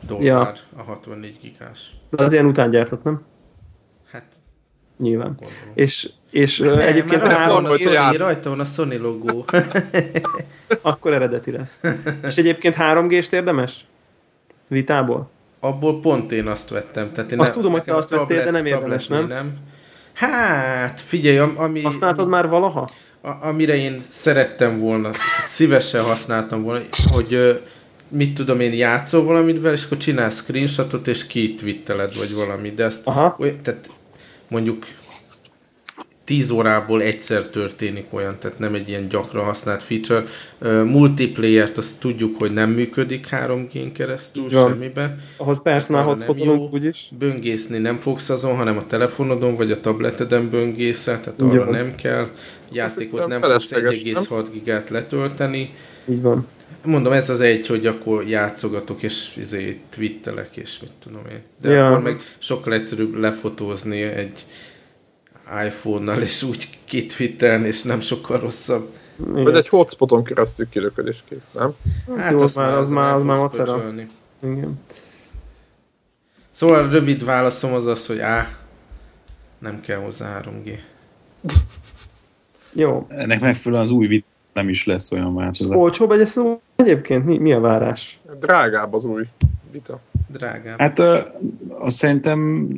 dollár 0.00 0.24
ja. 0.24 0.52
a 0.76 0.82
64 0.82 1.38
gigás. 1.40 1.94
De 2.10 2.22
az 2.22 2.32
ilyen 2.32 2.46
után 2.46 2.70
gyártott, 2.70 3.02
nem? 3.02 3.22
Hát 4.10 4.24
Nyilván. 4.98 5.26
gondolom. 5.26 5.54
És, 5.74 6.10
és 6.30 6.58
Nem, 6.58 6.78
egyébként 6.78 7.20
rajta, 7.22 7.38
három 7.38 7.62
van 7.62 7.72
a 7.72 7.76
Sony- 7.76 8.16
rajta 8.16 8.48
van 8.50 8.60
a 8.60 8.64
Sony 8.64 9.00
logó. 9.00 9.44
akkor 10.82 11.12
eredeti 11.12 11.50
lesz. 11.50 11.82
És 12.22 12.36
egyébként 12.36 12.76
3G-st 12.78 13.32
érdemes? 13.32 13.86
Vitából? 14.68 15.30
Abból 15.60 16.00
pont 16.00 16.32
én 16.32 16.46
azt 16.46 16.68
vettem. 16.68 17.12
Tehát 17.12 17.32
én 17.32 17.40
Azt 17.40 17.52
tudom, 17.52 17.72
hogy 17.72 17.84
te 17.84 17.94
azt 17.96 18.10
vettél, 18.10 18.44
de 18.44 18.50
nem 18.50 18.66
érdemes, 18.66 19.06
nem? 19.06 19.26
nem? 19.26 19.58
Hát, 20.20 21.00
figyelj, 21.00 21.38
am- 21.38 21.54
ami, 21.56 21.82
Használtad 21.82 22.28
már 22.28 22.48
valaha? 22.48 22.88
a- 23.20 23.46
amire 23.46 23.76
én 23.76 24.02
szerettem 24.08 24.78
volna, 24.78 25.10
szívesen 25.46 26.02
használtam 26.02 26.62
volna, 26.62 26.84
hogy 27.12 27.60
mit 28.08 28.34
tudom 28.34 28.60
én, 28.60 28.72
játszol 28.72 29.24
valamivel, 29.24 29.72
és 29.72 29.84
akkor 29.84 29.98
csinálsz 29.98 30.36
screenshotot, 30.36 31.08
és 31.08 31.26
kitwitteled, 31.26 32.16
vagy 32.18 32.34
valami, 32.34 32.70
de 32.70 32.84
ezt 32.84 33.06
Aha. 33.06 33.36
oly, 33.38 33.56
tehát 33.62 33.90
mondjuk 34.48 34.86
10 36.30 36.50
órából 36.50 37.02
egyszer 37.02 37.46
történik 37.46 38.06
olyan, 38.10 38.38
tehát 38.38 38.58
nem 38.58 38.74
egy 38.74 38.88
ilyen 38.88 39.08
gyakran 39.08 39.44
használt 39.44 39.82
feature. 39.82 40.24
Uh, 40.60 40.84
multiplayer-t 40.84 41.78
azt 41.78 42.00
tudjuk, 42.00 42.36
hogy 42.38 42.52
nem 42.52 42.70
működik 42.70 43.26
3G-n 43.30 43.92
keresztül 43.92 44.48
van. 44.50 44.68
semmiben. 44.68 45.20
Ahhoz 45.36 45.62
personal 45.62 46.02
hotspotolunk 46.02 46.72
úgyis. 46.72 47.10
Böngészni 47.18 47.78
nem 47.78 48.00
fogsz 48.00 48.30
azon, 48.30 48.56
hanem 48.56 48.76
a 48.76 48.86
telefonodon 48.86 49.56
vagy 49.56 49.70
a 49.70 49.80
tableteden 49.80 50.50
böngészel, 50.50 51.20
tehát 51.20 51.40
arra 51.40 51.64
van. 51.64 51.74
nem 51.74 51.94
kell. 51.94 52.28
Játékot 52.72 53.26
nem 53.26 53.40
fogsz 53.40 53.68
felesleges, 53.68 54.00
1,6 54.00 54.46
gigát 54.52 54.90
letölteni. 54.90 55.74
Így 56.08 56.22
van. 56.22 56.46
Mondom, 56.84 57.12
ez 57.12 57.28
az 57.30 57.40
egy, 57.40 57.66
hogy 57.66 57.86
akkor 57.86 58.28
játszogatok, 58.28 59.02
és 59.02 59.36
izé, 59.36 59.80
twittelek, 59.88 60.56
és 60.56 60.80
mit 60.80 60.92
tudom 61.02 61.22
én. 61.30 61.40
De 61.60 61.70
Ja. 61.72 61.86
akkor 61.86 62.02
meg 62.02 62.20
sokkal 62.38 62.72
egyszerűbb 62.72 63.14
lefotózni 63.14 64.02
egy 64.02 64.44
iPhone-nal, 65.66 66.22
és 66.22 66.42
úgy 66.42 66.78
kitwittelni, 66.84 67.66
és 67.66 67.82
nem 67.82 68.00
sokkal 68.00 68.38
rosszabb. 68.40 68.92
Vagy 69.16 69.40
Igen. 69.40 69.54
egy 69.56 69.68
hotspoton 69.68 70.24
keresztül 70.24 70.68
kilököd 70.68 71.06
és 71.06 71.18
kész, 71.28 71.50
nem? 71.54 71.72
Hát 72.16 72.30
jó, 72.30 72.40
az 72.40 72.54
már- 72.54 72.76
az 72.76 72.88
már- 72.88 73.14
az 73.14 73.22
már 73.22 73.36
macera. 73.36 73.92
Igen. 74.42 74.80
Szóval 76.50 76.84
a 76.84 76.90
rövid 76.90 77.24
válaszom 77.24 77.72
az 77.72 77.86
az, 77.86 78.06
hogy 78.06 78.18
á, 78.18 78.48
nem 79.58 79.80
kell 79.80 79.98
hozzá 79.98 80.40
3G. 80.40 80.78
Jó. 82.74 83.06
Ennek 83.08 83.40
megfelelően 83.40 83.86
az 83.86 83.92
új 83.92 84.06
vit 84.06 84.24
nem 84.52 84.68
is 84.68 84.86
lesz 84.86 85.12
olyan 85.12 85.34
változat. 85.34 85.76
Olcsóbb 85.76 86.10
egy 86.10 86.26
szó 86.26 86.60
egyébként? 86.76 87.24
Mi, 87.24 87.38
mi 87.38 87.52
a 87.52 87.60
várás? 87.60 88.20
Drágább 88.40 88.94
az 88.94 89.04
új 89.04 89.24
vita. 89.70 90.00
Drágább. 90.28 90.78
Hát 90.78 90.98
ö, 90.98 91.18
azt 91.68 91.96
szerintem 91.96 92.68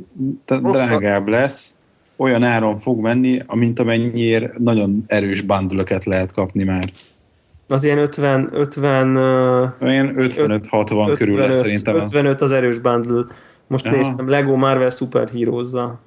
drágább 0.47 1.27
lesz, 1.29 1.77
olyan 2.17 2.43
áron 2.43 2.79
fog 2.79 3.01
menni, 3.01 3.43
amint 3.47 3.79
amennyiért 3.79 4.59
nagyon 4.59 5.05
erős 5.07 5.41
bandulöket 5.41 6.05
lehet 6.05 6.33
kapni 6.33 6.65
már. 6.65 6.93
Az 7.69 7.85
ilyen 7.85 7.99
50, 7.99 8.49
50, 8.53 9.15
ö, 9.15 9.67
Olyan 9.81 10.15
55-60 10.17 11.15
körül 11.17 11.37
lesz 11.39 11.49
55, 11.49 11.63
szerintem. 11.63 11.95
az 11.95 12.03
55 12.03 12.41
az 12.41 12.53
erős 12.53 12.79
bundle. 12.79 13.25
Most 13.67 13.87
Aha. 13.87 13.97
néztem, 13.97 14.29
Lego 14.29 14.57
Marvel 14.57 14.91
Super 14.91 15.29
Heroes-zal. 15.29 16.01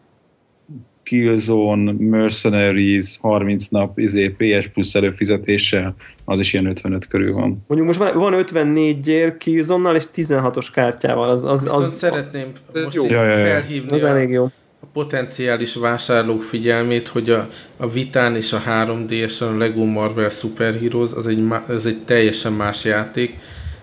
Killzone, 1.03 1.91
Mercenaries, 1.99 3.17
30 3.21 3.67
nap 3.67 3.99
izé, 3.99 4.29
PS 4.29 4.67
Plus 4.67 4.95
előfizetéssel, 4.95 5.95
az 6.25 6.39
is 6.39 6.53
ilyen 6.53 6.65
55 6.65 7.07
körül 7.07 7.33
van. 7.33 7.63
Mondjuk 7.67 7.87
most 7.87 7.99
van, 7.99 8.17
van 8.17 8.33
54 8.33 8.99
gyér 8.99 9.37
Killzone-nal 9.37 9.95
és 9.95 10.03
16-os 10.15 10.67
kártyával. 10.73 11.29
Az, 11.29 11.43
az, 11.43 11.63
Viszont 11.63 11.83
az, 11.83 11.93
szeretném 11.93 12.51
most 12.83 12.95
jó. 12.95 13.03
így 13.03 13.09
Ja, 13.09 13.23
ja, 13.23 13.37
ja. 13.37 13.45
felhívni 13.45 13.95
az 13.95 14.03
elég 14.03 14.29
jó. 14.29 14.47
A 14.85 14.89
potenciális 14.93 15.75
vásárlók 15.75 16.43
figyelmét, 16.43 17.07
hogy 17.07 17.29
a, 17.29 17.49
a 17.77 17.89
Vitán 17.89 18.35
és 18.35 18.53
a 18.53 18.61
3DS-en 18.67 19.53
a 19.53 19.57
Lego 19.57 19.83
Marvel 19.85 20.29
Super 20.29 20.79
Heroes 20.79 21.11
az 21.11 21.27
egy, 21.27 21.47
az 21.67 21.85
egy 21.85 21.97
teljesen 21.97 22.53
más 22.53 22.83
játék, 22.83 23.37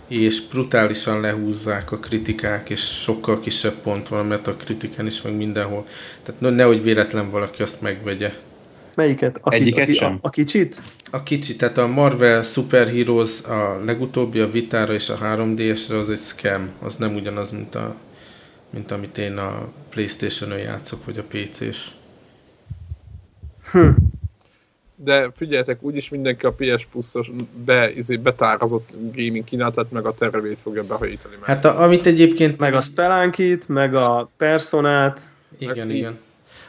és 0.08 0.42
brutálisan 0.50 1.20
lehúzzák 1.20 1.92
a 1.92 1.98
kritikák, 1.98 2.70
és 2.70 2.80
sokkal 2.80 3.40
kisebb 3.40 3.74
pont 3.74 4.08
van, 4.08 4.26
mert 4.26 4.46
a 4.46 4.56
kritikán 4.56 5.06
is, 5.06 5.22
meg 5.22 5.36
mindenhol. 5.36 5.86
Tehát 6.22 6.40
ne- 6.40 6.50
nehogy 6.50 6.82
véletlen 6.82 7.30
valaki 7.30 7.62
azt 7.62 7.80
megvegye. 7.80 8.32
Melyiket? 8.94 9.38
A, 9.42 9.52
Egyiket 9.52 9.88
a, 9.88 9.92
sem? 9.92 10.18
A, 10.20 10.26
a 10.26 10.30
kicsit? 10.30 10.82
A 11.10 11.22
kicsi, 11.22 11.56
tehát 11.56 11.78
a 11.78 11.86
Marvel 11.86 12.42
Super 12.42 12.88
Heroes 12.88 13.42
a 13.42 13.80
legutóbbi, 13.84 14.38
a 14.38 14.50
Vitára 14.50 14.92
és 14.92 15.08
a 15.08 15.18
3DS-re 15.22 15.98
az 15.98 16.10
egy 16.10 16.18
scam. 16.18 16.68
Az 16.82 16.96
nem 16.96 17.14
ugyanaz, 17.14 17.50
mint, 17.50 17.74
a, 17.74 17.96
mint 18.72 18.90
amit 18.90 19.18
én 19.18 19.36
a 19.36 19.68
Playstation-ön 19.88 20.58
játszok, 20.58 21.04
vagy 21.04 21.18
a 21.18 21.22
PC-s. 21.22 21.90
De 24.94 25.30
figyeljetek, 25.36 25.82
úgyis 25.82 26.08
mindenki 26.08 26.46
a 26.46 26.52
PS 26.52 26.86
Plus-os 26.90 27.30
be, 27.64 27.92
izé, 27.92 28.16
betárazott 28.16 28.94
gaming 29.14 29.44
kínálatát, 29.44 29.90
meg 29.90 30.06
a 30.06 30.14
tervét 30.14 30.60
fogja 30.62 30.84
behajítani. 30.84 31.34
Meg. 31.40 31.48
Hát 31.48 31.64
a, 31.64 31.82
amit 31.82 32.06
egyébként... 32.06 32.58
Meg 32.58 32.74
a 32.74 32.80
Spelunkit, 32.80 33.68
meg 33.68 33.94
a 33.94 34.30
Personát. 34.36 35.20
Igen, 35.58 35.76
Hát 35.76 35.90
igen. 35.90 36.18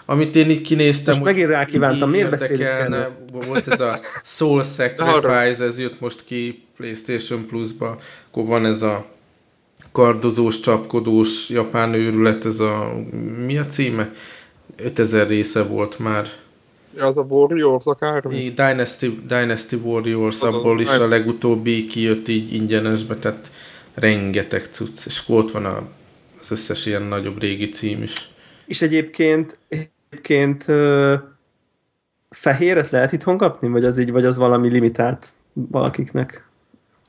Amit 0.06 0.36
én 0.36 0.50
így 0.50 0.62
kinéztem, 0.62 1.14
Most 1.14 1.26
megint 1.26 1.50
rákívántam, 1.50 2.08
így 2.08 2.14
miért 2.16 2.30
beszélünk 2.30 2.62
erről? 2.62 3.12
Volt 3.32 3.68
ez 3.68 3.80
a 3.80 4.00
Soul 4.24 4.64
Sacrifice, 4.78 5.64
ez 5.64 5.80
jött 5.80 6.00
most 6.00 6.24
ki 6.26 6.66
PlayStation 6.78 7.46
Plus-ba, 7.46 8.00
akkor 8.30 8.46
van 8.46 8.66
ez 8.66 8.82
a 8.82 9.06
kardozós, 9.94 10.60
csapkodós 10.60 11.50
japán 11.50 11.94
őrület, 11.94 12.46
ez 12.46 12.60
a... 12.60 12.94
Mi 13.46 13.58
a 13.58 13.66
címe? 13.66 14.12
5000 14.76 15.28
része 15.28 15.64
volt 15.64 16.00
már. 16.00 16.28
Ja, 16.98 17.06
az 17.06 17.18
a 17.18 17.22
Warriors 17.22 17.86
akármi. 17.86 18.36
Így 18.36 18.54
Dynasty, 18.54 19.06
Dynasty 19.28 19.74
Warriors, 19.76 20.36
Az 20.42 20.54
a- 20.54 20.58
abból 20.58 20.82
is 20.82 20.90
a 20.98 21.08
legutóbbi 21.08 21.86
kijött 21.86 22.28
így 22.28 22.54
ingyenesbe, 22.54 23.16
tehát 23.16 23.52
rengeteg 23.94 24.68
cucc, 24.72 25.06
és 25.06 25.24
ott 25.28 25.52
van 25.52 25.66
a, 25.66 25.82
az 26.42 26.52
összes 26.52 26.86
ilyen 26.86 27.02
nagyobb 27.02 27.40
régi 27.42 27.70
cím 27.70 28.02
is. 28.04 28.14
És 28.66 28.82
egyébként, 28.82 29.60
egyébként 29.68 30.68
ö, 30.68 31.14
fehéret 32.30 32.90
lehet 32.90 33.12
itthon 33.12 33.38
kapni? 33.38 33.68
Vagy 33.68 33.86
az 33.86 33.98
így, 33.98 34.12
vagy 34.12 34.26
az 34.26 34.38
valami 34.38 34.70
limitált 34.70 35.28
valakiknek? 35.54 36.48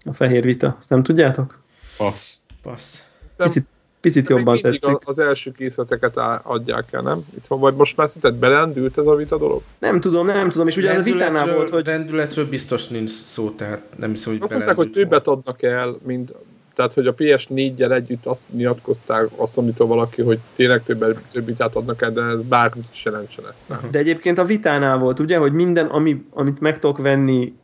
A 0.04 0.12
fehér 0.12 0.44
vita. 0.44 0.76
Azt 0.78 0.90
nem 0.90 1.02
tudjátok? 1.02 1.62
Passz. 1.96 2.36
Passz. 2.64 3.02
Picit, 3.36 3.66
picit 4.00 4.26
de 4.26 4.34
jobban 4.34 4.60
tetszik. 4.60 4.98
Az 5.04 5.18
első 5.18 5.52
készleteket 5.52 6.16
adják 6.42 6.92
el, 6.92 7.02
nem? 7.02 7.24
Itthon, 7.36 7.60
vagy 7.60 7.74
most 7.74 7.96
már 7.96 8.08
szerinted 8.08 8.40
belendült 8.40 8.98
ez 8.98 9.06
a 9.06 9.14
vita 9.14 9.38
dolog? 9.38 9.62
Nem 9.78 10.00
tudom, 10.00 10.26
nem 10.26 10.48
tudom, 10.48 10.68
és 10.68 10.76
ugye 10.76 10.90
az 10.90 10.98
a 10.98 11.02
vitánál 11.02 11.54
volt, 11.54 11.70
hogy 11.70 11.84
Rendületről 11.84 12.48
biztos 12.48 12.88
nincs 12.88 13.10
szó, 13.10 13.50
tehát 13.50 13.82
nem 13.96 14.10
hiszem, 14.10 14.32
hogy 14.32 14.42
Azt 14.42 14.52
mondták, 14.54 14.76
hogy 14.76 14.90
többet 14.90 15.28
adnak 15.28 15.62
el, 15.62 15.96
mint 16.02 16.32
tehát, 16.74 16.94
hogy 16.94 17.06
a 17.06 17.14
PS4-jel 17.14 17.92
együtt 17.92 18.26
azt 18.26 18.44
nyilatkozták 18.50 19.28
a 19.36 19.46
sony 19.46 19.72
valaki, 19.76 20.22
hogy 20.22 20.38
tényleg 20.54 20.82
többet, 20.82 21.26
több 21.32 21.46
vitát 21.46 21.76
adnak 21.76 22.02
el, 22.02 22.12
de 22.12 22.22
ez 22.22 22.42
bármit 22.42 22.84
is 22.92 23.04
jelentsen 23.04 23.44
ezt. 23.50 23.68
Nem? 23.68 23.78
De 23.90 23.98
egyébként 23.98 24.38
a 24.38 24.44
vitánál 24.44 24.98
volt, 24.98 25.20
ugye, 25.20 25.38
hogy 25.38 25.52
minden, 25.52 25.86
ami, 25.86 26.24
amit 26.30 26.60
meg 26.60 26.78
tudok 26.78 26.98
venni 26.98 27.54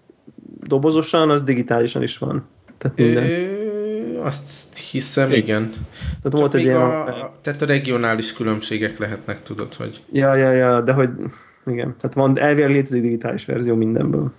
dobozosan, 0.62 1.30
az 1.30 1.42
digitálisan 1.42 2.02
is 2.02 2.18
van. 2.18 2.44
Tehát 2.78 2.96
minden. 2.96 3.24
Ö, 3.24 3.69
azt 4.20 4.76
hiszem, 4.78 5.28
Igen. 5.28 5.40
igen. 5.42 5.70
Tehát 6.22 6.38
volt 6.38 6.54
egy 6.54 6.62
ilyen... 6.62 6.76
a, 6.76 7.06
a, 7.06 7.34
tehát 7.42 7.62
a 7.62 7.66
regionális 7.66 8.32
különbségek 8.32 8.98
lehetnek, 8.98 9.42
tudod, 9.42 9.74
hogy 9.74 10.02
Ja, 10.12 10.34
ja, 10.34 10.52
ja, 10.52 10.80
de 10.80 10.92
hogy 10.92 11.08
igen. 11.66 11.94
Tehát 12.00 12.14
van, 12.14 12.38
elvileg 12.38 12.70
létezik 12.70 13.02
digitális 13.02 13.44
verzió 13.44 13.74
mindenből. 13.74 14.32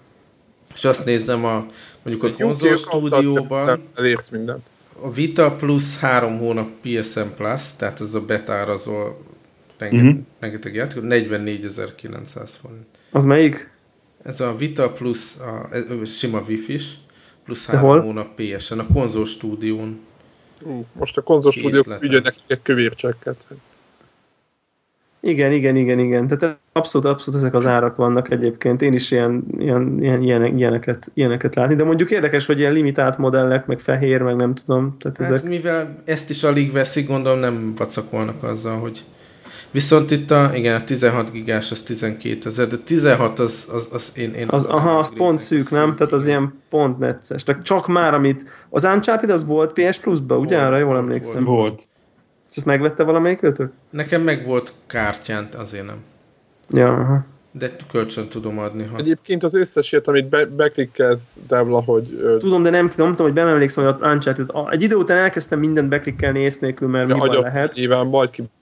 és 0.74 0.86
azt 0.86 1.06
nézem 1.06 1.46
a 1.46 1.66
mondjuk 2.04 2.24
a 2.40 2.44
konzol 2.44 2.76
stúdióban, 2.76 3.82
Elérsz 3.96 4.30
mindent. 4.30 4.66
a 5.02 5.12
Vita 5.12 5.52
plusz 5.56 6.00
három 6.00 6.38
hónap 6.38 6.70
PSN 6.82 7.28
Plus, 7.36 7.62
tehát 7.78 8.02
ez 8.02 8.14
a 8.14 8.22
betárazó 8.22 8.94
rengeteg, 9.78 10.00
Mhm. 10.04 10.10
mm-hmm. 10.12 10.22
rengeteg 10.40 10.74
játék, 10.76 11.04
44.900 11.04 12.50
forint. 12.62 12.86
Az 13.12 13.24
melyik? 13.26 13.70
Ez 14.24 14.42
a 14.42 14.56
Vita 14.56 14.92
plusz 14.92 15.40
a, 15.40 15.70
a 16.02 16.06
sima 16.06 16.40
Wi-Fi-s, 16.48 16.86
plusz 17.52 17.66
három 17.66 17.90
hol? 17.90 18.02
hónap 18.02 18.36
PSN, 18.36 18.80
a 18.80 18.88
konzol 18.94 19.26
stúdión. 19.26 20.00
Most 20.94 21.18
a 21.18 21.22
konzol 21.22 21.52
Készletek. 21.52 22.04
ügyön 22.04 22.22
nekik 22.24 22.44
egy 22.48 22.62
kövér 22.62 22.96
csekket. 22.96 23.48
Igen, 25.20 25.52
igen, 25.52 25.76
igen, 25.76 26.00
igen. 26.00 26.28
Tehát 26.28 26.58
abszolút, 26.72 27.08
abszolút 27.08 27.40
ezek 27.40 27.54
az 27.54 27.66
árak 27.66 27.96
vannak 27.96 28.32
egyébként. 28.32 28.82
Én 28.82 28.94
is 28.94 29.12
ilyen, 29.12 29.44
ilyen, 29.58 29.98
ilyen, 30.02 30.22
ilyen 30.22 30.58
ilyeneket, 30.58 31.12
ilyeneket 31.14 31.56
látni. 31.56 31.76
De 31.76 31.84
mondjuk 31.84 32.12
érdekes, 32.12 32.46
hogy 32.46 32.60
ilyen 32.60 32.74
limitált 32.74 33.18
modellek, 33.18 33.66
meg 33.66 33.80
fehér, 33.80 34.22
meg 34.22 34.36
nem 34.36 34.54
tudom. 34.54 34.98
Tehát 35.00 35.18
Hát 35.18 35.28
ezek... 35.28 35.44
mivel 35.44 36.02
ezt 36.06 36.30
is 36.30 36.44
alig 36.44 36.72
veszik, 36.72 37.08
gondolom 37.08 37.40
nem 37.40 37.74
vacakolnak 37.76 38.44
azzal, 38.44 38.80
hogy 38.80 39.04
Viszont 39.72 40.12
itt 40.12 40.32
a, 40.32 40.52
igen, 40.54 40.76
a 40.76 40.84
16 40.84 41.32
gigás 41.32 41.72
az 41.72 41.82
12 41.82 42.40
ezer, 42.50 42.68
de 42.68 42.78
16 42.78 43.40
az, 43.40 43.68
az, 43.74 43.90
az 43.92 44.12
én, 44.16 44.34
én... 44.34 44.48
Az, 44.50 44.64
aha, 44.66 44.98
az 44.98 45.14
pont 45.16 45.40
szűk, 45.40 45.70
nem? 45.70 45.96
Tehát 45.96 46.14
az 46.14 46.28
ilyen 46.28 46.54
pont 46.70 47.00
necces. 47.00 47.44
Tehát 47.44 47.64
csak 47.64 47.88
már, 47.88 48.14
amit... 48.14 48.46
Az 48.70 48.84
Uncharted 48.84 49.30
az 49.30 49.46
volt 49.46 49.74
PS 49.74 50.00
Plus-ba, 50.00 50.38
ugye? 50.38 50.58
Arra 50.58 50.78
jól 50.78 50.98
emlékszem. 50.98 51.44
Volt. 51.44 51.88
És 52.50 52.58
ezt 52.58 52.66
megvette 52.66 53.04
valamelyik 53.04 53.44
őtök? 53.44 53.72
Nekem 53.90 54.22
meg 54.22 54.46
volt 54.46 54.74
kártyán, 54.88 55.50
azért 55.58 55.86
nem. 55.86 55.98
Ja, 56.70 56.94
aha. 56.94 57.26
De 57.52 57.76
kölcsön 57.92 58.28
tudom 58.28 58.60
adni. 58.60 58.84
Ha... 58.92 58.98
Egyébként 58.98 59.44
az 59.44 59.54
összes 59.54 59.92
ilyet, 59.92 60.08
amit 60.08 60.30
be, 60.30 60.46
beklikkelsz, 60.46 61.40
Devla, 61.48 61.82
hogy... 61.82 62.20
ö, 62.22 62.38
Tudom, 62.38 62.64
de 62.64 62.70
nem, 62.70 62.92
nem 62.98 63.10
tudom, 63.10 63.26
hogy 63.26 63.34
beemlékszem, 63.34 63.84
hogy 63.84 63.96
a 64.00 64.12
Uncharted, 64.12 64.52
egy 64.70 64.82
idő 64.82 64.96
után 64.96 65.18
elkezdtem 65.18 65.60
mindent 65.60 65.90
beklikkelni 65.90 66.40
ész 66.40 66.60
nélkül, 66.60 66.88
mert 66.88 67.08
mi 67.08 67.12
van 67.20 67.30
agyat 67.30 67.44
lehet, 67.44 67.74
Nyilván 67.74 68.08
majd 68.08 68.30
kibasztod. 68.30 68.60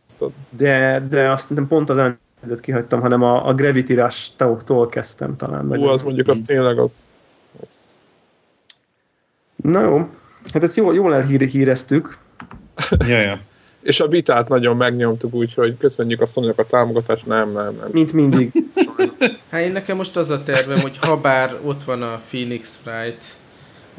De, 0.49 1.05
de 1.10 1.32
azt 1.32 1.41
szerintem 1.41 1.68
pont 1.68 1.89
az 1.89 1.97
Uncharted 1.97 2.60
kihagytam, 2.60 3.01
hanem 3.01 3.24
a, 3.24 3.47
a 3.47 3.53
Gravity 3.53 3.93
Rush-tól 3.93 4.89
kezdtem 4.89 5.36
talán. 5.36 5.68
Hú, 5.68 5.84
az 5.84 6.01
mondjuk 6.01 6.28
az 6.28 6.41
tényleg 6.45 6.80
az... 6.80 7.14
az. 7.64 7.89
Na 9.55 9.82
jó, 9.82 10.10
hát 10.53 10.64
ezt 10.64 10.76
jól, 10.76 10.93
jól 10.93 11.16
elhíreztük. 11.16 12.18
Ja, 12.99 13.20
ja. 13.20 13.39
És 13.82 13.99
a 13.99 14.07
vitát 14.07 14.47
nagyon 14.47 14.78
megnyomtuk, 14.78 15.34
úgyhogy 15.34 15.78
köszönjük 15.78 16.22
a 16.22 16.26
sony 16.26 16.53
a 16.55 16.64
támogatást. 16.64 17.26
Nem, 17.26 17.51
nem, 17.51 17.76
nem. 17.76 17.89
Mint 17.91 18.14
mindig. 18.14 18.51
Hát 19.49 19.62
én 19.62 19.72
nekem 19.72 19.97
most 19.97 20.18
az 20.18 20.30
a 20.30 20.43
tervem, 20.43 20.80
hogy 20.80 20.97
ha 20.97 21.18
bár 21.18 21.57
ott 21.64 21.84
van 21.84 22.01
a 22.01 22.22
Phoenix 22.30 22.80
Wright, 22.86 23.38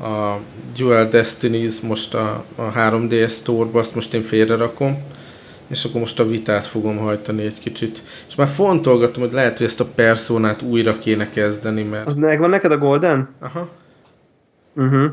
a 0.00 0.38
Dual 0.76 1.08
Destinies 1.08 1.80
most 1.80 2.14
a, 2.14 2.44
a 2.54 2.72
3DS 2.72 3.30
Store-ba, 3.30 3.78
azt 3.78 3.94
most 3.94 4.14
én 4.14 4.22
félre 4.22 4.56
rakom, 4.56 5.02
és 5.70 5.84
akkor 5.84 6.00
most 6.00 6.20
a 6.20 6.26
vitát 6.26 6.66
fogom 6.66 6.96
hajtani 6.96 7.42
egy 7.42 7.58
kicsit. 7.58 8.02
És 8.28 8.34
már 8.34 8.48
fontolgatom, 8.48 9.22
hogy 9.22 9.32
lehet, 9.32 9.56
hogy 9.56 9.66
ezt 9.66 9.80
a 9.80 9.84
personát 9.94 10.62
újra 10.62 10.98
kéne 10.98 11.30
kezdeni, 11.30 11.82
mert... 11.82 12.06
Az 12.06 12.14
megvan 12.14 12.50
neked 12.50 12.72
a 12.72 12.78
Golden? 12.78 13.28
Aha. 13.40 13.68
Uh-huh. 14.74 15.10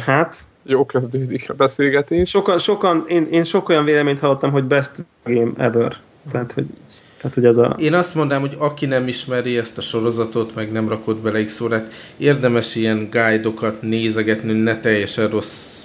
Hát, 0.00 0.36
Jó 0.62 0.86
kezdődik 0.86 1.50
a 1.50 1.54
beszélgetés. 1.54 2.30
sokan, 2.30 2.58
sokan 2.58 3.04
én, 3.08 3.28
én 3.30 3.42
sok 3.42 3.68
olyan 3.68 3.84
véleményt 3.84 4.20
hallottam, 4.20 4.50
hogy 4.50 4.64
best 4.64 5.04
game 5.24 5.52
ever. 5.56 5.96
Tehát, 6.30 6.52
hogy, 6.52 6.64
így. 6.64 7.02
tehát, 7.16 7.34
hogy 7.34 7.44
ez 7.44 7.56
a... 7.56 7.76
Én 7.78 7.94
azt 7.94 8.14
mondanám, 8.14 8.42
hogy 8.42 8.56
aki 8.58 8.86
nem 8.86 9.08
ismeri 9.08 9.58
ezt 9.58 9.78
a 9.78 9.80
sorozatot, 9.80 10.54
meg 10.54 10.72
nem 10.72 10.88
rakott 10.88 11.18
bele 11.18 11.44
x 11.44 11.60
órát, 11.60 11.92
érdemes 12.16 12.74
ilyen 12.74 13.08
guide-okat 13.10 13.82
nézegetni, 13.82 14.52
ne 14.52 14.80
teljesen 14.80 15.28
rossz 15.28 15.84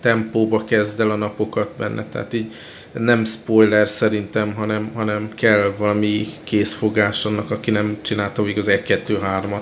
tempóba 0.00 0.64
kezd 0.64 1.00
el 1.00 1.10
a 1.10 1.16
napokat 1.16 1.70
benne. 1.78 2.04
Tehát 2.04 2.32
így 2.32 2.52
nem 2.98 3.24
spoiler 3.24 3.88
szerintem, 3.88 4.54
hanem, 4.54 4.90
hanem 4.94 5.30
kell 5.34 5.72
valami 5.78 6.26
készfogás 6.44 7.24
annak, 7.24 7.50
aki 7.50 7.70
nem 7.70 7.98
csinálta 8.02 8.42
végig 8.42 8.58
az 8.58 8.66
1-2-3-at. 8.70 9.60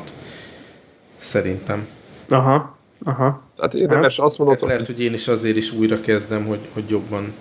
Szerintem. 1.16 1.87
Aha, 2.28 2.78
aha. 3.05 3.43
Tehát 3.57 3.74
érdemes 3.74 4.18
azt 4.18 4.39
mondod, 4.39 4.59
Tehát 4.59 4.74
lehet, 4.74 4.91
hogy 4.91 5.01
én 5.01 5.12
is 5.12 5.28
azért 5.28 5.57
is 5.57 5.72
újra 5.72 6.01
kezdem, 6.01 6.45
hogy, 6.47 6.61
hogy 6.72 6.85
jobban 6.89 7.32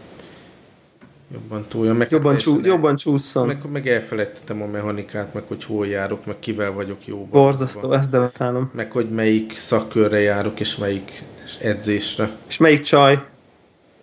jobban 1.33 1.65
túlja. 1.67 1.93
Meg 1.93 2.11
Jobban, 2.11 2.37
teljesen 2.37 2.61
csú, 2.61 2.69
jobban 2.69 2.95
csúszson. 2.95 3.47
meg, 3.47 3.71
meg 3.71 3.87
elfelejtettem 3.87 4.61
a 4.61 4.65
mechanikát, 4.65 5.33
meg 5.33 5.43
hogy 5.47 5.63
hol 5.63 5.87
járok, 5.87 6.25
meg 6.25 6.39
kivel 6.39 6.71
vagyok 6.71 7.07
jóban. 7.07 7.29
Borzasztó, 7.29 7.91
ezt 7.91 8.09
devetálom. 8.09 8.71
Meg 8.73 8.91
hogy 8.91 9.09
melyik 9.09 9.55
szakkörre 9.55 10.19
járok, 10.19 10.59
és 10.59 10.75
melyik 10.75 11.23
edzésre. 11.61 12.29
És 12.47 12.57
melyik 12.57 12.81
csaj? 12.81 13.23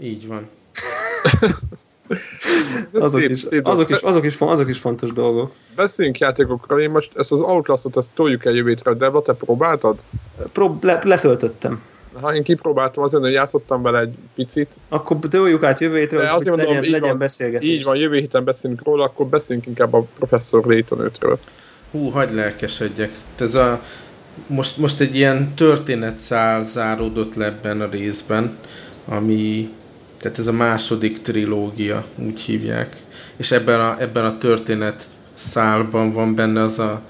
Így 0.00 0.26
van. 0.26 0.48
Azok, 2.92 3.20
szép, 3.20 3.30
is, 3.30 3.38
szép 3.38 3.66
azok, 3.66 3.90
is, 3.90 4.00
azok, 4.00 4.24
is, 4.24 4.40
azok 4.40 4.68
is 4.68 4.78
fontos 4.78 5.12
dolgok. 5.12 5.52
Beszéljünk 5.76 6.18
játékokról, 6.18 6.80
én 6.80 6.90
most 6.90 7.10
ezt 7.16 7.32
az 7.32 7.40
Outlastot 7.40 7.96
ezt 7.96 8.12
toljuk 8.14 8.44
el 8.44 8.52
jövő 8.52 8.68
hétre, 8.68 8.94
Debla, 8.94 9.22
te 9.22 9.32
próbáltad? 9.32 9.98
Prób- 10.52 10.84
le, 10.84 11.00
letöltöttem. 11.04 11.80
Ha 12.20 12.34
én 12.34 12.42
kipróbáltam, 12.42 13.02
azért, 13.02 13.22
hogy 13.22 13.32
játszottam 13.32 13.82
vele 13.82 14.00
egy 14.00 14.14
picit. 14.34 14.80
Akkor 14.88 15.16
toljuk 15.18 15.62
át 15.62 15.78
jövő 15.80 15.98
hétre, 15.98 16.18
De 16.18 16.28
hogy 16.28 16.40
azért 16.40 16.56
mondom, 16.56 16.74
legyen, 16.74 16.84
így 16.84 16.90
legyen 16.90 17.08
van. 17.08 17.18
beszélgetés. 17.18 17.68
Így 17.68 17.84
van, 17.84 17.96
jövő 17.96 18.16
héten 18.16 18.44
beszélünk 18.44 18.84
róla, 18.84 19.04
akkor 19.04 19.26
beszéljünk 19.26 19.66
inkább 19.68 19.94
a 19.94 20.06
professzor 20.18 20.66
Layton 20.66 21.10
5-ről. 21.20 21.36
Hú, 21.90 22.08
hagyd 22.10 22.34
lelkesedjek. 22.34 23.10
Ez 23.38 23.54
a, 23.54 23.82
most, 24.46 24.76
most 24.76 25.00
egy 25.00 25.14
ilyen 25.14 25.54
történetszál 25.54 26.64
záródott 26.64 27.34
le 27.34 27.44
ebben 27.44 27.80
a 27.80 27.88
részben, 27.90 28.56
ami, 29.04 29.70
tehát 30.20 30.38
ez 30.38 30.46
a 30.46 30.52
második 30.52 31.22
trilógia, 31.22 32.04
úgy 32.16 32.40
hívják. 32.40 32.96
És 33.36 33.50
ebben 33.50 33.80
a, 33.80 34.00
ebben 34.00 34.24
a 34.24 34.38
történet 34.38 35.08
szálban 35.34 36.12
van 36.12 36.34
benne 36.34 36.62
az 36.62 36.78
a 36.78 37.02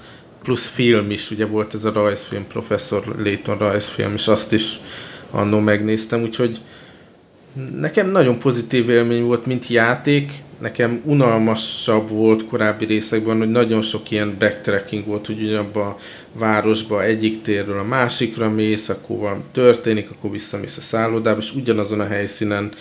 plusz 0.43 0.67
film 0.67 1.11
is, 1.11 1.31
ugye 1.31 1.45
volt 1.45 1.73
ez 1.73 1.85
a 1.85 1.91
rajzfilm, 1.91 2.47
professzor 2.47 3.15
Layton 3.17 3.57
rajzfilm, 3.57 4.13
és 4.13 4.27
azt 4.27 4.53
is 4.53 4.79
annó 5.31 5.59
megnéztem, 5.59 6.21
úgyhogy 6.21 6.61
Nekem 7.79 8.11
nagyon 8.11 8.39
pozitív 8.39 8.89
élmény 8.89 9.23
volt, 9.23 9.45
mint 9.45 9.67
játék. 9.67 10.31
Nekem 10.59 11.01
unalmasabb 11.05 12.09
volt 12.09 12.45
korábbi 12.45 12.85
részekben, 12.85 13.37
hogy 13.37 13.51
nagyon 13.51 13.81
sok 13.81 14.11
ilyen 14.11 14.35
backtracking 14.39 15.05
volt, 15.05 15.25
hogy 15.25 15.41
ugyanabban 15.43 15.87
a 15.87 15.97
városba 16.33 17.03
egyik 17.03 17.41
térről 17.41 17.79
a 17.79 17.83
másikra 17.83 18.49
mész, 18.49 18.89
akkor 18.89 19.17
valami 19.17 19.41
történik, 19.51 20.09
akkor 20.09 20.31
visszamész 20.31 20.77
a 20.77 20.81
szállodába, 20.81 21.39
és 21.39 21.55
ugyanazon 21.55 21.99
a 21.99 22.07
helyszínen 22.07 22.71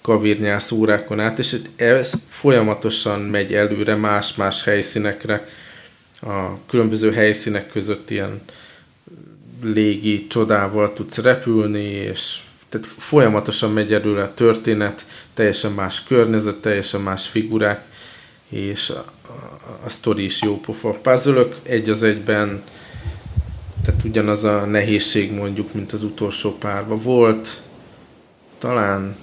kavírnyálsz 0.00 0.70
órákon 0.70 1.20
át, 1.20 1.38
és 1.38 1.56
ez 1.76 2.12
folyamatosan 2.28 3.20
megy 3.20 3.54
előre 3.54 3.94
más-más 3.94 4.64
helyszínekre, 4.64 5.48
a 6.22 6.66
különböző 6.66 7.12
helyszínek 7.12 7.70
között 7.70 8.10
ilyen 8.10 8.40
légi 9.62 10.26
csodával 10.26 10.92
tudsz 10.92 11.18
repülni, 11.18 11.84
és 11.84 12.38
tehát 12.68 12.86
folyamatosan 12.86 13.72
megy 13.72 13.92
előre 13.92 14.22
a 14.22 14.34
történet, 14.34 15.06
teljesen 15.34 15.72
más 15.72 16.02
környezet, 16.02 16.56
teljesen 16.56 17.00
más 17.00 17.28
figurák, 17.28 17.84
és 18.48 18.90
a, 18.90 19.04
a, 19.26 19.60
a 19.84 19.88
sztori 19.88 20.24
is 20.24 20.42
jó 20.42 20.60
pofa. 20.60 20.92
Puzzle 20.92 21.46
egy 21.62 21.90
az 21.90 22.02
egyben, 22.02 22.62
tehát 23.84 24.04
ugyanaz 24.04 24.44
a 24.44 24.64
nehézség 24.64 25.32
mondjuk, 25.32 25.72
mint 25.74 25.92
az 25.92 26.02
utolsó 26.02 26.56
párban. 26.58 26.98
Volt 26.98 27.62
talán 28.58 29.16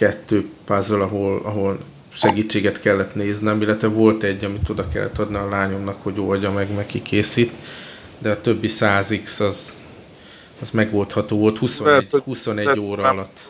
kettő 0.00 0.48
puzzle, 0.64 1.02
ahol, 1.02 1.40
ahol 1.44 1.78
segítséget 2.08 2.80
kellett 2.80 3.14
néznem, 3.14 3.62
illetve 3.62 3.88
volt 3.88 4.22
egy, 4.22 4.44
amit 4.44 4.68
oda 4.68 4.88
kellett 4.88 5.18
adni 5.18 5.36
a 5.36 5.48
lányomnak, 5.48 6.02
hogy 6.02 6.20
oldja 6.20 6.50
meg, 6.50 6.74
meg 6.74 6.86
kikészít, 6.86 7.52
de 8.18 8.30
a 8.30 8.40
többi 8.40 8.68
100x 8.70 9.40
az, 9.48 9.78
az 10.60 10.70
megoldható 10.70 11.38
volt 11.38 11.58
21, 11.58 11.92
Lehet, 11.92 12.10
hogy- 12.10 12.22
21 12.22 12.64
lehet, 12.64 12.80
óra 12.80 13.02
nem. 13.02 13.10
alatt. 13.16 13.48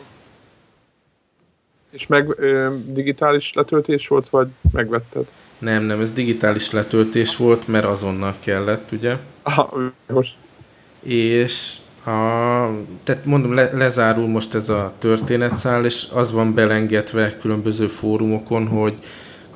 És 1.89 2.07
meg 2.07 2.39
ö, 2.39 2.75
digitális 2.85 3.53
letöltés 3.53 4.07
volt, 4.07 4.29
vagy 4.29 4.47
megvetted? 4.71 5.31
Nem, 5.57 5.83
nem, 5.83 5.99
ez 6.01 6.11
digitális 6.11 6.71
letöltés 6.71 7.35
volt, 7.35 7.67
mert 7.67 7.85
azonnal 7.85 8.35
kellett, 8.39 8.91
ugye? 8.91 9.17
Ah, 9.41 9.69
most 10.07 10.35
És 11.03 11.75
a, 12.03 12.09
tehát 13.03 13.25
mondom, 13.25 13.53
le, 13.53 13.69
lezárul 13.73 14.27
most 14.27 14.55
ez 14.55 14.69
a 14.69 14.93
történetszál, 14.99 15.85
és 15.85 16.07
az 16.13 16.31
van 16.31 16.53
belengetve 16.53 17.37
különböző 17.41 17.87
fórumokon, 17.87 18.67
hogy, 18.67 18.93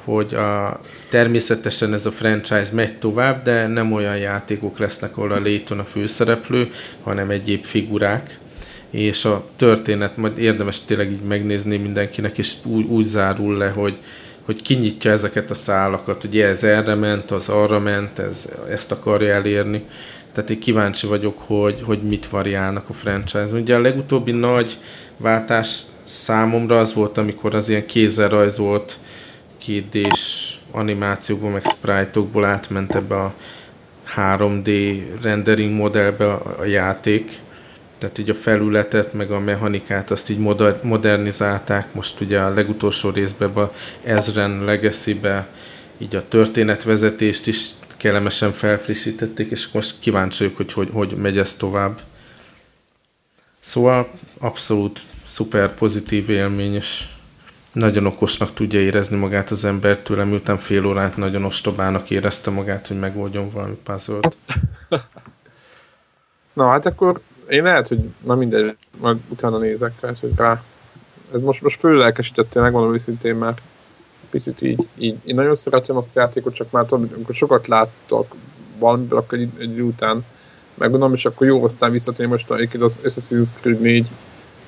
hogy 0.03 0.34
a, 0.34 0.80
természetesen 1.09 1.93
ez 1.93 2.05
a 2.05 2.11
franchise 2.11 2.69
megy 2.73 2.97
tovább, 2.97 3.43
de 3.43 3.67
nem 3.67 3.93
olyan 3.93 4.17
játékok 4.17 4.77
lesznek, 4.77 5.17
ahol 5.17 5.31
a 5.31 5.39
Layton 5.39 5.80
a 5.80 5.84
főszereplő, 5.84 6.72
hanem 7.03 7.30
egyéb 7.30 7.63
figurák, 7.63 8.39
és 8.89 9.26
a 9.26 9.45
történet 9.55 10.17
majd 10.17 10.38
érdemes 10.38 10.85
tényleg 10.85 11.11
így 11.11 11.22
megnézni 11.22 11.77
mindenkinek, 11.77 12.38
és 12.38 12.53
úgy, 12.63 12.85
úgy 12.85 13.03
zárul 13.03 13.57
le, 13.57 13.69
hogy, 13.69 13.97
hogy 14.45 14.61
kinyitja 14.61 15.11
ezeket 15.11 15.51
a 15.51 15.55
szálakat, 15.55 16.22
hogy 16.22 16.39
ez 16.39 16.63
erre 16.63 16.95
ment, 16.95 17.31
az 17.31 17.49
arra 17.49 17.80
ment, 17.80 18.19
ez, 18.19 18.49
ezt 18.69 18.91
akarja 18.91 19.34
elérni. 19.34 19.84
Tehát 20.36 20.49
én 20.49 20.60
kíváncsi 20.60 21.07
vagyok, 21.07 21.40
hogy, 21.40 21.82
hogy 21.84 22.02
mit 22.02 22.28
variálnak 22.28 22.90
a 22.90 22.94
franchise. 22.94 23.53
Ugye 23.53 23.76
a 23.76 23.80
legutóbbi 23.80 24.32
nagy 24.32 24.78
váltás 25.18 25.82
számomra 26.03 26.80
az 26.80 26.94
volt, 26.94 27.18
amikor 27.18 27.56
az 27.56 27.70
ilyen 27.70 27.86
kézzel 27.86 28.30
rajzolt 28.30 28.99
2D-s 29.66 30.53
animációkból, 30.72 31.49
meg 31.49 31.66
sprite-okból 31.66 32.45
átment 32.45 32.95
ebbe 32.95 33.16
a 33.16 33.34
3D 34.16 35.02
rendering 35.22 35.74
modellbe 35.74 36.34
a 36.34 36.64
játék. 36.66 37.40
Tehát 37.98 38.18
így 38.18 38.30
a 38.30 38.36
felületet, 38.36 39.14
meg 39.14 39.32
a 39.32 39.40
mechanikát 39.40 40.12
azt 40.12 40.30
így 40.30 40.40
moder- 40.40 40.84
modernizálták. 40.84 41.94
Most 41.94 42.22
ugye 42.22 42.40
a 42.40 42.53
legutolsó 42.53 43.10
részben 43.10 43.49
a 43.49 43.72
Ezren 44.03 44.64
Legacy-be 44.64 45.48
így 45.98 46.16
a 46.16 46.28
történetvezetést 46.28 47.48
is 47.48 47.70
kellemesen 48.06 48.52
felfrissítették, 48.52 49.52
és 49.52 49.72
most 49.72 49.99
kíváncsi 49.99 50.44
vagyok, 50.44 50.57
hogy, 50.57 50.73
hogy 50.73 50.90
hogy 50.94 51.18
megy 51.18 51.38
ez 51.38 51.56
tovább. 51.56 51.99
Szóval 53.60 54.10
abszolút 54.40 54.99
szuper 55.23 55.73
pozitív 55.73 56.30
élmény, 56.30 56.73
és 56.76 57.07
nagyon 57.72 58.06
okosnak 58.06 58.53
tudja 58.53 58.80
érezni 58.80 59.18
magát 59.18 59.49
az 59.49 59.65
ember 59.65 59.98
tőle, 59.98 60.23
miután 60.23 60.57
fél 60.57 60.86
órát 60.86 61.18
nagyon 61.18 61.44
ostobának 61.44 62.10
érezte 62.10 62.49
magát, 62.49 62.88
hogy 62.88 62.99
megoldjon 62.99 63.49
valami 63.52 63.77
puzzle 63.84 64.19
Na 66.53 66.69
hát 66.69 66.86
akkor 66.86 67.22
én 67.49 67.64
lehet, 67.64 67.88
hogy 67.88 67.99
na 68.23 68.36
mindegy, 68.36 68.77
majd 68.98 69.18
utána 69.30 69.57
nézek, 69.57 69.99
tehát 69.99 70.19
hogy 70.19 70.32
rá. 70.36 70.64
Ez 71.34 71.41
most, 71.41 71.61
most 71.61 71.80
főlelkesítettél, 71.80 72.61
megmondom 72.61 72.94
őszintén, 72.94 73.36
mert 73.36 73.61
picit 74.36 74.62
így, 74.62 74.88
így. 74.98 75.16
Én 75.26 75.36
nagyon 75.36 75.56
szeretem 75.56 75.98
azt 75.98 76.18
a 76.18 76.20
játékot, 76.20 76.53
csak 76.53 76.72
már 76.72 76.86
tudom, 76.86 77.10
amikor 77.16 77.36
sokat 77.36 77.68
láttok 77.68 78.36
valamiből, 78.80 79.20
akkor 79.20 79.38
egy, 79.38 79.49
egy 79.60 79.80
után 79.80 80.26
megmondom, 80.74 81.14
és 81.14 81.26
akkor 81.26 81.48
jó, 81.48 81.64
aztán 81.64 81.91
visszatérni 81.91 82.32
most 82.32 82.52
egyébként 82.52 82.84
az 82.84 83.02
Assassin's 83.03 83.49
Creed 83.62 83.82
4 83.82 84.07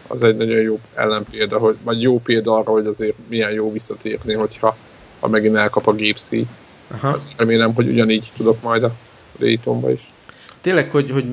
az 0.08 0.24
egy 0.24 0.38
nagyon 0.38 0.62
jó 0.62 0.80
ellenpélda, 0.94 1.58
hogy, 1.58 1.76
vagy 1.84 2.02
jó 2.02 2.20
példa 2.20 2.54
arra, 2.58 2.72
hogy 2.72 2.86
azért 2.86 3.16
milyen 3.28 3.52
jó 3.52 3.72
visszatérni, 3.72 4.34
hogyha 4.34 4.78
ha 5.20 5.28
megint 5.28 5.56
elkap 5.56 5.88
a 5.88 5.94
gépszi. 5.94 6.48
Remélem, 7.38 7.74
hogy 7.74 7.88
ugyanígy 7.88 8.32
tudok 8.38 8.62
majd 8.62 8.84
a 8.84 8.94
Daytonba 9.40 9.92
is. 9.92 10.06
Tényleg, 10.62 10.92
hogy, 10.92 11.12
hogy 11.12 11.26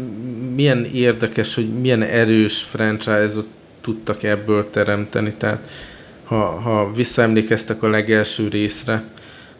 milyen 0.54 0.84
érdekes, 0.84 1.54
hogy 1.54 1.68
milyen 1.80 2.02
erős 2.02 2.62
franchise-ot 2.62 3.46
tudtak 3.80 4.22
ebből 4.22 4.70
teremteni, 4.70 5.34
tehát 5.38 5.68
ha, 6.24 6.44
ha 6.44 6.92
visszaemlékeztek 6.92 7.82
a 7.82 7.88
legelső 7.88 8.48
részre, 8.48 9.02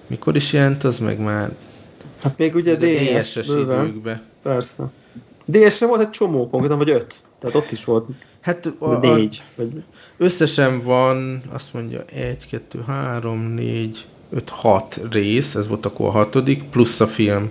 mikor 0.07 0.37
is 0.37 0.53
jelent 0.53 0.85
az 0.85 0.99
meg 0.99 1.21
már? 1.21 1.51
Hát 2.21 2.39
még 2.39 2.55
ugye 2.55 2.77
DS-es 2.77 3.49
időkbe. 3.49 4.23
Persze. 4.43 4.91
DS-re 5.47 5.87
volt 5.87 6.01
egy 6.01 6.11
csomó 6.11 6.49
konkrétan, 6.49 6.79
vagy 6.79 6.91
öt. 6.91 7.15
Tehát 7.39 7.55
ott 7.55 7.71
is 7.71 7.85
volt 7.85 8.09
Hát 8.41 8.73
a, 8.79 8.99
négy. 8.99 9.43
Vagy... 9.55 9.83
Összesen 10.17 10.81
van, 10.81 11.43
azt 11.53 11.73
mondja, 11.75 12.05
egy, 12.05 12.47
kettő, 12.47 12.85
három, 12.87 13.41
négy, 13.41 14.07
öt, 14.31 14.49
hat 14.49 15.01
rész, 15.11 15.55
ez 15.55 15.69
volt 15.69 15.87
akkor 15.87 16.07
a 16.07 16.11
hatodik, 16.11 16.63
plusz 16.63 17.01
a 17.01 17.07
film. 17.07 17.51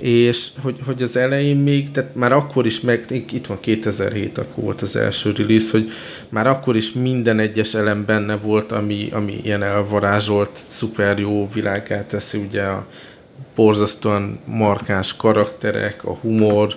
És 0.00 0.48
hogy, 0.62 0.76
hogy 0.84 1.02
az 1.02 1.16
elején 1.16 1.56
még, 1.56 1.90
tehát 1.90 2.14
már 2.14 2.32
akkor 2.32 2.66
is 2.66 2.80
meg, 2.80 3.04
itt 3.10 3.46
van 3.46 3.60
2007, 3.60 4.38
akkor 4.38 4.64
volt 4.64 4.82
az 4.82 4.96
első 4.96 5.32
release, 5.36 5.70
hogy 5.70 5.90
már 6.28 6.46
akkor 6.46 6.76
is 6.76 6.92
minden 6.92 7.38
egyes 7.38 7.74
elem 7.74 8.04
benne 8.04 8.36
volt, 8.36 8.72
ami, 8.72 9.08
ami 9.12 9.40
ilyen 9.42 9.62
elvarázsolt, 9.62 10.50
szuper 10.54 11.18
jó 11.18 11.48
világát 11.52 12.08
teszi, 12.08 12.38
ugye 12.38 12.62
a 12.62 12.86
borzasztóan 13.54 14.38
markáns 14.44 15.16
karakterek, 15.16 16.04
a 16.04 16.14
humor, 16.14 16.74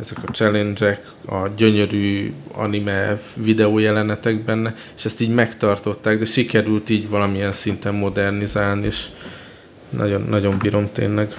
ezek 0.00 0.18
a 0.26 0.30
challenge 0.30 1.04
a 1.26 1.48
gyönyörű 1.56 2.32
anime 2.52 3.20
videójelenetek 3.34 4.44
benne, 4.44 4.74
és 4.96 5.04
ezt 5.04 5.20
így 5.20 5.34
megtartották, 5.34 6.18
de 6.18 6.24
sikerült 6.24 6.90
így 6.90 7.08
valamilyen 7.08 7.52
szinten 7.52 7.94
modernizálni, 7.94 8.86
és 8.86 9.06
nagyon, 9.90 10.22
nagyon 10.28 10.58
bírom 10.58 10.92
tényleg. 10.92 11.34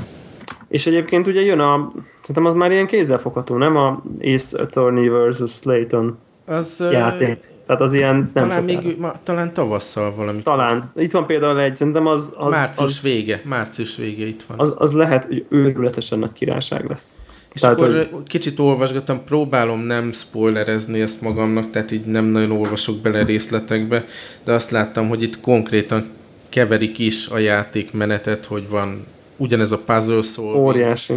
És 0.76 0.88
egyébként 0.88 1.28
ugye 1.28 1.42
jön 1.42 1.60
a, 1.60 1.92
szerintem 2.20 2.46
az 2.46 2.54
már 2.54 2.72
ilyen 2.72 2.88
kézzelfogható, 2.88 3.58
nem? 3.58 3.76
A 3.76 4.04
Ace 4.20 4.62
Attorney 4.62 5.10
vs. 5.10 5.64
Layton 5.64 6.18
az, 6.46 6.84
játék. 6.92 7.54
Tehát 7.66 7.82
az 7.82 7.94
ilyen 7.94 8.32
nem 8.34 8.48
talán, 8.48 8.64
még, 8.64 8.98
ma, 9.00 9.14
talán 9.24 9.54
tavasszal 9.54 10.16
valami. 10.16 10.42
Talán. 10.42 10.92
Itt 10.96 11.12
van 11.12 11.26
például 11.26 11.60
egy, 11.60 11.76
szerintem 11.76 12.08
az... 12.08 12.34
az 12.38 12.54
március 12.54 12.90
az, 12.90 13.02
vége. 13.02 13.42
Március 13.44 13.96
vége 13.96 14.26
itt 14.26 14.44
van. 14.48 14.60
Az, 14.60 14.74
az 14.78 14.92
lehet, 14.92 15.26
hogy 15.26 15.46
őrületesen 15.50 16.20
nagy 16.20 16.34
királyság 16.34 16.90
lesz. 16.90 17.22
És 17.54 17.62
tehát, 17.62 17.80
akkor 17.82 18.08
hogy... 18.12 18.28
kicsit 18.28 18.60
olvasgatom, 18.60 19.24
próbálom 19.24 19.80
nem 19.80 20.12
spoilerezni 20.12 21.02
ezt 21.02 21.22
magamnak, 21.22 21.72
tehát 21.72 21.92
így 21.92 22.06
nem 22.06 22.26
nagyon 22.26 22.52
olvasok 22.52 22.98
bele 22.98 23.24
részletekbe, 23.24 24.06
de 24.44 24.54
azt 24.54 24.72
láttam, 24.72 25.08
hogy 25.08 25.22
itt 25.22 25.40
konkrétan 25.40 26.06
keverik 26.50 27.00
is 27.00 27.28
a 27.28 27.38
játékmenetet, 27.38 28.46
hogy 28.46 28.70
van 28.70 29.06
ugyanez 29.38 29.72
a 29.72 29.78
puzzle 29.78 30.22
szó. 30.22 30.56
Óriási. 30.56 31.14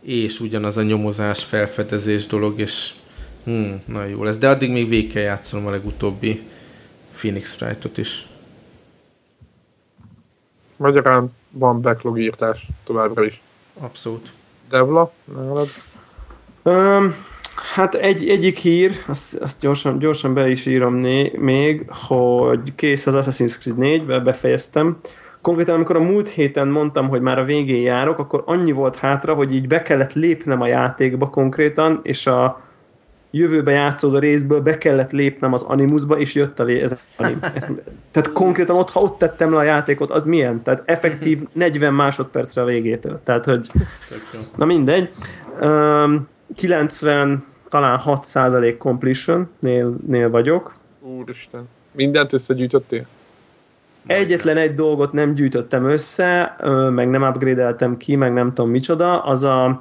És 0.00 0.40
ugyanaz 0.40 0.76
a 0.76 0.82
nyomozás, 0.82 1.44
felfedezés 1.44 2.26
dolog, 2.26 2.60
és 2.60 2.94
hmm, 3.44 3.82
na 3.84 4.04
jó 4.04 4.24
lesz. 4.24 4.38
De 4.38 4.48
addig 4.48 4.70
még 4.70 4.88
végig 4.88 5.12
kell 5.12 5.22
játszanom 5.22 5.66
a 5.66 5.70
legutóbbi 5.70 6.42
Phoenix 7.16 7.56
Wright-ot 7.60 7.98
is. 7.98 8.26
Magyarán 10.76 11.32
van 11.50 11.80
backlog 11.80 12.20
írtás 12.20 12.66
továbbra 12.84 13.24
is. 13.24 13.42
Abszolút. 13.78 14.32
Devla, 14.68 15.12
nálad? 15.24 15.68
Um, 16.62 17.14
hát 17.74 17.94
egy, 17.94 18.28
egyik 18.28 18.58
hír, 18.58 18.92
azt, 19.06 19.34
azt 19.34 19.60
gyorsan, 19.60 19.98
gyorsan 19.98 20.34
be 20.34 20.50
is 20.50 20.66
írom 20.66 20.94
né, 20.94 21.32
még, 21.36 21.84
hogy 21.90 22.74
kész 22.74 23.06
az 23.06 23.14
Assassin's 23.16 23.58
Creed 23.60 23.78
4, 23.78 24.04
be 24.04 24.20
befejeztem. 24.20 24.98
Konkrétan, 25.42 25.74
amikor 25.74 25.96
a 25.96 26.02
múlt 26.02 26.28
héten 26.28 26.68
mondtam, 26.68 27.08
hogy 27.08 27.20
már 27.20 27.38
a 27.38 27.44
végén 27.44 27.82
járok, 27.82 28.18
akkor 28.18 28.42
annyi 28.46 28.72
volt 28.72 28.96
hátra, 28.96 29.34
hogy 29.34 29.54
így 29.54 29.66
be 29.66 29.82
kellett 29.82 30.12
lépnem 30.12 30.60
a 30.60 30.66
játékba 30.66 31.28
konkrétan, 31.28 32.00
és 32.02 32.26
a 32.26 32.60
jövőbe 33.30 33.72
játszódó 33.72 34.18
részből 34.18 34.60
be 34.60 34.78
kellett 34.78 35.10
lépnem 35.10 35.52
az 35.52 35.62
animusba, 35.62 36.18
és 36.18 36.34
jött 36.34 36.58
a 36.60 36.68
ez 36.68 36.96
anim. 37.16 37.38
Ezt, 37.54 37.70
tehát 38.10 38.32
konkrétan 38.32 38.76
ott, 38.76 38.90
ha 38.90 39.00
ott 39.00 39.18
tettem 39.18 39.52
le 39.52 39.58
a 39.58 39.62
játékot, 39.62 40.10
az 40.10 40.24
milyen? 40.24 40.62
Tehát 40.62 40.82
effektív 40.84 41.40
40 41.52 41.94
másodpercre 41.94 42.62
a 42.62 42.64
végétől. 42.64 43.20
Tehát, 43.22 43.44
hogy 43.44 43.70
na 44.56 44.64
mindegy. 44.64 45.08
Um, 45.60 46.28
90 46.56 47.44
talán 47.68 47.98
6 47.98 48.26
completion 48.78 49.48
nél, 49.58 49.96
nél 50.06 50.30
vagyok. 50.30 50.74
Úristen. 51.00 51.68
Mindent 51.92 52.32
összegyűjtöttél? 52.32 53.06
Egyetlen 54.06 54.56
egy 54.56 54.74
dolgot 54.74 55.12
nem 55.12 55.34
gyűjtöttem 55.34 55.84
össze, 55.84 56.56
meg 56.90 57.10
nem 57.10 57.22
upgrade 57.22 57.76
ki, 57.98 58.16
meg 58.16 58.32
nem 58.32 58.52
tudom 58.52 58.70
micsoda, 58.70 59.22
az 59.22 59.44
a 59.44 59.80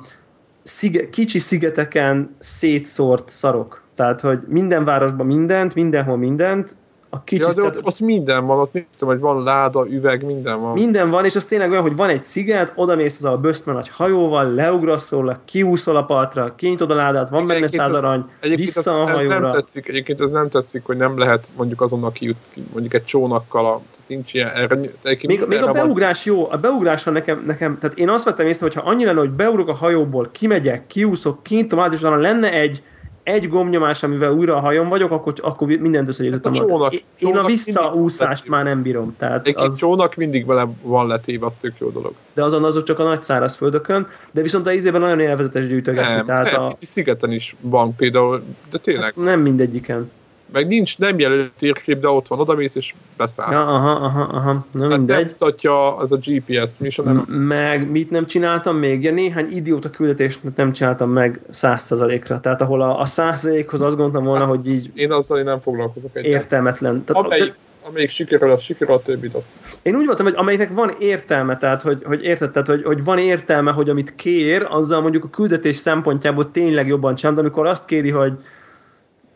szige, 0.63 1.09
kicsi 1.09 1.39
szigeteken 1.39 2.35
szétszórt 2.39 3.29
szarok. 3.29 3.83
Tehát, 3.95 4.21
hogy 4.21 4.39
minden 4.47 4.85
városban 4.85 5.25
mindent, 5.25 5.75
mindenhol 5.75 6.17
mindent, 6.17 6.77
a 7.13 7.23
kicsi 7.23 7.41
ja, 7.41 7.53
de 7.53 7.63
ott, 7.63 7.85
ott, 7.85 7.99
minden 7.99 8.45
van, 8.45 8.59
ott 8.59 8.73
néztem, 8.73 9.07
hogy 9.07 9.19
van 9.19 9.43
láda, 9.43 9.87
üveg, 9.89 10.25
minden 10.25 10.61
van. 10.61 10.73
Minden 10.73 11.09
van, 11.09 11.25
és 11.25 11.35
az 11.35 11.45
tényleg 11.45 11.69
olyan, 11.71 11.81
hogy 11.81 11.95
van 11.95 12.09
egy 12.09 12.23
sziget, 12.23 12.71
oda 12.75 12.95
mész 12.95 13.17
az 13.17 13.25
a 13.25 13.37
bösztmen 13.37 13.75
nagy 13.75 13.89
hajóval, 13.89 14.53
leugrasz 14.53 15.09
róla, 15.09 15.39
kiúszol 15.45 15.95
a 15.95 16.03
partra, 16.03 16.55
kinyitod 16.55 16.91
a 16.91 16.95
ládát, 16.95 17.29
van 17.29 17.47
benne 17.47 17.67
száz 17.67 17.93
arany, 17.93 18.25
vissza 18.41 19.01
a 19.01 19.05
hajóra. 19.05 19.35
Ez 19.35 19.41
nem 19.41 19.49
tetszik, 19.49 19.87
egyébként 19.87 20.21
ez 20.21 20.31
nem 20.31 20.49
tetszik, 20.49 20.85
hogy 20.85 20.97
nem 20.97 21.17
lehet 21.17 21.51
mondjuk 21.57 21.81
azonnal 21.81 22.11
kijut, 22.11 22.37
mondjuk 22.71 22.93
egy 22.93 23.03
csónakkal, 23.03 23.65
a, 23.65 23.81
nincs 24.07 24.33
ilyen, 24.33 24.49
erre, 24.49 24.75
még, 25.21 25.45
még 25.47 25.63
a 25.63 25.71
beugrás 25.71 26.25
van. 26.25 26.35
jó, 26.35 26.47
a 26.51 26.57
beugráson 26.57 27.13
nekem, 27.13 27.43
nekem, 27.47 27.77
tehát 27.79 27.97
én 27.97 28.09
azt 28.09 28.25
vettem 28.25 28.47
észre, 28.47 28.65
hogy 28.65 28.73
ha 28.73 28.89
annyira 28.89 29.09
lenne, 29.09 29.19
hogy 29.19 29.35
beugrok 29.35 29.67
a 29.67 29.73
hajóból, 29.73 30.25
kimegyek, 30.31 30.87
kiúszok, 30.87 31.43
kinyitom 31.43 31.79
át, 31.79 31.93
és 31.93 32.01
lenne 32.01 32.51
egy 32.51 32.83
egy 33.23 33.49
gombnyomás, 33.49 34.03
amivel 34.03 34.31
újra 34.31 34.55
a 34.55 34.59
hajón 34.59 34.89
vagyok, 34.89 35.11
akkor, 35.11 35.33
akkor 35.41 35.67
mindent 35.67 36.07
összegyűjtöttem. 36.07 36.53
Hát 36.53 36.67
csónak, 36.67 36.93
én 36.93 37.01
csónak 37.19 37.43
a 37.43 37.47
visszaúszást 37.47 38.47
már 38.47 38.63
nem 38.63 38.81
bírom. 38.81 39.15
Tehát 39.17 39.47
egy 39.47 39.53
az... 39.57 39.75
csónak 39.75 40.15
mindig 40.15 40.45
vele 40.45 40.67
van 40.81 41.07
letéve, 41.07 41.45
az 41.45 41.55
tök 41.55 41.73
jó 41.77 41.89
dolog. 41.89 42.13
De 42.33 42.43
azon 42.43 42.63
azok 42.63 42.83
csak 42.83 42.99
a 42.99 43.03
nagy 43.03 43.23
száraz 43.23 43.55
földökön, 43.55 44.07
de 44.31 44.41
viszont 44.41 44.67
a 44.67 44.73
ízében 44.73 45.01
nagyon 45.01 45.19
élvezetes 45.19 45.67
gyűjtögetni. 45.67 46.13
Nem, 46.13 46.25
tehát 46.25 46.51
nem, 46.51 46.63
a... 46.63 46.73
szigeten 46.75 47.31
is 47.31 47.55
van 47.59 47.95
például, 47.95 48.43
de 48.71 48.77
tényleg. 48.77 49.03
Hát 49.03 49.15
nem 49.15 49.39
mindegyiken 49.39 50.11
meg 50.51 50.67
nincs, 50.67 50.97
nem 50.97 51.19
jelölt 51.19 51.51
térkép, 51.57 51.99
de 51.99 52.07
ott 52.07 52.27
van, 52.27 52.39
odamész 52.39 52.75
és 52.75 52.93
beszáll. 53.17 53.51
Ja, 53.51 53.67
aha, 53.67 53.89
aha, 53.89 54.21
aha, 54.21 54.65
na 54.71 54.89
hát 54.89 54.97
mindegy. 54.97 55.17
Nem 55.17 55.35
mutatja 55.39 55.97
az 55.97 56.11
a 56.11 56.17
GPS 56.17 56.77
mission. 56.79 57.05
Nem... 57.05 57.35
Meg 57.37 57.89
mit 57.89 58.09
nem 58.09 58.25
csináltam 58.25 58.77
még? 58.77 59.03
Ja, 59.03 59.11
néhány 59.11 59.45
idióta 59.49 59.89
küldetést 59.89 60.39
nem 60.55 60.71
csináltam 60.71 61.09
meg 61.09 61.41
százszerzalékra. 61.49 62.39
Tehát 62.39 62.61
ahol 62.61 62.81
a, 62.81 62.99
a 62.99 63.05
százszerzalékhoz 63.05 63.81
azt 63.81 63.95
gondoltam 63.95 64.23
volna, 64.23 64.45
hát, 64.45 64.55
hogy 64.55 64.67
így... 64.67 64.89
Én 64.93 65.11
azzal 65.11 65.37
én 65.37 65.43
nem 65.43 65.59
foglalkozok. 65.59 66.09
Egy 66.13 66.25
értelmetlen. 66.25 67.03
Tehát, 67.03 67.25
amelyik, 67.25 67.53
te... 67.53 67.87
amelyik 67.87 68.09
sikerül, 68.09 68.51
az 68.51 68.61
sikerül, 68.61 68.93
a 68.93 69.01
többit 69.01 69.33
azt. 69.33 69.53
Én 69.81 69.95
úgy 69.95 70.05
voltam, 70.05 70.25
hogy 70.25 70.35
amelyiknek 70.37 70.73
van 70.73 70.91
értelme, 70.99 71.57
tehát 71.57 71.81
hogy, 71.81 72.03
hogy 72.03 72.23
érted, 72.23 72.51
tehát, 72.51 72.67
hogy, 72.67 72.83
hogy 72.83 73.03
van 73.03 73.17
értelme, 73.17 73.71
hogy 73.71 73.89
amit 73.89 74.15
kér, 74.15 74.67
azzal 74.69 75.01
mondjuk 75.01 75.23
a 75.23 75.29
küldetés 75.29 75.75
szempontjából 75.75 76.51
tényleg 76.51 76.87
jobban 76.87 77.15
csinálom, 77.15 77.39
de 77.39 77.45
amikor 77.45 77.67
azt 77.67 77.85
kéri, 77.85 78.09
hogy 78.09 78.33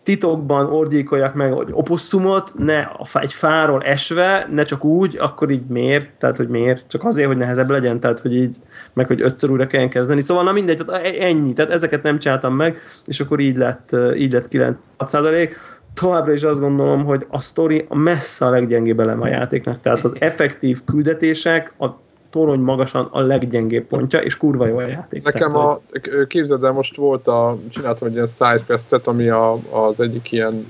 titokban 0.06 0.66
ordíkoljak 0.66 1.34
meg 1.34 1.52
hogy 1.52 1.68
oposszumot, 1.72 2.52
ne 2.58 2.88
egy 3.14 3.34
fáról 3.34 3.82
esve, 3.82 4.48
ne 4.52 4.64
csak 4.64 4.84
úgy, 4.84 5.18
akkor 5.20 5.50
így 5.50 5.66
miért? 5.68 6.10
Tehát, 6.18 6.38
hogy 6.38 6.48
miért? 6.48 6.88
Csak 6.88 7.04
azért, 7.04 7.28
hogy 7.28 7.38
nehezebb 7.38 7.70
legyen, 7.70 8.00
tehát, 8.00 8.20
hogy 8.20 8.36
így, 8.36 8.58
meg 8.94 9.08
hogy 9.08 9.22
ötször 9.22 9.50
újra 9.50 9.68
kell 9.68 9.88
kezdeni. 9.88 10.22
Szóval 10.22 10.44
na 10.44 10.52
mindegy, 10.52 10.86
tehát 10.86 11.06
e- 11.06 11.26
ennyi, 11.26 11.54
tehát 11.54 11.72
ezeket 11.72 12.04
nem 12.04 12.20
csináltam 12.20 12.56
meg, 12.56 12.78
és 13.06 13.20
akkor 13.20 13.40
így 13.40 13.58
lett, 13.58 13.96
így 14.18 14.34
lett 14.34 14.48
96 14.48 15.10
százalék. 15.10 15.56
Továbbra 15.94 16.34
is 16.34 16.44
azt 16.44 16.60
gondolom, 16.60 17.06
hogy 17.06 17.26
a 17.30 17.42
sztori 17.42 17.86
a 17.90 17.98
messze 17.98 18.46
a 18.46 18.50
leggyengébb 18.50 19.00
elem 19.00 19.22
a 19.22 19.28
játéknak. 19.28 19.82
Tehát 19.82 20.04
az 20.04 20.16
effektív 20.20 20.84
küldetések, 20.84 21.74
a 21.80 22.05
torony 22.36 22.60
magasan 22.60 23.08
a 23.12 23.22
leggyengébb 23.22 23.86
pontja, 23.86 24.20
és 24.20 24.38
kurva 24.38 24.68
jó 24.68 24.78
a 24.78 24.88
játék. 24.88 25.24
Nekem 25.24 25.50
Tehát, 25.50 25.82
a, 26.12 26.26
képzeld 26.28 26.64
el, 26.64 26.72
most 26.72 26.96
volt 26.96 27.28
a, 27.28 27.58
csináltam 27.70 28.08
egy 28.08 28.14
ilyen 28.14 28.28
sidequestet, 28.28 29.08
ami 29.08 29.30
a, 29.30 29.58
az 29.70 30.00
egyik 30.00 30.32
ilyen 30.32 30.66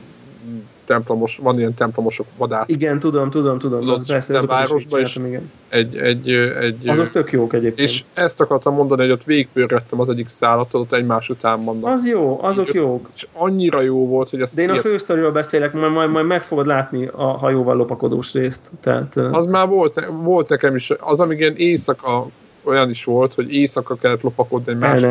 templomos, 0.86 1.40
van 1.42 1.58
ilyen 1.58 1.74
templomosok 1.74 2.26
vadász. 2.38 2.70
Igen, 2.70 3.00
tudom, 3.00 3.30
tudom, 3.30 3.60
tudom. 3.60 3.80
Tudod, 3.80 4.06
Persze, 4.08 4.32
de 4.32 4.38
azokat 4.38 4.62
is 4.62 4.68
városban 4.70 5.02
is- 5.02 5.16
igen. 5.16 5.52
Egy, 5.70 5.96
egy, 5.98 6.30
egy, 6.62 6.88
Azok 6.88 7.10
tök 7.10 7.32
jók 7.32 7.54
egyébként. 7.54 7.90
és 7.90 8.04
ezt 8.14 8.42
akartam 8.42 8.74
mondani, 8.74 9.02
hogy 9.02 9.12
ott 9.12 9.24
végigpörgettem 9.24 10.00
az 10.00 10.10
egyik 10.10 10.28
szállat, 10.28 10.74
ott 10.74 10.94
egymás 10.94 11.30
után 11.30 11.64
vannak. 11.64 11.86
Az 11.94 12.08
jó, 12.08 12.40
azok 12.42 12.68
Így- 12.68 12.74
jók. 12.74 13.10
És 13.16 13.28
annyira 13.34 13.82
jó 13.82 14.08
volt, 14.08 14.30
hogy 14.30 14.42
ezt 14.42 14.56
De 14.56 14.62
én 14.62 14.70
a 14.70 14.78
fősztoriról 14.78 15.32
beszélek, 15.32 15.74
majd, 15.74 15.92
majd, 15.92 16.12
majd 16.12 16.26
meg 16.26 16.44
fogod 16.44 16.66
látni 16.68 17.10
a 17.16 17.24
hajóval 17.26 17.76
lopakodós 17.76 18.34
részt. 18.34 18.72
Tehát, 18.82 19.16
az... 19.16 19.36
Az 19.36 19.46
már 19.46 19.68
volt, 19.68 20.06
volt 20.24 20.50
nekem 20.50 20.76
is, 20.76 20.92
az 21.00 21.20
amíg 21.20 21.40
ilyen 21.40 21.56
éjszaka 21.56 22.28
olyan 22.64 22.90
is 22.90 23.04
volt, 23.04 23.34
hogy 23.34 23.54
éjszaka 23.54 23.96
kellett 23.96 24.22
lopakodni 24.22 24.72
egy 24.72 24.78
másik 24.78 25.10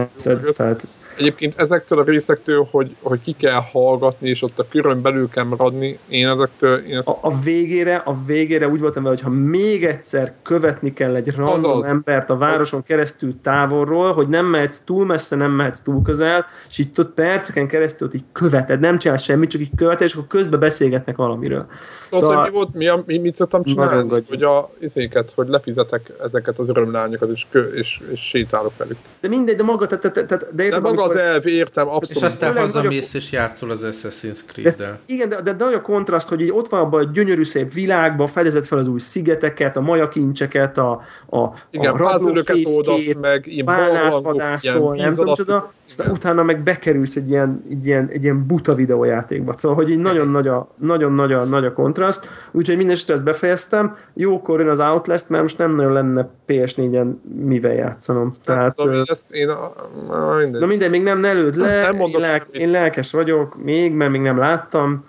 tehát 0.52 0.86
Egyébként 1.18 1.60
ezektől 1.60 1.98
a 1.98 2.02
részektől, 2.02 2.68
hogy, 2.70 2.96
hogy 3.02 3.20
ki 3.20 3.32
kell 3.38 3.60
hallgatni, 3.72 4.28
és 4.28 4.42
ott 4.42 4.58
a 4.58 4.66
körön 4.68 5.02
belül 5.02 5.28
kell 5.28 5.44
maradni, 5.44 5.98
én 6.08 6.28
ezektől, 6.28 6.78
én 6.78 6.96
ezt, 6.96 7.08
a, 7.08 7.18
a, 7.20 7.40
végére, 7.40 7.96
a 7.96 8.16
végére 8.26 8.68
úgy 8.68 8.80
voltam 8.80 9.02
vele, 9.02 9.14
hogy 9.14 9.24
ha 9.24 9.30
még 9.30 9.84
egyszer 9.84 10.34
követni 10.42 10.92
kell 10.92 11.14
egy 11.14 11.34
random 11.36 11.70
Azaz. 11.70 11.86
embert 11.86 12.30
a 12.30 12.36
városon 12.36 12.82
keresztül 12.82 13.34
távolról, 13.42 14.12
hogy 14.12 14.28
nem 14.28 14.46
mehetsz 14.46 14.78
túl 14.84 15.06
messze, 15.06 15.36
nem 15.36 15.50
mehetsz 15.52 15.80
túl 15.80 16.02
közel, 16.02 16.46
és 16.68 16.78
így 16.78 16.88
ott 16.96 17.14
perceken 17.14 17.66
keresztül 17.66 18.06
ott 18.06 18.14
így 18.14 18.24
követed, 18.32 18.80
nem 18.80 18.98
csinál 18.98 19.16
semmit, 19.16 19.50
csak 19.50 19.60
így 19.60 19.70
követed, 19.76 20.06
és 20.06 20.14
akkor 20.14 20.26
közben 20.26 20.60
beszélgetnek 20.60 21.16
valamiről. 21.16 21.66
Tudod, 22.08 22.24
Szóval- 22.24 22.42
hogy 22.42 22.50
mi 22.50 22.56
volt, 22.56 22.74
mi, 22.74 22.88
a, 22.88 23.02
mi 23.06 23.18
mit 23.18 23.36
szoktam 23.36 23.64
csinálni? 23.64 24.08
gagyó. 24.08 24.24
Hogy 24.28 24.42
a 24.42 24.70
izéket, 24.78 25.32
hogy 25.34 25.48
lefizetek 25.48 26.12
ezeket 26.24 26.58
az 26.58 26.68
örömlányokat, 26.68 27.30
és, 27.30 27.46
kö, 27.50 27.62
és, 27.62 28.00
és 28.12 28.20
sétálok 28.20 28.72
velük. 28.76 28.96
De 29.20 29.28
mindegy, 29.28 29.56
de 29.56 29.62
maga, 29.62 29.86
tehát, 29.86 30.12
tehát, 30.12 30.28
tehát 30.28 30.44
de 30.44 30.50
De 30.54 30.64
érted, 30.64 30.82
az 31.05 31.16
elv, 31.16 31.47
értem, 31.47 31.86
És 31.86 31.93
abszolút. 31.93 32.22
aztán 32.28 32.48
Főleg 32.48 32.64
hazamész 32.64 33.14
és 33.14 33.32
játszol 33.32 33.70
az 33.70 33.85
Assassin's 33.85 34.39
De, 34.47 34.52
Creed-del. 34.52 34.98
igen, 35.06 35.28
de, 35.28 35.40
de 35.40 35.52
nagy 35.59 35.74
a 35.74 35.81
kontraszt, 35.81 36.28
hogy 36.28 36.40
így 36.40 36.52
ott 36.52 36.68
van 36.68 36.81
abban 36.81 37.06
a 37.06 37.10
gyönyörű 37.12 37.44
szép 37.44 37.72
világban, 37.72 38.26
fedezed 38.26 38.64
fel 38.64 38.78
az 38.78 38.89
új 38.89 38.98
szigeteket, 38.98 39.76
a 39.76 39.81
majakincseket, 39.81 40.78
a, 40.78 40.90
a, 41.31 41.48
Igen, 41.70 41.93
a 41.93 41.97
rablófészkét, 41.97 43.20
meg, 43.20 43.47
ilyen 43.47 43.64
bálnát 43.64 44.22
vadászol, 44.22 44.97
nem 44.97 45.10
tudom 45.14 45.35
csoda, 45.35 45.72
aztán 45.89 46.10
utána 46.10 46.43
meg 46.43 46.62
bekerülsz 46.62 47.16
egy 47.16 47.28
ilyen, 47.28 47.62
egy 47.70 47.86
ilyen, 47.86 48.09
egy 48.09 48.22
ilyen 48.22 48.47
buta 48.47 48.74
videójátékba. 48.74 49.55
Szóval, 49.56 49.76
hogy 49.76 49.90
így 49.90 49.98
nagyon 49.98 50.28
nagy 50.28 50.48
a, 50.48 50.68
nagyon 50.78 51.12
nagy 51.12 51.32
a, 51.32 51.44
nagy 51.44 51.64
a 51.64 51.72
kontraszt, 51.72 52.28
úgyhogy 52.52 52.76
minden 52.76 52.97
ezt 53.06 53.22
befejeztem. 53.22 53.97
Jókor 54.14 54.60
jön 54.60 54.68
az 54.68 54.78
Outlast, 54.78 55.28
mert 55.28 55.43
most 55.43 55.59
nem 55.59 55.70
nagyon 55.70 55.93
lenne 55.93 56.28
PS4-en 56.47 57.12
mivel 57.44 57.72
játszanom. 57.72 58.36
Tehát, 58.44 58.76
Tehát, 58.76 58.93
ö, 58.93 59.02
ezt 59.06 59.31
én, 59.31 59.48
a, 59.48 59.72
a, 60.09 60.36
mindegy. 60.36 60.60
Na 60.60 60.66
mindegy, 60.66 60.90
még 60.94 61.02
nem 61.02 61.20
ne 61.20 61.32
lőd 61.32 61.56
le, 61.56 61.82
Nem 61.82 62.00
én, 62.00 62.18
lelk, 62.18 62.46
én 62.50 62.70
lelkes 62.70 63.12
vagyok 63.12 63.62
még, 63.62 63.92
mert 63.92 64.10
még 64.10 64.20
nem 64.20 64.38
láttam. 64.38 65.04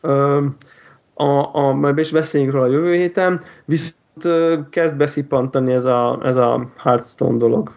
Ö, 0.00 0.44
a, 1.14 1.56
a, 1.56 1.72
majd 1.72 1.98
is 1.98 2.10
beszéljünk 2.10 2.52
róla 2.52 2.64
a 2.64 2.70
jövő 2.70 2.94
héten, 2.94 3.40
viszont 3.64 4.68
kezd 4.70 4.96
beszippantani 4.96 5.72
ez 5.72 5.84
a, 5.84 6.20
ez 6.24 6.36
a 6.36 6.72
Hearthstone 6.76 7.36
dolog. 7.36 7.74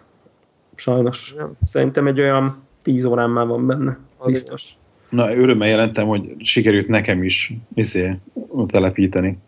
Sajnos. 0.74 1.32
Igen. 1.34 1.56
Szerintem 1.62 2.06
egy 2.06 2.20
olyan 2.20 2.62
10 2.82 3.04
órán 3.04 3.30
már 3.30 3.46
van 3.46 3.66
benne. 3.66 3.98
Az 4.18 4.26
Biztos. 4.26 4.72
Na, 5.08 5.36
örömmel 5.36 5.68
jelentem, 5.68 6.06
hogy 6.06 6.34
sikerült 6.38 6.88
nekem 6.88 7.22
is 7.22 7.52
izé, 7.74 8.18
telepíteni. 8.66 9.38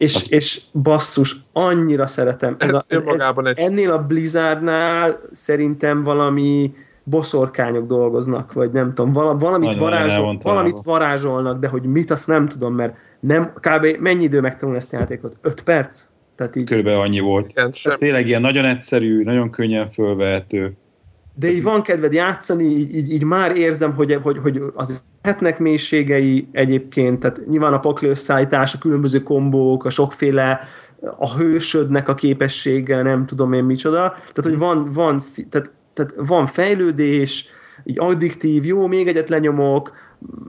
És, 0.00 0.14
Azt- 0.14 0.32
és 0.32 0.60
basszus, 0.72 1.36
annyira 1.52 2.06
szeretem. 2.06 2.56
Ez 2.58 2.72
a- 2.72 2.82
önmagában 2.88 3.46
egy- 3.46 3.58
ennél 3.58 3.90
a 3.90 3.98
Blizzardnál 4.02 5.18
szerintem 5.32 6.02
valami 6.02 6.72
boszorkányok 7.04 7.86
dolgoznak, 7.86 8.52
vagy 8.52 8.70
nem 8.70 8.94
tudom, 8.94 9.12
vala, 9.12 9.36
valamit, 9.36 9.66
Nagyon 9.68 9.82
varázsol, 9.82 10.38
valamit 10.42 10.78
varázsolnak, 10.84 11.58
de 11.58 11.68
hogy 11.68 11.82
mit, 11.82 12.10
azt 12.10 12.26
nem 12.26 12.48
tudom, 12.48 12.74
mert 12.74 12.94
nem, 13.20 13.52
kb. 13.54 13.96
mennyi 13.98 14.22
idő 14.24 14.40
megtanulni 14.40 14.78
ezt 14.80 14.92
a 14.92 14.96
játékot? 14.98 15.36
5 15.40 15.62
perc? 15.62 16.04
Tehát 16.36 16.56
így, 16.56 16.64
Körülbelül 16.66 17.00
annyi 17.00 17.20
volt. 17.20 17.50
Igen, 17.50 17.72
sem, 17.72 17.96
Tényleg 17.96 18.26
ilyen 18.26 18.40
nagyon 18.40 18.64
egyszerű, 18.64 19.22
nagyon 19.22 19.50
könnyen 19.50 19.88
fölvehető. 19.88 20.72
De 21.40 21.50
így 21.50 21.62
van 21.62 21.82
kedved 21.82 22.12
játszani, 22.12 22.64
így, 22.64 22.94
így, 22.94 23.12
így 23.12 23.24
már 23.24 23.56
érzem, 23.56 23.94
hogy, 23.94 24.18
hogy, 24.22 24.38
hogy 24.38 24.62
az 24.74 25.02
lehetnek 25.22 25.58
mélységei 25.58 26.48
egyébként, 26.52 27.20
tehát 27.20 27.46
nyilván 27.48 27.72
a 27.72 27.80
paklőszállítás, 27.80 28.74
a 28.74 28.78
különböző 28.78 29.22
kombók, 29.22 29.84
a 29.84 29.90
sokféle 29.90 30.60
a 31.18 31.36
hősödnek 31.36 32.08
a 32.08 32.14
képessége, 32.14 33.02
nem 33.02 33.26
tudom 33.26 33.52
én 33.52 33.64
micsoda. 33.64 33.98
Tehát, 33.98 34.42
hogy 34.42 34.58
van, 34.58 34.90
van, 34.92 35.20
tehát, 35.48 35.70
tehát 35.92 36.14
van 36.16 36.46
fejlődés, 36.46 37.48
így 37.84 37.98
addiktív, 37.98 38.64
jó, 38.64 38.86
még 38.86 39.08
egyet 39.08 39.28
lenyomok, 39.28 39.92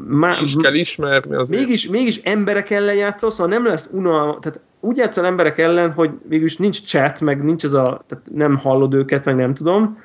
má, 0.08 0.38
is 0.42 0.56
kell 0.62 0.74
ismerni 0.74 1.36
azért. 1.36 1.62
mégis, 1.62 1.88
mégis 1.88 2.18
emberek 2.18 2.70
ellen 2.70 2.96
játszol, 2.96 3.30
szóval 3.30 3.48
nem 3.48 3.66
lesz 3.66 3.90
unalma, 3.92 4.40
tehát 4.40 4.60
úgy 4.80 4.98
játszol 4.98 5.26
emberek 5.26 5.58
ellen, 5.58 5.92
hogy 5.92 6.12
végülis 6.28 6.58
nincs 6.58 6.84
chat, 6.84 7.22
meg 7.22 7.44
nincs 7.44 7.64
ez 7.64 7.74
a, 7.74 8.04
tehát 8.08 8.24
nem 8.34 8.58
hallod 8.58 8.94
őket, 8.94 9.26
meg 9.26 9.36
nem 9.36 9.54
tudom, 9.54 9.98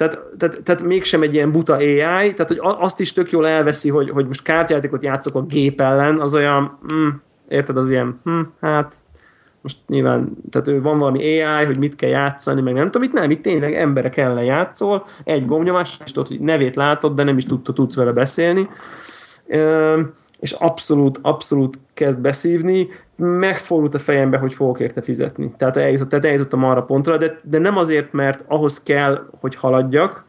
tehát, 0.00 0.18
tehát, 0.38 0.62
tehát 0.62 0.82
mégsem 0.82 1.22
egy 1.22 1.34
ilyen 1.34 1.52
buta 1.52 1.74
AI, 1.74 1.94
tehát 2.34 2.48
hogy 2.48 2.60
azt 2.60 3.00
is 3.00 3.12
tök 3.12 3.30
jól 3.30 3.46
elveszi, 3.46 3.88
hogy, 3.88 4.10
hogy 4.10 4.26
most 4.26 4.42
kártyajátékot 4.42 5.02
játszok 5.02 5.34
a 5.34 5.42
gép 5.42 5.80
ellen, 5.80 6.20
az 6.20 6.34
olyan, 6.34 6.78
mm, 6.94 7.08
érted, 7.48 7.76
az 7.76 7.90
ilyen, 7.90 8.20
hm, 8.24 8.40
hát 8.60 8.94
most 9.60 9.76
nyilván, 9.86 10.36
tehát 10.50 10.68
ő 10.68 10.82
van 10.82 10.98
valami 10.98 11.42
AI, 11.42 11.64
hogy 11.64 11.78
mit 11.78 11.96
kell 11.96 12.10
játszani, 12.10 12.60
meg 12.60 12.74
nem 12.74 12.84
tudom, 12.84 13.02
itt 13.02 13.12
nem, 13.12 13.30
itt 13.30 13.42
tényleg 13.42 13.74
emberek 13.74 14.16
ellen 14.16 14.44
játszol, 14.44 15.06
egy 15.24 15.46
gombnyomás, 15.46 15.98
és 16.04 16.12
tudod, 16.12 16.28
hogy 16.28 16.40
nevét 16.40 16.76
látod, 16.76 17.14
de 17.14 17.22
nem 17.22 17.36
is 17.36 17.44
tudta, 17.44 17.72
tudsz 17.72 17.94
vele 17.94 18.12
beszélni. 18.12 18.68
És 20.40 20.52
abszolút, 20.52 21.18
abszolút 21.22 21.78
kezd 21.94 22.20
beszívni, 22.20 22.88
megfordult 23.16 23.94
a 23.94 23.98
fejembe, 23.98 24.38
hogy 24.38 24.54
fogok 24.54 24.80
érte 24.80 25.02
fizetni. 25.02 25.52
Tehát, 25.56 25.76
eljutott, 25.76 26.08
tehát 26.08 26.24
eljutottam 26.24 26.64
arra 26.64 26.82
pontra, 26.82 27.16
de, 27.16 27.40
de 27.42 27.58
nem 27.58 27.76
azért, 27.76 28.12
mert 28.12 28.44
ahhoz 28.46 28.82
kell, 28.82 29.26
hogy 29.40 29.54
haladjak, 29.54 30.24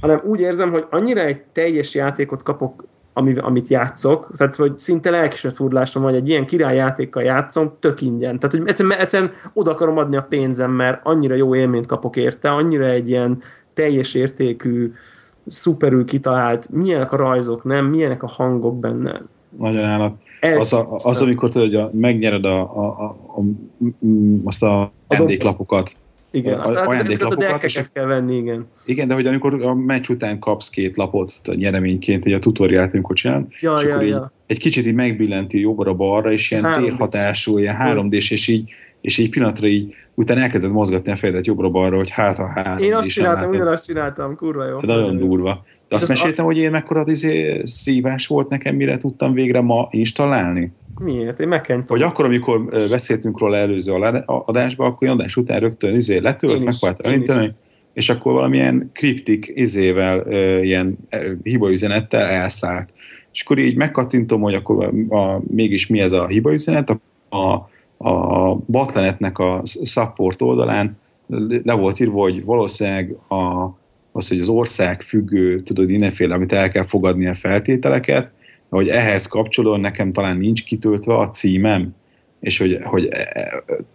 hanem 0.00 0.20
úgy 0.24 0.40
érzem, 0.40 0.70
hogy 0.70 0.86
annyira 0.90 1.20
egy 1.20 1.42
teljes 1.52 1.94
játékot 1.94 2.42
kapok, 2.42 2.84
ami, 3.12 3.36
amit 3.38 3.68
játszok, 3.68 4.28
tehát 4.36 4.56
hogy 4.56 4.78
szinte 4.78 5.10
lelkismertfurlásom 5.10 6.02
vagy 6.02 6.14
egy 6.14 6.28
ilyen 6.28 6.46
királyjátékkal 6.46 7.22
játszom, 7.22 7.72
tök 7.80 8.00
ingyen. 8.00 8.38
Tehát, 8.38 8.56
hogy 8.56 8.68
egyszerűen, 8.68 8.98
egyszerűen 8.98 9.32
oda 9.52 9.70
akarom 9.70 9.98
adni 9.98 10.16
a 10.16 10.22
pénzem, 10.22 10.70
mert 10.70 11.00
annyira 11.02 11.34
jó 11.34 11.54
élményt 11.54 11.86
kapok 11.86 12.16
érte, 12.16 12.50
annyira 12.50 12.84
egy 12.84 13.08
ilyen 13.08 13.42
teljes 13.74 14.14
értékű, 14.14 14.92
szuperül 15.46 16.04
kitalált, 16.04 16.68
milyenek 16.70 17.12
a 17.12 17.16
rajzok, 17.16 17.64
nem, 17.64 17.86
milyenek 17.86 18.22
a 18.22 18.26
hangok 18.26 18.78
benne. 18.78 19.22
Nagyon 19.58 19.84
állat. 19.84 20.14
Az, 20.58 20.72
a, 20.72 20.88
az 20.90 21.22
amikor 21.22 21.48
tudod, 21.50 21.66
hogy 21.66 21.76
a, 21.76 21.90
megnyered 21.92 22.44
a, 22.44 22.60
a, 22.60 23.00
a, 23.00 23.04
a, 23.04 23.42
azt 24.44 24.62
a 24.62 24.92
vendéglapokat. 25.08 25.96
igen, 26.30 26.58
a- 26.58 26.62
aztán 26.62 26.74
ezeket 26.74 26.86
a 26.86 26.90
ajándéklapokat, 26.90 27.62
és- 27.64 27.82
kell 27.92 28.04
venni, 28.04 28.36
igen. 28.36 28.66
Igen, 28.86 29.08
de 29.08 29.14
hogy 29.14 29.26
amikor 29.26 29.64
a 29.64 29.74
meccs 29.74 30.08
után 30.08 30.38
kapsz 30.38 30.68
két 30.68 30.96
lapot 30.96 31.32
nyereményként, 31.56 32.24
egy 32.24 32.32
a 32.32 32.38
tutoriált, 32.38 32.92
amikor 32.92 33.16
csinálod, 33.16 33.46
Ja, 33.60 33.74
és 33.76 33.82
ja, 33.82 33.90
akkor 33.90 34.02
így 34.04 34.10
ja. 34.10 34.32
egy 34.46 34.58
kicsit 34.58 34.86
így 34.86 34.94
megbillenti 34.94 35.60
jobbra-balra, 35.60 36.32
és 36.32 36.50
ilyen 36.50 36.64
3D-s. 36.66 36.78
térhatású, 36.82 37.58
ilyen 37.58 37.74
3 37.74 38.08
d 38.08 38.12
és 38.12 38.48
így, 38.48 38.70
és 39.00 39.18
így 39.18 39.30
pillanatra 39.30 39.66
így 39.66 39.94
utána 40.14 40.40
elkezded 40.40 40.72
mozgatni 40.72 41.12
a 41.12 41.16
fejedet 41.16 41.46
jobbra-balra, 41.46 41.96
hogy 41.96 42.10
hát 42.10 42.38
a 42.38 42.46
3 42.46 42.78
Én 42.82 42.94
azt 42.94 43.08
csináltam, 43.08 43.50
ugyanazt 43.50 43.84
csináltam, 43.84 44.36
kurva 44.36 44.64
jó. 44.64 44.76
De 44.80 44.86
nagyon 44.94 45.16
durva. 45.16 45.64
De 45.88 45.94
azt 45.94 46.02
azt 46.02 46.12
meséltem, 46.12 46.44
hogy 46.44 46.58
én 46.58 46.70
mekkora 46.70 47.04
izé, 47.06 47.62
szívás 47.64 48.26
volt 48.26 48.48
nekem, 48.48 48.76
mire 48.76 48.98
tudtam 48.98 49.32
végre 49.32 49.60
ma 49.60 49.86
installálni? 49.90 50.72
Miért? 50.98 51.40
Én 51.40 51.48
megkentem. 51.48 51.86
Hogy 51.88 52.02
akkor, 52.02 52.24
amikor 52.24 52.64
beszéltünk 52.90 53.38
róla 53.38 53.56
előző 53.56 53.92
adásban, 54.26 54.86
akkor 54.86 55.08
én 55.08 55.14
adás 55.14 55.36
után 55.36 55.60
rögtön 55.60 55.94
izé 55.94 56.16
letölt, 56.16 56.64
megpróbáltam 56.64 57.12
elinteni, 57.12 57.54
és 57.92 58.08
akkor 58.08 58.32
valamilyen 58.32 58.90
kriptik 58.92 59.52
izével, 59.54 60.32
ilyen 60.62 60.98
hibaüzenettel 61.42 62.26
elszállt. 62.26 62.92
És 63.32 63.42
akkor 63.42 63.58
így 63.58 63.76
megkattintom, 63.76 64.40
hogy 64.40 64.54
akkor 64.54 64.84
a, 65.08 65.16
a, 65.16 65.42
mégis 65.50 65.86
mi 65.86 66.00
ez 66.00 66.12
a 66.12 66.26
hibaüzenet, 66.26 66.90
a, 66.90 67.36
a, 67.36 67.68
a 68.08 68.54
Batlenetnek 68.54 69.38
a 69.38 69.62
support 69.84 70.42
oldalán 70.42 70.98
le 71.62 71.72
volt 71.72 72.00
írva, 72.00 72.20
hogy 72.20 72.44
valószínűleg 72.44 73.16
a, 73.28 73.68
az, 74.16 74.28
hogy 74.28 74.40
az 74.40 74.48
ország 74.48 75.02
függő, 75.02 75.58
tudod, 75.58 75.86
mindenféle, 75.88 76.34
amit 76.34 76.52
el 76.52 76.70
kell 76.70 76.84
fogadni 76.84 77.26
a 77.26 77.34
feltételeket, 77.34 78.30
hogy 78.68 78.88
ehhez 78.88 79.26
kapcsolódóan 79.26 79.80
nekem 79.80 80.12
talán 80.12 80.36
nincs 80.36 80.64
kitöltve 80.64 81.18
a 81.18 81.28
címem, 81.28 81.94
és 82.40 82.58
hogy, 82.58 82.78
hogy 82.82 83.08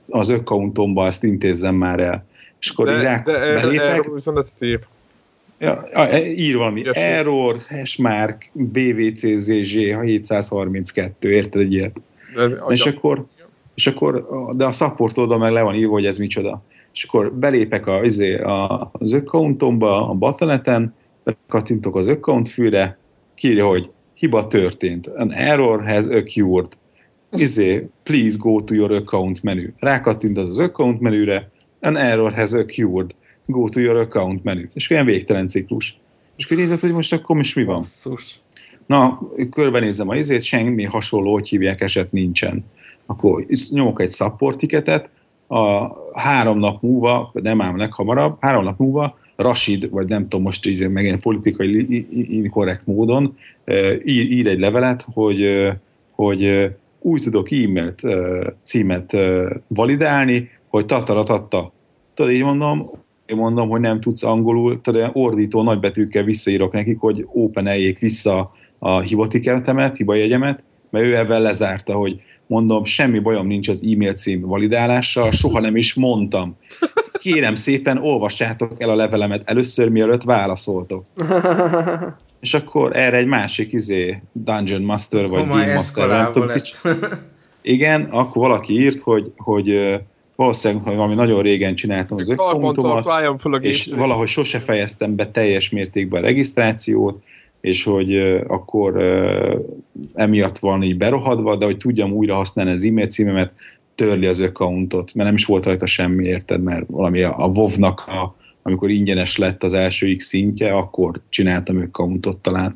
az 0.10 0.30
accountomba 0.30 1.06
ezt 1.06 1.24
intézzem 1.24 1.76
már 1.76 2.00
el. 2.00 2.26
És 2.60 2.70
akkor 2.70 2.86
De, 2.86 3.02
rá, 3.02 3.22
de 3.26 3.54
belépek, 3.54 4.12
üzenetet 4.16 4.62
ír. 4.62 4.80
ja, 5.60 5.88
ja, 5.94 6.26
ír 6.26 6.58
valami 6.58 6.84
föl. 6.84 6.94
error, 6.94 7.58
hashmark, 7.70 8.52
bvczg 8.54 10.02
732, 10.04 11.32
érted 11.32 11.62
egy 11.62 11.74
ilyet? 11.74 12.02
De, 12.36 12.44
És 12.70 12.86
akkor, 12.86 13.26
és 13.76 13.88
akkor, 13.88 14.28
de 14.56 14.66
a 14.66 14.72
support 14.72 15.18
oldal 15.18 15.38
meg 15.38 15.52
le 15.52 15.62
van 15.62 15.76
írva, 15.76 15.92
hogy 15.92 16.06
ez 16.06 16.18
micsoda. 16.18 16.64
És 16.94 17.04
akkor 17.04 17.34
belépek 17.34 17.88
a, 17.88 18.04
izé, 18.04 18.38
a, 18.38 18.90
az 18.94 19.14
accountomba, 19.14 20.10
a 20.10 20.14
Battle.net-en, 20.14 20.94
kattintok 21.48 21.96
az 21.96 22.08
account 22.08 22.50
fűre, 22.50 22.98
kírja, 23.36 23.68
hogy 23.68 23.90
hiba 24.14 24.48
történt. 24.48 25.08
An 25.08 25.34
error 25.34 25.88
has 25.88 26.06
occurred. 26.06 26.78
Izé, 27.32 27.88
please 28.04 28.36
go 28.40 28.62
to 28.62 28.74
your 28.74 28.92
account 28.92 29.44
menu. 29.44 29.68
Rákattint 29.80 30.38
az 30.38 30.50
az 30.50 30.60
account 30.60 31.00
menüre, 31.00 31.52
an 31.80 31.98
error 31.98 32.34
has 32.34 32.52
occurred. 32.52 33.16
Go 33.46 33.70
to 33.70 33.80
your 33.80 33.98
account 33.98 34.44
menu. 34.44 34.64
És 34.74 34.90
olyan 34.90 35.06
végtelen 35.06 35.48
ciklus. 35.48 36.00
És 36.38 36.46
akkor 36.46 36.58
nézed, 36.58 36.80
hogy 36.80 36.92
most 36.92 37.14
akkor 37.14 37.36
most 37.36 37.56
mi 37.56 37.64
van? 37.64 37.76
Basszus. 37.76 38.40
Na, 38.86 39.22
körbenézem 39.52 40.10
a 40.10 40.16
izét, 40.16 40.42
semmi 40.42 40.84
hasonló, 40.84 41.32
hogy 41.32 41.50
hívják, 41.50 41.82
eset 41.82 42.12
nincsen. 42.12 42.66
Akkor 43.06 43.46
nyomok 43.70 44.02
egy 44.02 44.10
support 44.10 44.58
ticketet, 44.58 45.10
a 45.52 45.96
három 46.14 46.60
nap 46.60 46.82
múlva, 46.82 47.32
nem 47.34 47.62
ám 47.62 47.78
leghamarabb, 47.78 48.38
három 48.40 48.64
nap 48.64 48.80
múlva 48.80 49.18
Rashid, 49.36 49.90
vagy 49.90 50.08
nem 50.08 50.22
tudom 50.22 50.42
most 50.42 50.66
így 50.66 50.90
meg 50.90 51.08
egy 51.08 51.20
politikai 51.20 52.06
inkorrekt 52.12 52.86
módon 52.86 53.38
ír, 54.04 54.32
ír 54.32 54.48
egy 54.48 54.60
levelet, 54.60 55.08
hogy, 55.14 55.70
hogy 56.12 56.72
úgy 57.00 57.22
tudok 57.22 57.52
e-mailt 57.52 58.02
címet 58.64 59.18
validálni, 59.68 60.50
hogy 60.68 60.86
tataratatta. 60.86 61.72
Tudod, 62.14 62.32
így 62.32 62.44
mondom, 62.44 62.90
én 63.26 63.38
mondom, 63.38 63.70
hogy 63.70 63.82
nem 63.82 64.00
tudsz 64.00 64.24
angolul, 64.24 64.82
tudod, 64.82 65.10
ordító 65.14 65.62
nagybetűkkel 65.62 66.24
visszaírok 66.24 66.74
nekik, 66.74 67.00
hogy 67.00 67.28
open 67.34 67.96
vissza 68.00 68.52
a 68.80 69.00
hivatiketemet, 69.00 69.98
hibajegyemet, 69.98 70.64
mert 70.90 71.06
ő 71.06 71.18
ebben 71.18 71.42
lezárta, 71.42 71.94
hogy 71.94 72.22
mondom, 72.52 72.84
semmi 72.84 73.20
bajom 73.20 73.48
nincs 73.48 73.68
az 73.68 73.84
e-mail 73.92 74.14
cím 74.14 74.42
validálással, 74.42 75.32
soha 75.32 75.60
nem 75.60 75.76
is 75.76 75.94
mondtam. 75.94 76.58
Kérem 77.14 77.56
szépen, 77.56 77.98
olvassátok 77.98 78.82
el 78.82 78.90
a 78.90 78.96
levelemet 78.96 79.42
először, 79.50 79.90
mielőtt 79.90 80.24
válaszoltok. 80.24 81.06
És 82.40 82.54
akkor 82.54 82.96
erre 82.96 83.18
egy 83.18 83.26
másik 83.26 83.74
izé, 83.74 84.22
Dungeon 84.32 84.82
Master, 84.82 85.28
vagy 85.28 85.48
Game 85.48 85.74
Master, 85.74 86.08
nem 86.08 86.32
tudom, 86.32 86.50
kicsi- 86.50 86.78
igen, 87.62 88.04
akkor 88.04 88.42
valaki 88.42 88.74
írt, 88.74 89.00
hogy, 89.00 89.32
hogy 89.38 90.00
valószínűleg 90.36 90.84
hogy 90.84 90.96
valami 90.96 91.14
nagyon 91.14 91.42
régen 91.42 91.76
csináltam 91.76 92.18
az 92.18 92.30
a 92.30 92.36
és 93.62 93.90
valahogy 93.96 94.28
sose 94.28 94.60
fejeztem 94.60 95.16
be 95.16 95.26
teljes 95.26 95.70
mértékben 95.70 96.24
a 96.24 96.26
regisztrációt, 96.26 97.24
és 97.62 97.84
hogy 97.84 98.18
akkor 98.48 99.04
emiatt 100.14 100.60
van 100.60 100.84
így 100.84 100.98
berohadva, 100.98 101.56
de 101.56 101.66
hogy 101.66 101.78
tudjam 101.78 102.12
újra 102.12 102.36
használni 102.36 102.72
az 102.72 102.84
e-mail 102.84 103.08
címemet, 103.08 103.52
törli 103.96 104.26
az 104.26 104.40
accountot, 104.40 105.14
mert 105.14 105.28
nem 105.28 105.38
is 105.38 105.46
volt 105.46 105.66
rajta 105.66 105.86
semmi, 105.86 106.26
érted, 106.26 106.64
mert 106.64 106.86
valami 106.88 107.22
a, 107.22 107.36
a 107.38 107.48
WoW-nak, 107.48 108.04
a, 108.08 108.36
amikor 108.62 108.90
ingyenes 108.90 109.38
lett 109.38 109.64
az 109.64 109.74
első 109.74 110.16
X 110.16 110.26
szintje, 110.26 110.74
akkor 110.74 111.22
csináltam 111.30 111.78
accountot 111.78 112.38
talán. 112.38 112.76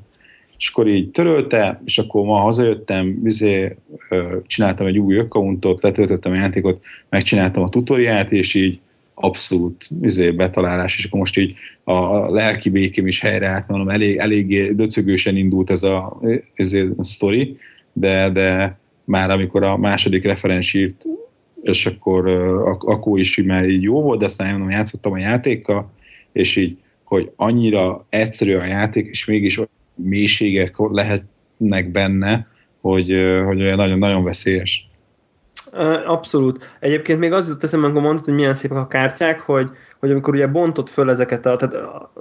És 0.57 0.69
akkor 0.69 0.87
így 0.87 1.11
törölte, 1.11 1.81
és 1.85 1.97
akkor 1.97 2.25
ma 2.25 2.39
hazajöttem, 2.39 3.21
izé, 3.23 3.75
csináltam 4.47 4.87
egy 4.87 4.97
új 4.97 5.17
accountot, 5.17 5.81
letöltöttem 5.81 6.31
a 6.31 6.37
játékot, 6.37 6.83
megcsináltam 7.09 7.63
a 7.63 7.69
tutoriát, 7.69 8.31
és 8.31 8.53
így 8.53 8.79
abszolút 9.15 9.89
izé, 10.01 10.31
betalálás, 10.31 10.97
és 10.97 11.05
akkor 11.05 11.19
most 11.19 11.37
így 11.37 11.55
a, 11.83 11.93
a 11.93 12.31
lelki 12.31 12.69
békém 12.69 13.07
is 13.07 13.19
helyreállt, 13.19 13.67
mondom, 13.67 13.89
elég, 13.89 14.17
eléggé 14.17 14.71
döcögősen 14.71 15.37
indult 15.37 15.69
ez 15.69 15.83
a, 15.83 16.19
ez 16.53 16.73
a 16.97 17.03
sztori, 17.03 17.57
de, 17.93 18.29
de 18.29 18.77
már 19.03 19.29
amikor 19.29 19.63
a 19.63 19.77
második 19.77 20.23
referens 20.23 20.73
írt, 20.73 21.05
és 21.61 21.85
akkor 21.85 22.27
ak- 22.27 22.83
akkor 22.83 23.19
is 23.19 23.41
már 23.45 23.69
így 23.69 23.81
jó 23.81 24.01
volt, 24.01 24.19
de 24.19 24.25
aztán 24.25 24.51
mondom, 24.51 24.69
játszottam 24.69 25.11
a 25.11 25.17
játékkal, 25.17 25.91
és 26.31 26.55
így, 26.55 26.77
hogy 27.03 27.31
annyira 27.35 28.05
egyszerű 28.09 28.55
a 28.55 28.65
játék, 28.65 29.07
és 29.07 29.25
mégis 29.25 29.57
olyan 29.57 29.69
mélységek 29.95 30.75
lehetnek 30.77 31.91
benne, 31.91 32.47
hogy, 32.81 33.09
hogy 33.45 33.61
olyan 33.61 33.75
nagyon-nagyon 33.75 34.23
veszélyes. 34.23 34.87
Abszolút. 36.05 36.75
Egyébként 36.79 37.19
még 37.19 37.31
az 37.31 37.47
jut 37.47 37.63
eszembe, 37.63 37.85
amikor 37.85 38.03
mondtad, 38.03 38.25
hogy 38.25 38.33
milyen 38.33 38.53
szépek 38.53 38.77
a 38.77 38.87
kártyák, 38.87 39.39
hogy, 39.41 39.69
hogy 40.05 40.13
amikor 40.13 40.33
ugye 40.33 40.47
bontott 40.47 40.89
föl 40.89 41.09
ezeket 41.09 41.45
a, 41.45 41.55
tehát 41.55 41.75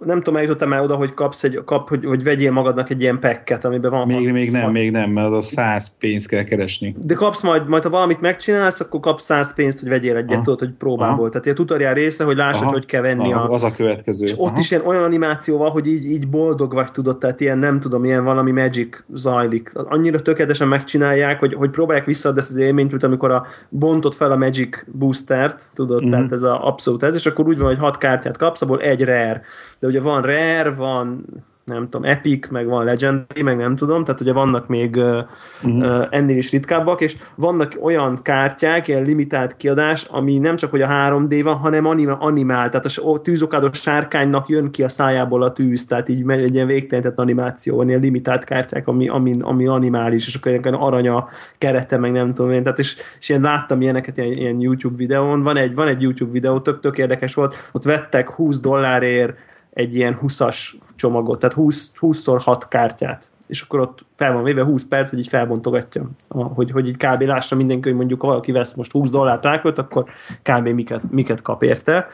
nem 0.05 0.16
tudom, 0.19 0.36
eljutottam 0.36 0.73
el 0.73 0.82
oda, 0.82 0.94
hogy 0.94 1.15
kapsz 1.15 1.44
egy, 1.44 1.61
kap, 1.65 1.89
hogy, 1.89 2.05
hogy 2.05 2.23
vegyél 2.23 2.52
magadnak 2.52 2.90
egy 2.90 3.01
ilyen 3.01 3.19
packet, 3.20 3.65
amiben 3.65 3.90
van 3.90 4.06
Még, 4.06 4.16
hat- 4.24 4.32
még 4.32 4.51
nem, 4.51 4.62
hat- 4.62 4.73
még 4.73 4.90
nem, 4.90 5.11
mert 5.11 5.28
az 5.28 5.36
a 5.36 5.40
száz 5.40 5.97
pénzt 5.98 6.28
kell 6.28 6.43
keresni. 6.43 6.94
De 7.02 7.15
kapsz 7.15 7.43
majd, 7.43 7.69
majd 7.69 7.82
ha 7.82 7.90
valamit 7.90 8.20
megcsinálsz, 8.20 8.81
akkor 8.81 9.01
kapsz 9.01 9.24
100 9.24 9.55
pénzt, 9.55 9.81
hogy 9.81 9.89
vegyél 9.89 10.16
egyet, 10.16 10.31
Aha. 10.32 10.40
tudod, 10.43 10.59
hogy 10.59 10.70
próbából. 10.78 11.19
Aha. 11.20 11.28
Tehát 11.28 11.47
a 11.47 11.52
tutorial 11.52 11.94
része, 11.94 12.24
hogy 12.24 12.36
lássad, 12.36 12.62
Aha. 12.62 12.73
hogy 12.73 12.86
kell 12.86 13.02
venni 13.02 13.32
Aha, 13.32 13.44
a, 13.44 13.48
az 13.55 13.62
a 13.62 13.73
következő. 13.73 14.24
és 14.24 14.32
ott 14.36 14.48
Aha. 14.48 14.59
is 14.59 14.70
ilyen 14.70 14.86
olyan 14.86 15.02
animáció 15.02 15.59
van, 15.59 15.70
hogy 15.70 15.86
így, 15.86 16.05
így 16.11 16.28
boldog 16.28 16.73
vagy, 16.73 16.90
tudod, 16.90 17.19
tehát 17.19 17.40
ilyen 17.40 17.59
nem 17.59 17.81
tudom, 17.81 18.05
ilyen 18.05 18.24
valami 18.24 18.51
magic 18.51 19.05
zajlik. 19.15 19.70
Annyira 19.74 20.23
tökéletesen 20.23 20.69
megcsinálják, 20.69 21.39
hogy, 21.39 21.55
hogy 21.55 21.70
próbálják 21.70 22.06
visszaadni 22.06 22.40
ezt 22.40 22.51
az 22.51 22.56
élményt, 22.56 22.90
mint 22.90 23.02
amikor 23.02 23.31
a 23.31 23.47
bontott 23.69 24.15
fel 24.15 24.31
a 24.32 24.36
magic 24.36 24.85
boostert, 24.93 25.70
tudod, 25.74 25.93
Mhm. 25.97 26.05
mm-hmm. 26.05 26.16
tehát 26.16 26.32
ez 26.32 26.43
a 26.43 26.66
abszolút 26.66 27.02
ez, 27.02 27.15
és 27.15 27.27
akkor 27.27 27.48
úgy 27.48 27.59
van, 27.59 27.74
hogy 27.75 27.85
hat 27.85 27.99
kártyát 27.99 28.37
kapsz, 28.37 28.63
abból 28.63 28.81
egy 28.81 29.05
rare. 29.05 29.43
De 29.79 29.87
ugye 29.87 30.01
van 30.01 30.23
rare, 30.23 30.71
van 30.71 31.25
nem 31.65 31.89
tudom, 31.89 32.11
epic, 32.11 32.49
meg 32.51 32.66
van 32.66 32.85
legendary, 32.85 33.43
meg 33.43 33.57
nem 33.57 33.77
tudom, 33.77 34.05
tehát 34.05 34.20
ugye 34.20 34.32
vannak 34.32 34.66
még 34.69 34.97
uh, 34.97 35.16
Mhm. 35.62 35.82
uh, 35.82 36.07
ennél 36.11 36.36
is 36.36 36.51
ritkábbak, 36.51 37.01
és 37.01 37.16
vannak 37.35 37.77
olyan 37.82 38.19
kártyák, 38.23 38.89
ilyen 38.89 39.03
limitált 39.03 39.57
kiadás, 39.57 40.05
ami 40.05 40.39
nem 40.39 40.57
csak 40.57 40.70
hogy 40.70 40.81
a 40.82 40.86
3D 40.89 41.41
van, 41.43 41.55
hanem 41.57 41.86
anima, 41.86 42.12
animál, 42.15 42.69
tehát 42.69 42.85
a 42.85 42.89
s- 42.89 42.99
a 43.05 43.20
tűzokádós 43.20 43.81
sárkánynak 43.81 44.49
jön 44.49 44.70
ki 44.70 44.82
a 44.82 44.89
szájából 44.89 45.43
a 45.43 45.53
tűz, 45.53 45.85
tehát 45.86 46.09
így 46.09 46.23
megy 46.23 46.43
egy 46.43 46.55
ilyen 46.55 46.66
végtelenített 46.66 47.19
animáció, 47.19 47.77
van 47.77 47.89
ilyen 47.89 48.01
limitált 48.01 48.45
kártyák, 48.45 48.89
ami, 48.89 49.09
ami, 49.09 49.36
ami 49.41 49.66
animális, 49.66 50.27
és 50.27 50.35
akkor 50.35 50.53
ilyen 50.53 50.74
aranya 50.74 51.28
kerete, 51.59 51.97
meg 51.99 52.12
nem 52.12 52.31
tudom 52.31 52.53
én, 52.53 52.62
tehát 52.62 52.78
és, 52.78 52.97
és 53.19 53.28
ilyen 53.28 53.41
láttam 53.41 53.81
ilyeneket 53.81 54.16
ilyen, 54.16 54.32
ilyen 54.32 54.61
YouTube 54.61 54.97
videón, 54.97 55.43
van 55.43 55.57
egy, 55.57 55.74
van 55.74 55.89
egy 55.89 56.03
YouTube 56.03 56.32
videó, 56.32 56.61
tök, 56.61 56.81
tök 56.81 56.99
érdekes 56.99 57.35
volt, 57.35 57.69
ott 57.73 57.85
vettek 57.85 58.31
20 58.31 58.61
dollárért 58.61 59.36
egy 59.75 59.95
ilyen 59.95 60.19
20-as 60.23 60.59
csomagot, 60.97 61.39
tehát 61.39 61.57
20, 61.57 61.93
20-szor 62.01 62.41
6 62.45 62.69
kártyát, 62.69 63.31
és 63.47 63.63
akkor 63.63 63.81
ott 63.81 64.05
fel 64.17 64.33
van 64.33 64.43
véve 64.43 64.63
20 64.63 64.85
perc, 64.85 65.11
hogy 65.11 65.19
így 65.19 65.29
felbontogatja, 65.29 66.11
hogy, 66.29 66.71
hogy 66.71 66.89
így 66.89 66.97
kb. 66.97 67.23
lássa 67.23 67.57
mindenki, 67.57 67.89
hogy 67.89 67.99
mondjuk 67.99 68.21
ha 68.21 68.27
valaki 68.27 68.53
vesz 68.53 68.75
most 68.75 68.93
20 68.93 69.11
dollárt 69.11 69.45
rákölt, 69.45 69.79
akkor 69.79 70.05
kb. 70.43 70.69
miket, 70.69 71.11
miket 71.11 71.43
kap 71.43 71.63
érte. 71.63 72.07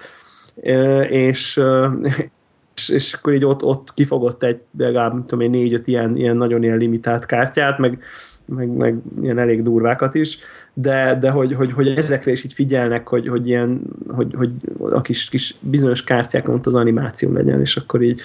És, 1.09 1.61
és, 2.75 2.89
és 2.89 3.13
akkor 3.13 3.33
így 3.33 3.45
ott, 3.45 3.65
ott 3.65 3.95
kifogott 3.95 4.43
egy 4.43 4.61
legalább 4.79 5.27
tudom 5.27 5.41
én, 5.41 5.51
négy-öt 5.51 5.87
ilyen, 5.87 6.17
ilyen 6.17 6.37
nagyon 6.37 6.63
ilyen 6.63 6.77
limitált 6.77 7.27
kártyát, 7.27 7.79
meg, 7.79 8.03
meg, 8.45 8.69
meg 8.69 8.97
ilyen 9.23 9.39
elég 9.39 9.63
durvákat 9.63 10.15
is, 10.15 10.39
de, 10.75 11.19
de 11.21 11.31
hogy, 11.31 11.55
hogy, 11.55 11.73
hogy, 11.73 11.89
ezekre 11.89 12.31
is 12.31 12.45
így 12.45 12.53
figyelnek, 12.53 13.09
hogy, 13.09 13.29
hogy, 13.29 13.49
ilyen, 13.49 13.81
hogy, 14.09 14.35
hogy 14.35 14.51
a 14.91 15.01
kis, 15.01 15.29
kis 15.29 15.55
bizonyos 15.61 16.05
kártyákon 16.05 16.55
ott 16.55 16.67
az 16.67 16.75
animáció 16.75 17.33
legyen, 17.33 17.61
és 17.61 17.77
akkor 17.77 18.03
így 18.03 18.21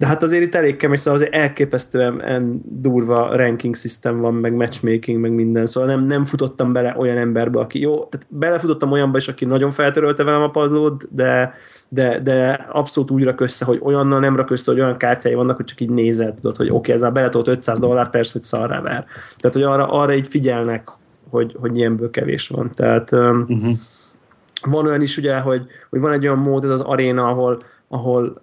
de 0.00 0.06
hát 0.06 0.22
azért 0.22 0.42
itt 0.42 0.54
elég 0.54 0.76
kemény, 0.76 0.96
szóval 0.96 1.14
azért 1.14 1.34
elképesztően 1.34 2.22
en 2.22 2.62
durva 2.64 3.36
ranking 3.36 3.76
system 3.76 4.20
van, 4.20 4.34
meg 4.34 4.52
matchmaking, 4.52 5.20
meg 5.20 5.32
minden, 5.32 5.66
szóval 5.66 5.88
nem, 5.88 6.04
nem 6.06 6.24
futottam 6.24 6.72
bele 6.72 6.94
olyan 6.98 7.16
emberbe, 7.16 7.60
aki 7.60 7.80
jó, 7.80 8.04
tehát 8.04 8.26
belefutottam 8.28 8.92
olyanba 8.92 9.16
is, 9.16 9.28
aki 9.28 9.44
nagyon 9.44 9.70
feltörölte 9.70 10.22
velem 10.22 10.42
a 10.42 10.50
padlót, 10.50 11.14
de, 11.14 11.54
de, 11.88 12.18
de 12.18 12.66
abszolút 12.72 13.10
úgy 13.10 13.24
rak 13.24 13.40
össze, 13.40 13.64
hogy 13.64 13.80
olyannal 13.82 14.20
nem 14.20 14.36
rak 14.36 14.50
össze, 14.50 14.70
hogy 14.70 14.80
olyan 14.80 14.96
kártyái 14.96 15.34
vannak, 15.34 15.56
hogy 15.56 15.64
csak 15.64 15.80
így 15.80 15.90
nézed, 15.90 16.34
tudod, 16.34 16.56
hogy 16.56 16.68
oké, 16.68 16.76
okay, 16.76 16.94
ez 16.94 17.00
már 17.00 17.12
beletolt 17.12 17.48
500 17.48 17.78
dollár, 17.78 18.10
persze, 18.10 18.32
hogy 18.32 18.42
szarrá 18.42 18.80
ver. 18.80 19.04
Tehát, 19.38 19.52
hogy 19.52 19.62
arra, 19.62 19.86
arra 19.88 20.14
így 20.14 20.28
figyelnek, 20.28 20.88
hogy, 21.30 21.56
hogy 21.60 21.76
ilyenből 21.76 22.10
kevés 22.10 22.48
van. 22.48 22.70
Tehát 22.74 23.12
Uh-huh. 23.12 23.74
van 24.62 24.86
olyan 24.86 25.02
is 25.02 25.16
ugye, 25.16 25.38
hogy, 25.38 25.66
hogy 25.90 26.00
van 26.00 26.12
egy 26.12 26.26
olyan 26.26 26.38
mód, 26.38 26.64
ez 26.64 26.70
az 26.70 26.80
aréna, 26.80 27.28
ahol, 27.28 27.58
ahol, 27.88 28.40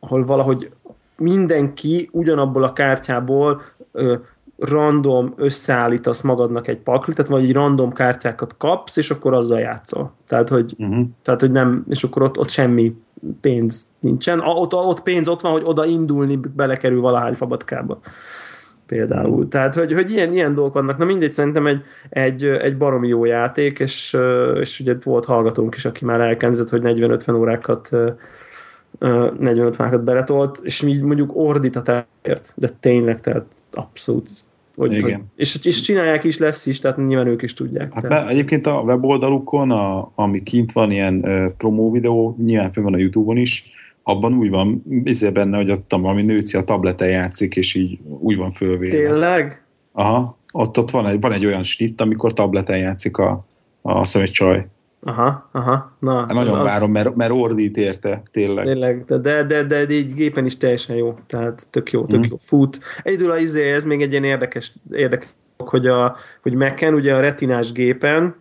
ahol 0.00 0.24
valahogy 0.24 0.70
mindenki 1.16 2.08
ugyanabból 2.12 2.64
a 2.64 2.72
kártyából 2.72 3.62
ö, 3.92 4.14
random 4.58 5.32
összeállítasz 5.36 6.20
magadnak 6.20 6.68
egy 6.68 6.78
paklit, 6.78 7.16
tehát 7.16 7.30
vagy 7.30 7.42
egy 7.44 7.52
random 7.52 7.92
kártyákat 7.92 8.56
kapsz, 8.56 8.96
és 8.96 9.10
akkor 9.10 9.34
azzal 9.34 9.58
játszol. 9.58 10.12
Tehát, 10.26 10.48
hogy, 10.48 10.74
Uh-huh. 10.78 11.06
tehát, 11.22 11.40
hogy 11.40 11.50
nem, 11.50 11.84
és 11.88 12.04
akkor 12.04 12.22
ott, 12.22 12.38
ott 12.38 12.48
semmi 12.50 12.94
pénz 13.40 13.86
nincsen. 14.00 14.38
A- 14.38 14.54
Ott, 14.54 14.74
ott 14.74 15.02
pénz 15.02 15.28
ott 15.28 15.40
van, 15.40 15.52
hogy 15.52 15.62
oda 15.64 15.84
indulni 15.84 16.36
belekerül 16.56 17.00
valahány 17.00 17.34
fabatkába. 17.34 17.98
Például. 18.88 19.48
Tehát, 19.48 19.74
hogy, 19.74 19.92
hogy 19.92 20.10
ilyen, 20.10 20.32
ilyen 20.32 20.54
dolgok 20.54 20.74
vannak. 20.74 20.98
Na 20.98 21.04
mindegy, 21.04 21.32
szerintem 21.32 21.66
egy, 21.66 21.82
egy, 22.08 22.44
egy 22.44 22.76
baromi 22.76 23.08
jó 23.08 23.24
játék, 23.24 23.78
és, 23.78 24.16
és 24.60 24.80
ugye 24.80 24.96
volt 25.02 25.24
hallgatónk 25.24 25.74
is, 25.74 25.84
aki 25.84 26.04
már 26.04 26.20
elkezdett, 26.20 26.68
hogy 26.68 26.82
40-50 26.84 27.34
órákat 27.34 27.90
40-50 29.00 29.80
órákat 29.80 30.04
beletolt, 30.04 30.60
és 30.62 30.82
így 30.82 31.00
mondjuk 31.00 31.36
ordít 31.36 31.76
a 31.76 31.82
terért, 31.82 32.54
de 32.56 32.68
tényleg, 32.80 33.20
tehát 33.20 33.46
abszolút. 33.72 34.30
Hogy, 34.76 34.92
Igen. 34.92 35.02
hogy, 35.02 35.20
és, 35.36 35.64
és 35.64 35.80
csinálják 35.80 36.24
is, 36.24 36.38
lesz 36.38 36.66
is, 36.66 36.78
tehát 36.78 36.96
nyilván 36.96 37.26
ők 37.26 37.42
is 37.42 37.54
tudják. 37.54 37.94
Hát 37.94 38.08
be, 38.08 38.26
egyébként 38.26 38.66
a 38.66 38.80
weboldalukon, 38.80 39.70
a, 39.70 40.12
ami 40.14 40.42
kint 40.42 40.72
van, 40.72 40.90
ilyen 40.90 41.14
uh, 41.24 41.46
promó 41.56 41.90
videó, 41.90 42.36
nyilván 42.44 42.72
fönn 42.72 42.84
van 42.84 42.94
a 42.94 42.98
Youtube-on 42.98 43.36
is, 43.36 43.70
abban 44.08 44.34
úgy 44.34 44.50
van, 44.50 44.82
izé 45.04 45.30
benne, 45.30 45.56
hogy 45.56 45.70
ott 45.70 45.90
valami 45.90 46.22
nőci 46.22 46.56
a 46.56 46.62
tableten 46.64 47.08
játszik, 47.08 47.56
és 47.56 47.74
így 47.74 47.98
úgy 48.18 48.36
van 48.36 48.50
fölvéve. 48.50 48.96
Tényleg? 48.96 49.64
Aha, 49.92 50.36
ott, 50.52 50.78
ott 50.78 50.90
van, 50.90 51.06
egy, 51.06 51.20
van 51.20 51.32
egy 51.32 51.46
olyan 51.46 51.62
snitt, 51.62 52.00
amikor 52.00 52.32
tableten 52.32 52.78
játszik 52.78 53.16
a, 53.16 53.44
a 53.82 54.04
személy 54.04 54.28
csaj. 54.28 54.66
Aha, 55.02 55.48
aha. 55.52 55.92
Na, 55.98 56.18
Hát 56.18 56.32
Nagyon 56.32 56.58
az- 56.58 56.66
várom, 56.66 56.90
mert, 56.92 57.14
mert 57.16 57.30
ordít 57.32 57.76
érte, 57.76 58.22
tényleg. 58.30 58.64
Tényleg, 58.64 59.04
de, 59.04 59.18
de, 59.18 59.42
de, 59.42 59.62
de, 59.64 59.90
így 59.90 60.14
gépen 60.14 60.44
is 60.44 60.56
teljesen 60.56 60.96
jó, 60.96 61.14
tehát 61.26 61.66
tök 61.70 61.90
jó, 61.92 62.04
tök 62.06 62.20
Mhm. 62.20 62.28
jó 62.30 62.36
fut. 62.40 62.78
Egyedül 63.02 63.30
az 63.30 63.40
izé, 63.40 63.70
ez 63.72 63.84
még 63.84 64.02
egy 64.02 64.10
ilyen 64.10 64.24
érdekes, 64.24 64.72
érdekes 64.90 65.28
hogy, 65.56 65.86
a, 65.86 66.16
hogy 66.42 66.54
Mac-en, 66.54 66.94
ugye 66.94 67.14
a 67.14 67.20
retinás 67.20 67.72
gépen, 67.72 68.34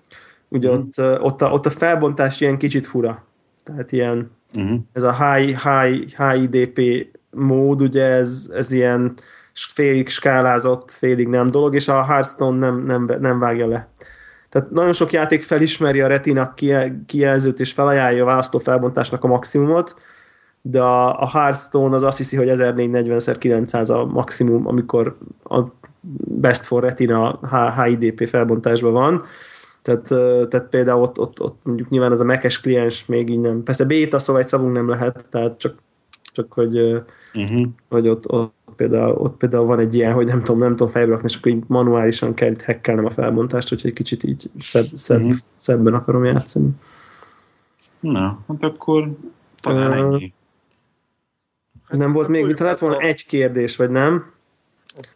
ugye 0.49 0.71
Mhm. 0.71 0.77
ott, 0.77 1.21
ott, 1.21 1.41
a, 1.41 1.51
ott 1.51 1.65
a 1.65 1.69
felbontás 1.69 2.41
ilyen 2.41 2.57
kicsit 2.57 2.85
fura. 2.87 3.25
Tehát 3.63 3.91
ilyen, 3.91 4.31
Uh-huh. 4.55 4.79
ez 4.93 5.03
a 5.03 5.33
high, 5.33 5.47
high, 5.47 6.15
high 6.17 6.41
IDP 6.41 7.07
mód, 7.29 7.81
ugye 7.81 8.03
ez, 8.03 8.51
ez 8.53 8.71
ilyen 8.71 9.13
félig 9.53 10.09
skálázott, 10.09 10.91
félig 10.91 11.27
nem 11.27 11.51
dolog, 11.51 11.75
és 11.75 11.87
a 11.87 12.03
Hearthstone 12.03 12.57
nem, 12.57 12.85
nem, 12.85 13.09
nem 13.19 13.39
vágja 13.39 13.67
le. 13.67 13.89
Tehát 14.49 14.71
nagyon 14.71 14.93
sok 14.93 15.11
játék 15.11 15.43
felismeri 15.43 16.01
a 16.01 16.07
retina 16.07 16.53
kijel- 16.53 16.93
kijelzőt, 17.05 17.59
és 17.59 17.71
felajánlja 17.71 18.23
a 18.23 18.25
választó 18.25 18.57
felbontásnak 18.57 19.23
a 19.23 19.27
maximumot, 19.27 19.95
de 20.61 20.81
a, 20.81 21.21
a 21.21 21.29
Hearthstone 21.29 21.95
az 21.95 22.03
azt 22.03 22.17
hiszi, 22.17 22.35
hogy 22.35 22.51
1440x900 22.51 23.91
a 23.93 24.05
maximum, 24.05 24.67
amikor 24.67 25.17
a 25.43 25.61
Best 26.19 26.65
for 26.65 26.83
Retina 26.83 27.39
HIDP 27.83 28.27
felbontásban 28.27 28.93
van. 28.93 29.23
Tehát, 29.87 30.07
tehát 30.49 30.69
például 30.69 31.01
ott, 31.01 31.19
ott, 31.19 31.41
ott 31.41 31.59
mondjuk 31.63 31.89
nyilván 31.89 32.11
az 32.11 32.21
a 32.21 32.25
Mac-es 32.25 32.59
kliens 32.61 33.05
még 33.05 33.29
így 33.29 33.39
nem. 33.39 33.63
Persze 33.63 33.85
beta, 33.85 34.19
szóval 34.19 34.41
egy 34.41 34.47
szavunk 34.47 34.73
nem 34.73 34.89
lehet, 34.89 35.29
tehát 35.29 35.57
csak, 35.57 35.77
csak 36.33 36.53
hogy, 36.53 36.77
Uh-huh. 37.33 37.65
hogy 37.89 38.07
ott, 38.07 38.31
ott, 38.31 38.53
például, 38.75 39.15
ott 39.15 39.37
például 39.37 39.65
van 39.65 39.79
egy 39.79 39.95
ilyen, 39.95 40.13
hogy 40.13 40.25
nem 40.25 40.39
tudom, 40.39 40.59
nem 40.59 40.69
tudom 40.75 40.87
fejbe 40.91 41.11
rakni, 41.11 41.27
és 41.29 41.37
akkor 41.37 41.51
így 41.51 41.63
manuálisan 41.67 42.33
kell 42.33 42.51
itt 42.51 42.61
hackelnem 42.61 43.05
a 43.05 43.09
felbontást, 43.09 43.69
hogyha 43.69 43.87
egy 43.87 43.93
kicsit 43.93 44.23
így 44.23 44.49
szebb, 44.59 44.85
szebb, 44.93 45.21
uh-huh. 45.21 45.37
szebben 45.55 45.93
akarom 45.93 46.25
játszani. 46.25 46.69
Na, 47.99 48.39
hát 48.47 48.63
akkor 48.63 49.11
talán 49.61 49.93
ennyi. 49.93 50.33
Hát 51.87 51.99
nem 51.99 52.11
volt 52.13 52.27
még, 52.27 52.39
toljuk 52.41 52.47
mintha 52.47 52.65
lett 52.65 52.79
volna 52.79 52.95
a- 52.95 53.01
egy 53.01 53.25
kérdés, 53.25 53.75
vagy 53.75 53.89
nem? 53.89 54.31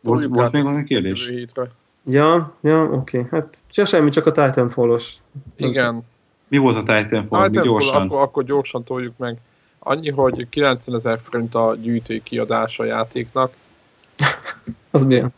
Volt, 0.01 0.25
volt 0.25 0.51
még 0.51 0.63
valami 0.63 0.83
kérdés? 0.83 1.27
hétre. 1.27 1.71
Ja, 2.03 2.53
ja, 2.61 2.83
oké. 2.83 3.17
Okay. 3.17 3.29
Hát 3.31 3.57
se 3.69 3.85
semmi, 3.85 4.09
csak 4.09 4.25
a 4.25 4.31
Titanfall-os. 4.31 5.17
Igen. 5.55 6.01
Mi 6.47 6.57
volt 6.57 6.75
a 6.75 6.79
Titanfall? 6.79 7.47
Titanfall, 7.47 7.63
gyorsan? 7.63 8.01
akkor, 8.01 8.21
akkor 8.21 8.43
gyorsan 8.43 8.83
toljuk 8.83 9.17
meg. 9.17 9.37
Annyi, 9.79 10.09
hogy 10.09 10.49
90 10.49 10.95
ezer 10.95 11.19
forint 11.23 11.55
a 11.55 11.75
gyűjtői 11.81 12.23
kiadása 12.23 12.83
a 12.83 12.85
játéknak, 12.85 13.53
Az 14.91 15.05
milyen? 15.05 15.33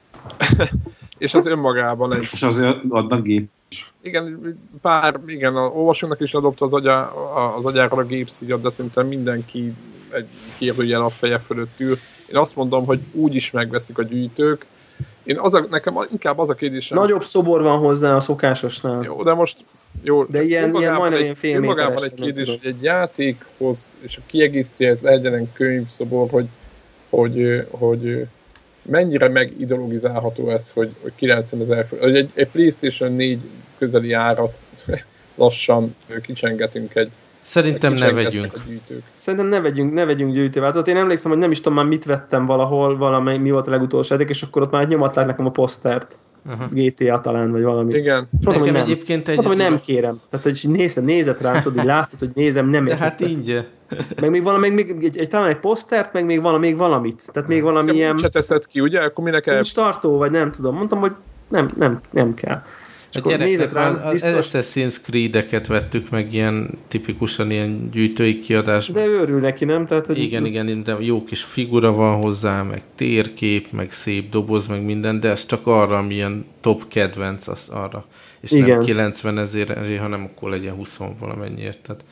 és 1.17 1.33
az 1.33 1.45
önmagában 1.45 2.13
egy 2.13 2.21
És 2.31 2.41
azért 2.41 2.77
adnak 2.89 3.23
gép. 3.23 3.49
Igen, 4.01 4.57
pár, 4.81 5.19
igen, 5.25 5.55
a 5.55 5.67
olvasónak 5.67 6.19
is 6.19 6.31
ledobta 6.31 6.65
az, 6.65 6.73
agyá, 6.73 7.01
a- 7.03 7.57
az 7.57 7.65
agyára 7.65 7.97
a 7.97 8.03
gépszíjat, 8.03 8.61
de 8.61 8.69
szerintem 8.69 9.07
mindenki 9.07 9.73
egy 10.09 10.27
kérdőjel 10.57 11.01
a 11.01 11.09
feje 11.09 11.39
fölött 11.39 11.79
ül. 11.79 11.97
Én 12.29 12.35
azt 12.37 12.55
mondom, 12.55 12.85
hogy 12.85 12.99
úgy 13.11 13.35
is 13.35 13.51
megveszik 13.51 13.97
a 13.97 14.03
gyűjtők. 14.03 14.65
Én 15.23 15.39
az 15.39 15.53
a, 15.53 15.65
nekem 15.69 15.97
inkább 16.11 16.39
az 16.39 16.49
a 16.49 16.53
kérdésem. 16.53 16.97
Nagyobb 16.97 17.23
szobor 17.23 17.61
van 17.61 17.79
hozzá 17.79 18.15
a 18.15 18.19
szokásosnál. 18.19 19.03
Jó, 19.03 19.23
de 19.23 19.33
most 19.33 19.57
jó, 20.01 20.23
De 20.23 20.43
ilyen- 20.43 20.73
ilyen 20.73 20.93
majdnem 20.93 21.13
egy, 21.13 21.23
ilyen 21.23 21.35
fél 21.35 21.55
önmagában 21.55 22.03
egy 22.03 22.13
kérdés, 22.13 22.45
tudom. 22.45 22.61
hogy 22.63 22.71
egy 22.71 22.83
játékhoz, 22.83 23.93
és 23.99 24.17
a 24.17 24.21
kiegészítőhez 24.25 25.01
legyen 25.01 25.33
egy 25.33 25.47
könyvszobor, 25.53 26.29
hogy, 26.29 26.45
hogy, 27.09 27.65
hogy 27.69 28.25
mennyire 28.81 29.29
megideologizálható 29.29 30.49
ez, 30.49 30.71
hogy, 30.71 30.89
hogy 31.01 31.11
90 31.15 31.61
ezer 31.61 31.87
hogy 31.99 32.15
egy, 32.15 32.29
egy 32.33 32.47
Playstation 32.47 33.11
4 33.11 33.39
közeli 33.77 34.13
árat 34.13 34.61
lassan 35.35 35.95
kicsengetünk 36.21 36.95
egy 36.95 37.11
Szerintem 37.43 37.93
ne 37.93 38.11
vegyünk. 38.11 38.53
Szerintem 39.15 39.49
ne 39.49 39.61
vegyünk, 39.61 39.93
ne 39.93 40.05
vegyünk 40.05 40.33
gyűjtőváltozatot. 40.33 40.93
Én 40.93 40.99
emlékszem, 40.99 41.31
hogy 41.31 41.39
nem 41.39 41.51
is 41.51 41.57
tudom 41.57 41.73
már 41.73 41.85
mit 41.85 42.05
vettem 42.05 42.45
valahol, 42.45 42.97
valamely, 42.97 43.37
mi 43.37 43.51
volt 43.51 43.67
a 43.67 43.71
legutolsó 43.71 44.13
játék, 44.13 44.29
és 44.29 44.41
akkor 44.41 44.61
ott 44.61 44.71
már 44.71 44.81
egy 44.81 44.87
nyomatlák 44.87 45.25
nekem 45.25 45.45
a 45.45 45.51
posztert. 45.51 46.19
Aha. 46.49 46.65
GTA 46.69 47.19
talán, 47.19 47.51
vagy 47.51 47.63
valami. 47.63 47.93
Igen, 47.93 48.27
És 48.39 48.45
mondtam, 48.45 48.63
hogy 48.63 48.71
Nekem 48.71 48.73
nem. 48.73 48.83
egyébként 48.83 49.27
egy... 49.27 49.35
Mondtam, 49.35 49.57
hogy 49.57 49.69
nem 49.69 49.79
kérem. 49.79 50.21
Tehát, 50.29 50.45
hogy 50.45 50.59
így 50.63 50.71
nézed, 50.71 51.03
nézed 51.03 51.41
rám, 51.41 51.61
tudod, 51.61 51.77
így 51.77 51.85
látod, 51.85 52.19
hogy 52.19 52.31
nézem, 52.33 52.69
nem 52.69 52.85
De 52.85 52.95
hát 52.95 53.21
értettem. 53.21 53.37
ingyen. 53.37 53.65
Meg 54.21 54.29
még 54.29 54.43
valami, 54.43 54.69
még, 54.69 54.93
még 54.95 55.03
egy, 55.03 55.17
egy, 55.17 55.29
talán 55.29 55.49
egy 55.49 55.59
posztert, 55.59 56.13
meg 56.13 56.25
még, 56.25 56.41
valami, 56.41 56.67
még 56.67 56.77
valamit. 56.77 57.31
Tehát 57.33 57.49
még 57.49 57.61
valami 57.61 57.87
Igen, 57.87 57.97
ilyen 57.99 58.17
se 58.17 58.29
teszed 58.29 58.67
ki, 58.67 58.79
ugye? 58.79 58.99
Akkor 58.99 59.23
minek 59.23 59.47
el... 59.47 59.53
kulcs 59.53 59.73
tartó, 59.73 60.17
vagy 60.17 60.31
nem 60.31 60.51
tudom. 60.51 60.75
Mondtam, 60.75 60.99
hogy 60.99 61.11
nem, 61.47 61.67
nem, 61.77 61.99
nem 62.11 62.33
kell. 62.33 62.61
És 63.13 63.19
A 63.19 63.21
akkor 63.21 63.31
gyereknek 63.37 63.73
rám, 63.73 64.01
az 64.03 64.11
biztos, 64.11 64.49
Assassin's 64.51 64.95
Creed-eket 65.03 65.67
vettük 65.67 66.09
meg 66.09 66.33
ilyen 66.33 66.69
tipikusan 66.87 67.51
ilyen 67.51 67.89
gyűjtői 67.91 68.39
kiadásban. 68.39 69.03
de 69.03 69.09
örül 69.09 69.39
neki, 69.39 69.65
nem? 69.65 69.85
Tehát, 69.85 70.05
hogy 70.05 70.17
Igen, 70.17 70.43
ez- 70.43 70.49
igen, 70.49 70.83
de 70.83 70.95
jó 70.99 71.23
kis 71.23 71.43
figura 71.43 71.91
van 71.91 72.21
hozzá, 72.21 72.61
meg 72.61 72.81
térkép, 72.95 73.71
meg 73.71 73.91
szép 73.91 74.29
doboz, 74.29 74.67
meg 74.67 74.83
minden, 74.83 75.19
de 75.19 75.29
ez 75.29 75.45
csak 75.45 75.67
arra, 75.67 75.97
ami 75.97 76.13
ilyen 76.13 76.45
top 76.61 76.87
kedvenc, 76.87 77.47
az 77.47 77.69
arra. 77.71 78.05
És 78.41 78.51
Igen. 78.51 78.67
nem 78.67 78.81
90 78.81 79.37
ezért, 79.37 79.97
hanem 79.99 80.23
akkor 80.33 80.49
legyen 80.49 80.73
20 80.73 80.99
valamennyiért. 81.19 81.79
Tehát 81.79 82.03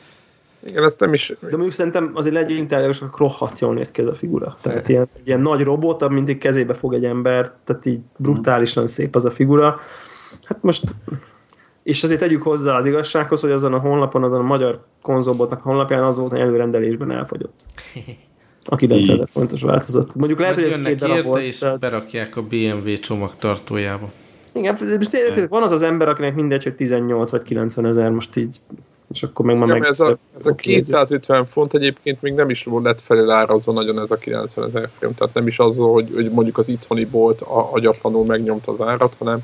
Igen, 0.66 0.84
ezt 0.84 1.00
nem 1.00 1.14
is... 1.14 1.28
De 1.40 1.46
mondjuk 1.50 1.72
szerintem 1.72 2.10
azért 2.14 2.34
legyünk 2.34 2.68
tárgyalósak, 2.68 3.16
rohadt 3.18 3.60
jól 3.60 3.74
néz 3.74 3.90
ki 3.90 4.00
ez 4.00 4.06
a 4.06 4.14
figura. 4.14 4.56
Tehát 4.60 4.88
ilyen, 4.88 5.08
egy 5.18 5.26
ilyen 5.26 5.40
nagy 5.40 5.60
robot, 5.60 6.08
mint 6.08 6.28
egy 6.28 6.38
kezébe 6.38 6.74
fog 6.74 6.94
egy 6.94 7.04
ember, 7.04 7.52
tehát 7.64 7.86
így 7.86 7.98
brutálisan 8.16 8.86
szép 8.86 9.14
az 9.14 9.24
a 9.24 9.30
figura. 9.30 9.80
Hát 10.44 10.62
most, 10.62 10.94
és 11.82 12.02
azért 12.02 12.20
tegyük 12.20 12.42
hozzá 12.42 12.76
az 12.76 12.86
igazsághoz, 12.86 13.40
hogy 13.40 13.50
azon 13.50 13.74
a 13.74 13.78
honlapon, 13.78 14.22
azon 14.22 14.40
a 14.40 14.42
magyar 14.42 14.84
konzolbotnak 15.02 15.58
a 15.58 15.62
honlapján 15.62 16.02
az 16.02 16.18
volt, 16.18 16.30
hogy 16.30 16.40
előrendelésben 16.40 17.10
elfogyott. 17.10 17.64
A 18.64 18.76
9000 18.76 19.28
fontos 19.32 19.62
változat. 19.62 20.14
Mondjuk 20.14 20.38
lehet, 20.38 20.56
Majd 20.56 20.70
hogy 20.70 20.78
ez 20.80 20.86
két 20.86 20.98
darab 20.98 21.24
volt. 21.24 21.42
és 21.42 21.58
tehát- 21.58 21.78
berakják 21.78 22.36
a 22.36 22.42
BMW 22.42 22.98
csomagtartójába. 23.00 24.10
Igen, 24.52 24.76
most 24.96 25.14
érted, 25.14 25.48
van 25.48 25.62
az 25.62 25.72
az 25.72 25.82
ember, 25.82 26.08
akinek 26.08 26.34
mindegy, 26.34 26.62
hogy 26.62 26.74
18 26.74 27.30
vagy 27.30 27.42
90 27.42 27.86
ezer, 27.86 28.10
most 28.10 28.36
így, 28.36 28.60
és 29.12 29.22
akkor 29.22 29.44
meg 29.44 29.58
már 29.58 29.68
meg... 29.68 29.84
ez, 29.84 30.00
a, 30.00 30.18
ez 30.38 30.46
a 30.46 30.54
250 30.54 31.46
font 31.46 31.74
egyébként 31.74 32.22
még 32.22 32.32
nem 32.32 32.50
is 32.50 32.66
lett 32.82 33.00
felárazva 33.00 33.72
nagyon 33.72 33.98
ez 34.00 34.10
a 34.10 34.16
90 34.16 34.64
ezer 34.64 34.90
forint, 34.98 35.18
tehát 35.18 35.34
nem 35.34 35.46
is 35.46 35.58
azzal, 35.58 35.92
hogy, 35.92 36.10
hogy 36.14 36.30
mondjuk 36.30 36.58
az 36.58 36.68
itthoni 36.68 37.04
bolt 37.04 37.40
a, 37.40 37.72
agyatlanul 37.72 38.26
megnyomta 38.26 38.72
az 38.72 38.80
árat, 38.80 39.16
hanem 39.16 39.38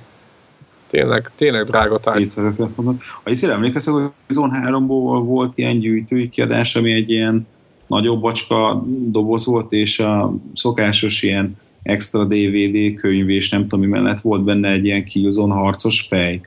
tényleg, 0.88 1.30
tényleg 1.34 1.64
drága 1.66 1.98
tárgy. 1.98 2.18
250 2.20 2.72
fontot. 2.74 3.02
Ha 3.24 3.30
is 3.30 3.42
emlékeztek, 3.42 3.94
hogy 3.94 4.08
Zone 4.28 4.62
3-ból 4.66 5.20
volt 5.24 5.52
ilyen 5.54 5.78
gyűjtői 5.78 6.28
kiadás, 6.28 6.76
ami 6.76 6.92
egy 6.92 7.10
ilyen 7.10 7.46
nagyobb 7.86 8.20
bacska 8.20 8.84
doboz 8.86 9.46
volt, 9.46 9.72
és 9.72 9.98
a 9.98 10.34
szokásos 10.54 11.22
ilyen 11.22 11.56
extra 11.82 12.24
DVD 12.24 12.94
könyv, 12.94 13.28
és 13.28 13.48
nem 13.48 13.62
tudom 13.62 13.80
mi 13.80 13.86
mellett 13.86 14.20
volt 14.20 14.42
benne 14.44 14.70
egy 14.70 14.84
ilyen 14.84 15.04
Killzone 15.04 15.54
harcos 15.54 16.06
fej. 16.08 16.40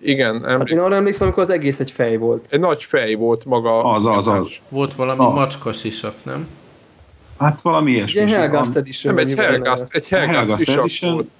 Igen, 0.00 0.32
Hát 0.34 0.42
én 0.44 0.48
emlékszem. 0.50 0.84
arra 0.84 0.94
emlékszem, 0.94 1.26
amikor 1.26 1.42
az 1.42 1.50
egész 1.50 1.80
egy 1.80 1.90
fej 1.90 2.16
volt. 2.16 2.46
Egy 2.50 2.60
nagy 2.60 2.84
fej 2.84 3.14
volt 3.14 3.44
maga. 3.44 3.82
Az, 3.84 4.06
az, 4.06 4.28
az. 4.28 4.48
Volt 4.68 4.94
valami 4.94 5.20
Ah. 5.20 5.34
macska 5.34 5.72
sisak, 5.72 6.14
nem? 6.22 6.46
Hát 7.38 7.60
valami 7.60 7.90
ilyesmi. 7.92 8.22
Is 8.22 8.32
Helgast. 8.32 8.76
Edition. 8.76 9.14
Nem, 9.14 9.26
egy 9.26 9.34
Helgast, 9.34 9.86
egy 9.90 10.08
Helgast, 10.08 10.34
Helgast 10.36 10.68
Edition. 10.68 11.12
volt. 11.12 11.32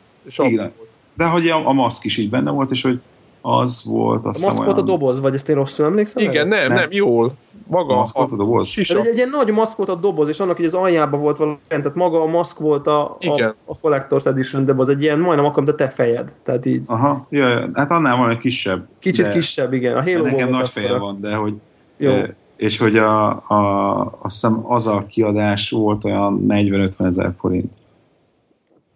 Igen. 0.53 0.73
volt. 0.77 0.89
De 1.17 1.25
hogy 1.27 1.49
a, 1.49 1.69
a 1.69 1.73
maszk 1.73 2.05
is 2.05 2.17
így 2.17 2.31
benne 2.31 2.51
volt, 2.51 2.71
és 2.71 2.83
hogy 2.83 3.01
az 3.41 3.83
volt, 3.85 4.25
A 4.25 4.29
azt 4.29 4.45
maszk 4.45 4.65
volt 4.65 4.79
a 4.79 4.83
doboz, 4.83 5.21
vagy 5.21 5.35
ezt 5.35 5.49
én 5.49 5.55
rosszul 5.55 5.85
emlékszem? 5.87 6.23
Igen, 6.23 6.49
nem, 6.49 6.69
Nem. 6.69 6.77
nem, 6.77 6.89
jól. 6.91 7.35
Maga 7.67 7.93
A 7.93 7.97
maszk 7.97 8.17
volt 8.17 8.33
a 8.33 8.37
doboz? 8.37 8.69
sisak. 8.69 8.99
Egy, 9.01 9.07
egy 9.07 9.17
ilyen 9.17 9.29
nagy 9.29 9.51
maszk 9.53 9.77
volt 9.77 9.89
a 9.89 9.95
doboz, 9.95 10.29
és 10.29 10.41
annak 10.41 10.59
így 10.59 10.65
az 10.65 10.75
aljában 10.75 11.21
volt 11.21 11.37
valami, 11.37 11.57
tehát 11.69 11.95
maga 11.95 12.21
a 12.23 12.27
maszk 12.27 12.59
volt 12.59 12.87
a, 12.87 13.03
a, 13.05 13.17
Igen. 13.19 13.55
a 13.65 13.79
Collector's 13.79 14.27
Edition 14.27 14.65
doboz, 14.65 14.89
egy 14.89 15.03
ilyen 15.03 15.19
majdnem 15.19 15.45
akkor, 15.45 15.63
mint 15.63 15.75
a 15.75 15.85
te 15.85 15.89
fejed. 15.89 16.33
Tehát 16.43 16.67
így 16.67 16.83
Aha, 16.87 17.27
ja, 17.31 17.69
hát 17.75 17.91
annál 17.91 18.17
valami 18.17 18.39
kisebb. 18.39 18.89
kicsit 18.99 19.25
de, 19.27 19.33
kisebb, 19.33 19.73
igen. 19.73 19.97
A 19.97 20.03
halo 20.03 20.23
nekem 20.25 20.49
nagy 20.51 20.69
feje 20.69 20.87
akkora. 20.87 21.01
van, 21.05 21.21
de 21.21 21.35
hogy 21.35 21.55
Jó. 21.97 22.11
Eh, 22.11 22.29
És 22.57 22.79
hogy 22.79 22.97
a, 22.97 23.29
a, 23.31 24.01
azt 24.23 24.35
hiszem 24.35 24.61
az 24.73 24.87
a 24.87 25.05
kiadás 25.09 25.71
volt 25.71 26.05
olyan 26.05 26.45
40-50 26.49 27.05
ezer 27.07 27.33
forint. 27.39 27.73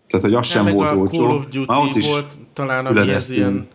Tehát, 0.09 0.25
hogy 0.25 0.35
az 0.35 0.47
sem 0.47 0.65
meg 0.65 0.75
volt 0.75 0.91
a 0.91 0.97
olcsó. 0.97 1.27
Call 1.27 1.37
of 1.37 1.45
Duty 1.45 1.65
Már 1.67 1.81
ott 1.81 1.97
is 1.97 2.09
volt 2.09 2.39
talán, 2.53 2.87
ami 2.87 3.11
ez 3.11 3.31
ilyen 3.31 3.69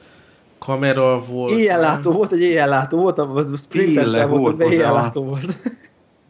kamera 0.60 1.24
volt. 1.26 1.52
Éjjellátó 1.52 2.12
volt, 2.12 2.32
egy 2.32 2.42
éjjellátó 2.42 2.98
volt, 2.98 3.20
a 3.20 3.46
Splinter 3.58 4.08
Cell 4.08 4.28
volt, 4.28 4.42
volt 4.42 4.58
de 4.58 4.64
hozzá. 4.64 4.76
éjjellátó 4.76 5.24
volt. 5.24 5.58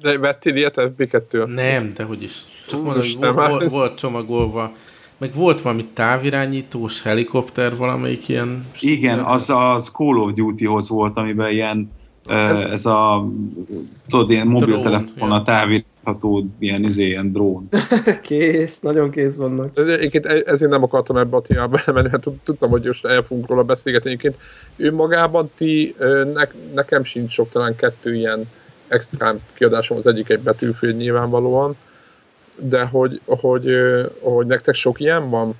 De 0.01 0.19
vettél 0.19 0.55
ilyet 0.55 0.93
FB2-től? 0.97 1.53
Nem, 1.53 1.93
de 1.93 2.03
hogy 2.03 2.23
is. 2.23 2.43
Csak 2.67 2.83
mondom, 2.83 3.01
hogy 3.01 3.17
volt, 3.19 3.49
volt, 3.49 3.69
volt 3.69 3.97
csomagolva. 3.97 4.71
Meg 5.17 5.35
volt 5.35 5.61
valami 5.61 5.85
távirányítós 5.85 7.01
helikopter, 7.01 7.77
valamelyik 7.77 8.27
ilyen... 8.27 8.65
Igen, 8.79 9.19
az 9.19 9.49
az 9.49 9.89
Call 9.89 10.17
of 10.17 10.31
Duty-hoz 10.31 10.89
volt, 10.89 11.17
amiben 11.17 11.51
ilyen 11.51 11.91
Ez, 12.27 12.59
ez 12.59 12.85
a, 12.85 13.27
tudod, 14.07 14.29
ilyen 14.29 14.47
mobiltelefon, 14.47 15.29
ja. 15.29 15.33
a 15.33 15.43
távirható, 15.43 16.45
ilyen, 16.59 16.83
izé, 16.83 17.05
ilyen 17.05 17.31
drón. 17.31 17.67
kész, 18.21 18.79
nagyon 18.79 19.09
kész 19.09 19.37
vannak. 19.37 19.77
Egyébként 19.77 20.25
e- 20.25 20.43
ezért 20.45 20.71
nem 20.71 20.83
akartam 20.83 21.17
ebbe 21.17 21.35
a 21.35 21.41
témába 21.41 21.79
belemenni, 21.85 22.09
hát 22.09 22.27
tudtam, 22.43 22.69
hogy 22.69 22.85
most 22.85 23.05
el 23.05 23.21
fogunk 23.21 23.47
róla 23.47 23.63
beszélgetni. 23.63 24.09
Egyébként 24.09 24.37
ő 24.75 24.93
magában 24.93 25.51
ti, 25.55 25.95
ne, 26.33 26.43
nekem 26.73 27.03
sincs 27.03 27.31
sok, 27.31 27.49
talán 27.49 27.75
kettő 27.75 28.15
ilyen 28.15 28.49
extrám 28.87 29.39
kiadásom, 29.53 29.97
az 29.97 30.07
egyik 30.07 30.29
egy 30.29 30.39
betűfény 30.39 30.95
nyilvánvalóan, 30.95 31.75
de 32.57 32.85
hogy, 32.85 33.21
hogy, 33.25 33.65
hogy 34.19 34.45
nektek 34.45 34.73
sok 34.73 34.99
ilyen 34.99 35.29
van? 35.29 35.55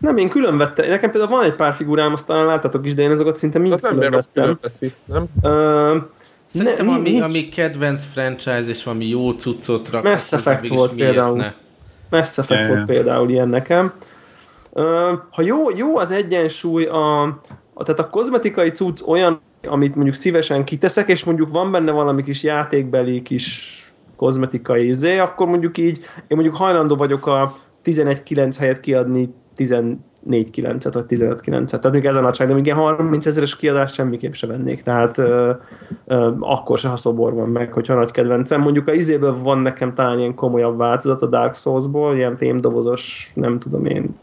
Nem, 0.00 0.16
én 0.16 0.28
külön 0.28 0.56
vettem. 0.56 0.88
Nekem 0.88 1.10
például 1.10 1.32
van 1.36 1.44
egy 1.44 1.54
pár 1.54 1.74
figurám, 1.74 2.12
azt 2.12 2.26
talán 2.26 2.46
láttátok 2.46 2.86
is, 2.86 2.94
de 2.94 3.02
én 3.02 3.10
azokat 3.10 3.36
szinte 3.36 3.58
mind 3.58 3.72
Az 3.72 3.80
külön 3.80 3.94
ember 4.02 4.12
azt 4.18 4.26
vettem. 4.26 4.42
külön 4.42 4.58
veszi, 4.62 4.92
nem? 5.04 5.24
Ö, 5.42 5.96
Szerintem 6.46 6.86
ne- 6.86 6.92
ami, 6.92 7.10
nincs- 7.10 7.22
ami 7.22 7.48
kedvenc 7.48 8.04
franchise 8.04 8.64
és 8.68 8.84
valami 8.84 9.06
jó 9.08 9.30
cuccot 9.32 9.90
rak. 9.90 10.02
Mass 10.02 10.32
Effect 10.32 10.68
volt 10.68 10.92
például. 10.92 11.36
ne? 11.36 11.52
Mass 12.10 12.38
Effect 12.38 12.66
volt 12.66 12.84
például 12.84 13.30
ilyen 13.30 13.48
nekem. 13.48 13.92
Ö, 14.72 15.12
Ha 15.30 15.42
jó, 15.42 15.76
jó 15.76 15.96
az 15.96 16.10
egyensúly, 16.10 16.84
a, 16.84 17.22
a, 17.74 17.84
tehát 17.84 18.00
a 18.00 18.10
kozmetikai 18.10 18.70
cucc 18.70 19.00
olyan, 19.06 19.40
amit 19.68 19.94
mondjuk 19.94 20.14
szívesen 20.14 20.64
kiteszek, 20.64 21.08
és 21.08 21.24
mondjuk 21.24 21.50
van 21.50 21.70
benne 21.70 21.90
valami 21.92 22.22
kis 22.22 22.42
játékbeli 22.42 23.22
kis 23.22 23.76
kozmetikai 24.16 24.88
izé, 24.88 25.18
akkor 25.18 25.46
mondjuk 25.46 25.78
így, 25.78 25.98
én 26.16 26.26
mondjuk 26.28 26.56
hajlandó 26.56 26.96
vagyok 26.96 27.26
a 27.26 27.54
11.9 27.84 28.54
helyet 28.58 28.80
kiadni 28.80 29.34
14.9-et, 29.56 30.90
vagy 30.92 31.04
15.9-et. 31.08 31.78
Tehát 31.78 31.92
még 31.92 32.04
ezen 32.04 32.24
a 32.24 32.30
de 32.30 32.54
még 32.54 32.64
ilyen 32.64 32.76
30 32.76 33.26
ezeres 33.26 33.56
kiadást 33.56 33.94
semmiképp 33.94 34.32
se 34.32 34.46
vennék. 34.46 34.82
Tehát 34.82 35.18
ö, 35.18 35.52
ö, 36.06 36.30
akkor 36.40 36.78
se, 36.78 36.88
ha 36.88 36.96
szobor 36.96 37.34
van 37.34 37.48
meg, 37.48 37.72
hogyha 37.72 37.94
nagy 37.94 38.10
kedvencem. 38.10 38.60
Mondjuk 38.60 38.88
a 38.88 38.92
izéből 38.92 39.42
van 39.42 39.58
nekem 39.58 39.94
talán 39.94 40.18
ilyen 40.18 40.34
komolyabb 40.34 40.76
változat 40.76 41.22
a 41.22 41.26
Dark 41.26 41.54
Souls-ból, 41.54 42.16
ilyen 42.16 42.36
fémdobozos, 42.36 43.32
nem 43.34 43.58
tudom 43.58 43.84
én, 43.84 44.14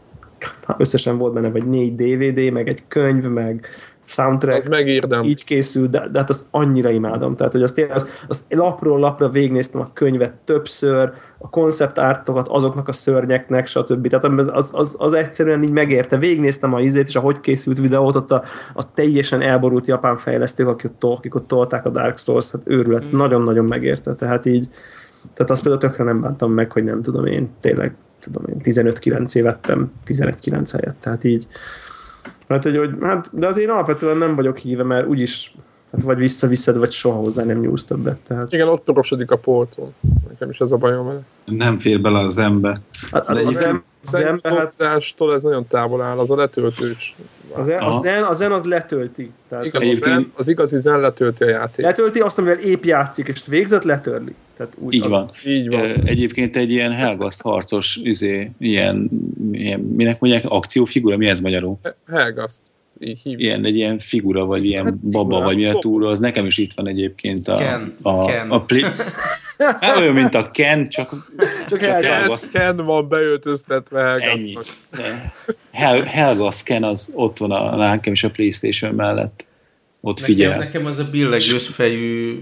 összesen 0.76 1.18
volt 1.18 1.32
benne 1.32 1.50
vagy 1.50 1.66
négy 1.66 1.94
DVD, 1.94 2.52
meg 2.52 2.68
egy 2.68 2.82
könyv, 2.88 3.24
meg 3.24 3.66
soundtrack 4.08 4.56
Az 4.56 4.66
megérdem. 4.66 5.24
így 5.24 5.44
készül, 5.44 5.86
de, 5.86 6.08
de 6.12 6.18
hát 6.18 6.30
azt 6.30 6.44
annyira 6.50 6.90
imádom. 6.90 7.36
Tehát, 7.36 7.52
hogy 7.52 7.62
azt, 7.62 7.74
tényleg, 7.74 7.94
azt, 7.94 8.24
azt 8.28 8.44
lapról 8.48 8.98
lapra 8.98 9.28
végignéztem 9.28 9.80
a 9.80 9.90
könyvet 9.92 10.32
többször, 10.44 11.12
a 11.38 11.48
koncept 11.48 11.98
ártokat 11.98 12.48
azoknak 12.48 12.88
a 12.88 12.92
szörnyeknek, 12.92 13.66
stb. 13.66 14.06
Tehát 14.06 14.24
az, 14.38 14.50
az, 14.52 14.70
az, 14.72 14.94
az 14.98 15.12
egyszerűen 15.12 15.62
így 15.62 15.70
megérte. 15.70 16.16
Végignéztem 16.16 16.74
a 16.74 16.80
izét, 16.80 17.08
és 17.08 17.16
a 17.16 17.20
hogy 17.20 17.40
készült 17.40 17.78
videót, 17.78 18.16
ott 18.16 18.30
a, 18.30 18.42
a 18.74 18.92
teljesen 18.92 19.40
elborult 19.40 19.86
japán 19.86 20.16
fejlesztők, 20.16 20.68
akik 20.68 20.90
ott, 20.90 21.16
akik 21.16 21.34
ott 21.34 21.46
tolták 21.46 21.84
a 21.84 21.90
Dark 21.90 22.18
Souls, 22.18 22.50
hát 22.50 22.62
őrület, 22.64 23.12
nagyon-nagyon 23.12 23.64
megérte. 23.64 24.14
Tehát 24.14 24.46
így, 24.46 24.68
tehát 25.34 25.50
azt 25.50 25.62
például 25.62 25.82
tökre 25.82 26.04
nem 26.04 26.20
bántam 26.20 26.52
meg, 26.52 26.72
hogy 26.72 26.84
nem 26.84 27.02
tudom 27.02 27.26
én, 27.26 27.50
tényleg 27.60 27.94
tudom 28.20 28.44
én, 28.48 28.60
15-9 28.64 29.40
vettem 29.42 29.92
11-9 30.06 30.70
helyett, 30.72 30.96
tehát 31.00 31.24
így 31.24 31.46
Hát, 32.48 32.62
hogy, 32.62 32.76
hogy, 32.76 32.90
hát, 33.00 33.28
de 33.32 33.46
azért 33.46 33.70
alapvetően 33.70 34.16
nem 34.16 34.34
vagyok 34.34 34.56
híve, 34.56 34.82
mert 34.82 35.06
úgyis 35.06 35.54
hát 35.92 36.02
vagy 36.02 36.18
visszaviszed, 36.18 36.76
vagy 36.76 36.90
soha 36.90 37.16
hozzá 37.18 37.44
nem 37.44 37.60
nyúlsz 37.60 37.84
többet. 37.84 38.18
Tehát, 38.18 38.52
Igen, 38.52 38.68
ott 38.68 38.82
porosodik 38.84 39.30
a 39.30 39.36
polcon. 39.36 39.94
Nekem 40.28 40.50
is 40.50 40.58
ez 40.60 40.72
a 40.72 40.76
bajom 40.76 41.06
vele. 41.06 41.20
Nem 41.44 41.78
fér 41.78 42.00
bele 42.00 42.18
az 42.18 42.38
ember. 42.38 42.76
hát, 43.10 43.28
az, 43.28 43.38
De 43.38 43.46
az, 43.46 43.56
egyébként 43.56 43.82
az, 44.02 44.14
ember, 44.14 44.52
hát, 44.78 45.02
ez 45.34 45.42
nagyon 45.42 45.66
távol 45.66 46.02
áll, 46.02 46.18
az 46.18 46.30
a 46.30 46.36
letöltős. 46.36 47.16
az, 47.54 47.68
a 47.68 47.76
Aha. 47.76 48.00
zen, 48.00 48.22
a 48.24 48.32
zen 48.32 48.52
az 48.52 48.64
letölti. 48.64 49.30
Tehát 49.48 49.64
Igen, 49.64 49.82
az, 49.88 49.98
zen, 49.98 50.32
az 50.36 50.48
igazi 50.48 50.78
zen 50.78 51.00
letölti 51.00 51.44
a 51.44 51.48
játék. 51.48 51.84
letölti 51.84 52.20
azt, 52.20 52.38
amivel 52.38 52.58
épp 52.58 52.84
játszik, 52.84 53.28
és 53.28 53.42
végzett 53.46 53.82
letörli. 53.84 54.34
Tehát 54.56 54.72
úgy, 54.78 54.94
Így 54.94 55.04
az- 55.04 55.10
van. 55.10 55.30
Így 55.46 55.68
van. 55.68 55.82
Egyébként 56.04 56.56
egy 56.56 56.70
ilyen 56.70 56.92
Helgaszt 56.92 57.42
harcos, 57.42 57.98
izé, 58.02 58.50
ilyen, 58.58 59.10
ilyen, 59.52 59.80
minek 59.80 60.20
mondják, 60.20 60.44
akciófigura, 60.48 61.16
mi 61.16 61.26
ez 61.26 61.40
magyarul? 61.40 61.78
Helgaszt. 62.06 62.60
Így 63.00 63.18
hívjuk. 63.22 63.40
Ilyen, 63.40 63.64
egy 63.64 63.76
ilyen 63.76 63.98
figura, 63.98 64.44
vagy 64.44 64.64
ilyen 64.64 64.84
Hát 64.84 64.96
baba, 64.96 65.28
figura. 65.28 65.44
vagy 65.44 65.56
milyen 65.56 65.80
túra, 65.80 66.08
az 66.08 66.20
nekem 66.20 66.46
is 66.46 66.58
itt 66.58 66.72
van 66.72 66.88
egyébként 66.88 67.48
a, 67.48 67.54
Ken. 67.54 67.94
a, 68.02 68.24
Ken. 68.26 68.50
a 68.50 68.60
pli... 68.64 68.84
Hát 69.80 69.96
olyan, 69.98 70.14
mint 70.14 70.34
a 70.34 70.50
Ken, 70.50 70.88
csak, 70.88 71.10
Csak 71.68 71.68
csak 71.68 71.82
el, 71.82 72.04
el- 72.04 72.38
Ken, 72.52 72.76
van 72.76 73.08
beöltöztetve 73.08 74.00
ennyi. 74.00 74.58
Hel, 75.72 76.02
Helgas 76.02 76.62
Ken 76.62 76.84
az 76.84 77.10
ott 77.14 77.38
van 77.38 77.50
a, 77.50 77.76
nekem 77.76 78.12
is 78.12 78.24
a 78.24 78.30
Playstation 78.30 78.94
mellett. 78.94 79.46
Ott 80.00 80.20
figyel. 80.20 80.48
Nekem, 80.48 80.64
nekem 80.64 80.86
az 80.86 80.98
a 80.98 81.08
billegős 81.10 81.66
fejű 81.68 82.40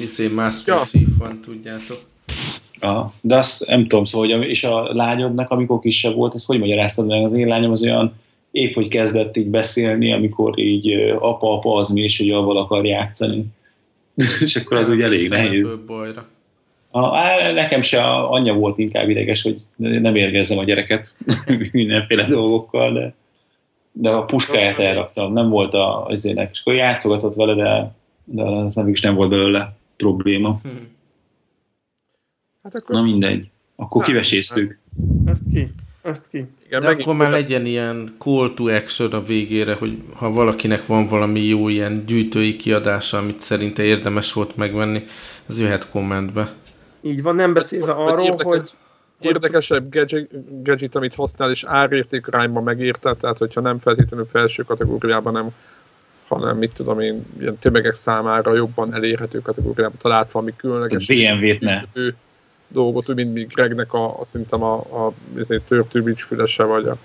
izé, 0.00 0.26
Master 0.28 0.74
Ja. 0.76 0.84
Chief 0.84 1.08
van, 1.18 1.40
tudjátok. 1.44 1.98
Aha. 2.80 3.12
De 3.20 3.36
azt 3.36 3.66
nem 3.66 3.86
tudom, 3.86 4.04
szóval, 4.04 4.28
hogy 4.28 4.36
a, 4.36 4.44
és 4.44 4.64
a 4.64 4.94
lányodnak, 4.94 5.50
amikor 5.50 5.80
kisebb 5.80 6.14
volt, 6.14 6.34
ezt 6.34 6.46
hogy 6.46 6.58
magyaráztad 6.58 7.06
meg? 7.06 7.24
Az 7.24 7.32
én 7.32 7.46
lányom 7.46 7.70
az 7.70 7.82
olyan 7.82 8.14
épp, 8.56 8.74
hogy 8.74 8.88
kezdett 8.88 9.36
így 9.36 9.46
beszélni, 9.46 10.12
amikor 10.12 10.58
így 10.58 10.92
apa, 11.18 11.52
apa, 11.52 11.74
az 11.74 11.88
mi, 11.88 12.00
és 12.00 12.18
hogy 12.18 12.30
avval 12.30 12.56
akar 12.56 12.86
játszani. 12.86 13.44
és 14.44 14.56
akkor 14.56 14.76
az 14.76 14.88
ugye 14.88 15.04
elég 15.04 15.28
nehéz. 15.28 15.76
Bajra. 15.86 16.28
A, 16.90 17.16
á, 17.16 17.52
nekem 17.52 17.82
se 17.82 18.02
a 18.02 18.30
anyja 18.30 18.54
volt 18.54 18.78
inkább 18.78 19.08
ideges, 19.08 19.42
hogy 19.42 19.60
nem 19.76 20.14
érgezzem 20.14 20.58
a 20.58 20.64
gyereket 20.64 21.16
mindenféle 21.72 22.24
dolgokkal, 22.24 22.92
de, 22.92 23.14
de 23.92 24.10
a 24.10 24.24
puskáját 24.24 24.78
elraktam, 24.78 25.32
nem 25.32 25.48
volt 25.48 25.74
a, 25.74 26.06
az 26.06 26.24
ének. 26.24 26.50
És 26.52 26.60
akkor 26.60 26.74
játszogatott 26.74 27.34
vele, 27.34 27.54
de, 27.54 27.94
de 28.24 28.42
az 28.42 28.74
nem 28.74 28.88
is 28.88 29.00
nem 29.00 29.14
volt 29.14 29.30
belőle 29.30 29.76
probléma. 29.96 30.60
Hm. 30.62 30.68
Hát 32.62 32.74
akkor 32.74 32.96
Na 32.96 33.02
mindegy. 33.02 33.48
Akkor 33.76 34.04
kiveséztük. 34.04 34.78
ezt 35.24 35.42
ki, 35.52 35.68
ezt 36.06 36.28
ki. 36.28 36.46
igen, 36.66 36.80
De 36.80 36.88
akkor 36.88 37.14
már 37.14 37.30
legyen 37.30 37.66
ilyen 37.66 38.14
call 38.18 38.54
to 38.54 38.64
action 38.64 39.12
a 39.12 39.22
végére, 39.22 39.74
hogy 39.74 40.02
ha 40.14 40.30
valakinek 40.30 40.86
van 40.86 41.06
valami 41.06 41.40
jó 41.40 41.68
ilyen 41.68 42.04
gyűjtői 42.06 42.56
kiadása, 42.56 43.18
amit 43.18 43.40
szerinte 43.40 43.82
érdemes 43.82 44.32
volt 44.32 44.56
megvenni, 44.56 45.04
az 45.48 45.60
jöhet 45.60 45.90
kommentbe. 45.90 46.52
Így 47.00 47.22
van, 47.22 47.34
nem 47.34 47.52
beszélve 47.52 47.92
Vagy 47.92 48.12
arról, 48.12 48.24
érdekes- 48.24 48.44
hogy 48.44 48.70
érdekesebb 49.20 49.90
gadget, 49.90 50.28
gadget, 50.62 50.96
amit 50.96 51.14
használ, 51.14 51.50
és 51.50 51.64
árérték 51.64 52.26
arányban 52.28 52.62
megérte, 52.62 53.14
tehát 53.14 53.38
hogyha 53.38 53.60
nem 53.60 53.78
feltétlenül 53.78 54.28
felső 54.32 54.62
kategóriában, 54.62 55.32
nem, 55.32 55.48
hanem 56.28 56.56
mit 56.56 56.72
tudom 56.74 57.00
én, 57.00 57.26
ilyen 57.40 57.58
tömegek 57.58 57.94
számára 57.94 58.54
jobban 58.54 58.94
elérhető 58.94 59.40
kategóriában 59.40 59.98
talált 59.98 60.32
valami 60.32 60.52
különleges 60.56 61.06
BMW-t 61.06 61.60
ne. 61.60 61.82
ő 61.92 62.14
dolgot, 62.76 63.14
mint 63.14 63.32
mi 63.32 63.44
Gregnek 63.44 63.92
a, 63.92 64.20
a 64.20 64.24
szerintem 64.24 64.62
a, 64.62 64.74
a, 64.74 65.06
a 65.06 65.60
törtőbicsfülese, 65.68 66.64
vagy, 66.64 66.86
a, 66.86 66.96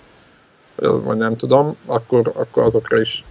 vagy, 1.01 1.17
nem 1.17 1.35
tudom, 1.35 1.75
akkor, 1.85 2.31
akkor 2.35 2.63
azokra 2.63 2.99
is 2.99 3.23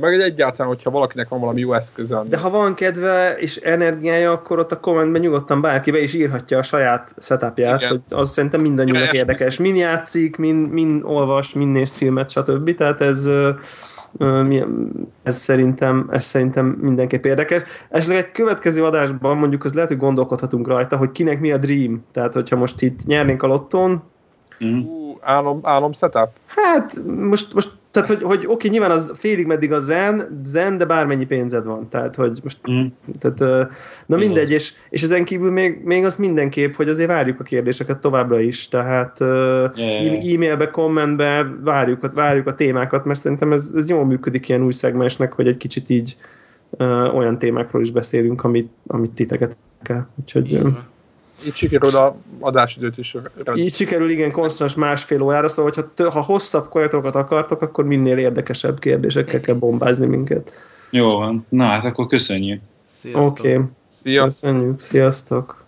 meg 0.00 0.20
egyáltalán, 0.20 0.72
hogyha 0.72 0.90
valakinek 0.90 1.28
van 1.28 1.40
valami 1.40 1.60
jó 1.60 1.72
eszköze, 1.72 2.22
De 2.28 2.36
ha 2.36 2.50
van 2.50 2.74
kedve 2.74 3.36
és 3.38 3.56
energiája, 3.56 4.32
akkor 4.32 4.58
ott 4.58 4.72
a 4.72 4.80
kommentben 4.80 5.20
nyugodtan 5.20 5.60
bárki 5.60 5.90
be 5.90 6.02
is 6.02 6.14
írhatja 6.14 6.58
a 6.58 6.62
saját 6.62 7.14
setupját, 7.18 7.80
Igen. 7.80 7.90
hogy 7.90 8.00
az 8.18 8.30
szerintem 8.30 8.60
mindannyiunknak 8.60 9.12
érdekes. 9.12 9.40
esküszik. 9.40 9.60
Min 9.60 9.76
játszik, 9.76 10.36
min, 10.36 10.56
min 10.56 11.02
olvas, 11.04 11.52
min 11.52 11.68
néz 11.68 11.94
filmet, 11.94 12.30
stb. 12.30 12.74
Tehát 12.74 13.00
ez, 13.00 13.28
ez, 15.22 15.36
szerintem, 15.36 16.08
ez 16.10 16.24
szerintem 16.24 16.66
mindenképp 16.66 17.24
érdekes. 17.24 17.62
Esetleg 17.88 18.18
egy 18.18 18.30
következő 18.30 18.84
adásban 18.84 19.36
mondjuk 19.36 19.64
az 19.64 19.74
lehet, 19.74 19.88
hogy 19.88 19.98
gondolkodhatunk 19.98 20.66
rajta, 20.66 20.96
hogy 20.96 21.12
kinek 21.12 21.40
mi 21.40 21.52
a 21.52 21.56
dream. 21.56 22.04
Tehát, 22.12 22.34
hogyha 22.34 22.56
most 22.56 22.82
itt 22.82 23.04
nyernénk 23.04 23.42
a 23.42 23.46
lottón, 23.46 24.02
Mm. 24.64 24.78
Ú, 24.78 25.18
álom, 25.20 25.60
álom 25.62 25.92
setup? 25.92 26.28
Hát 26.46 27.02
most, 27.04 27.54
most 27.54 27.70
tehát, 27.92 28.08
hogy, 28.08 28.22
hogy 28.22 28.44
oké, 28.46 28.68
nyilván 28.68 28.90
az 28.90 29.12
félig 29.14 29.46
meddig 29.46 29.72
a 29.72 29.78
zen, 29.78 30.40
zen, 30.44 30.78
de 30.78 30.84
bármennyi 30.84 31.24
pénzed 31.24 31.64
van. 31.64 31.88
Tehát, 31.88 32.14
hogy 32.14 32.38
most, 32.42 32.58
Mm. 32.70 32.86
tehát, 33.18 33.68
na 34.06 34.16
mindegy, 34.16 34.50
és, 34.50 34.72
és 34.90 35.02
ezen 35.02 35.24
kívül 35.24 35.50
még, 35.50 35.80
még 35.84 36.04
az 36.04 36.16
mindenképp, 36.16 36.74
hogy 36.74 36.88
azért 36.88 37.08
várjuk 37.08 37.40
a 37.40 37.42
kérdéseket 37.42 37.98
továbbra 37.98 38.40
is, 38.40 38.68
tehát 38.68 39.20
e- 39.20 39.72
e-mailbe, 40.32 40.70
kommentbe 40.70 41.54
várjuk, 41.64 42.12
várjuk 42.14 42.46
a 42.46 42.54
témákat, 42.54 43.04
mert 43.04 43.18
szerintem 43.18 43.52
ez, 43.52 43.72
ez 43.76 43.88
jól 43.88 44.04
működik 44.04 44.48
ilyen 44.48 44.64
új 44.64 44.72
szegmensnek, 44.72 45.32
hogy 45.32 45.46
egy 45.46 45.56
kicsit 45.56 45.90
így 45.90 46.16
olyan 47.14 47.38
témákról 47.38 47.82
is 47.82 47.90
beszélünk, 47.90 48.44
amit, 48.44 48.70
amit 48.86 49.10
titeket 49.10 49.56
kell. 49.82 50.06
Úgyhogy 50.20 50.62
van. 50.62 50.91
Így 51.46 51.54
sikerül 51.54 51.96
a 51.96 52.16
adásidőt 52.40 52.98
is 52.98 53.16
rend. 53.44 53.58
így 53.58 53.74
sikerül 53.74 54.10
igen 54.10 54.30
konstans 54.32 54.74
másfél 54.74 55.22
órára, 55.22 55.48
szóval 55.48 55.64
hogyha, 55.74 55.90
tö- 55.94 56.12
ha 56.12 56.20
hosszabb 56.20 56.68
kollektokat 56.68 57.14
akartok, 57.14 57.62
akkor 57.62 57.84
minél 57.84 58.18
érdekesebb 58.18 58.78
kérdésekkel 58.78 59.40
kell 59.40 59.54
bombázni 59.54 60.06
minket. 60.06 60.52
Jó 60.90 61.16
van. 61.18 61.46
Na 61.48 61.64
hát 61.64 61.84
akkor 61.84 62.06
köszönjük. 62.06 62.60
Oké, 63.12 63.54
okay. 63.54 63.64
Szia! 63.86 64.22
köszönjük, 64.22 64.80
sziasztok! 64.80 65.61